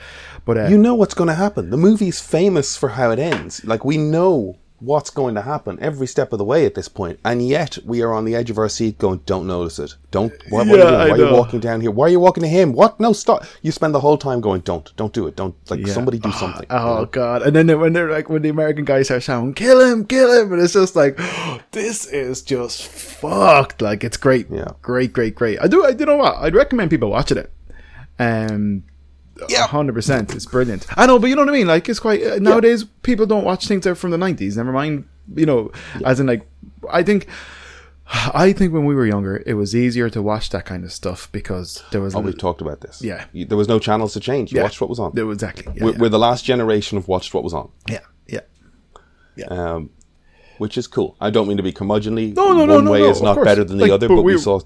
But 0.45 0.57
uh, 0.57 0.67
You 0.67 0.77
know 0.77 0.95
what's 0.95 1.13
going 1.13 1.29
to 1.29 1.33
happen. 1.35 1.69
The 1.69 1.77
movie's 1.77 2.19
famous 2.19 2.75
for 2.75 2.89
how 2.89 3.11
it 3.11 3.19
ends. 3.19 3.63
Like 3.63 3.85
we 3.85 3.97
know 3.97 4.57
what's 4.79 5.09
going 5.09 5.33
to 5.33 5.41
happen 5.41 5.77
every 5.79 6.05
step 6.05 6.33
of 6.33 6.37
the 6.39 6.43
way 6.43 6.65
at 6.65 6.75
this 6.75 6.89
point, 6.89 7.17
and 7.23 7.47
yet 7.47 7.77
we 7.85 8.01
are 8.01 8.11
on 8.13 8.25
the 8.25 8.35
edge 8.35 8.49
of 8.49 8.57
our 8.57 8.67
seat, 8.67 8.97
going, 8.97 9.21
"Don't 9.25 9.47
notice 9.47 9.79
it. 9.79 9.95
Don't. 10.11 10.33
What, 10.49 10.67
what 10.67 10.77
Yeah, 10.79 10.85
are 10.85 11.07
you 11.07 11.15
doing? 11.15 11.19
Why 11.21 11.25
are 11.25 11.29
you 11.29 11.33
walking 11.37 11.59
down 11.61 11.79
here? 11.79 11.89
Why 11.91 12.07
are 12.07 12.09
you 12.09 12.19
walking 12.19 12.41
to 12.43 12.49
him? 12.49 12.73
What? 12.73 12.99
No, 12.99 13.13
stop." 13.13 13.45
You 13.61 13.71
spend 13.71 13.95
the 13.95 14.01
whole 14.01 14.17
time 14.17 14.41
going, 14.41 14.59
"Don't. 14.61 14.93
Don't 14.97 15.13
do 15.13 15.25
it. 15.27 15.37
Don't. 15.37 15.55
Like 15.71 15.87
Yeah. 15.87 15.93
somebody 15.93 16.19
do 16.19 16.33
something." 16.33 16.63
you 16.69 16.75
Oh 16.75 16.95
know? 16.99 17.05
god! 17.05 17.43
And 17.43 17.55
then 17.55 17.79
when 17.79 17.93
they're 17.93 18.11
like, 18.11 18.27
when 18.29 18.41
the 18.41 18.49
American 18.49 18.83
guys 18.83 19.05
start 19.07 19.23
shouting, 19.23 19.53
"Kill 19.53 19.79
him! 19.79 20.03
Kill 20.05 20.29
him!" 20.41 20.51
and 20.51 20.61
it's 20.61 20.73
just 20.73 20.97
like, 20.97 21.17
this 21.71 22.05
is 22.05 22.41
just 22.41 22.85
fucked. 22.85 23.81
Like 23.81 24.03
it's 24.03 24.17
great, 24.17 24.47
Yeah. 24.51 24.71
great, 24.81 25.13
great, 25.13 25.35
great. 25.35 25.59
I 25.61 25.67
do, 25.67 25.85
I 25.85 25.91
you 25.91 26.05
know 26.05 26.17
what? 26.17 26.35
I'd 26.35 26.55
recommend 26.55 26.89
people 26.89 27.09
watching 27.09 27.37
it. 27.37 27.53
Um. 28.19 28.83
Hundred 29.49 29.93
percent. 29.93 30.33
It's 30.35 30.45
brilliant. 30.45 30.85
I 30.97 31.05
know, 31.05 31.19
but 31.19 31.27
you 31.27 31.35
know 31.35 31.41
what 31.41 31.49
I 31.49 31.53
mean. 31.53 31.67
Like 31.67 31.89
it's 31.89 31.99
quite 31.99 32.23
uh, 32.23 32.37
nowadays. 32.39 32.83
People 33.01 33.25
don't 33.25 33.43
watch 33.43 33.67
things 33.67 33.83
that 33.83 33.91
are 33.91 33.95
from 33.95 34.11
the 34.11 34.17
nineties. 34.17 34.57
Never 34.57 34.71
mind, 34.71 35.07
you 35.35 35.45
know, 35.45 35.71
as 36.05 36.19
in 36.19 36.27
like, 36.27 36.45
I 36.91 37.03
think. 37.03 37.27
I 38.05 38.51
think 38.51 38.73
when 38.73 38.83
we 38.85 38.93
were 38.95 39.07
younger, 39.07 39.41
it 39.45 39.53
was 39.53 39.73
easier 39.73 40.09
to 40.09 40.21
watch 40.21 40.49
that 40.49 40.65
kind 40.65 40.83
of 40.83 40.91
stuff 40.91 41.31
because 41.31 41.81
there 41.91 42.01
was 42.01 42.13
Oh, 42.13 42.19
we've 42.19 42.37
talked 42.37 42.61
about 42.61 42.81
this. 42.81 43.01
Yeah. 43.01 43.25
You- 43.31 43.45
there 43.45 43.57
was 43.57 43.69
no 43.69 43.79
channels 43.79 44.11
to 44.13 44.19
change. 44.19 44.51
You 44.51 44.57
Yeah. 44.57 44.63
watched 44.63 44.81
what 44.81 44.89
was 44.89 44.99
on. 44.99 45.13
there 45.15 45.29
exactly 45.31 45.71
yeah, 45.75 45.85
we're, 45.85 45.91
yeah. 45.93 45.97
we're 45.99 46.09
the 46.09 46.19
last 46.19 46.43
generation 46.43 46.97
of 46.97 47.07
watched 47.07 47.33
what 47.33 47.43
was 47.45 47.53
on. 47.53 47.69
yeah, 47.89 47.99
yeah. 48.27 48.41
yeah. 49.37 49.45
um, 49.45 49.89
which 50.57 50.77
is 50.77 50.87
cool. 50.87 51.15
I 51.21 51.29
don't 51.29 51.47
mean 51.47 51.57
to 51.57 51.63
be 51.63 51.71
curmudgeonly. 51.73 52.35
No, 52.35 52.53
no, 52.53 52.65
no, 52.65 52.75
One 52.75 52.85
no, 52.85 52.91
way 52.91 52.99
no, 53.01 53.09
is 53.09 53.21
not 53.21 53.35
course. 53.35 53.45
better 53.45 53.63
than 53.63 53.77
the 53.77 53.83
Like, 53.83 53.91
other, 53.91 54.07
but 54.07 54.15
but 54.17 54.21
we 54.23 54.35
we- 54.35 54.41
saw. 54.41 54.59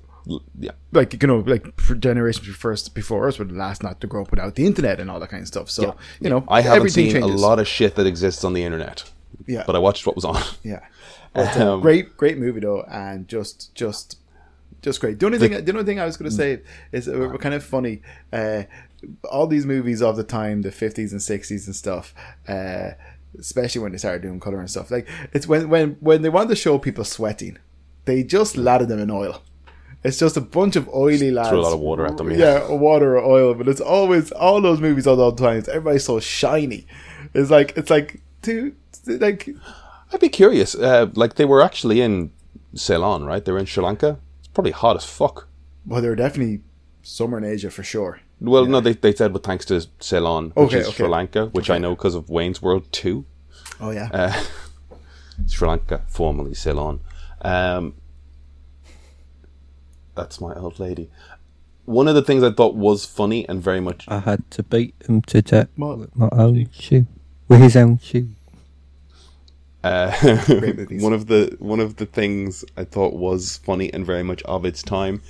Yeah, 0.59 0.71
like 0.91 1.13
you 1.21 1.25
know, 1.27 1.37
like 1.47 1.79
for 1.79 1.95
generations 1.95 2.53
first 2.57 2.93
before 2.93 3.29
us 3.29 3.39
were 3.39 3.45
the 3.45 3.53
last 3.53 3.81
not 3.81 4.01
to 4.01 4.07
grow 4.07 4.23
up 4.23 4.31
without 4.31 4.55
the 4.55 4.65
internet 4.65 4.99
and 4.99 5.09
all 5.09 5.21
that 5.21 5.29
kind 5.29 5.41
of 5.41 5.47
stuff. 5.47 5.69
So 5.69 5.95
you 6.19 6.29
know, 6.29 6.43
I 6.49 6.59
haven't 6.59 6.89
seen 6.89 7.11
changes. 7.13 7.31
a 7.31 7.37
lot 7.47 7.59
of 7.59 7.67
shit 7.67 7.95
that 7.95 8.05
exists 8.05 8.43
on 8.43 8.51
the 8.53 8.63
internet. 8.63 9.09
Yeah. 9.45 9.63
but 9.65 9.77
I 9.77 9.79
watched 9.79 10.05
what 10.05 10.15
was 10.15 10.25
on. 10.25 10.41
Yeah, 10.63 10.81
uh, 11.35 11.53
Um, 11.75 11.79
great, 11.79 12.17
great 12.17 12.37
movie 12.37 12.59
though, 12.59 12.81
and 12.91 13.25
just, 13.29 13.73
just, 13.73 14.17
just 14.81 14.99
great. 14.99 15.17
The 15.19 15.25
only 15.27 15.37
thing, 15.39 15.63
the 15.63 15.71
only 15.71 15.85
thing 15.85 15.97
I 16.01 16.05
was 16.05 16.17
going 16.17 16.29
to 16.29 16.35
say 16.35 16.59
is 16.91 17.07
uh, 17.07 17.13
we're 17.13 17.37
kind 17.37 17.55
of 17.55 17.63
funny. 17.63 18.01
Uh, 18.33 18.63
all 19.31 19.47
these 19.47 19.65
movies 19.65 20.01
of 20.01 20.17
the 20.17 20.23
time, 20.25 20.63
the 20.63 20.71
fifties 20.71 21.13
and 21.13 21.21
sixties 21.21 21.67
and 21.67 21.75
stuff. 21.75 22.13
Uh, 22.49 22.91
especially 23.39 23.81
when 23.81 23.91
they 23.91 23.97
started 23.97 24.21
doing 24.21 24.39
color 24.39 24.59
and 24.59 24.69
stuff. 24.69 24.91
Like 24.91 25.07
it's 25.33 25.47
when 25.47 25.69
when 25.69 25.97
when 25.99 26.21
they 26.21 26.29
want 26.29 26.49
to 26.49 26.55
show 26.55 26.77
people 26.77 27.03
sweating, 27.03 27.57
they 28.05 28.23
just 28.23 28.57
lathered 28.57 28.89
them 28.89 28.99
in 28.99 29.11
oil. 29.11 29.41
It's 30.03 30.19
just 30.19 30.37
a 30.37 30.41
bunch 30.41 30.75
of 30.75 30.87
oily 30.89 31.31
lads. 31.31 31.49
Throw 31.49 31.59
a 31.59 31.61
lot 31.61 31.73
of 31.73 31.79
water 31.79 32.05
at 32.05 32.17
them, 32.17 32.31
yeah. 32.31 32.37
Yeah, 32.37 32.71
water 32.71 33.17
or 33.17 33.23
oil. 33.23 33.53
But 33.55 33.67
it's 33.67 33.81
always 33.81 34.31
all 34.31 34.61
those 34.61 34.79
movies 34.79 35.07
all 35.07 35.15
the 35.15 35.31
times. 35.31 35.67
Everybody's 35.67 36.05
so 36.05 36.19
shiny. 36.19 36.85
It's 37.33 37.49
like 37.49 37.75
it's 37.75 37.89
like 37.89 38.21
two 38.41 38.75
like 39.07 39.49
I'd 40.13 40.19
be 40.19 40.29
curious. 40.29 40.75
Uh, 40.75 41.07
like 41.15 41.35
they 41.35 41.45
were 41.45 41.61
actually 41.61 42.01
in 42.01 42.31
Ceylon, 42.75 43.25
right? 43.25 43.43
They 43.43 43.51
were 43.51 43.59
in 43.59 43.65
Sri 43.65 43.83
Lanka. 43.83 44.19
It's 44.39 44.47
probably 44.47 44.71
hot 44.71 44.95
as 44.95 45.05
fuck. 45.05 45.47
well, 45.85 46.01
they're 46.01 46.15
definitely 46.15 46.61
summer 47.01 47.37
in 47.37 47.43
Asia 47.43 47.69
for 47.71 47.83
sure. 47.83 48.21
Well, 48.39 48.65
no, 48.65 48.79
they, 48.81 48.93
they 48.93 49.13
said, 49.15 49.33
but 49.33 49.43
thanks 49.43 49.65
to 49.65 49.85
Ceylon, 49.99 50.51
which 50.55 50.67
Okay, 50.67 50.77
is 50.79 50.87
okay. 50.89 50.97
Sri 50.97 51.07
Lanka, 51.07 51.47
which 51.47 51.69
I 51.71 51.77
know 51.79 51.95
because 51.95 52.13
of 52.15 52.29
Wayne's 52.29 52.61
World 52.61 52.91
2. 52.91 53.25
Oh 53.81 53.89
yeah. 53.91 54.09
Uh, 54.13 54.43
Sri 55.47 55.67
Lanka, 55.67 56.03
formerly 56.07 56.53
Ceylon. 56.53 56.99
Um, 57.41 57.95
that's 60.15 60.39
my 60.41 60.53
old 60.55 60.79
lady. 60.79 61.09
One 61.85 62.07
of 62.07 62.15
the 62.15 62.21
things 62.21 62.43
I 62.43 62.51
thought 62.51 62.75
was 62.75 63.05
funny 63.05 63.47
and 63.47 63.61
very 63.63 63.79
much 63.79 64.05
I 64.07 64.19
had 64.19 64.49
to 64.51 64.63
beat 64.63 64.93
him 65.07 65.21
to 65.23 65.41
death 65.41 65.69
What? 65.75 65.97
with 65.99 66.15
my 66.15 66.29
own 66.33 66.69
shoe, 66.71 67.07
with 67.47 67.61
his 67.61 67.75
own 67.75 67.97
shoe. 67.99 68.29
Uh, 69.83 70.11
one 70.99 71.13
of 71.13 71.27
the 71.27 71.55
one 71.59 71.79
of 71.79 71.95
the 71.95 72.05
things 72.05 72.65
I 72.75 72.83
thought 72.83 73.13
was 73.13 73.57
funny 73.57 73.93
and 73.93 74.05
very 74.05 74.23
much 74.23 74.41
of 74.43 74.65
its 74.65 74.83
time 74.83 75.21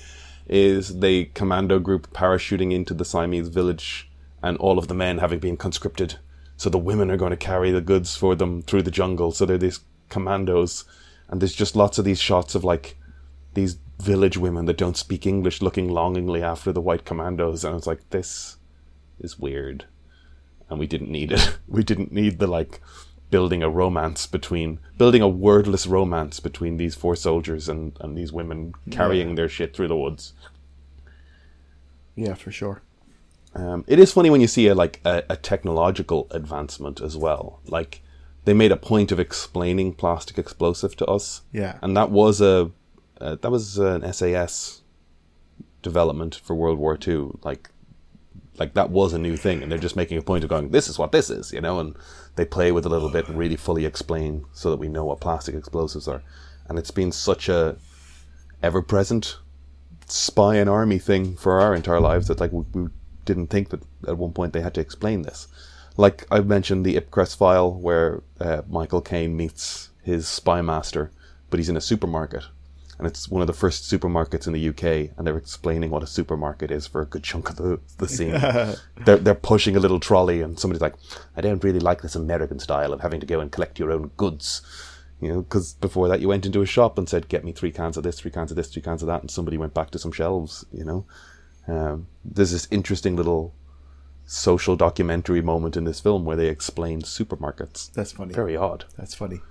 is 0.49 0.99
the 0.99 1.25
commando 1.33 1.79
group 1.79 2.11
parachuting 2.13 2.73
into 2.73 2.93
the 2.93 3.05
Siamese 3.05 3.49
village 3.49 4.09
and 4.41 4.57
all 4.57 4.77
of 4.77 4.87
the 4.87 4.93
men 4.93 5.17
having 5.17 5.39
been 5.39 5.57
conscripted. 5.57 6.15
So 6.55 6.69
the 6.69 6.77
women 6.77 7.11
are 7.11 7.17
going 7.17 7.31
to 7.31 7.37
carry 7.37 7.71
the 7.71 7.81
goods 7.81 8.15
for 8.15 8.35
them 8.35 8.61
through 8.61 8.83
the 8.83 8.91
jungle. 8.91 9.31
So 9.31 9.45
they're 9.45 9.57
these 9.57 9.81
commandos, 10.09 10.85
and 11.27 11.41
there's 11.41 11.53
just 11.53 11.75
lots 11.75 11.97
of 11.97 12.05
these 12.05 12.19
shots 12.19 12.55
of 12.55 12.63
like 12.63 12.97
these 13.53 13.77
village 13.99 14.37
women 14.37 14.65
that 14.65 14.77
don't 14.77 14.97
speak 14.97 15.25
English 15.25 15.61
looking 15.61 15.89
longingly 15.89 16.41
after 16.41 16.71
the 16.71 16.81
white 16.81 17.05
commandos, 17.05 17.63
and 17.63 17.75
it's 17.75 17.87
like 17.87 18.09
this 18.11 18.57
is 19.19 19.39
weird 19.39 19.85
and 20.69 20.79
we 20.79 20.87
didn't 20.87 21.11
need 21.11 21.31
it. 21.31 21.57
We 21.67 21.83
didn't 21.83 22.11
need 22.11 22.39
the 22.39 22.47
like 22.47 22.81
building 23.29 23.61
a 23.61 23.69
romance 23.69 24.25
between 24.25 24.79
building 24.97 25.21
a 25.21 25.27
wordless 25.27 25.85
romance 25.85 26.39
between 26.39 26.77
these 26.77 26.95
four 26.95 27.15
soldiers 27.15 27.67
and 27.69 27.97
and 27.99 28.17
these 28.17 28.31
women 28.31 28.73
carrying 28.89 29.35
their 29.35 29.49
shit 29.49 29.75
through 29.75 29.87
the 29.87 29.97
woods. 29.97 30.33
yeah, 32.15 32.33
for 32.33 32.51
sure. 32.51 32.81
Um, 33.53 33.83
it 33.87 33.99
is 33.99 34.13
funny 34.13 34.29
when 34.29 34.41
you 34.41 34.47
see 34.47 34.67
a 34.67 34.75
like 34.75 34.99
a, 35.05 35.23
a 35.29 35.35
technological 35.35 36.27
advancement 36.31 37.01
as 37.01 37.17
well. 37.17 37.59
Like 37.67 38.01
they 38.45 38.53
made 38.53 38.71
a 38.71 38.77
point 38.77 39.11
of 39.11 39.19
explaining 39.19 39.93
plastic 39.93 40.37
explosive 40.37 40.95
to 40.97 41.05
us. 41.05 41.41
Yeah. 41.51 41.79
and 41.81 41.95
that 41.97 42.11
was 42.11 42.39
a 42.41 42.71
uh, 43.19 43.35
that 43.41 43.51
was 43.51 43.77
an 43.77 44.11
SAS 44.13 44.81
development 45.81 46.35
for 46.35 46.55
World 46.55 46.77
War 46.77 46.97
Two. 46.97 47.39
Like 47.43 47.69
like 48.57 48.73
that 48.73 48.89
was 48.89 49.13
a 49.13 49.19
new 49.19 49.37
thing, 49.37 49.61
and 49.61 49.71
they're 49.71 49.79
just 49.79 49.95
making 49.95 50.17
a 50.17 50.21
point 50.21 50.43
of 50.43 50.49
going, 50.49 50.69
"This 50.69 50.87
is 50.87 50.97
what 50.99 51.11
this 51.11 51.29
is," 51.29 51.51
you 51.51 51.61
know, 51.61 51.79
and 51.79 51.95
they 52.35 52.45
play 52.45 52.71
with 52.71 52.85
it 52.85 52.87
a 52.87 52.89
little 52.89 53.09
bit 53.09 53.27
and 53.27 53.37
really 53.37 53.55
fully 53.55 53.85
explain 53.85 54.45
so 54.53 54.69
that 54.69 54.79
we 54.79 54.87
know 54.87 55.05
what 55.05 55.19
plastic 55.19 55.55
explosives 55.55 56.07
are. 56.07 56.23
And 56.67 56.77
it's 56.77 56.91
been 56.91 57.11
such 57.11 57.49
a 57.49 57.77
ever-present 58.61 59.37
spy 60.07 60.55
and 60.55 60.69
army 60.69 60.99
thing 60.99 61.35
for 61.35 61.59
our 61.61 61.75
entire 61.75 61.99
lives 61.99 62.27
that 62.27 62.39
like 62.39 62.51
we, 62.51 62.63
we 62.73 62.89
didn't 63.25 63.47
think 63.47 63.69
that 63.69 63.83
at 64.07 64.17
one 64.17 64.31
point 64.31 64.53
they 64.53 64.61
had 64.61 64.73
to 64.73 64.81
explain 64.81 65.21
this. 65.21 65.47
Like 65.97 66.25
I've 66.31 66.47
mentioned 66.47 66.85
the 66.85 66.95
Ipcress 66.95 67.35
file 67.35 67.73
where 67.73 68.23
uh, 68.39 68.61
Michael 68.69 69.01
Caine 69.01 69.35
meets 69.35 69.89
his 70.01 70.27
spy 70.27 70.61
master, 70.61 71.11
but 71.49 71.59
he's 71.59 71.69
in 71.69 71.77
a 71.77 71.81
supermarket. 71.81 72.45
And 72.97 73.05
it's 73.05 73.29
one 73.29 73.41
of 73.41 73.47
the 73.47 73.53
first 73.53 73.83
supermarkets 73.83 74.47
in 74.47 74.53
the 74.53 74.69
UK, 74.69 75.11
and 75.15 75.25
they're 75.25 75.37
explaining 75.37 75.91
what 75.91 76.01
a 76.01 76.07
supermarket 76.07 76.71
is 76.71 76.87
for 76.87 77.01
a 77.01 77.05
good 77.05 77.23
chunk 77.23 77.49
of 77.49 77.57
the, 77.57 77.79
the 77.97 78.07
scene. 78.07 78.31
they're, 79.05 79.17
they're 79.17 79.35
pushing 79.35 79.75
a 79.75 79.79
little 79.79 79.99
trolley, 79.99 80.41
and 80.41 80.59
somebody's 80.59 80.81
like, 80.81 80.95
I 81.35 81.41
don't 81.41 81.63
really 81.63 81.79
like 81.79 82.01
this 82.01 82.15
American 82.15 82.59
style 82.59 82.93
of 82.93 83.01
having 83.01 83.19
to 83.19 83.27
go 83.27 83.39
and 83.39 83.51
collect 83.51 83.77
your 83.77 83.91
own 83.91 84.11
goods. 84.17 84.61
You 85.21 85.29
know, 85.29 85.41
because 85.41 85.73
before 85.73 86.07
that 86.09 86.21
you 86.21 86.27
went 86.27 86.45
into 86.45 86.61
a 86.61 86.65
shop 86.67 86.97
and 86.97 87.09
said, 87.09 87.27
"Get 87.27 87.43
me 87.43 87.51
three 87.51 87.71
cans 87.71 87.97
of 87.97 88.03
this, 88.03 88.19
three 88.19 88.29
cans 88.29 88.51
of 88.51 88.57
this, 88.57 88.69
three 88.69 88.83
cans 88.83 89.01
of 89.01 89.07
that," 89.07 89.21
and 89.21 89.31
somebody 89.31 89.57
went 89.57 89.73
back 89.73 89.89
to 89.91 89.99
some 89.99 90.11
shelves. 90.11 90.63
You 90.71 90.85
know, 90.85 91.05
um, 91.67 92.07
there's 92.23 92.51
this 92.51 92.67
interesting 92.69 93.15
little 93.15 93.55
social 94.25 94.75
documentary 94.75 95.41
moment 95.41 95.75
in 95.75 95.85
this 95.85 95.99
film 95.99 96.23
where 96.23 96.35
they 96.35 96.49
explain 96.49 97.01
supermarkets. 97.01 97.91
That's 97.93 98.11
funny. 98.11 98.33
Very 98.33 98.55
odd. 98.55 98.85
That's 98.95 99.15
funny. 99.15 99.41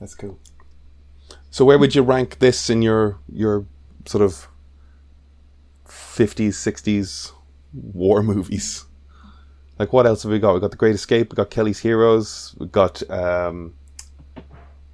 That's 0.00 0.16
cool. 0.16 0.40
So 1.50 1.64
where 1.64 1.78
would 1.78 1.94
you 1.94 2.02
rank 2.02 2.38
this 2.38 2.70
in 2.70 2.82
your 2.82 3.18
your 3.32 3.66
sort 4.06 4.22
of 4.22 4.48
fifties, 5.86 6.56
sixties 6.58 7.32
war 7.72 8.22
movies? 8.34 8.84
Like 9.78 9.92
what 9.92 10.06
else 10.06 10.24
have 10.24 10.32
we 10.32 10.38
got? 10.38 10.54
We 10.54 10.60
got 10.60 10.70
The 10.72 10.76
Great 10.76 10.94
Escape. 10.94 11.30
We 11.30 11.36
got 11.36 11.50
Kelly's 11.50 11.78
Heroes. 11.78 12.54
We 12.58 12.66
got 12.66 13.08
um, 13.10 13.74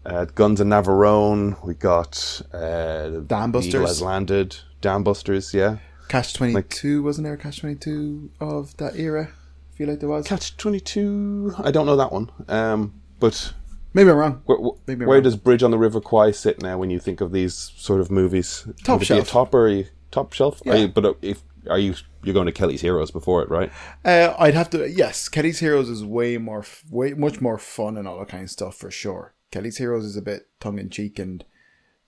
uh, 0.04 0.26
Guns 0.26 0.60
and 0.60 0.70
Navarone. 0.70 1.62
We 1.64 1.74
got 1.74 2.42
uh, 2.52 3.08
Dam 3.20 3.52
The 3.52 3.60
Eagle 3.60 3.80
Busters. 3.82 3.88
Has 3.88 4.02
Landed. 4.02 4.56
Dam 4.80 5.02
Busters. 5.02 5.54
Yeah. 5.54 5.78
Catch 6.08 6.34
twenty 6.34 6.62
two 6.62 7.02
wasn't 7.02 7.24
there 7.24 7.34
a 7.34 7.38
catch 7.38 7.60
twenty 7.60 7.76
two 7.76 8.30
of 8.38 8.76
that 8.76 8.96
era? 8.96 9.30
I 9.32 9.76
feel 9.76 9.88
like 9.88 10.00
there 10.00 10.08
was. 10.08 10.26
Catch 10.26 10.58
twenty 10.58 10.80
two. 10.80 11.54
I 11.58 11.70
don't 11.70 11.86
know 11.86 11.96
that 11.96 12.12
one. 12.12 12.30
Um, 12.48 13.00
but 13.18 13.54
Maybe 13.94 14.10
I'm 14.10 14.16
wrong. 14.16 14.42
Where, 14.44 14.58
where- 14.58 14.72
Maybe 14.86 15.04
where 15.06 15.16
wrong. 15.18 15.22
does 15.22 15.36
Bridge 15.36 15.62
on 15.62 15.70
the 15.70 15.78
River 15.78 16.00
Kwai 16.00 16.32
sit 16.32 16.60
now 16.60 16.76
when 16.78 16.90
you 16.90 16.98
think 16.98 17.20
of 17.20 17.32
these 17.32 17.54
sort 17.76 18.00
of 18.00 18.10
movies? 18.10 18.66
Top 18.82 18.98
Would 19.00 19.08
it 19.10 19.14
be 19.14 19.16
shelf. 19.16 19.28
top 19.28 19.54
or 19.54 19.68
a 19.68 19.88
top 20.10 20.32
shelf? 20.32 20.60
Are 20.66 20.74
Yeah. 20.74 20.82
you, 20.82 20.88
but 20.88 21.04
uh, 21.04 21.14
if 21.22 21.42
are 21.70 21.78
you 21.78 21.94
you're 22.22 22.34
going 22.34 22.46
to 22.46 22.52
Kelly's 22.52 22.80
Heroes 22.82 23.10
before 23.10 23.42
it, 23.42 23.48
right? 23.50 23.70
Uh, 24.04 24.34
I'd 24.38 24.54
have 24.54 24.68
to. 24.70 24.90
Yes, 24.90 25.28
Kelly's 25.28 25.60
Heroes 25.60 25.88
is 25.88 26.04
way 26.04 26.36
more, 26.38 26.64
way 26.90 27.14
much 27.14 27.40
more 27.40 27.56
fun 27.58 27.96
and 27.96 28.06
all 28.08 28.18
that 28.18 28.28
kind 28.28 28.42
of 28.44 28.50
stuff 28.50 28.76
for 28.76 28.90
sure. 28.90 29.34
Kelly's 29.50 29.78
Heroes 29.78 30.04
is 30.04 30.16
a 30.16 30.22
bit 30.22 30.48
tongue 30.60 30.78
in 30.78 30.90
cheek 30.90 31.18
and 31.18 31.44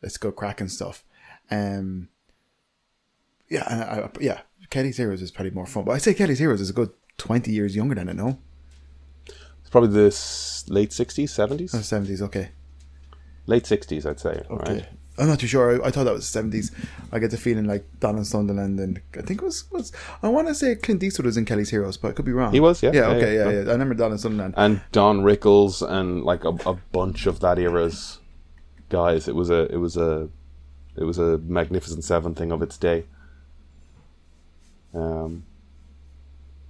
let's 0.03 0.17
go 0.19 0.33
crack 0.33 0.61
and 0.61 0.71
stuff. 0.71 1.05
Um, 1.51 2.09
yeah, 3.49 3.63
I, 3.67 4.01
I- 4.07 4.11
yeah, 4.21 4.41
Kelly's 4.71 4.97
Heroes 4.97 5.23
is 5.23 5.31
probably 5.31 5.53
more 5.53 5.67
fun. 5.67 5.85
But 5.85 5.93
I'd 5.93 6.03
say 6.03 6.15
Kelly's 6.15 6.39
Heroes 6.41 6.61
is 6.61 6.71
a 6.71 6.75
good 6.75 6.91
twenty 7.17 7.53
years 7.53 7.77
younger 7.77 7.95
than 7.95 8.09
it. 8.09 8.17
No, 8.17 8.29
It's 8.29 8.39
probably 9.77 9.91
the 10.03 10.07
s- 10.09 10.65
late 10.69 10.93
sixties, 10.93 11.31
seventies, 11.33 11.73
seventies. 11.87 12.23
Okay, 12.23 12.49
late 13.47 13.67
sixties, 13.67 14.07
I'd 14.07 14.21
say. 14.21 14.43
okay. 14.51 14.73
Right? 14.75 14.89
I'm 15.19 15.29
not 15.29 15.41
too 15.41 15.47
sure. 15.47 15.67
I, 15.83 15.89
I 15.89 15.91
thought 15.91 16.05
that 16.05 16.13
was 16.13 16.29
seventies. 16.29 16.71
I 17.13 17.19
get 17.19 17.31
the 17.31 17.37
feeling 17.39 17.65
like 17.65 17.85
Donald 18.01 18.27
Sutherland 18.27 18.79
and 18.81 19.01
I 19.19 19.23
think 19.23 19.41
it 19.43 19.45
was 19.45 19.65
was 19.71 19.91
I 20.23 20.29
want 20.29 20.49
to 20.49 20.55
say 20.55 20.75
Clint 20.75 21.03
Eastwood 21.03 21.25
was 21.27 21.37
in 21.39 21.45
Kelly's 21.47 21.71
Heroes, 21.71 21.97
but 21.97 22.09
I 22.09 22.13
could 22.13 22.27
be 22.27 22.33
wrong. 22.33 22.53
He 22.53 22.61
was, 22.61 22.83
yeah. 22.83 22.93
Yeah, 22.93 23.01
Yeah, 23.11 23.17
okay, 23.17 23.35
yeah. 23.35 23.45
yeah, 23.45 23.51
yeah. 23.65 23.69
I 23.71 23.73
remember 23.73 23.95
Donald 23.95 24.21
Sutherland. 24.21 24.53
And 24.59 24.81
Don 24.93 25.21
Rickles 25.23 25.81
and 25.89 26.23
like 26.25 26.45
a, 26.45 26.53
a 26.67 26.75
bunch 26.93 27.27
of 27.27 27.41
that 27.41 27.59
era's 27.59 28.19
guys. 28.91 29.27
It 29.29 29.35
was 29.35 29.49
a 29.51 29.63
it 29.73 29.79
was 29.79 29.97
a 29.97 30.29
it 30.97 31.05
was 31.05 31.19
a 31.19 31.39
magnificent 31.39 32.05
seven 32.05 32.35
thing 32.35 32.53
of 32.53 32.61
its 32.63 32.77
day. 32.77 33.05
Um, 34.95 35.45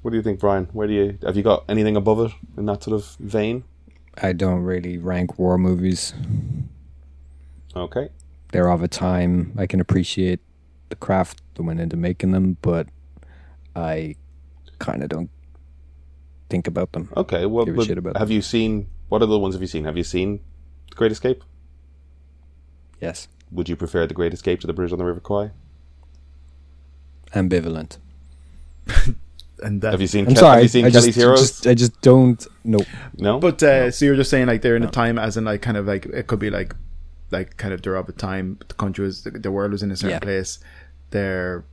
what 0.06 0.12
do 0.12 0.18
you 0.18 0.22
think, 0.22 0.38
Brian? 0.38 0.68
Where 0.72 0.86
do 0.86 0.92
you 0.92 1.18
have 1.24 1.36
you 1.36 1.42
got 1.42 1.64
anything 1.68 1.96
above 1.96 2.20
it 2.20 2.32
in 2.56 2.66
that 2.66 2.84
sort 2.84 2.94
of 2.94 3.16
vein? 3.16 3.64
I 4.22 4.32
don't 4.34 4.60
really 4.60 4.98
rank 4.98 5.36
war 5.36 5.58
movies. 5.58 6.14
Okay. 7.74 8.10
They're 8.52 8.68
of 8.68 8.84
a 8.84 8.86
time. 8.86 9.52
I 9.58 9.66
can 9.66 9.80
appreciate 9.80 10.38
the 10.90 10.94
craft 10.94 11.42
that 11.54 11.64
went 11.64 11.80
into 11.80 11.96
making 11.96 12.30
them, 12.30 12.56
but 12.62 12.86
I 13.74 14.14
kind 14.78 15.02
of 15.02 15.08
don't 15.08 15.28
think 16.50 16.68
about 16.68 16.92
them. 16.92 17.12
Okay, 17.16 17.44
well, 17.46 17.64
Give 17.64 17.74
a 17.74 17.78
but 17.78 17.86
shit 17.88 17.98
about 17.98 18.16
have 18.16 18.30
you 18.30 18.42
seen 18.42 18.86
what 19.08 19.22
other 19.22 19.40
ones 19.40 19.56
have 19.56 19.60
you 19.60 19.66
seen? 19.66 19.82
Have 19.86 19.96
you 19.96 20.04
seen 20.04 20.38
The 20.90 20.94
Great 20.94 21.10
Escape? 21.10 21.42
Yes, 23.00 23.26
Would 23.50 23.68
you 23.68 23.74
prefer 23.74 24.06
The 24.06 24.14
Great 24.14 24.32
Escape 24.32 24.60
to 24.60 24.68
The 24.68 24.72
Bridge 24.72 24.92
on 24.92 24.98
the 24.98 25.04
River 25.04 25.18
Kwai? 25.18 25.50
ambivalent. 27.34 27.98
and 29.62 29.80
that, 29.82 29.92
Have 29.92 30.00
you 30.00 30.06
seen? 30.06 30.26
I'm 30.26 30.34
Ke- 30.34 30.38
sorry. 30.38 30.54
Have 30.56 30.62
you 30.64 30.68
seen 30.68 30.84
I 30.84 30.90
Kelly's 30.90 31.06
just, 31.06 31.18
Heroes? 31.18 31.40
just- 31.40 31.66
I 31.66 31.74
just 31.74 32.00
don't 32.02 32.46
know. 32.64 32.80
no. 33.18 33.38
But 33.40 33.62
uh, 33.62 33.90
so 33.90 34.04
you're 34.04 34.16
just 34.16 34.30
saying 34.30 34.46
like 34.46 34.62
they're 34.62 34.76
in 34.76 34.82
a 34.82 34.90
time 34.90 35.18
as 35.18 35.36
in 35.36 35.44
like 35.44 35.62
kind 35.62 35.76
of 35.76 35.86
like 35.86 36.06
it 36.06 36.26
could 36.26 36.38
be 36.38 36.50
like 36.50 36.74
like 37.30 37.56
kind 37.56 37.72
of 37.74 37.82
they're 37.82 37.96
of 37.96 38.08
a 38.08 38.12
time 38.12 38.58
the 38.68 38.74
country 38.74 39.04
was 39.04 39.24
the, 39.24 39.30
the 39.32 39.50
world 39.50 39.72
was 39.72 39.82
in 39.82 39.90
a 39.90 39.96
certain 39.96 40.10
Yeah. 40.16 40.18
place. 40.20 40.58
They're 41.10 41.64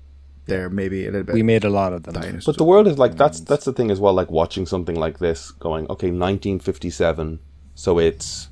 they're 0.45 0.69
maybe 0.69 1.03
a 1.07 1.11
little 1.11 1.23
bit 1.23 1.33
We 1.35 1.43
made 1.43 1.63
a 1.63 1.69
lot 1.69 1.93
of 1.93 2.03
them. 2.03 2.13
dinosaurs. 2.15 2.45
But 2.45 2.57
the 2.57 2.63
world 2.65 2.87
is 2.87 2.97
like 2.97 3.15
that's 3.17 3.39
that's 3.41 3.65
the 3.65 3.73
thing 3.73 3.91
as 3.91 3.99
well. 3.99 4.13
Like 4.13 4.31
watching 4.31 4.65
something 4.65 4.95
like 4.95 5.19
this, 5.19 5.51
going 5.51 5.85
okay, 5.89 6.07
1957, 6.07 7.39
so 7.75 7.99
it's 7.99 8.49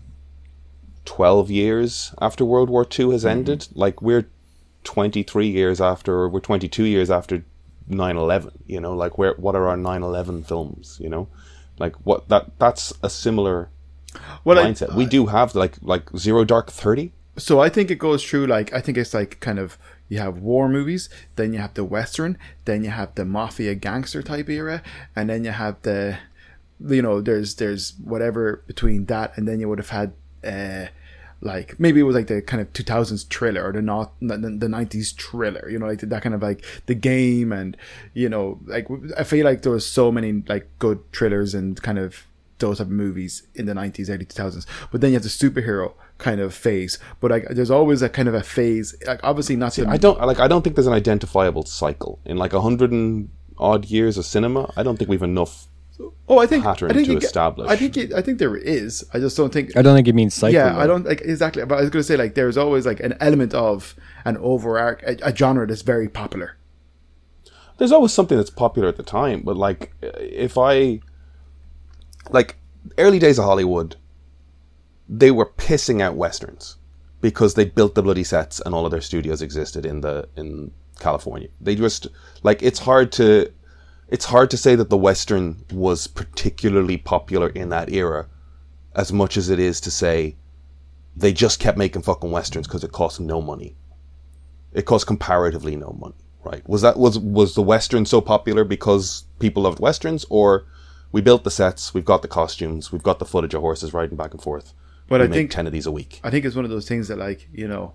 12 1.06 1.50
years 1.52 2.14
after 2.22 2.46
World 2.46 2.70
War 2.70 2.86
II 2.98 3.12
has 3.12 3.26
ended. 3.26 3.68
Like 3.74 4.02
we're 4.02 4.28
23 4.84 5.48
years 5.48 5.82
after, 5.82 6.14
or 6.14 6.30
we're 6.30 6.40
22 6.40 6.84
years 6.86 7.10
after 7.12 7.44
9/11. 7.92 8.52
You 8.68 8.80
know, 8.82 8.94
like 8.94 9.18
where 9.18 9.34
what 9.38 9.56
are 9.56 9.68
our 9.68 9.78
9/11 9.78 10.46
films? 10.46 10.98
You 11.02 11.10
know, 11.10 11.28
like 11.80 11.96
what 12.04 12.28
that 12.30 12.58
that's 12.60 12.94
a 13.04 13.10
similar 13.10 13.70
well, 14.44 14.58
I- 14.60 14.64
mindset. 14.72 14.96
we 14.96 15.06
do 15.06 15.28
have 15.28 15.56
like 15.56 15.76
like 15.82 16.10
Zero 16.18 16.44
Dark 16.44 16.72
Thirty. 16.72 17.12
so 17.38 17.60
I 17.62 17.70
think 17.70 17.90
it 17.92 18.00
goes 18.00 18.24
through 18.26 18.48
like 18.48 18.74
I 18.74 18.82
think 18.82 18.98
it's 18.98 19.14
like 19.14 19.40
kind 19.40 19.60
of 19.60 19.78
you 20.10 20.20
have 20.20 20.40
war 20.40 20.68
movies, 20.68 21.08
then 21.38 21.54
you 21.54 21.60
have 21.60 21.74
the 21.76 21.86
western, 21.86 22.38
then 22.66 22.84
you 22.84 22.90
have 22.90 23.16
the 23.16 23.24
mafia 23.24 23.74
gangster 23.76 24.22
type 24.22 24.50
era, 24.50 24.82
and 25.16 25.30
then 25.30 25.46
you 25.46 25.52
have 25.52 25.76
the 25.84 26.18
you 26.86 27.02
know 27.02 27.22
there's 27.22 27.56
there's 27.56 27.94
whatever 28.04 28.62
between 28.68 29.06
that, 29.06 29.32
and 29.38 29.48
then 29.48 29.60
you 29.62 29.70
would 29.70 29.80
have 29.80 29.90
had 29.90 30.12
uh 30.44 30.88
like 31.42 31.80
maybe 31.80 32.00
it 32.00 32.04
was 32.04 32.16
like 32.16 32.28
the 32.28 32.42
kind 32.42 32.62
of 32.62 32.72
2000s 32.74 33.28
thriller 33.28 33.64
or 33.64 33.74
the 33.74 33.82
not 33.82 34.14
the, 34.22 34.38
the 34.38 34.68
90s 34.68 35.16
thriller 35.16 35.68
you 35.70 35.80
know 35.80 35.88
like 35.88 36.00
that 36.00 36.22
kind 36.22 36.36
of 36.36 36.42
like 36.42 36.64
the 36.86 36.96
game 36.96 37.52
and 37.52 37.76
you 38.14 38.30
know 38.30 38.60
like 38.66 38.88
i 39.18 39.24
feel 39.24 39.44
like 39.44 39.64
there 39.64 39.72
was 39.72 39.86
so 39.86 40.12
many 40.12 40.44
like 40.48 40.70
good 40.80 41.00
thrillers 41.12 41.54
and 41.54 41.82
kind 41.82 41.98
of 41.98 42.28
those 42.60 42.78
type 42.78 42.86
of 42.86 42.92
movies 42.92 43.44
in 43.56 43.66
the 43.66 43.74
90s 43.74 44.08
early 44.10 44.26
2000s 44.26 44.66
but 44.92 45.02
then 45.02 45.10
you 45.10 45.16
have 45.16 45.24
the 45.24 45.30
superhero 45.30 45.94
kind 46.20 46.40
of 46.40 46.54
phase 46.54 47.00
but 47.20 47.32
like 47.32 47.48
there's 47.50 47.72
always 47.72 48.04
a 48.04 48.10
kind 48.10 48.28
of 48.28 48.36
a 48.36 48.44
phase 48.44 48.96
like 49.08 49.20
obviously 49.24 49.56
not 49.56 49.74
the, 49.74 49.88
I 49.88 49.98
don't 49.98 50.20
like. 50.22 50.40
I 50.40 50.48
don't 50.48 50.62
think 50.62 50.76
there's 50.76 50.86
an 50.86 50.94
identifiable 50.94 51.66
cycle 51.66 52.20
in 52.24 52.38
like 52.38 52.54
a 52.54 52.62
hundred 52.62 52.92
and 52.92 53.30
odd 53.58 53.86
years 53.86 54.18
of 54.18 54.26
cinema. 54.26 54.74
I 54.76 54.84
don't 54.84 54.98
think 54.98 55.10
we've 55.10 55.22
enough. 55.22 55.68
Oh 56.30 56.40
i 56.40 56.46
think 56.46 56.64
pattern 56.64 56.92
i 56.92 56.94
think 56.94 57.06
to 57.08 57.14
you 57.14 57.18
establish. 57.18 57.70
i 57.70 57.76
think 57.76 57.98
it, 57.98 58.14
i 58.14 58.22
think 58.22 58.38
there 58.40 58.56
is 58.56 59.04
i 59.14 59.20
just 59.20 59.36
don't 59.38 59.52
think 59.54 59.76
I 59.76 59.82
don't 59.82 59.96
think 59.96 60.08
it 60.08 60.16
means 60.16 60.34
cycle. 60.34 60.54
yeah, 60.54 60.78
I 60.78 60.88
don't 60.88 61.06
like 61.06 61.22
exactly. 61.22 61.64
But 61.66 61.78
I 61.78 61.82
was 61.82 61.90
going 61.90 62.02
to 62.02 62.08
say 62.08 62.18
like 62.18 62.36
there's 62.36 62.58
always 62.58 62.86
like 62.86 63.00
an 63.00 63.16
element 63.20 63.54
of 63.54 63.96
an 64.26 64.38
overarch 64.38 65.02
a, 65.04 65.30
a 65.30 65.36
genre 65.36 65.68
that's 65.68 65.82
very 65.82 66.10
popular. 66.10 66.58
There's 67.78 67.92
always 67.92 68.14
something 68.14 68.38
that's 68.38 68.50
popular 68.50 68.88
at 68.88 68.98
the 68.98 69.04
time, 69.04 69.42
but 69.42 69.58
like 69.58 69.94
if 70.02 70.58
I 70.58 71.02
like 72.30 72.58
early 72.98 73.20
days 73.20 73.40
of 73.40 73.46
Hollywood, 73.46 73.96
they 75.10 75.32
were 75.32 75.48
pissing 75.48 76.02
out 76.02 76.16
westerns 76.16 76.78
because 77.22 77.54
they 77.54 77.66
built 77.66 77.96
the 77.96 78.04
bloody 78.04 78.24
sets 78.24 78.62
and 78.66 78.74
all 78.74 78.86
of 78.86 78.92
their 78.92 79.02
studios 79.02 79.42
existed 79.42 79.86
in 79.86 80.02
the 80.02 80.28
in 80.36 80.72
California. 81.00 81.50
They 81.60 81.76
just 81.76 82.08
like 82.44 82.62
it's 82.62 82.80
hard 82.80 83.12
to 83.14 83.52
it's 84.12 84.26
hard 84.26 84.52
to 84.52 84.58
say 84.58 84.76
that 84.76 84.90
the 84.90 84.98
western 84.98 85.64
was 85.72 86.06
particularly 86.06 86.98
popular 86.98 87.50
in 87.50 87.70
that 87.70 87.90
era 87.90 88.28
as 88.94 89.12
much 89.12 89.38
as 89.38 89.50
it 89.50 89.58
is 89.58 89.80
to 89.82 89.90
say 89.90 90.36
they 91.16 91.34
just 91.34 91.60
kept 91.60 91.78
making 91.78 92.02
fucking 92.02 92.30
westerns 92.30 92.68
because 92.68 92.84
it 92.84 92.92
cost 92.92 93.20
no 93.20 93.42
money. 93.42 93.76
It 94.74 94.86
cost 94.86 95.08
comparatively 95.08 95.76
no 95.76 95.96
money, 96.00 96.16
right? 96.44 96.68
Was 96.68 96.82
that 96.82 96.98
was 96.98 97.18
was 97.20 97.56
the 97.56 97.62
western 97.62 98.06
so 98.06 98.22
popular 98.22 98.64
because 98.64 99.26
people 99.40 99.64
loved 99.64 99.80
westerns, 99.80 100.26
or 100.30 100.66
we 101.12 101.22
built 101.22 101.44
the 101.44 101.52
sets, 101.52 101.94
we've 101.94 102.06
got 102.06 102.22
the 102.22 102.28
costumes, 102.28 102.92
we've 102.92 103.04
got 103.04 103.20
the 103.20 103.26
footage 103.26 103.54
of 103.54 103.62
horses 103.62 103.94
riding 103.94 104.18
back 104.18 104.32
and 104.32 104.42
forth. 104.42 104.74
But 105.08 105.20
we 105.20 105.28
I 105.28 105.30
think 105.30 105.52
ten 105.52 105.68
of 105.68 105.74
these 105.74 105.86
a 105.86 105.92
week. 105.92 106.22
I 106.24 106.30
think 106.30 106.46
it's 106.46 106.56
one 106.56 106.64
of 106.64 106.72
those 106.72 106.88
things 106.88 107.10
that 107.10 107.18
like 107.18 107.50
you 107.54 107.68
know, 107.68 107.94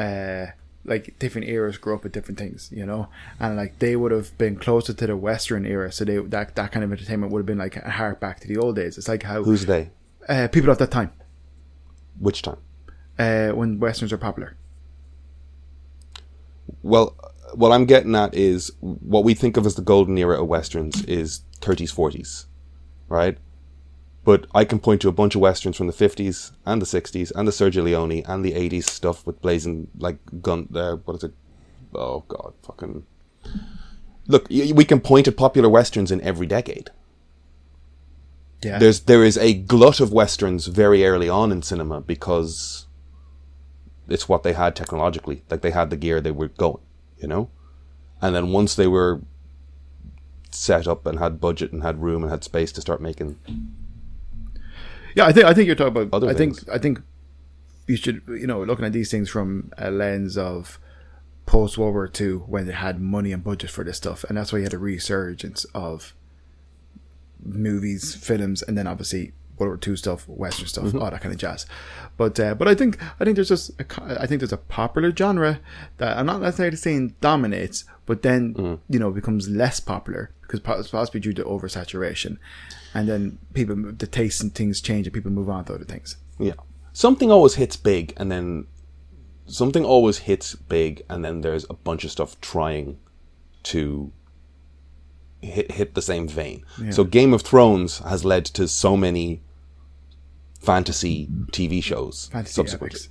uh, 0.00 0.46
like 0.84 1.18
different 1.18 1.48
eras 1.48 1.78
grow 1.78 1.94
up 1.96 2.04
with 2.04 2.12
different 2.12 2.38
things, 2.38 2.68
you 2.72 2.84
know, 2.84 3.08
and 3.40 3.56
like 3.56 3.78
they 3.78 3.96
would 3.96 4.12
have 4.12 4.36
been 4.38 4.56
closer 4.56 4.92
to 4.92 5.06
the 5.06 5.16
Western 5.16 5.64
era, 5.66 5.90
so 5.90 6.04
they 6.04 6.18
that 6.18 6.54
that 6.56 6.72
kind 6.72 6.84
of 6.84 6.92
entertainment 6.92 7.32
would 7.32 7.40
have 7.40 7.46
been 7.46 7.58
like 7.58 7.76
a 7.76 7.90
hark 7.90 8.20
back 8.20 8.40
to 8.40 8.48
the 8.48 8.56
old 8.58 8.76
days. 8.76 8.98
It's 8.98 9.08
like 9.08 9.22
how 9.22 9.42
Who's 9.42 9.66
they? 9.66 9.90
uh, 10.28 10.48
people 10.48 10.70
at 10.70 10.78
that 10.78 10.90
time 10.90 11.12
Which 12.18 12.42
time? 12.42 12.58
uh, 13.18 13.50
when 13.50 13.78
westerns 13.80 14.12
are 14.12 14.18
popular. 14.18 14.56
Well, 16.82 17.16
what 17.54 17.72
I'm 17.72 17.84
getting 17.86 18.14
at 18.14 18.34
is 18.34 18.72
what 18.80 19.24
we 19.24 19.34
think 19.34 19.56
of 19.56 19.66
as 19.66 19.74
the 19.74 19.82
golden 19.82 20.16
era 20.18 20.40
of 20.42 20.48
westerns 20.48 21.02
is 21.04 21.42
30s, 21.60 21.94
40s, 21.94 22.46
right? 23.08 23.38
But 24.24 24.46
I 24.54 24.64
can 24.64 24.78
point 24.78 25.02
to 25.02 25.08
a 25.08 25.12
bunch 25.12 25.34
of 25.34 25.42
westerns 25.42 25.76
from 25.76 25.86
the 25.86 25.92
50s 25.92 26.52
and 26.64 26.80
the 26.80 26.86
60s 26.86 27.30
and 27.34 27.46
the 27.46 27.52
Sergio 27.52 27.82
Leone 27.84 28.22
and 28.26 28.42
the 28.44 28.52
80s 28.52 28.84
stuff 28.84 29.26
with 29.26 29.42
blazing 29.42 29.88
like 29.98 30.16
gun. 30.40 30.68
Uh, 30.74 30.96
what 30.96 31.16
is 31.16 31.24
it? 31.24 31.34
Oh 31.94 32.24
God, 32.26 32.54
fucking. 32.62 33.04
Look, 34.26 34.46
y- 34.50 34.72
we 34.74 34.86
can 34.86 35.00
point 35.00 35.28
at 35.28 35.36
popular 35.36 35.68
westerns 35.68 36.10
in 36.10 36.22
every 36.22 36.46
decade. 36.46 36.90
Yeah. 38.62 38.78
There's 38.78 39.00
there 39.00 39.22
is 39.22 39.36
a 39.36 39.52
glut 39.52 40.00
of 40.00 40.10
westerns 40.10 40.68
very 40.68 41.04
early 41.04 41.28
on 41.28 41.52
in 41.52 41.60
cinema 41.60 42.00
because 42.00 42.86
it's 44.08 44.26
what 44.28 44.42
they 44.42 44.54
had 44.54 44.74
technologically. 44.74 45.42
Like 45.50 45.60
they 45.60 45.70
had 45.70 45.90
the 45.90 45.96
gear, 45.98 46.22
they 46.22 46.30
were 46.30 46.48
going, 46.48 46.82
you 47.18 47.28
know. 47.28 47.50
And 48.22 48.34
then 48.34 48.52
once 48.52 48.74
they 48.74 48.86
were 48.86 49.20
set 50.50 50.86
up 50.88 51.04
and 51.04 51.18
had 51.18 51.40
budget 51.40 51.72
and 51.72 51.82
had 51.82 52.00
room 52.02 52.22
and 52.22 52.30
had 52.30 52.42
space 52.44 52.72
to 52.72 52.80
start 52.80 53.02
making 53.02 53.38
Yeah, 55.14 55.26
I 55.26 55.32
think 55.32 55.46
I 55.46 55.54
think 55.54 55.66
you're 55.66 55.76
talking 55.76 55.96
about. 55.96 56.14
Other 56.16 56.28
I 56.28 56.34
think. 56.34 56.56
I 56.70 56.78
think 56.78 57.00
you 57.86 57.96
should 57.96 58.22
you 58.28 58.46
know 58.46 58.62
looking 58.64 58.84
at 58.84 58.92
these 58.92 59.10
things 59.10 59.28
from 59.30 59.70
a 59.78 59.90
lens 59.90 60.36
of 60.38 60.78
post 61.46 61.76
World 61.78 61.94
War 61.94 62.10
II 62.18 62.32
when 62.48 62.66
they 62.66 62.72
had 62.72 63.00
money 63.00 63.30
and 63.32 63.44
budget 63.44 63.70
for 63.70 63.84
this 63.84 63.96
stuff, 63.98 64.24
and 64.24 64.36
that's 64.36 64.52
why 64.52 64.58
you 64.58 64.64
had 64.64 64.74
a 64.74 64.78
resurgence 64.78 65.64
of 65.74 66.14
movies, 67.44 68.14
films, 68.14 68.62
and 68.62 68.76
then 68.76 68.86
obviously 68.86 69.32
World 69.58 69.70
War 69.70 69.78
II 69.92 69.96
stuff, 69.96 70.26
Western 70.28 70.66
stuff, 70.66 70.84
Mm-hmm. 70.86 71.02
all 71.02 71.10
that 71.10 71.20
kind 71.20 71.32
of 71.32 71.38
jazz. 71.40 71.66
But 72.16 72.38
uh, 72.40 72.54
but 72.54 72.68
I 72.68 72.74
think 72.74 72.98
I 73.20 73.24
think 73.24 73.36
there's 73.36 73.48
just 73.48 73.70
a, 73.78 73.84
I 74.20 74.26
think 74.26 74.40
there's 74.40 74.52
a 74.52 74.56
popular 74.58 75.14
genre 75.14 75.60
that 75.98 76.16
I'm 76.16 76.26
not 76.26 76.40
necessarily 76.40 76.76
saying 76.76 77.14
dominates, 77.20 77.84
but 78.06 78.22
then 78.22 78.54
Mm-hmm. 78.54 78.92
you 78.92 78.98
know 78.98 79.10
becomes 79.10 79.48
less 79.48 79.80
popular 79.80 80.30
because 80.42 80.60
pos- 80.60 80.88
possibly 80.90 81.20
due 81.20 81.32
to 81.34 81.44
oversaturation, 81.44 82.38
and 82.94 83.08
then 83.08 83.38
people 83.52 83.76
the 83.76 84.06
tastes 84.06 84.40
and 84.40 84.54
things 84.54 84.80
change 84.80 85.06
and 85.06 85.12
people 85.12 85.30
move 85.30 85.50
on 85.50 85.64
to 85.66 85.74
other 85.74 85.84
things. 85.84 86.16
Yeah. 86.38 86.54
Something 86.92 87.30
always 87.30 87.54
hits 87.54 87.76
big 87.76 88.14
and 88.16 88.30
then 88.30 88.66
something 89.46 89.84
always 89.84 90.18
hits 90.18 90.54
big 90.54 91.02
and 91.10 91.24
then 91.24 91.40
there's 91.40 91.66
a 91.68 91.74
bunch 91.74 92.04
of 92.04 92.10
stuff 92.10 92.40
trying 92.40 92.98
to 93.64 94.12
hit, 95.42 95.72
hit 95.72 95.94
the 95.94 96.02
same 96.02 96.28
vein. 96.28 96.64
So 96.90 97.04
Game 97.04 97.34
of 97.34 97.42
Thrones 97.42 97.98
has 97.98 98.24
led 98.24 98.44
to 98.46 98.68
so 98.68 98.96
many 98.96 99.42
fantasy 100.60 101.28
TV 101.52 101.82
shows 101.82 102.28
Fantasy 102.32 102.54
subsequently. 102.54 103.00
epics. 103.00 103.08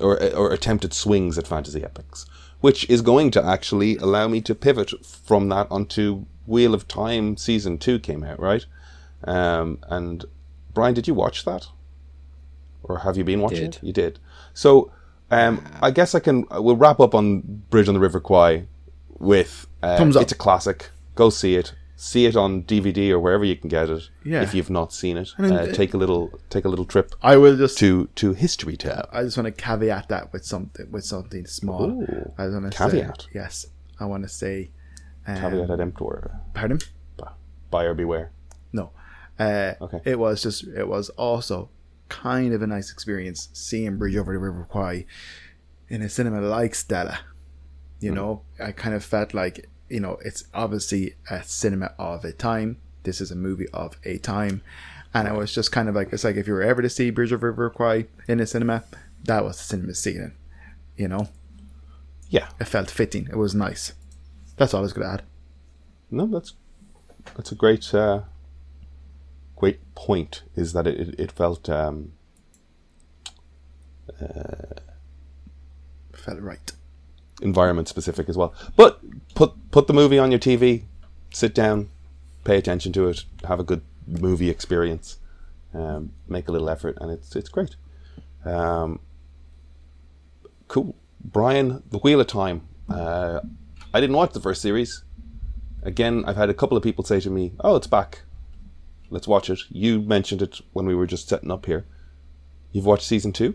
Or, 0.00 0.20
or 0.34 0.52
attempted 0.52 0.92
swings 0.92 1.38
at 1.38 1.46
fantasy 1.46 1.84
epics, 1.84 2.26
which 2.60 2.88
is 2.90 3.00
going 3.00 3.30
to 3.32 3.44
actually 3.44 3.96
allow 3.98 4.26
me 4.26 4.40
to 4.40 4.54
pivot 4.54 4.90
from 5.06 5.48
that 5.50 5.68
onto 5.70 6.26
Wheel 6.46 6.74
of 6.74 6.88
Time 6.88 7.36
season 7.36 7.78
two 7.78 7.98
came 7.98 8.22
out, 8.24 8.40
right? 8.40 8.64
Um, 9.24 9.78
and 9.88 10.24
Brian, 10.72 10.94
did 10.94 11.08
you 11.08 11.14
watch 11.14 11.44
that? 11.44 11.68
or 12.84 12.98
have 12.98 13.16
you 13.16 13.24
been 13.24 13.40
watching 13.40 13.70
Did. 13.70 13.76
it? 13.76 13.82
You 13.82 13.92
did. 13.92 14.18
So, 14.52 14.92
um, 15.30 15.64
I 15.82 15.90
guess 15.90 16.14
I 16.14 16.20
can. 16.20 16.46
We'll 16.50 16.76
wrap 16.76 17.00
up 17.00 17.14
on 17.14 17.40
Bridge 17.70 17.88
on 17.88 17.94
the 17.94 18.00
River 18.00 18.20
Kwai 18.20 18.66
with 19.18 19.66
uh, 19.82 19.96
Thumbs 19.96 20.16
up. 20.16 20.22
It's 20.22 20.32
a 20.32 20.36
classic. 20.36 20.90
Go 21.14 21.30
see 21.30 21.56
it. 21.56 21.74
See 21.96 22.26
it 22.26 22.36
on 22.36 22.64
DVD 22.64 23.10
or 23.10 23.18
wherever 23.18 23.44
you 23.44 23.56
can 23.56 23.68
get 23.68 23.88
it. 23.88 24.10
Yeah. 24.24 24.42
If 24.42 24.54
you've 24.54 24.68
not 24.68 24.92
seen 24.92 25.16
it, 25.16 25.30
And 25.38 25.46
then, 25.46 25.70
uh, 25.70 25.72
take 25.72 25.94
a 25.94 25.96
little 25.96 26.38
take 26.50 26.64
a 26.64 26.68
little 26.68 26.84
trip 26.84 27.14
I 27.22 27.36
will 27.36 27.56
just 27.56 27.78
to 27.78 28.08
to 28.16 28.34
History 28.34 28.76
Town. 28.76 29.06
I 29.12 29.22
just 29.22 29.36
want 29.38 29.46
to 29.46 29.52
caveat 29.52 30.08
that 30.08 30.32
with 30.32 30.44
something 30.44 30.90
with 30.90 31.04
something 31.04 31.46
small. 31.46 32.02
Ooh, 32.02 32.32
I 32.36 32.48
want 32.48 32.70
to 32.70 32.76
caveat. 32.76 33.22
Say, 33.22 33.28
yes, 33.34 33.66
I 33.98 34.04
want 34.04 34.24
to 34.24 34.28
say. 34.28 34.70
Um, 35.26 35.36
Caveat 35.36 35.70
at 35.70 35.80
emptor. 35.80 36.40
Pardon? 36.54 36.78
Buyer 37.70 37.94
beware. 37.94 38.30
No. 38.72 38.90
Uh, 39.38 39.72
Okay. 39.80 40.00
It 40.04 40.18
was 40.18 40.42
just. 40.42 40.64
It 40.64 40.86
was 40.86 41.08
also 41.10 41.70
kind 42.08 42.52
of 42.52 42.62
a 42.62 42.66
nice 42.66 42.92
experience 42.92 43.48
seeing 43.52 43.96
Bridge 43.98 44.16
over 44.16 44.32
the 44.32 44.38
River 44.38 44.66
Kwai 44.70 45.06
in 45.88 46.02
a 46.02 46.08
cinema 46.08 46.40
like 46.40 46.74
Stella. 46.74 47.18
You 48.00 48.10
Hmm. 48.10 48.16
know, 48.16 48.42
I 48.62 48.70
kind 48.72 48.94
of 48.94 49.02
felt 49.04 49.34
like 49.34 49.68
you 49.88 49.98
know 50.00 50.18
it's 50.24 50.44
obviously 50.54 51.14
a 51.30 51.42
cinema 51.42 51.94
of 51.98 52.24
a 52.24 52.32
time. 52.32 52.76
This 53.02 53.20
is 53.20 53.30
a 53.30 53.36
movie 53.36 53.68
of 53.72 53.96
a 54.04 54.18
time, 54.18 54.62
and 55.12 55.26
it 55.26 55.34
was 55.34 55.52
just 55.52 55.72
kind 55.72 55.88
of 55.88 55.94
like 55.96 56.12
it's 56.12 56.22
like 56.24 56.36
if 56.36 56.46
you 56.46 56.52
were 56.52 56.62
ever 56.62 56.80
to 56.82 56.88
see 56.90 57.10
Bridge 57.10 57.32
over 57.32 57.48
the 57.48 57.50
River 57.52 57.70
Kwai 57.70 58.06
in 58.28 58.38
a 58.40 58.46
cinema, 58.46 58.84
that 59.24 59.42
was 59.44 59.56
the 59.56 59.64
cinema 59.64 59.94
scene. 59.94 60.32
You 60.96 61.08
know, 61.08 61.28
Yeah. 62.28 62.48
it 62.60 62.68
felt 62.68 62.88
fitting. 62.90 63.26
It 63.30 63.36
was 63.36 63.54
nice. 63.54 63.94
That's 64.56 64.74
all 64.74 64.80
I 64.80 64.82
was 64.82 64.92
gonna 64.92 65.12
add. 65.12 65.22
No, 66.10 66.26
that's 66.26 66.54
that's 67.36 67.52
a 67.52 67.54
great 67.54 67.92
uh, 67.94 68.22
great 69.56 69.94
point. 69.94 70.42
Is 70.56 70.72
that 70.72 70.86
it? 70.86 71.18
It, 71.18 71.32
felt 71.32 71.68
um, 71.68 72.12
Felt 76.12 76.40
right. 76.40 76.72
environment 77.42 77.88
specific 77.88 78.28
as 78.28 78.36
well. 78.36 78.54
But 78.76 79.00
put 79.34 79.52
put 79.70 79.86
the 79.86 79.92
movie 79.92 80.18
on 80.18 80.30
your 80.30 80.40
TV, 80.40 80.84
sit 81.32 81.54
down, 81.54 81.88
pay 82.44 82.56
attention 82.56 82.92
to 82.94 83.08
it, 83.08 83.24
have 83.46 83.60
a 83.60 83.64
good 83.64 83.82
movie 84.06 84.48
experience, 84.48 85.18
um, 85.74 86.12
make 86.28 86.48
a 86.48 86.52
little 86.52 86.70
effort, 86.70 86.96
and 87.00 87.10
it's 87.10 87.34
it's 87.36 87.48
great. 87.48 87.76
Um, 88.44 89.00
cool, 90.68 90.94
Brian. 91.22 91.82
The 91.90 91.98
Wheel 91.98 92.20
of 92.20 92.26
Time. 92.26 92.62
Uh, 92.88 93.40
I 93.94 94.00
didn't 94.00 94.16
watch 94.16 94.32
the 94.32 94.40
first 94.40 94.60
series. 94.60 95.04
Again, 95.84 96.24
I've 96.26 96.36
had 96.36 96.50
a 96.50 96.54
couple 96.54 96.76
of 96.76 96.82
people 96.82 97.04
say 97.04 97.20
to 97.20 97.30
me, 97.30 97.52
"Oh, 97.60 97.76
it's 97.76 97.86
back. 97.86 98.22
Let's 99.08 99.28
watch 99.28 99.48
it." 99.48 99.60
You 99.70 100.02
mentioned 100.02 100.42
it 100.42 100.60
when 100.72 100.84
we 100.84 100.96
were 100.96 101.06
just 101.06 101.28
setting 101.28 101.52
up 101.52 101.66
here. 101.66 101.86
You've 102.72 102.86
watched 102.86 103.06
season 103.06 103.32
two. 103.32 103.54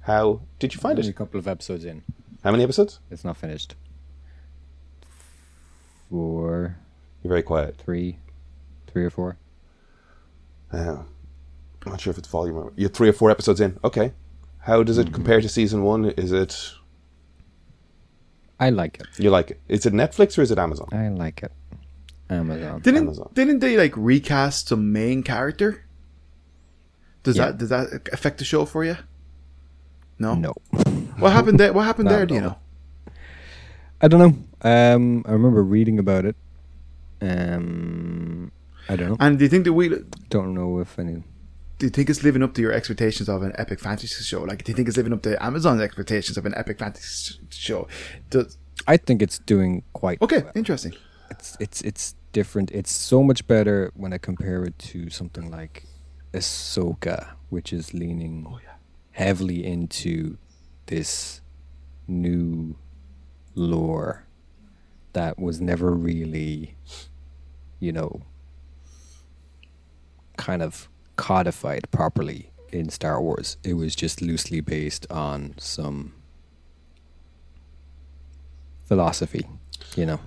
How 0.00 0.42
did 0.58 0.74
you 0.74 0.80
find 0.80 0.98
Only 0.98 1.08
a 1.08 1.14
couple 1.14 1.38
of 1.38 1.48
episodes 1.48 1.86
in. 1.86 2.02
How 2.44 2.50
many 2.50 2.64
episodes? 2.64 3.00
It's 3.10 3.24
not 3.24 3.38
finished. 3.38 3.76
Four, 6.10 6.76
You're 7.22 7.28
very 7.30 7.42
quiet. 7.42 7.76
three, 7.78 8.18
three 8.88 9.04
or 9.04 9.10
four. 9.10 9.38
Uh, 10.70 11.02
I'm 11.86 11.92
not 11.92 12.00
sure 12.00 12.10
if 12.10 12.18
it's 12.18 12.28
volume. 12.28 12.56
Or, 12.56 12.72
you're 12.76 12.90
three 12.90 13.08
or 13.08 13.14
four 13.14 13.30
episodes 13.30 13.60
in. 13.60 13.78
Okay. 13.84 14.12
How 14.58 14.82
does 14.82 14.98
it 14.98 15.14
compare 15.14 15.40
to 15.40 15.48
season 15.48 15.82
one? 15.82 16.04
Is 16.10 16.30
it 16.30 16.74
I 18.60 18.70
like 18.70 19.00
it. 19.00 19.06
you 19.18 19.30
like 19.30 19.50
it? 19.50 19.60
Is 19.68 19.86
it 19.86 19.92
Netflix 19.92 20.38
or 20.38 20.42
is 20.42 20.50
it 20.50 20.58
Amazon? 20.58 20.88
I 20.92 21.08
like 21.08 21.42
it. 21.42 21.50
Amazon. 22.28 22.80
Didn't 22.82 23.04
Amazon. 23.04 23.30
didn't 23.34 23.58
they 23.60 23.76
like 23.76 23.94
recast 23.96 24.68
some 24.68 24.92
main 24.92 25.22
character? 25.24 25.84
Does 27.24 27.36
Yeah. 27.36 27.46
that 27.46 27.58
does 27.58 27.68
that 27.70 28.08
affect 28.12 28.38
the 28.38 28.44
show 28.44 28.64
for 28.66 28.84
you? 28.84 28.96
No. 30.18 30.34
No. 30.34 30.54
What 31.18 31.32
happened 31.32 31.58
there? 31.60 31.72
What 31.72 31.84
happened 31.84 32.06
Not 32.08 32.16
there? 32.16 32.26
Do 32.26 32.34
you 32.34 32.40
know? 32.40 32.56
I 34.00 34.08
don't 34.08 34.20
know. 34.20 34.36
Um, 34.94 35.22
I 35.26 35.32
remember 35.32 35.62
reading 35.62 35.98
about 35.98 36.24
it. 36.24 36.34
Um, 37.20 38.50
I 38.88 38.96
don't 38.96 39.10
know. 39.10 39.16
And 39.20 39.38
do 39.38 39.44
you 39.44 39.50
think 39.50 39.64
that 39.64 39.74
we 39.74 39.88
do 39.90 40.06
don't 40.30 40.54
know 40.54 40.78
if 40.80 40.98
any. 40.98 41.22
You 41.86 41.90
think 41.90 42.10
it's 42.10 42.22
living 42.22 42.42
up 42.42 42.54
to 42.54 42.60
your 42.62 42.72
expectations 42.72 43.28
of 43.28 43.42
an 43.42 43.52
epic 43.56 43.80
fantasy 43.80 44.22
show? 44.24 44.42
Like, 44.42 44.64
do 44.64 44.72
you 44.72 44.76
think 44.76 44.88
it's 44.88 44.96
living 44.96 45.12
up 45.12 45.22
to 45.22 45.42
Amazon's 45.42 45.80
expectations 45.80 46.36
of 46.36 46.46
an 46.46 46.54
epic 46.56 46.78
fantasy 46.78 47.38
show? 47.50 47.88
Does, 48.28 48.58
I 48.86 48.96
think 48.96 49.22
it's 49.22 49.38
doing 49.38 49.82
quite 49.92 50.20
okay, 50.22 50.42
well. 50.42 50.52
interesting. 50.54 50.94
It's 51.30 51.56
it's 51.60 51.80
it's 51.82 52.14
different. 52.32 52.70
It's 52.72 52.90
so 52.90 53.22
much 53.22 53.46
better 53.46 53.90
when 53.94 54.12
I 54.12 54.18
compare 54.18 54.64
it 54.64 54.78
to 54.90 55.10
something 55.10 55.50
like 55.50 55.84
Ahsoka, 56.32 57.28
which 57.50 57.72
is 57.72 57.94
leaning 57.94 58.46
Oh, 58.48 58.58
heavily 59.12 59.64
into 59.64 60.38
this 60.86 61.40
new 62.08 62.76
lore 63.54 64.26
that 65.12 65.38
was 65.38 65.60
never 65.60 65.92
really, 65.92 66.76
you 67.78 67.92
know, 67.92 68.22
kind 70.36 70.62
of 70.62 70.88
codified 71.28 71.84
properly 71.90 72.50
in 72.72 72.88
Star 72.90 73.20
Wars. 73.20 73.56
It 73.62 73.74
was 73.74 73.94
just 73.94 74.22
loosely 74.22 74.60
based 74.60 75.06
on 75.10 75.54
some 75.58 76.12
philosophy, 78.84 79.46
you 79.96 80.06
know. 80.06 80.20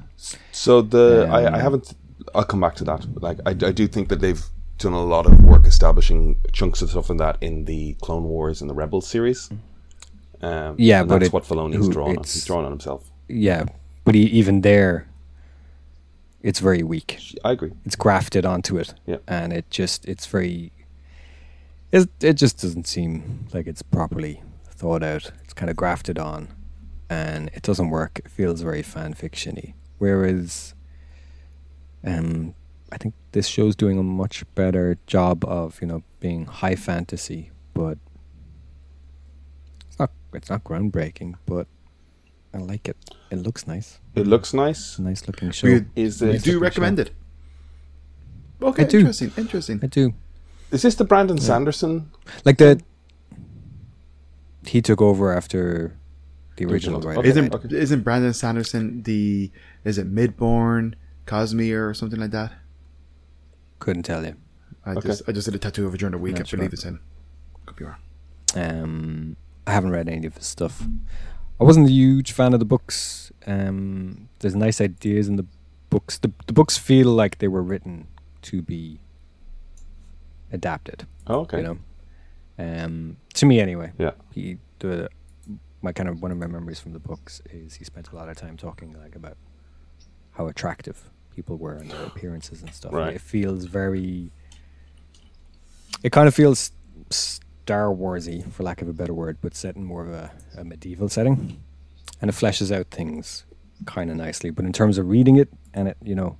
So 0.52 0.82
the 0.82 1.28
I, 1.30 1.41
I 1.41 1.45
Um, 1.48 1.60
haven't. 1.60 1.94
I'll 2.36 2.45
come 2.45 2.61
back 2.61 2.76
to 2.76 2.84
that. 2.86 3.06
Like 3.22 3.40
I, 3.45 3.52
I 3.52 3.72
do 3.72 3.88
think 3.88 4.10
that 4.10 4.20
they've 4.22 4.44
done 4.78 4.94
a 4.94 5.03
lot 5.03 5.26
of 5.26 5.34
work 5.44 5.65
establishing 5.65 6.38
chunks 6.52 6.82
of 6.82 6.90
stuff 6.90 7.10
in 7.10 7.18
that 7.18 7.38
in 7.41 7.65
the 7.65 7.94
Clone 8.02 8.24
Wars 8.24 8.61
and 8.61 8.70
the 8.70 8.74
Rebels 8.74 9.07
series. 9.07 9.49
Um, 10.41 10.76
Yeah, 10.78 11.03
but 11.03 11.20
that's 11.20 11.28
it- 11.28 11.34
what 11.34 11.44
Filoni's 11.44 11.86
who- 11.88 11.91
drawn 11.94 12.18
on. 12.18 12.24
He's 12.24 12.45
drawn 12.45 12.65
on 12.65 12.72
himself. 12.72 13.10
Yeah, 13.30 13.64
but 14.03 14.15
e 14.15 14.24
even 14.40 14.61
there, 14.61 15.07
it's 16.41 16.60
very 16.60 16.84
weak. 16.84 17.10
I 17.44 17.52
agree. 17.52 17.72
It's 17.86 17.95
grafted 17.95 18.45
onto 18.45 18.78
it, 18.78 18.94
Yeah. 19.06 19.20
and 19.28 19.53
it 19.53 19.65
just 19.70 20.06
it's 20.06 20.26
very. 20.28 20.72
It 21.94 22.10
it 22.22 22.34
just 22.34 22.60
doesn't 22.60 22.88
seem 22.88 23.45
like 23.53 23.68
it's 23.68 23.84
properly 23.84 24.41
thought 24.65 25.03
out. 25.03 25.32
It's 25.44 25.53
kind 25.53 25.70
of 25.70 25.76
grafted 25.76 26.18
on, 26.18 26.48
and 27.07 27.49
it 27.53 27.61
doesn't 27.61 27.91
work. 27.91 28.20
It 28.26 28.32
feels 28.32 28.61
very 28.61 28.82
fan 28.82 29.14
fictiony. 29.14 29.76
Whereas, 29.99 30.74
um, 32.03 32.56
I 32.91 32.98
think 32.98 33.14
this 33.34 33.45
show's 33.45 33.76
doing 33.76 33.99
a 33.99 34.03
much 34.03 34.44
better 34.56 34.98
job 35.06 35.45
of 35.45 35.80
you 35.82 35.88
know 35.88 36.02
being 36.20 36.48
high 36.48 36.76
fantasy, 36.76 37.52
but 37.76 37.99
it's 39.88 39.99
not 39.99 40.10
it's 40.34 40.49
not 40.49 40.64
groundbreaking, 40.64 41.36
but 41.45 41.68
I 42.56 42.57
like 42.57 42.90
it. 42.90 42.98
It 43.30 43.38
looks 43.38 43.68
nice. 43.68 43.99
It 44.15 44.26
looks 44.26 44.52
nice. 44.52 44.80
It's 44.80 44.98
a 44.98 45.03
nice 45.03 45.28
looking 45.28 45.52
show. 45.52 45.68
We 45.68 45.86
Is 45.95 46.22
you 46.22 46.30
it? 46.30 46.44
do 46.44 46.60
recommend 46.60 46.98
it. 46.98 47.11
Okay, 48.64 48.84
I 48.84 48.88
do. 48.88 48.98
interesting. 48.98 49.32
Interesting. 49.38 49.80
I 49.84 49.88
do 49.88 50.15
Is 50.74 50.82
this 50.82 50.95
the 50.95 51.06
Brandon 51.06 51.38
Sanderson? 51.38 52.12
like 52.45 52.58
the. 52.58 52.82
He 54.66 54.82
took 54.82 55.02
over 55.02 55.34
after 55.36 55.98
the 56.56 56.66
original, 56.66 56.98
Original. 56.98 57.10
right? 57.10 57.18
Okay. 57.20 57.30
Isn't 57.30 57.54
okay. 57.54 57.76
isn't 57.78 58.02
Brandon 58.02 58.34
Sanderson 58.34 59.04
the 59.04 59.52
is 59.84 59.98
it 59.98 60.14
Mistborn, 60.14 60.94
Cosmere 61.26 61.90
or 61.90 61.94
something 61.94 62.20
like 62.20 62.32
that? 62.32 62.54
Couldn't 63.80 64.04
tell 64.04 64.26
you. 64.26 64.36
I 64.86 64.91
Okay. 64.91 65.08
just 65.10 65.24
I 65.28 65.32
just 65.32 65.45
did 65.45 65.56
a 65.56 65.60
tattoo 65.60 65.86
of 65.86 65.94
it 65.94 65.98
during 66.00 66.12
the 66.14 66.18
week. 66.18 66.38
Not 66.38 66.54
I 66.54 66.58
believe 66.58 66.74
it's 66.74 66.84
him. 66.84 67.02
Could 67.66 67.76
be 67.76 67.86
wrong. 67.86 67.95
Um, 68.56 69.36
I 69.68 69.72
haven't 69.74 69.91
read 69.91 70.08
any 70.10 70.26
of 70.28 70.36
his 70.38 70.45
stuff. 70.45 70.86
I 71.60 71.64
wasn't 71.64 71.88
a 71.88 71.91
huge 71.91 72.32
fan 72.32 72.54
of 72.54 72.60
the 72.60 72.66
books. 72.66 73.32
Um, 73.45 74.30
there's 74.40 74.56
nice 74.56 74.80
ideas 74.82 75.28
in 75.28 75.36
the 75.38 75.45
books. 75.90 76.18
The, 76.18 76.32
the 76.48 76.54
books 76.54 76.78
feel 76.78 77.08
like 77.10 77.38
they 77.40 77.48
were 77.48 77.62
written 77.64 78.08
to 78.44 78.62
be 78.62 79.00
adapted. 80.53 81.05
Oh, 81.27 81.41
okay. 81.41 81.57
You 81.57 81.63
know, 81.63 81.77
um, 82.57 83.17
to 83.34 83.45
me 83.45 83.59
anyway. 83.59 83.91
Yeah. 83.97 84.11
He 84.31 84.59
the 84.80 85.09
my 85.81 85.91
kind 85.91 86.07
of 86.07 86.21
one 86.21 86.31
of 86.31 86.38
my 86.38 86.47
memories 86.47 86.80
from 86.80 86.93
the 86.93 86.99
books 86.99 87.41
is 87.49 87.75
he 87.75 87.84
spent 87.84 88.11
a 88.11 88.15
lot 88.15 88.30
of 88.30 88.38
time 88.38 88.55
talking 88.55 88.95
like 89.01 89.15
about 89.15 89.35
how 90.31 90.47
attractive 90.47 91.09
people 91.35 91.57
were 91.57 91.73
and 91.73 91.91
their 91.91 92.03
appearances 92.05 92.61
and 92.61 92.73
stuff. 92.73 92.93
Right. 92.93 93.15
It 93.15 93.21
feels 93.21 93.65
very. 93.65 94.31
It 96.03 96.11
kind 96.11 96.27
of 96.27 96.35
feels 96.35 96.71
Star 97.09 97.88
Warsy, 97.88 98.51
for 98.51 98.63
lack 98.63 98.81
of 98.81 98.89
a 98.89 98.93
better 98.93 99.13
word, 99.13 99.38
but 99.41 99.55
set 99.55 99.75
in 99.75 99.85
more 99.85 100.05
of 100.05 100.13
a, 100.13 100.31
a 100.57 100.63
medieval 100.63 101.07
setting, 101.07 101.61
and 102.21 102.30
it 102.30 102.34
fleshes 102.34 102.75
out 102.75 102.88
things 102.88 103.45
kind 103.85 104.11
of 104.11 104.17
nicely. 104.17 104.49
But 104.49 104.65
in 104.65 104.73
terms 104.73 104.97
of 104.97 105.07
reading 105.07 105.38
it 105.38 105.49
and 105.73 105.88
it, 105.89 105.97
you 106.03 106.15
know, 106.15 106.38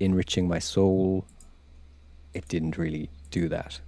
enriching 0.00 0.48
my 0.48 0.58
soul, 0.58 1.26
it 2.32 2.48
didn't 2.48 2.78
really 2.78 3.10
do 3.30 3.48
that. 3.48 3.80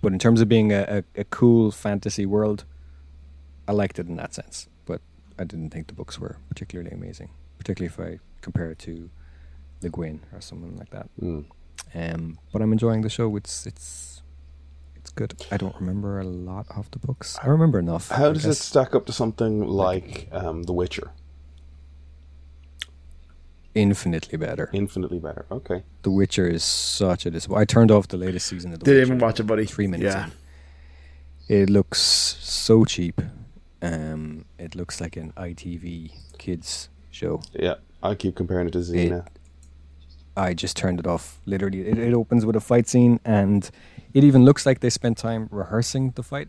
But 0.00 0.12
in 0.12 0.18
terms 0.18 0.40
of 0.40 0.48
being 0.48 0.72
a, 0.72 1.04
a, 1.16 1.20
a 1.20 1.24
cool 1.24 1.70
fantasy 1.70 2.26
world, 2.26 2.64
I 3.66 3.72
liked 3.72 3.98
it 3.98 4.06
in 4.06 4.16
that 4.16 4.34
sense. 4.34 4.68
But 4.86 5.00
I 5.38 5.44
didn't 5.44 5.70
think 5.70 5.88
the 5.88 5.94
books 5.94 6.18
were 6.18 6.36
particularly 6.48 6.90
amazing, 6.90 7.30
particularly 7.58 7.92
if 7.92 8.00
I 8.00 8.20
compare 8.40 8.70
it 8.70 8.78
to 8.80 9.10
Le 9.82 9.90
Guin 9.90 10.20
or 10.32 10.40
someone 10.40 10.76
like 10.76 10.90
that. 10.90 11.08
Mm. 11.20 11.46
Um, 11.94 12.38
but 12.52 12.62
I'm 12.62 12.72
enjoying 12.72 13.02
the 13.02 13.08
show. 13.08 13.34
It's 13.36 13.66
it's 13.66 14.22
it's 14.96 15.10
good. 15.10 15.34
I 15.50 15.56
don't 15.56 15.74
remember 15.76 16.20
a 16.20 16.24
lot 16.24 16.66
of 16.76 16.90
the 16.90 16.98
books. 16.98 17.38
I 17.42 17.46
remember 17.48 17.78
enough. 17.78 18.10
How 18.10 18.30
I 18.30 18.32
does 18.32 18.44
it 18.44 18.54
stack 18.54 18.94
up 18.94 19.06
to 19.06 19.12
something 19.12 19.66
like 19.66 20.28
um, 20.32 20.64
The 20.64 20.72
Witcher? 20.72 21.12
Infinitely 23.74 24.38
better. 24.38 24.70
Infinitely 24.72 25.18
better. 25.18 25.46
Okay. 25.50 25.82
The 26.02 26.10
Witcher 26.10 26.48
is 26.48 26.64
such 26.64 27.26
a 27.26 27.30
disappointment. 27.30 27.70
I 27.70 27.72
turned 27.72 27.90
off 27.90 28.08
the 28.08 28.16
latest 28.16 28.46
season 28.46 28.72
of 28.72 28.80
The 28.80 28.84
Didn't 28.86 29.00
Witcher. 29.00 29.12
even 29.14 29.18
watch 29.18 29.40
it, 29.40 29.44
buddy. 29.44 29.66
Three 29.66 29.86
minutes. 29.86 30.14
Yeah. 30.14 30.26
in. 31.48 31.62
It 31.62 31.70
looks 31.70 32.00
so 32.00 32.84
cheap. 32.84 33.20
Um, 33.80 34.44
it 34.58 34.74
looks 34.74 35.00
like 35.00 35.16
an 35.16 35.32
ITV 35.36 36.12
kids 36.38 36.88
show. 37.10 37.40
Yeah. 37.52 37.74
I 38.02 38.14
keep 38.14 38.36
comparing 38.36 38.68
it 38.68 38.72
to 38.72 38.78
Xena. 38.78 39.26
I 40.36 40.54
just 40.54 40.76
turned 40.76 41.00
it 41.00 41.06
off. 41.06 41.40
Literally, 41.46 41.80
it, 41.86 41.98
it 41.98 42.14
opens 42.14 42.46
with 42.46 42.54
a 42.54 42.60
fight 42.60 42.88
scene, 42.88 43.18
and 43.24 43.68
it 44.14 44.22
even 44.22 44.44
looks 44.44 44.64
like 44.66 44.80
they 44.80 44.90
spent 44.90 45.18
time 45.18 45.48
rehearsing 45.50 46.12
the 46.14 46.22
fight. 46.22 46.48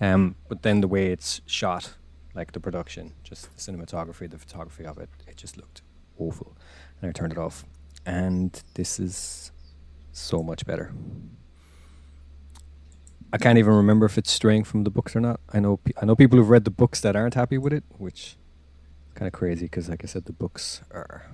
Um, 0.00 0.36
but 0.48 0.62
then 0.62 0.80
the 0.80 0.86
way 0.88 1.06
it's 1.08 1.40
shot, 1.46 1.94
like 2.34 2.52
the 2.52 2.60
production, 2.60 3.14
just 3.24 3.52
the 3.54 3.60
cinematography, 3.72 4.30
the 4.30 4.38
photography 4.38 4.84
of 4.86 4.98
it, 4.98 5.08
it 5.36 5.40
just 5.40 5.56
looked 5.56 5.82
awful, 6.18 6.56
and 7.00 7.08
I 7.10 7.12
turned 7.12 7.32
it 7.32 7.38
off. 7.38 7.64
And 8.06 8.60
this 8.74 8.98
is 8.98 9.52
so 10.12 10.42
much 10.42 10.64
better. 10.64 10.92
I 13.32 13.38
can't 13.38 13.58
even 13.58 13.74
remember 13.74 14.06
if 14.06 14.16
it's 14.16 14.30
straying 14.30 14.64
from 14.64 14.84
the 14.84 14.90
books 14.90 15.14
or 15.14 15.20
not. 15.20 15.40
I 15.52 15.60
know 15.60 15.76
pe- 15.78 15.92
I 16.00 16.06
know 16.06 16.16
people 16.16 16.38
who've 16.38 16.48
read 16.48 16.64
the 16.64 16.70
books 16.70 17.00
that 17.02 17.16
aren't 17.16 17.34
happy 17.34 17.58
with 17.58 17.72
it, 17.72 17.84
which 17.98 18.36
is 19.08 19.12
kind 19.14 19.26
of 19.26 19.32
crazy 19.32 19.66
because, 19.66 19.88
like 19.88 20.04
I 20.04 20.06
said, 20.06 20.24
the 20.24 20.32
books 20.32 20.80
are 20.90 21.26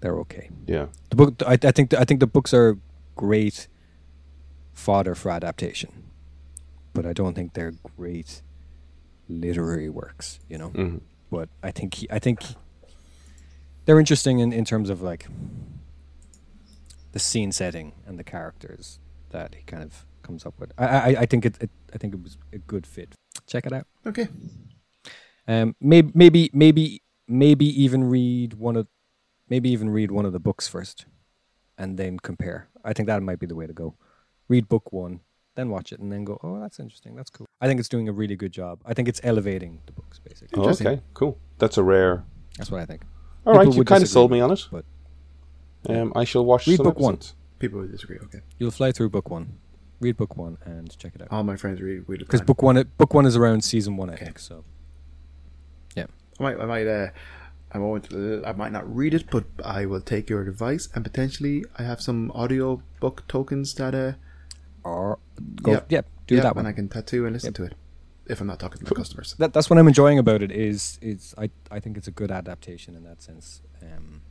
they're 0.00 0.18
okay. 0.20 0.50
yeah. 0.66 0.86
The 1.10 1.16
book, 1.16 1.42
I, 1.46 1.54
I 1.62 1.70
think, 1.70 1.94
I 1.94 2.04
think 2.04 2.20
the 2.20 2.26
books 2.26 2.52
are 2.52 2.76
great 3.16 3.68
fodder 4.74 5.14
for 5.14 5.30
adaptation, 5.30 5.90
but 6.92 7.06
I 7.06 7.12
don't 7.14 7.34
think 7.34 7.54
they're 7.54 7.72
great 7.96 8.42
literary 9.28 9.88
works. 9.88 10.40
You 10.48 10.58
know, 10.58 10.68
Mhm. 10.70 11.00
But 11.34 11.48
I 11.64 11.72
think 11.72 11.94
he, 11.94 12.06
I 12.12 12.20
think 12.20 12.38
they're 13.84 13.98
interesting 13.98 14.38
in, 14.38 14.52
in 14.52 14.64
terms 14.64 14.88
of 14.88 15.02
like 15.02 15.26
the 17.10 17.18
scene 17.18 17.50
setting 17.50 17.92
and 18.06 18.20
the 18.20 18.22
characters 18.22 19.00
that 19.30 19.56
he 19.56 19.62
kind 19.62 19.82
of 19.82 20.06
comes 20.22 20.46
up 20.46 20.54
with. 20.60 20.70
I 20.78 20.86
I, 20.86 21.08
I 21.22 21.26
think 21.26 21.44
it, 21.44 21.56
it 21.60 21.70
I 21.92 21.98
think 21.98 22.14
it 22.14 22.22
was 22.22 22.38
a 22.52 22.58
good 22.58 22.86
fit. 22.86 23.16
Check 23.48 23.66
it 23.66 23.72
out. 23.72 23.86
Okay. 24.06 24.28
Um, 25.48 25.74
maybe 25.80 26.12
maybe 26.14 26.50
maybe 26.52 27.02
maybe 27.26 27.66
even 27.82 28.04
read 28.04 28.54
one 28.54 28.76
of 28.76 28.86
maybe 29.48 29.70
even 29.70 29.90
read 29.90 30.12
one 30.12 30.26
of 30.26 30.32
the 30.32 30.40
books 30.48 30.68
first, 30.68 31.06
and 31.76 31.98
then 31.98 32.20
compare. 32.20 32.68
I 32.84 32.92
think 32.92 33.08
that 33.08 33.24
might 33.24 33.40
be 33.40 33.46
the 33.46 33.56
way 33.56 33.66
to 33.66 33.72
go. 33.72 33.96
Read 34.46 34.68
book 34.68 34.92
one, 34.92 35.20
then 35.54 35.70
watch 35.70 35.92
it, 35.92 36.00
and 36.00 36.10
then 36.12 36.24
go. 36.24 36.38
Oh, 36.42 36.60
that's 36.60 36.78
interesting. 36.80 37.14
That's 37.16 37.30
cool. 37.30 37.46
I 37.60 37.66
think 37.66 37.80
it's 37.80 37.88
doing 37.88 38.08
a 38.08 38.12
really 38.12 38.36
good 38.36 38.52
job. 38.52 38.80
I 38.84 38.94
think 38.94 39.08
it's 39.08 39.20
elevating 39.24 39.80
the 39.86 39.92
books 39.92 40.18
basically. 40.18 40.62
Oh, 40.62 40.68
okay. 40.70 41.00
Cool. 41.14 41.38
That's 41.58 41.78
a 41.78 41.82
rare. 41.82 42.24
That's 42.58 42.70
what 42.70 42.80
I 42.80 42.86
think. 42.86 43.02
All 43.46 43.54
right. 43.54 43.62
People 43.64 43.76
You 43.76 43.84
kind 43.84 44.02
of 44.02 44.08
sold 44.08 44.30
me 44.30 44.40
on 44.40 44.50
it. 44.50 44.66
but 44.70 44.84
Um, 45.88 46.12
I 46.16 46.24
shall 46.24 46.44
watch 46.44 46.66
Read 46.66 46.76
some 46.76 46.84
book 46.84 46.98
one. 46.98 47.18
People 47.58 47.80
would 47.80 47.92
disagree. 47.92 48.18
Okay. 48.18 48.40
you'll 48.58 48.70
fly 48.70 48.90
through 48.92 49.10
book 49.10 49.30
one. 49.30 49.58
Read 50.00 50.16
book 50.16 50.36
one 50.36 50.58
and 50.64 50.96
check 50.98 51.14
it 51.14 51.22
out. 51.22 51.28
All 51.30 51.44
my 51.44 51.56
friends 51.56 51.80
read. 51.80 52.04
read 52.08 52.18
Because 52.20 52.40
book 52.42 52.62
one, 52.62 52.82
book 52.98 53.14
one 53.14 53.26
is 53.26 53.36
around 53.36 53.62
season 53.64 53.96
one, 53.96 54.10
I 54.10 54.14
Okay. 54.14 54.24
think. 54.26 54.38
So 54.38 54.64
yeah. 55.96 56.06
I 56.38 56.42
might, 56.42 56.60
I 56.60 56.66
might, 56.66 56.86
uh, 56.86 57.08
I 57.72 57.78
won't, 57.78 58.12
uh, 58.12 58.42
I 58.44 58.52
might 58.52 58.72
not 58.72 58.84
read 58.94 59.14
it, 59.14 59.30
but 59.30 59.44
I 59.64 59.86
will 59.86 60.00
take 60.00 60.28
your 60.28 60.42
advice, 60.42 60.88
and 60.94 61.04
potentially 61.04 61.64
I 61.78 61.82
have 61.84 62.00
some 62.00 62.30
audio 62.32 62.82
book 63.00 63.24
tokens 63.28 63.74
that, 63.74 63.94
uh, 63.94 64.12
or 64.84 65.18
go, 65.62 65.72
Yep. 65.72 65.86
yeah, 65.90 66.02
do 66.26 66.34
yeah, 66.36 66.42
that 66.42 66.54
and. 66.56 66.66
I 66.66 66.72
can 66.72 66.88
tattoo 66.88 67.24
and 67.26 67.32
listen 67.34 67.48
Yep. 67.48 67.54
to 67.56 67.64
it 67.64 67.74
if 68.26 68.40
I'm 68.40 68.46
not 68.46 68.58
talking 68.60 68.78
to 68.78 68.84
my 68.84 68.96
customers. 68.96 69.34
that, 69.38 69.52
that's 69.52 69.68
what 69.68 69.78
I'm 69.78 69.88
enjoying 69.88 70.18
about 70.18 70.42
it. 70.42 70.50
Is 70.52 70.98
is 71.02 71.34
I 71.38 71.50
I 71.70 71.80
think 71.80 71.96
it's 71.96 72.08
a 72.08 72.12
good 72.12 72.30
adaptation 72.30 72.94
in 72.96 73.04
that 73.04 73.22
sense. 73.22 73.60
Um, 73.82 74.22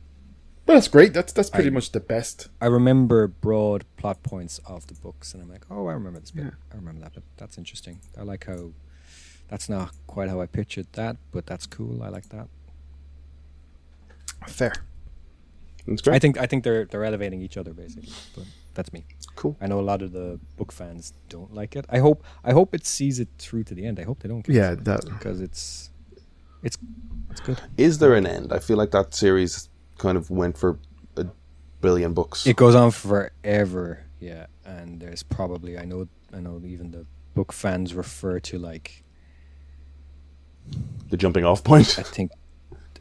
Well, 0.66 0.76
that's 0.78 0.88
great. 0.88 1.12
That's 1.12 1.32
that's 1.32 1.50
pretty 1.50 1.68
I- 1.70 1.72
much 1.72 1.92
the 1.92 2.00
best. 2.00 2.48
I 2.60 2.66
remember 2.66 3.26
broad 3.28 3.84
plot 3.96 4.22
points 4.22 4.60
of 4.66 4.86
the 4.86 4.94
books, 4.94 5.34
and 5.34 5.42
I'm 5.42 5.50
like, 5.50 5.66
oh, 5.70 5.86
I 5.88 5.92
remember 5.92 6.20
this 6.20 6.30
bit. 6.30 6.44
Yeah. 6.44 6.50
I 6.72 6.76
remember 6.76 7.02
that, 7.02 7.12
but 7.14 7.22
that's 7.36 7.58
interesting. 7.58 8.00
I 8.18 8.22
like 8.22 8.46
how 8.46 8.72
that's 9.48 9.68
not 9.68 9.92
quite 10.06 10.30
how 10.30 10.40
I 10.40 10.46
pictured 10.46 10.86
that, 10.92 11.16
but 11.32 11.44
that's 11.46 11.66
cool. 11.66 12.02
I 12.02 12.08
like 12.08 12.30
that. 12.30 12.48
Fair. 14.48 14.72
That's 15.86 16.00
great. 16.02 16.16
I 16.16 16.18
think 16.18 16.38
I 16.38 16.46
think 16.46 16.64
they're 16.64 16.86
they're 16.86 17.04
elevating 17.04 17.42
each 17.42 17.56
other 17.56 17.72
basically, 17.74 18.12
but 18.34 18.44
that's 18.74 18.92
me. 18.92 19.04
cool. 19.36 19.56
I 19.60 19.66
know 19.66 19.80
a 19.80 19.86
lot 19.92 20.02
of 20.02 20.12
the 20.12 20.38
book 20.56 20.72
fans 20.72 21.12
don't 21.28 21.52
like 21.54 21.76
it. 21.76 21.84
I 21.88 21.98
hope 21.98 22.24
I 22.44 22.52
hope 22.52 22.74
it 22.74 22.86
sees 22.86 23.20
it 23.20 23.28
through 23.38 23.64
to 23.64 23.74
the 23.74 23.86
end. 23.86 23.98
I 23.98 24.04
hope 24.04 24.20
they 24.20 24.28
don't. 24.28 24.46
Yeah, 24.48 24.74
that. 24.74 25.04
because 25.04 25.40
it's 25.40 25.90
it's 26.62 26.78
it's 27.30 27.40
good. 27.40 27.60
Is 27.76 27.98
there 27.98 28.14
an 28.14 28.26
end? 28.26 28.52
I 28.52 28.58
feel 28.58 28.76
like 28.76 28.90
that 28.92 29.14
series 29.14 29.68
kind 29.98 30.16
of 30.16 30.30
went 30.30 30.58
for 30.58 30.78
a 31.16 31.26
billion 31.80 32.14
books. 32.14 32.46
It 32.46 32.56
goes 32.56 32.74
on 32.74 32.90
forever, 32.90 34.04
yeah. 34.20 34.46
And 34.64 35.00
there's 35.00 35.22
probably 35.22 35.78
I 35.78 35.84
know 35.84 36.08
I 36.32 36.40
know 36.40 36.60
even 36.64 36.90
the 36.90 37.06
book 37.34 37.52
fans 37.52 37.94
refer 37.94 38.40
to 38.40 38.58
like 38.58 39.04
the 41.10 41.16
jumping 41.16 41.44
off 41.44 41.62
point. 41.62 41.98
I 41.98 42.02
think 42.02 42.32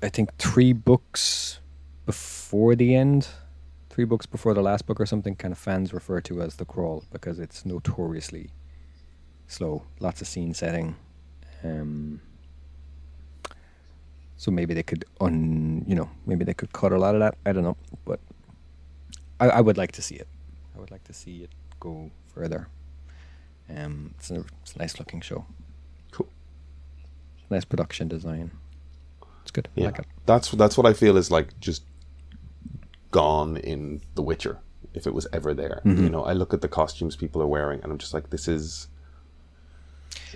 I 0.02 0.10
think 0.10 0.36
three 0.38 0.74
books 0.74 1.60
before 2.06 2.76
the 2.76 2.96
end, 2.96 3.28
three 3.94 4.06
books 4.06 4.26
before 4.26 4.56
the 4.56 4.62
last 4.62 4.88
book 4.88 5.00
or 5.00 5.06
something. 5.06 5.36
Kind 5.36 5.52
of 5.52 5.58
fans 5.60 5.94
refer 5.94 6.20
to 6.22 6.42
as 6.42 6.56
the 6.56 6.66
crawl 6.66 7.04
because 7.12 7.38
it's 7.38 7.64
notoriously 7.64 8.50
slow. 9.48 9.84
Lots 10.00 10.20
of 10.20 10.28
scene 10.28 10.56
setting. 10.56 10.96
Um, 11.64 12.20
so 14.36 14.50
maybe 14.50 14.74
they 14.74 14.84
could 14.84 15.06
un 15.22 15.86
you 15.88 15.96
know 15.96 16.10
maybe 16.26 16.44
they 16.44 16.56
could 16.56 16.74
cut 16.74 16.92
a 16.92 16.98
lot 16.98 17.14
of 17.14 17.22
that. 17.22 17.38
I 17.46 17.54
don't 17.54 17.64
know, 17.64 17.78
but 18.04 18.20
I, 19.40 19.50
I 19.50 19.62
would 19.62 19.78
like 19.78 19.92
to 19.94 20.02
see 20.02 20.16
it. 20.16 20.28
I 20.76 20.80
would 20.80 20.90
like 20.90 21.04
to 21.04 21.14
see 21.14 21.44
it 21.44 21.52
go 21.80 22.10
further. 22.34 22.68
Um, 23.70 24.16
it's 24.18 24.32
a, 24.32 24.44
it's 24.64 24.74
a 24.74 24.80
nice 24.80 24.98
looking 24.98 25.22
show. 25.22 25.46
Cool. 26.12 26.28
nice 27.52 27.64
production 27.64 28.08
design. 28.08 28.52
It's 29.44 29.52
good. 29.52 29.70
Yeah, 29.76 29.86
like 29.86 30.00
it. 30.00 30.06
that's 30.26 30.50
that's 30.50 30.78
what 30.78 30.88
I 30.88 30.94
feel 30.94 31.16
is 31.16 31.30
like 31.30 31.60
just 31.60 31.84
gone 33.14 33.56
in 33.58 34.02
The 34.16 34.22
Witcher. 34.22 34.60
If 34.94 35.08
it 35.08 35.14
was 35.14 35.26
ever 35.34 35.54
there, 35.54 35.82
Mm-hmm. 35.86 36.04
you 36.04 36.10
know, 36.10 36.24
I 36.24 36.34
look 36.34 36.54
at 36.54 36.62
the 36.62 36.68
costumes 36.68 37.16
people 37.16 37.42
are 37.42 37.48
wearing, 37.58 37.80
and 37.82 37.92
I'm 37.92 37.98
just 37.98 38.14
like, 38.14 38.30
this 38.30 38.48
is. 38.48 38.88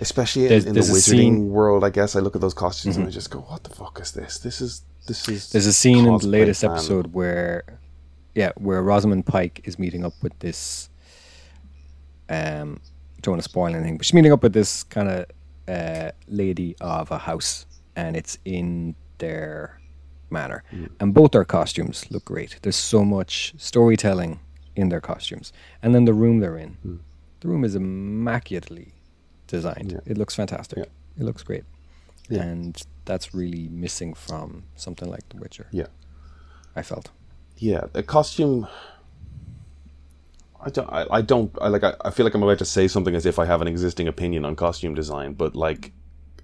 Especially 0.00 0.42
in, 0.44 0.48
There's- 0.48 0.64
in 0.64 0.68
the 0.70 0.80
there's 0.80 0.90
a 0.90 0.92
wizarding 0.94 1.18
scene- 1.18 1.34
Mm-hmm. 1.42 1.50
world, 1.58 1.84
I 1.84 1.90
guess 1.90 2.16
I 2.16 2.20
look 2.20 2.34
at 2.34 2.40
those 2.40 2.54
costumes 2.54 2.96
and 2.96 3.06
I 3.06 3.10
just 3.10 3.30
go, 3.30 3.40
"What 3.40 3.62
the 3.64 3.70
fuck 3.70 4.00
is 4.00 4.10
this? 4.12 4.38
This 4.38 4.60
is 4.60 4.82
this 5.06 5.28
is." 5.28 5.50
There's 5.52 5.66
a 5.66 5.72
scene 5.72 6.06
in 6.06 6.16
the 6.18 6.26
latest 6.26 6.60
fan." 6.62 6.70
episode 6.72 7.06
where, 7.18 7.64
yeah, 8.34 8.50
where 8.56 8.82
Rosamund 8.82 9.24
Pike 9.26 9.60
is 9.64 9.78
meeting 9.78 10.04
up 10.04 10.14
with 10.22 10.36
this. 10.40 10.88
Um, 12.28 12.80
don't 13.22 13.32
want 13.32 13.42
to 13.42 13.48
spoil 13.48 13.74
anything, 13.74 13.96
but 13.98 14.06
she's 14.06 14.14
meeting 14.14 14.32
up 14.32 14.42
with 14.42 14.52
this 14.52 14.82
kind 14.84 15.08
of 15.08 15.26
uh, 15.68 16.10
lady 16.28 16.76
of 16.80 17.10
a 17.10 17.18
house, 17.18 17.66
and 17.96 18.16
it's 18.16 18.38
in 18.44 18.94
their 19.18 19.80
manor, 20.30 20.62
and 21.00 21.14
both 21.14 21.32
their 21.32 21.44
costumes 21.44 22.10
look 22.10 22.24
great. 22.24 22.58
There's 22.62 22.76
so 22.76 23.04
much 23.04 23.54
storytelling 23.56 24.40
in 24.76 24.88
their 24.88 25.00
costumes, 25.00 25.52
and 25.82 25.94
then 25.94 26.04
the 26.04 26.14
room 26.14 26.40
they're 26.40 26.56
in, 26.56 26.74
hmm. 26.82 26.96
the 27.40 27.48
room 27.48 27.64
is 27.64 27.74
immaculately 27.74 28.92
designed. 29.46 29.92
Yeah. 29.92 30.00
It 30.12 30.18
looks 30.18 30.34
fantastic. 30.34 30.78
Yeah. 30.78 30.84
It 31.18 31.24
looks 31.24 31.42
great, 31.42 31.64
Yeah. 32.28 32.42
and 32.42 32.80
that's 33.04 33.34
really 33.34 33.68
missing 33.68 34.14
from 34.14 34.64
something 34.76 35.08
like 35.10 35.28
The 35.30 35.38
Witcher. 35.38 35.66
Yeah, 35.72 35.88
I 36.76 36.82
felt. 36.82 37.10
yeah. 37.56 37.86
The 37.92 38.02
costume. 38.02 38.68
I 40.60 40.70
don't. 40.70 40.88
I, 40.92 41.06
I 41.10 41.20
don't. 41.22 41.50
I 41.60 41.68
like. 41.68 41.84
I, 41.84 41.94
I 42.04 42.10
feel 42.10 42.24
like 42.26 42.34
I'm 42.34 42.42
about 42.42 42.58
to 42.58 42.64
say 42.64 42.88
something 42.88 43.14
as 43.14 43.26
if 43.26 43.38
I 43.38 43.44
have 43.46 43.62
an 43.62 43.68
existing 43.68 44.08
opinion 44.08 44.44
on 44.44 44.56
costume 44.56 44.94
design, 44.94 45.34
but 45.34 45.54
like 45.54 45.92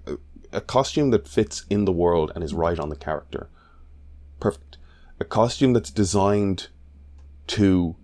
a, 0.07 0.17
a 0.53 0.61
costume 0.61 1.11
that 1.11 1.27
fits 1.27 1.65
in 1.69 1.85
the 1.85 1.91
world 1.91 2.31
and 2.33 2.43
is 2.43 2.51
hmm. 2.51 2.59
right 2.59 2.79
on 2.79 2.89
the 2.89 2.95
character, 2.95 3.49
perfect. 4.39 4.77
A 5.19 5.25
costume 5.25 5.73
that's 5.73 5.91
designed 5.91 6.67
to 7.47 7.95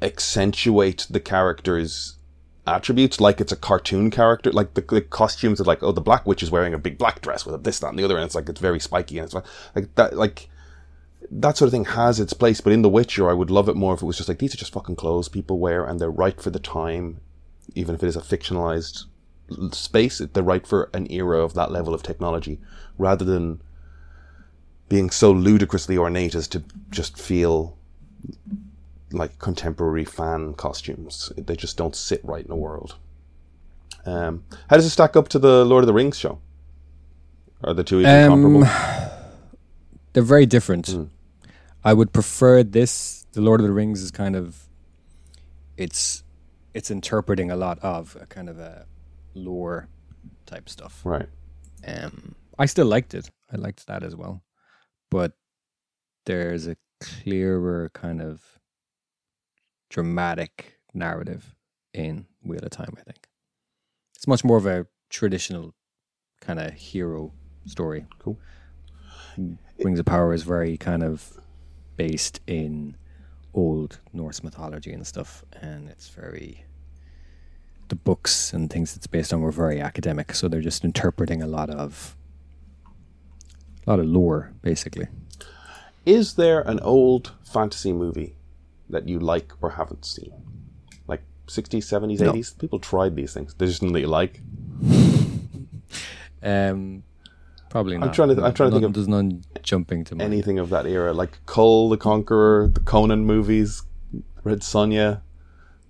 accentuate 0.00 1.06
the 1.08 1.20
character's 1.20 2.16
attributes, 2.66 3.20
like 3.20 3.40
it's 3.40 3.52
a 3.52 3.56
cartoon 3.56 4.10
character. 4.10 4.52
Like 4.52 4.74
the, 4.74 4.82
the 4.82 5.00
costumes 5.00 5.60
are 5.60 5.64
like, 5.64 5.82
oh, 5.82 5.92
the 5.92 6.00
Black 6.00 6.26
Witch 6.26 6.42
is 6.42 6.50
wearing 6.50 6.74
a 6.74 6.78
big 6.78 6.98
black 6.98 7.20
dress 7.20 7.44
with 7.44 7.54
a 7.54 7.58
this, 7.58 7.78
that, 7.80 7.88
and 7.88 7.98
the 7.98 8.04
other, 8.04 8.16
and 8.16 8.24
it's 8.24 8.34
like 8.34 8.48
it's 8.48 8.60
very 8.60 8.80
spiky 8.80 9.18
and 9.18 9.24
it's 9.24 9.34
like, 9.34 9.44
like 9.74 9.94
that, 9.96 10.16
like 10.16 10.48
that 11.30 11.56
sort 11.56 11.68
of 11.68 11.72
thing 11.72 11.84
has 11.84 12.20
its 12.20 12.32
place. 12.32 12.60
But 12.60 12.72
in 12.72 12.82
The 12.82 12.88
Witcher, 12.88 13.30
I 13.30 13.32
would 13.32 13.50
love 13.50 13.68
it 13.68 13.76
more 13.76 13.94
if 13.94 14.02
it 14.02 14.06
was 14.06 14.16
just 14.16 14.28
like 14.28 14.38
these 14.38 14.54
are 14.54 14.58
just 14.58 14.72
fucking 14.72 14.96
clothes 14.96 15.28
people 15.28 15.58
wear, 15.58 15.84
and 15.84 15.98
they're 15.98 16.10
right 16.10 16.40
for 16.40 16.50
the 16.50 16.58
time, 16.58 17.20
even 17.74 17.94
if 17.94 18.02
it 18.02 18.08
is 18.08 18.16
a 18.16 18.20
fictionalized 18.20 19.04
space. 19.72 20.18
They're 20.18 20.42
right 20.42 20.66
for 20.66 20.90
an 20.92 21.10
era 21.10 21.40
of 21.40 21.54
that 21.54 21.72
level 21.72 21.94
of 21.94 22.02
technology, 22.02 22.60
rather 22.98 23.24
than 23.24 23.62
being 24.92 25.08
so 25.08 25.32
ludicrously 25.32 25.96
ornate 25.96 26.34
as 26.34 26.46
to 26.46 26.62
just 26.90 27.18
feel 27.18 27.78
like 29.10 29.38
contemporary 29.38 30.04
fan 30.04 30.52
costumes. 30.52 31.32
They 31.34 31.56
just 31.56 31.78
don't 31.78 31.96
sit 31.96 32.20
right 32.22 32.44
in 32.44 32.50
the 32.50 32.56
world. 32.56 32.96
Um, 34.04 34.44
how 34.68 34.76
does 34.76 34.84
it 34.84 34.90
stack 34.90 35.16
up 35.16 35.28
to 35.28 35.38
the 35.38 35.64
Lord 35.64 35.82
of 35.82 35.86
the 35.86 35.94
Rings 35.94 36.18
show? 36.18 36.40
Are 37.64 37.72
the 37.72 37.82
two 37.82 38.00
even 38.00 38.10
Um, 38.32 38.42
comparable? 38.42 38.70
They're 40.12 40.22
very 40.22 40.44
different. 40.44 40.88
Hmm. 40.88 41.04
I 41.82 41.94
would 41.94 42.12
prefer 42.12 42.62
this. 42.62 43.24
The 43.32 43.40
Lord 43.40 43.60
of 43.60 43.66
the 43.66 43.72
Rings 43.72 44.02
is 44.02 44.10
kind 44.10 44.36
of, 44.36 44.68
it's, 45.78 46.22
it's 46.74 46.90
interpreting 46.90 47.50
a 47.50 47.56
lot 47.56 47.78
of 47.78 48.14
a 48.20 48.26
kind 48.26 48.50
of 48.50 48.58
a 48.58 48.84
lore 49.34 49.88
type 50.44 50.68
stuff. 50.68 51.00
Right. 51.02 51.30
Um, 51.88 52.34
I 52.58 52.66
still 52.66 52.84
liked 52.86 53.14
it. 53.14 53.30
I 53.50 53.56
liked 53.56 53.86
that 53.86 54.02
as 54.02 54.14
well, 54.14 54.42
but 55.12 55.32
there's 56.24 56.66
a 56.66 56.74
clearer 56.98 57.90
kind 57.92 58.22
of 58.22 58.58
dramatic 59.90 60.78
narrative 60.94 61.54
in 61.92 62.24
Wheel 62.42 62.64
of 62.64 62.70
Time. 62.70 62.94
I 62.98 63.02
think 63.02 63.28
it's 64.16 64.26
much 64.26 64.42
more 64.42 64.56
of 64.56 64.64
a 64.64 64.86
traditional 65.10 65.74
kind 66.40 66.58
of 66.58 66.72
hero 66.72 67.30
story. 67.66 68.06
Cool. 68.20 68.38
Rings 69.84 69.98
of 69.98 70.06
Power 70.06 70.32
is 70.32 70.44
very 70.44 70.78
kind 70.78 71.02
of 71.02 71.38
based 71.96 72.40
in 72.46 72.96
old 73.52 74.00
Norse 74.14 74.42
mythology 74.42 74.94
and 74.94 75.06
stuff, 75.06 75.44
and 75.60 75.90
it's 75.90 76.08
very 76.08 76.64
the 77.88 77.96
books 77.96 78.54
and 78.54 78.70
things 78.70 78.96
it's 78.96 79.06
based 79.06 79.34
on 79.34 79.42
were 79.42 79.52
very 79.52 79.78
academic, 79.78 80.34
so 80.34 80.48
they're 80.48 80.62
just 80.62 80.86
interpreting 80.86 81.42
a 81.42 81.46
lot 81.46 81.68
of 81.68 82.16
a 83.86 83.90
lot 83.90 83.98
of 84.00 84.06
lore, 84.06 84.52
basically. 84.62 85.06
Is 86.06 86.34
there 86.34 86.60
an 86.62 86.80
old 86.80 87.32
fantasy 87.44 87.92
movie 87.92 88.34
that 88.90 89.08
you 89.08 89.18
like 89.18 89.52
or 89.60 89.70
haven't 89.70 90.04
seen? 90.04 90.32
Like 91.06 91.22
60s, 91.46 91.84
70s, 91.84 92.20
No. 92.20 92.32
80s? 92.32 92.58
People 92.58 92.78
tried 92.78 93.14
these 93.16 93.32
things. 93.34 93.54
There's 93.54 93.78
just 93.78 93.92
that 93.92 94.00
you 94.00 94.08
like. 94.08 94.40
Um, 96.44 97.04
probably 97.70 97.96
not. 97.96 98.12
trying 98.12 98.34
to- 98.34 98.42
I'm 98.42 98.52
trying 98.52 98.70
to 98.70 98.74
think 98.74 98.82
None- 98.82 98.84
of 98.90 98.94
There's 98.94 99.06
none 99.08 99.42
jumping 99.62 100.02
to 100.04 100.16
mind. 100.16 100.22
Anything 100.32 100.58
of 100.58 100.70
that 100.70 100.86
era. 100.86 101.12
Like 101.12 101.38
Kull 101.46 101.88
the 101.88 101.96
Conqueror, 101.96 102.66
the 102.74 102.80
Conan 102.80 103.24
movies, 103.24 103.82
Red 104.42 104.60
Sonja. 104.60 105.20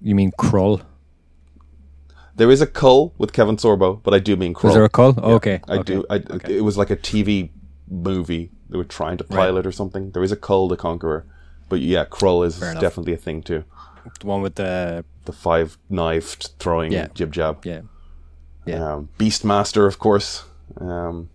You 0.03 0.15
mean 0.15 0.31
Krull? 0.33 0.83
There 2.37 2.51
is 2.51 2.61
a 2.61 2.67
Kull 2.67 3.15
with 3.17 3.33
Kevin 3.33 3.57
Sorbo, 3.57 4.03
but 4.03 4.13
I 4.13 4.19
do 4.19 4.37
mean 4.37 4.53
Krull. 4.53 4.65
Was 4.65 4.75
there 4.75 4.85
a 4.85 4.91
Kull? 4.91 5.15
Oh, 5.23 5.35
okay, 5.37 5.61
I 5.69 5.77
okay, 5.79 5.95
do. 5.95 6.05
I, 6.11 6.17
okay. 6.17 6.57
It 6.59 6.61
was 6.65 6.77
like 6.77 6.91
a 6.91 6.97
TV 6.97 7.49
movie. 7.93 8.51
They 8.69 8.79
were 8.79 8.85
trying 8.85 9.19
to 9.19 9.25
pilot 9.25 9.67
or 9.67 9.73
something. 9.73 10.11
There 10.13 10.23
is 10.23 10.33
a 10.33 10.37
Kull 10.37 10.69
the 10.69 10.77
Conqueror. 10.77 11.27
But 11.69 11.81
yeah, 11.81 12.05
Krull 12.05 12.45
is 12.47 12.59
definitely 12.59 13.13
a 13.13 13.17
thing 13.19 13.43
too. 13.43 13.65
The 14.21 14.27
one 14.27 14.43
with 14.43 14.57
the 14.57 15.05
The 15.27 15.33
five 15.33 15.79
knifed 15.91 16.53
throwing 16.59 16.93
Yeah. 16.93 17.09
jib 17.15 17.33
jab. 17.33 17.65
yeah, 17.65 17.83
yeah. 18.67 18.95
Um, 18.95 19.09
Beastmaster, 19.19 19.87
of 19.87 19.99
course. 19.99 20.45
Um, 20.79 21.29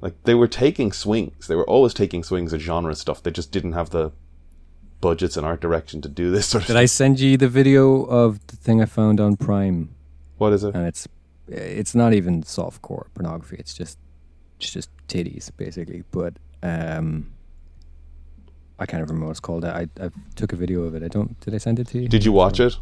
like 0.00 0.14
they 0.24 0.34
were 0.34 0.48
taking 0.48 0.92
swings. 0.92 1.46
They 1.48 1.54
were 1.54 1.68
always 1.68 1.94
taking 1.94 2.22
swings 2.24 2.52
at 2.54 2.60
genre 2.60 2.94
stuff. 2.94 3.22
They 3.22 3.30
just 3.30 3.52
didn't 3.52 3.72
have 3.72 3.90
the 3.90 4.12
budgets 5.00 5.36
and 5.36 5.44
art 5.46 5.60
direction 5.60 6.00
to 6.00 6.08
do 6.08 6.30
this 6.30 6.46
sort 6.46 6.62
of 6.64 6.68
Did 6.68 6.76
I 6.76 6.86
send 6.86 7.20
you 7.20 7.36
the 7.36 7.48
video 7.48 8.04
of 8.04 8.44
the 8.46 8.56
thing 8.56 8.80
I 8.80 8.84
found 8.86 9.20
on 9.20 9.36
Prime? 9.36 9.94
What 10.38 10.52
is 10.52 10.64
it? 10.64 10.74
And 10.74 10.86
it's 10.86 11.06
it's 11.48 11.94
not 11.94 12.14
even 12.14 12.42
softcore 12.42 13.06
pornography. 13.14 13.56
It's 13.58 13.74
just 13.74 13.98
it's 14.62 14.72
just 14.72 14.90
titties 15.08 15.50
basically. 15.56 16.04
But 16.10 16.34
um, 16.62 17.32
I 18.78 18.86
can't 18.86 19.02
remember 19.02 19.26
what 19.26 19.32
it's 19.32 19.40
called. 19.40 19.64
I 19.64 19.88
I 20.00 20.10
took 20.36 20.52
a 20.52 20.56
video 20.56 20.82
of 20.84 20.94
it. 20.94 21.02
I 21.02 21.08
don't. 21.08 21.38
Did 21.40 21.54
I 21.54 21.58
send 21.58 21.78
it 21.78 21.88
to 21.88 21.98
you? 22.00 22.08
Did 22.08 22.24
you 22.24 22.32
watch 22.32 22.60
it? 22.60 22.76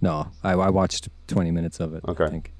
No, 0.00 0.28
I, 0.44 0.52
I 0.52 0.70
watched 0.70 1.08
twenty 1.26 1.50
minutes 1.50 1.80
of 1.80 1.94
it. 1.94 2.04
Okay. 2.06 2.24
I 2.24 2.28
think. 2.30 2.52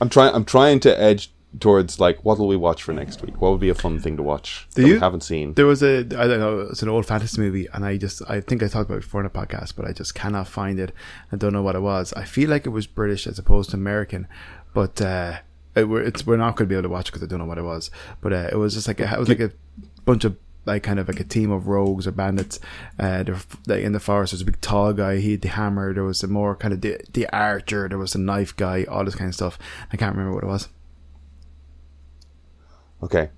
I'm 0.00 0.08
trying. 0.08 0.34
I'm 0.34 0.44
trying 0.44 0.80
to 0.80 1.00
edge 1.00 1.30
towards 1.60 2.00
like 2.00 2.24
what 2.24 2.36
will 2.38 2.48
we 2.48 2.56
watch 2.56 2.82
for 2.82 2.92
next 2.92 3.22
week? 3.22 3.40
What 3.40 3.52
would 3.52 3.60
be 3.60 3.68
a 3.68 3.74
fun 3.76 4.00
thing 4.00 4.16
to 4.16 4.24
watch 4.24 4.66
Do 4.74 4.82
that 4.82 4.88
we 4.88 4.94
you? 4.94 4.98
haven't 5.00 5.22
seen? 5.22 5.54
There 5.54 5.66
was 5.66 5.84
a 5.84 5.98
I 6.00 6.26
don't 6.26 6.40
know 6.40 6.60
it's 6.70 6.82
an 6.82 6.88
old 6.88 7.06
fantasy 7.06 7.40
movie 7.40 7.68
and 7.72 7.84
I 7.84 7.96
just 7.96 8.22
I 8.28 8.40
think 8.40 8.60
I 8.60 8.66
talked 8.66 8.90
about 8.90 8.96
it 8.98 9.02
before 9.02 9.20
in 9.20 9.26
a 9.26 9.30
podcast 9.30 9.76
but 9.76 9.84
I 9.84 9.92
just 9.92 10.16
cannot 10.16 10.48
find 10.48 10.80
it 10.80 10.90
I 11.30 11.36
don't 11.36 11.52
know 11.52 11.62
what 11.62 11.76
it 11.76 11.80
was 11.82 12.12
I 12.14 12.24
feel 12.24 12.50
like 12.50 12.66
it 12.66 12.70
was 12.70 12.88
British 12.88 13.28
as 13.28 13.38
opposed 13.38 13.70
to 13.70 13.76
American 13.76 14.26
but 14.72 15.00
uh 15.00 15.36
it, 15.76 15.88
we're 15.88 16.02
it's 16.02 16.26
we're 16.26 16.36
not 16.36 16.56
going 16.56 16.68
to 16.68 16.72
be 16.72 16.74
able 16.74 16.84
to 16.84 16.88
watch 16.88 17.06
because 17.06 17.22
I 17.22 17.26
don't 17.26 17.38
know 17.38 17.44
what 17.44 17.58
it 17.58 17.62
was 17.62 17.90
but 18.20 18.32
uh, 18.32 18.48
it 18.50 18.56
was 18.56 18.74
just 18.74 18.88
like 18.88 19.00
a, 19.00 19.12
it 19.12 19.18
was 19.18 19.28
like 19.28 19.40
a 19.40 19.52
bunch 20.04 20.24
of 20.24 20.36
like 20.66 20.82
kind 20.82 20.98
of 20.98 21.08
like 21.08 21.20
a 21.20 21.24
team 21.24 21.50
of 21.50 21.68
rogues 21.68 22.06
or 22.06 22.12
bandits 22.12 22.58
uh 22.98 23.22
they're 23.22 23.36
like 23.66 23.82
in 23.82 23.92
the 23.92 24.00
forest 24.00 24.32
there's 24.32 24.40
a 24.40 24.46
big 24.46 24.60
tall 24.60 24.92
guy 24.92 25.18
he 25.18 25.32
had 25.32 25.42
the 25.42 25.48
hammer 25.48 25.92
there 25.92 26.04
was 26.04 26.22
a 26.22 26.26
more 26.26 26.56
kind 26.56 26.72
of 26.72 26.80
the, 26.80 26.98
the 27.12 27.28
archer 27.36 27.86
there 27.88 27.98
was 27.98 28.14
a 28.14 28.18
knife 28.18 28.56
guy 28.56 28.84
all 28.84 29.04
this 29.04 29.14
kind 29.14 29.28
of 29.28 29.34
stuff 29.34 29.58
I 29.92 29.96
can't 29.96 30.16
remember 30.16 30.34
what 30.34 30.44
it 30.44 30.48
was 30.48 30.68
Okay. 33.02 33.28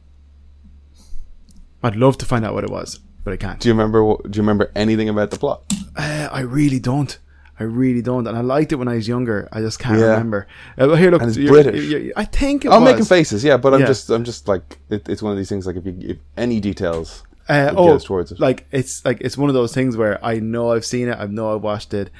I'd 1.82 1.96
love 1.96 2.16
to 2.18 2.24
find 2.24 2.44
out 2.44 2.54
what 2.54 2.62
it 2.62 2.70
was 2.70 3.00
but 3.26 3.32
I 3.32 3.36
can't 3.36 3.58
Do 3.58 3.68
you 3.68 3.74
remember? 3.74 3.98
Do 4.22 4.36
you 4.36 4.42
remember 4.42 4.70
anything 4.76 5.08
about 5.08 5.32
the 5.32 5.38
plot? 5.38 5.62
Uh, 5.96 6.28
I 6.30 6.40
really 6.40 6.78
don't. 6.78 7.18
I 7.58 7.64
really 7.64 8.02
don't, 8.02 8.26
and 8.26 8.36
I 8.36 8.42
liked 8.42 8.72
it 8.72 8.76
when 8.76 8.88
I 8.88 8.94
was 8.96 9.08
younger. 9.08 9.48
I 9.50 9.60
just 9.60 9.78
can't 9.78 9.98
Yeah. 9.98 10.10
remember. 10.10 10.46
Uh, 10.76 10.94
here, 10.94 11.10
look, 11.10 11.22
And 11.22 11.30
it's 11.30 11.38
you're- 11.38 11.50
British. 11.62 11.84
you're- 11.84 12.12
I 12.16 12.24
think 12.24 12.64
it 12.66 12.70
I'm 12.70 12.82
was. 12.82 12.92
making 12.92 13.06
faces, 13.06 13.42
yeah, 13.42 13.56
but 13.56 13.72
I'm 13.72 13.80
Yeah. 13.80 13.86
just, 13.86 14.10
I'm 14.10 14.24
just 14.24 14.46
like, 14.46 14.78
it, 14.90 15.08
it's 15.08 15.22
one 15.22 15.32
of 15.32 15.38
these 15.38 15.48
things. 15.48 15.66
Like 15.66 15.76
if 15.76 15.86
you, 15.86 15.96
if 16.00 16.16
any 16.36 16.60
details, 16.60 17.22
Uh, 17.48 17.72
oh, 17.76 17.98
towards 17.98 18.32
it. 18.32 18.40
like 18.40 18.66
it's 18.72 19.04
like 19.04 19.18
it's 19.20 19.38
one 19.38 19.48
of 19.48 19.54
those 19.54 19.72
things 19.72 19.96
where 19.96 20.22
I 20.24 20.38
know 20.40 20.72
I've 20.72 20.84
seen 20.84 21.08
it. 21.08 21.16
I 21.18 21.26
know 21.26 21.54
I've 21.54 21.62
watched 21.62 21.94
it. 21.94 22.10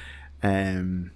Um, 0.41 1.11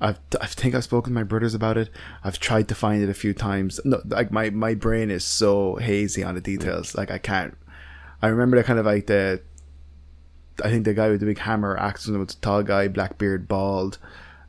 I've 0.00 0.18
I 0.40 0.46
think 0.46 0.74
I've 0.74 0.84
spoken 0.84 1.12
to 1.12 1.14
my 1.14 1.24
brothers 1.24 1.54
about 1.54 1.76
it. 1.76 1.90
I've 2.24 2.38
tried 2.38 2.68
to 2.68 2.74
find 2.74 3.02
it 3.02 3.08
a 3.08 3.14
few 3.14 3.34
times. 3.34 3.80
No, 3.84 4.00
like 4.08 4.30
my 4.32 4.50
my 4.50 4.74
brain 4.74 5.10
is 5.10 5.24
so 5.24 5.76
hazy 5.76 6.22
on 6.24 6.34
the 6.36 6.40
details. 6.40 6.94
Like 6.96 7.10
I 7.10 7.18
can't. 7.18 7.56
I 8.22 8.28
remember 8.28 8.56
the 8.56 8.64
kind 8.64 8.78
of 8.78 8.86
like 8.86 9.06
the. 9.06 9.40
I 10.64 10.70
think 10.70 10.84
the 10.84 10.94
guy 10.94 11.08
with 11.08 11.20
the 11.20 11.26
big 11.26 11.38
hammer 11.38 11.76
acts 11.78 12.06
was 12.06 12.34
a 12.34 12.36
tall 12.40 12.62
guy, 12.62 12.88
black 12.88 13.18
beard, 13.18 13.46
bald. 13.48 13.98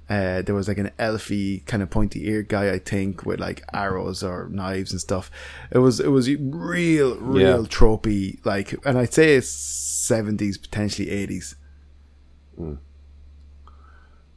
Uh, 0.09 0.41
there 0.41 0.55
was 0.55 0.67
like 0.67 0.79
an 0.79 0.89
elfy 0.97 1.63
kind 1.67 1.83
of 1.83 1.89
pointy 1.91 2.27
eared 2.27 2.49
guy, 2.49 2.71
I 2.71 2.79
think, 2.79 3.27
with 3.27 3.39
like 3.39 3.63
arrows 3.73 4.23
or 4.23 4.49
knives 4.49 4.91
and 4.91 4.99
stuff. 4.99 5.29
It 5.71 5.77
was 5.77 5.99
it 5.99 6.07
was 6.07 6.27
real, 6.29 7.15
real 7.17 7.61
Yeah. 7.61 7.67
tropey, 7.67 8.43
like, 8.43 8.73
and 8.87 8.97
I'd 8.97 9.13
say 9.13 9.35
it's 9.35 9.49
seventies, 9.49 10.57
potentially 10.57 11.11
eighties. 11.11 11.55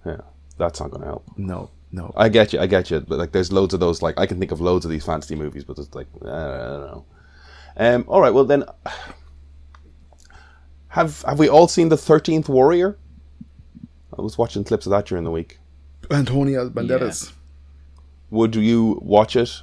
Yeah, 0.05 0.19
that's 0.59 0.81
not 0.81 0.91
going 0.91 1.01
to 1.03 1.07
help. 1.07 1.25
No, 1.37 1.71
no. 1.91 2.13
I 2.17 2.29
get 2.29 2.53
you, 2.53 2.61
I 2.61 2.67
get 2.67 2.91
you. 2.91 3.01
But 3.01 3.19
like, 3.19 3.33
there's 3.33 3.53
loads 3.53 3.73
of 3.73 3.81
those. 3.81 4.03
Like, 4.03 4.19
I 4.19 4.27
can 4.27 4.39
think 4.39 4.53
of 4.53 4.61
loads 4.61 4.85
of 4.85 4.91
these 4.91 5.05
fantasy 5.05 5.37
movies, 5.37 5.65
but 5.65 5.79
it's 5.79 5.95
like, 5.95 6.09
I 6.23 6.27
don't 6.27 6.87
know. 6.87 7.05
Um, 7.79 8.05
all 8.09 8.21
right, 8.21 8.35
well 8.35 8.45
then, 8.45 8.65
have 10.93 11.23
have 11.23 11.39
we 11.39 11.49
all 11.49 11.69
seen 11.69 11.89
the 11.89 11.97
Thirteenth 11.97 12.49
Warrior? 12.49 12.97
I 14.19 14.23
was 14.23 14.37
watching 14.39 14.65
clips 14.65 14.87
of 14.87 14.91
that 14.91 15.07
during 15.07 15.25
the 15.25 15.31
week. 15.31 15.59
Antonio 16.11 16.69
Banderas. 16.69 17.33
Would 18.31 18.57
you 18.57 18.99
watch 19.03 19.37
it, 19.37 19.61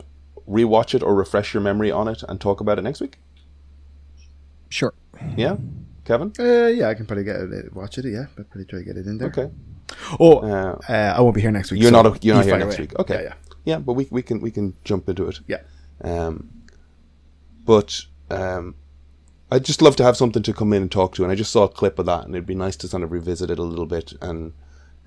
rewatch 0.48 0.94
it, 0.96 1.04
or 1.04 1.16
refresh 1.16 1.54
your 1.54 1.62
memory 1.62 1.92
on 1.92 2.08
it 2.08 2.24
and 2.28 2.40
talk 2.40 2.60
about 2.62 2.78
it 2.80 2.84
next 2.84 3.00
week? 3.02 3.18
Sure. 4.70 4.94
Yeah, 5.36 5.58
Kevin. 6.06 6.32
Uh, 6.40 6.68
yeah, 6.68 6.88
I 6.90 6.94
can 6.94 7.06
probably 7.06 7.24
get 7.24 7.36
it, 7.38 7.74
watch 7.76 7.98
it. 7.98 8.06
Yeah, 8.06 8.26
I'll 8.38 8.44
probably 8.46 8.66
try 8.66 8.80
to 8.80 8.86
get 8.86 8.98
it 8.98 9.06
in 9.08 9.18
there. 9.18 9.28
Okay. 9.30 9.50
Oh, 10.20 10.38
Uh, 10.40 10.78
uh, 10.88 11.14
I 11.18 11.22
won't 11.22 11.36
be 11.36 11.42
here 11.42 11.52
next 11.52 11.72
week. 11.72 11.82
You're 11.82 11.92
so 11.92 12.02
not 12.04 12.24
you're 12.24 12.36
not 12.36 12.46
here 12.46 12.58
next 12.58 12.76
away. 12.76 12.84
week. 12.84 13.00
Okay. 13.00 13.14
Yeah, 13.16 13.22
yeah, 13.22 13.34
Yeah, 13.66 13.80
but 13.80 13.94
we 13.94 14.08
we 14.12 14.22
can 14.22 14.40
we 14.40 14.52
can 14.52 14.76
jump 14.84 15.10
into 15.10 15.28
it. 15.28 15.40
yeah. 15.48 15.62
Um, 16.02 16.50
but 17.66 18.02
um, 18.30 18.76
I'd 19.52 19.66
just 19.66 19.82
love 19.82 19.96
to 19.98 20.04
have 20.04 20.18
something 20.18 20.44
to 20.44 20.54
come 20.54 20.74
in 20.74 20.84
and 20.84 20.92
talk 20.92 21.16
to, 21.16 21.24
and 21.24 21.32
I 21.32 21.36
just 21.36 21.52
saw 21.52 21.64
a 21.64 21.70
clip 21.70 21.98
of 21.98 22.06
that, 22.06 22.26
and 22.26 22.36
it'd 22.36 22.46
be 22.46 22.56
nice 22.56 22.76
to 22.78 22.88
kind 22.88 23.04
of 23.04 23.12
revisit 23.12 23.50
it 23.50 23.58
a 23.58 23.64
little 23.64 23.88
bit. 23.88 24.14
And 24.22 24.54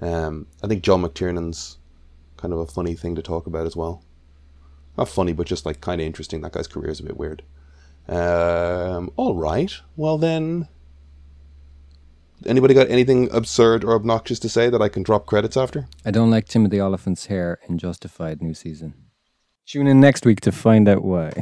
um, 0.00 0.46
I 0.62 0.66
think 0.66 0.82
John 0.82 1.02
McTiernan's 1.02 1.78
kind 2.36 2.52
of 2.52 2.58
a 2.58 2.66
funny 2.66 2.94
thing 2.94 3.14
to 3.14 3.22
talk 3.22 3.46
about 3.46 3.66
as 3.66 3.76
well. 3.76 4.02
Not 4.98 5.08
funny, 5.08 5.32
but 5.32 5.46
just 5.46 5.64
like 5.64 5.80
kind 5.80 6.00
of 6.00 6.06
interesting. 6.06 6.40
That 6.40 6.52
guy's 6.52 6.66
career 6.66 6.90
is 6.90 7.00
a 7.00 7.04
bit 7.04 7.16
weird. 7.16 7.42
Um, 8.08 9.12
all 9.16 9.36
right. 9.36 9.72
Well 9.96 10.18
then, 10.18 10.68
anybody 12.44 12.74
got 12.74 12.90
anything 12.90 13.32
absurd 13.32 13.84
or 13.84 13.94
obnoxious 13.94 14.40
to 14.40 14.48
say 14.48 14.68
that 14.70 14.82
I 14.82 14.88
can 14.88 15.04
drop 15.04 15.26
credits 15.26 15.56
after? 15.56 15.86
I 16.04 16.10
don't 16.10 16.30
like 16.30 16.48
Timothy 16.48 16.80
Olyphant's 16.80 17.26
hair 17.26 17.58
in 17.68 17.78
Justified 17.78 18.42
new 18.42 18.54
season. 18.54 18.94
Tune 19.66 19.86
in 19.86 20.00
next 20.00 20.26
week 20.26 20.40
to 20.40 20.52
find 20.52 20.88
out 20.88 21.04
why. 21.04 21.32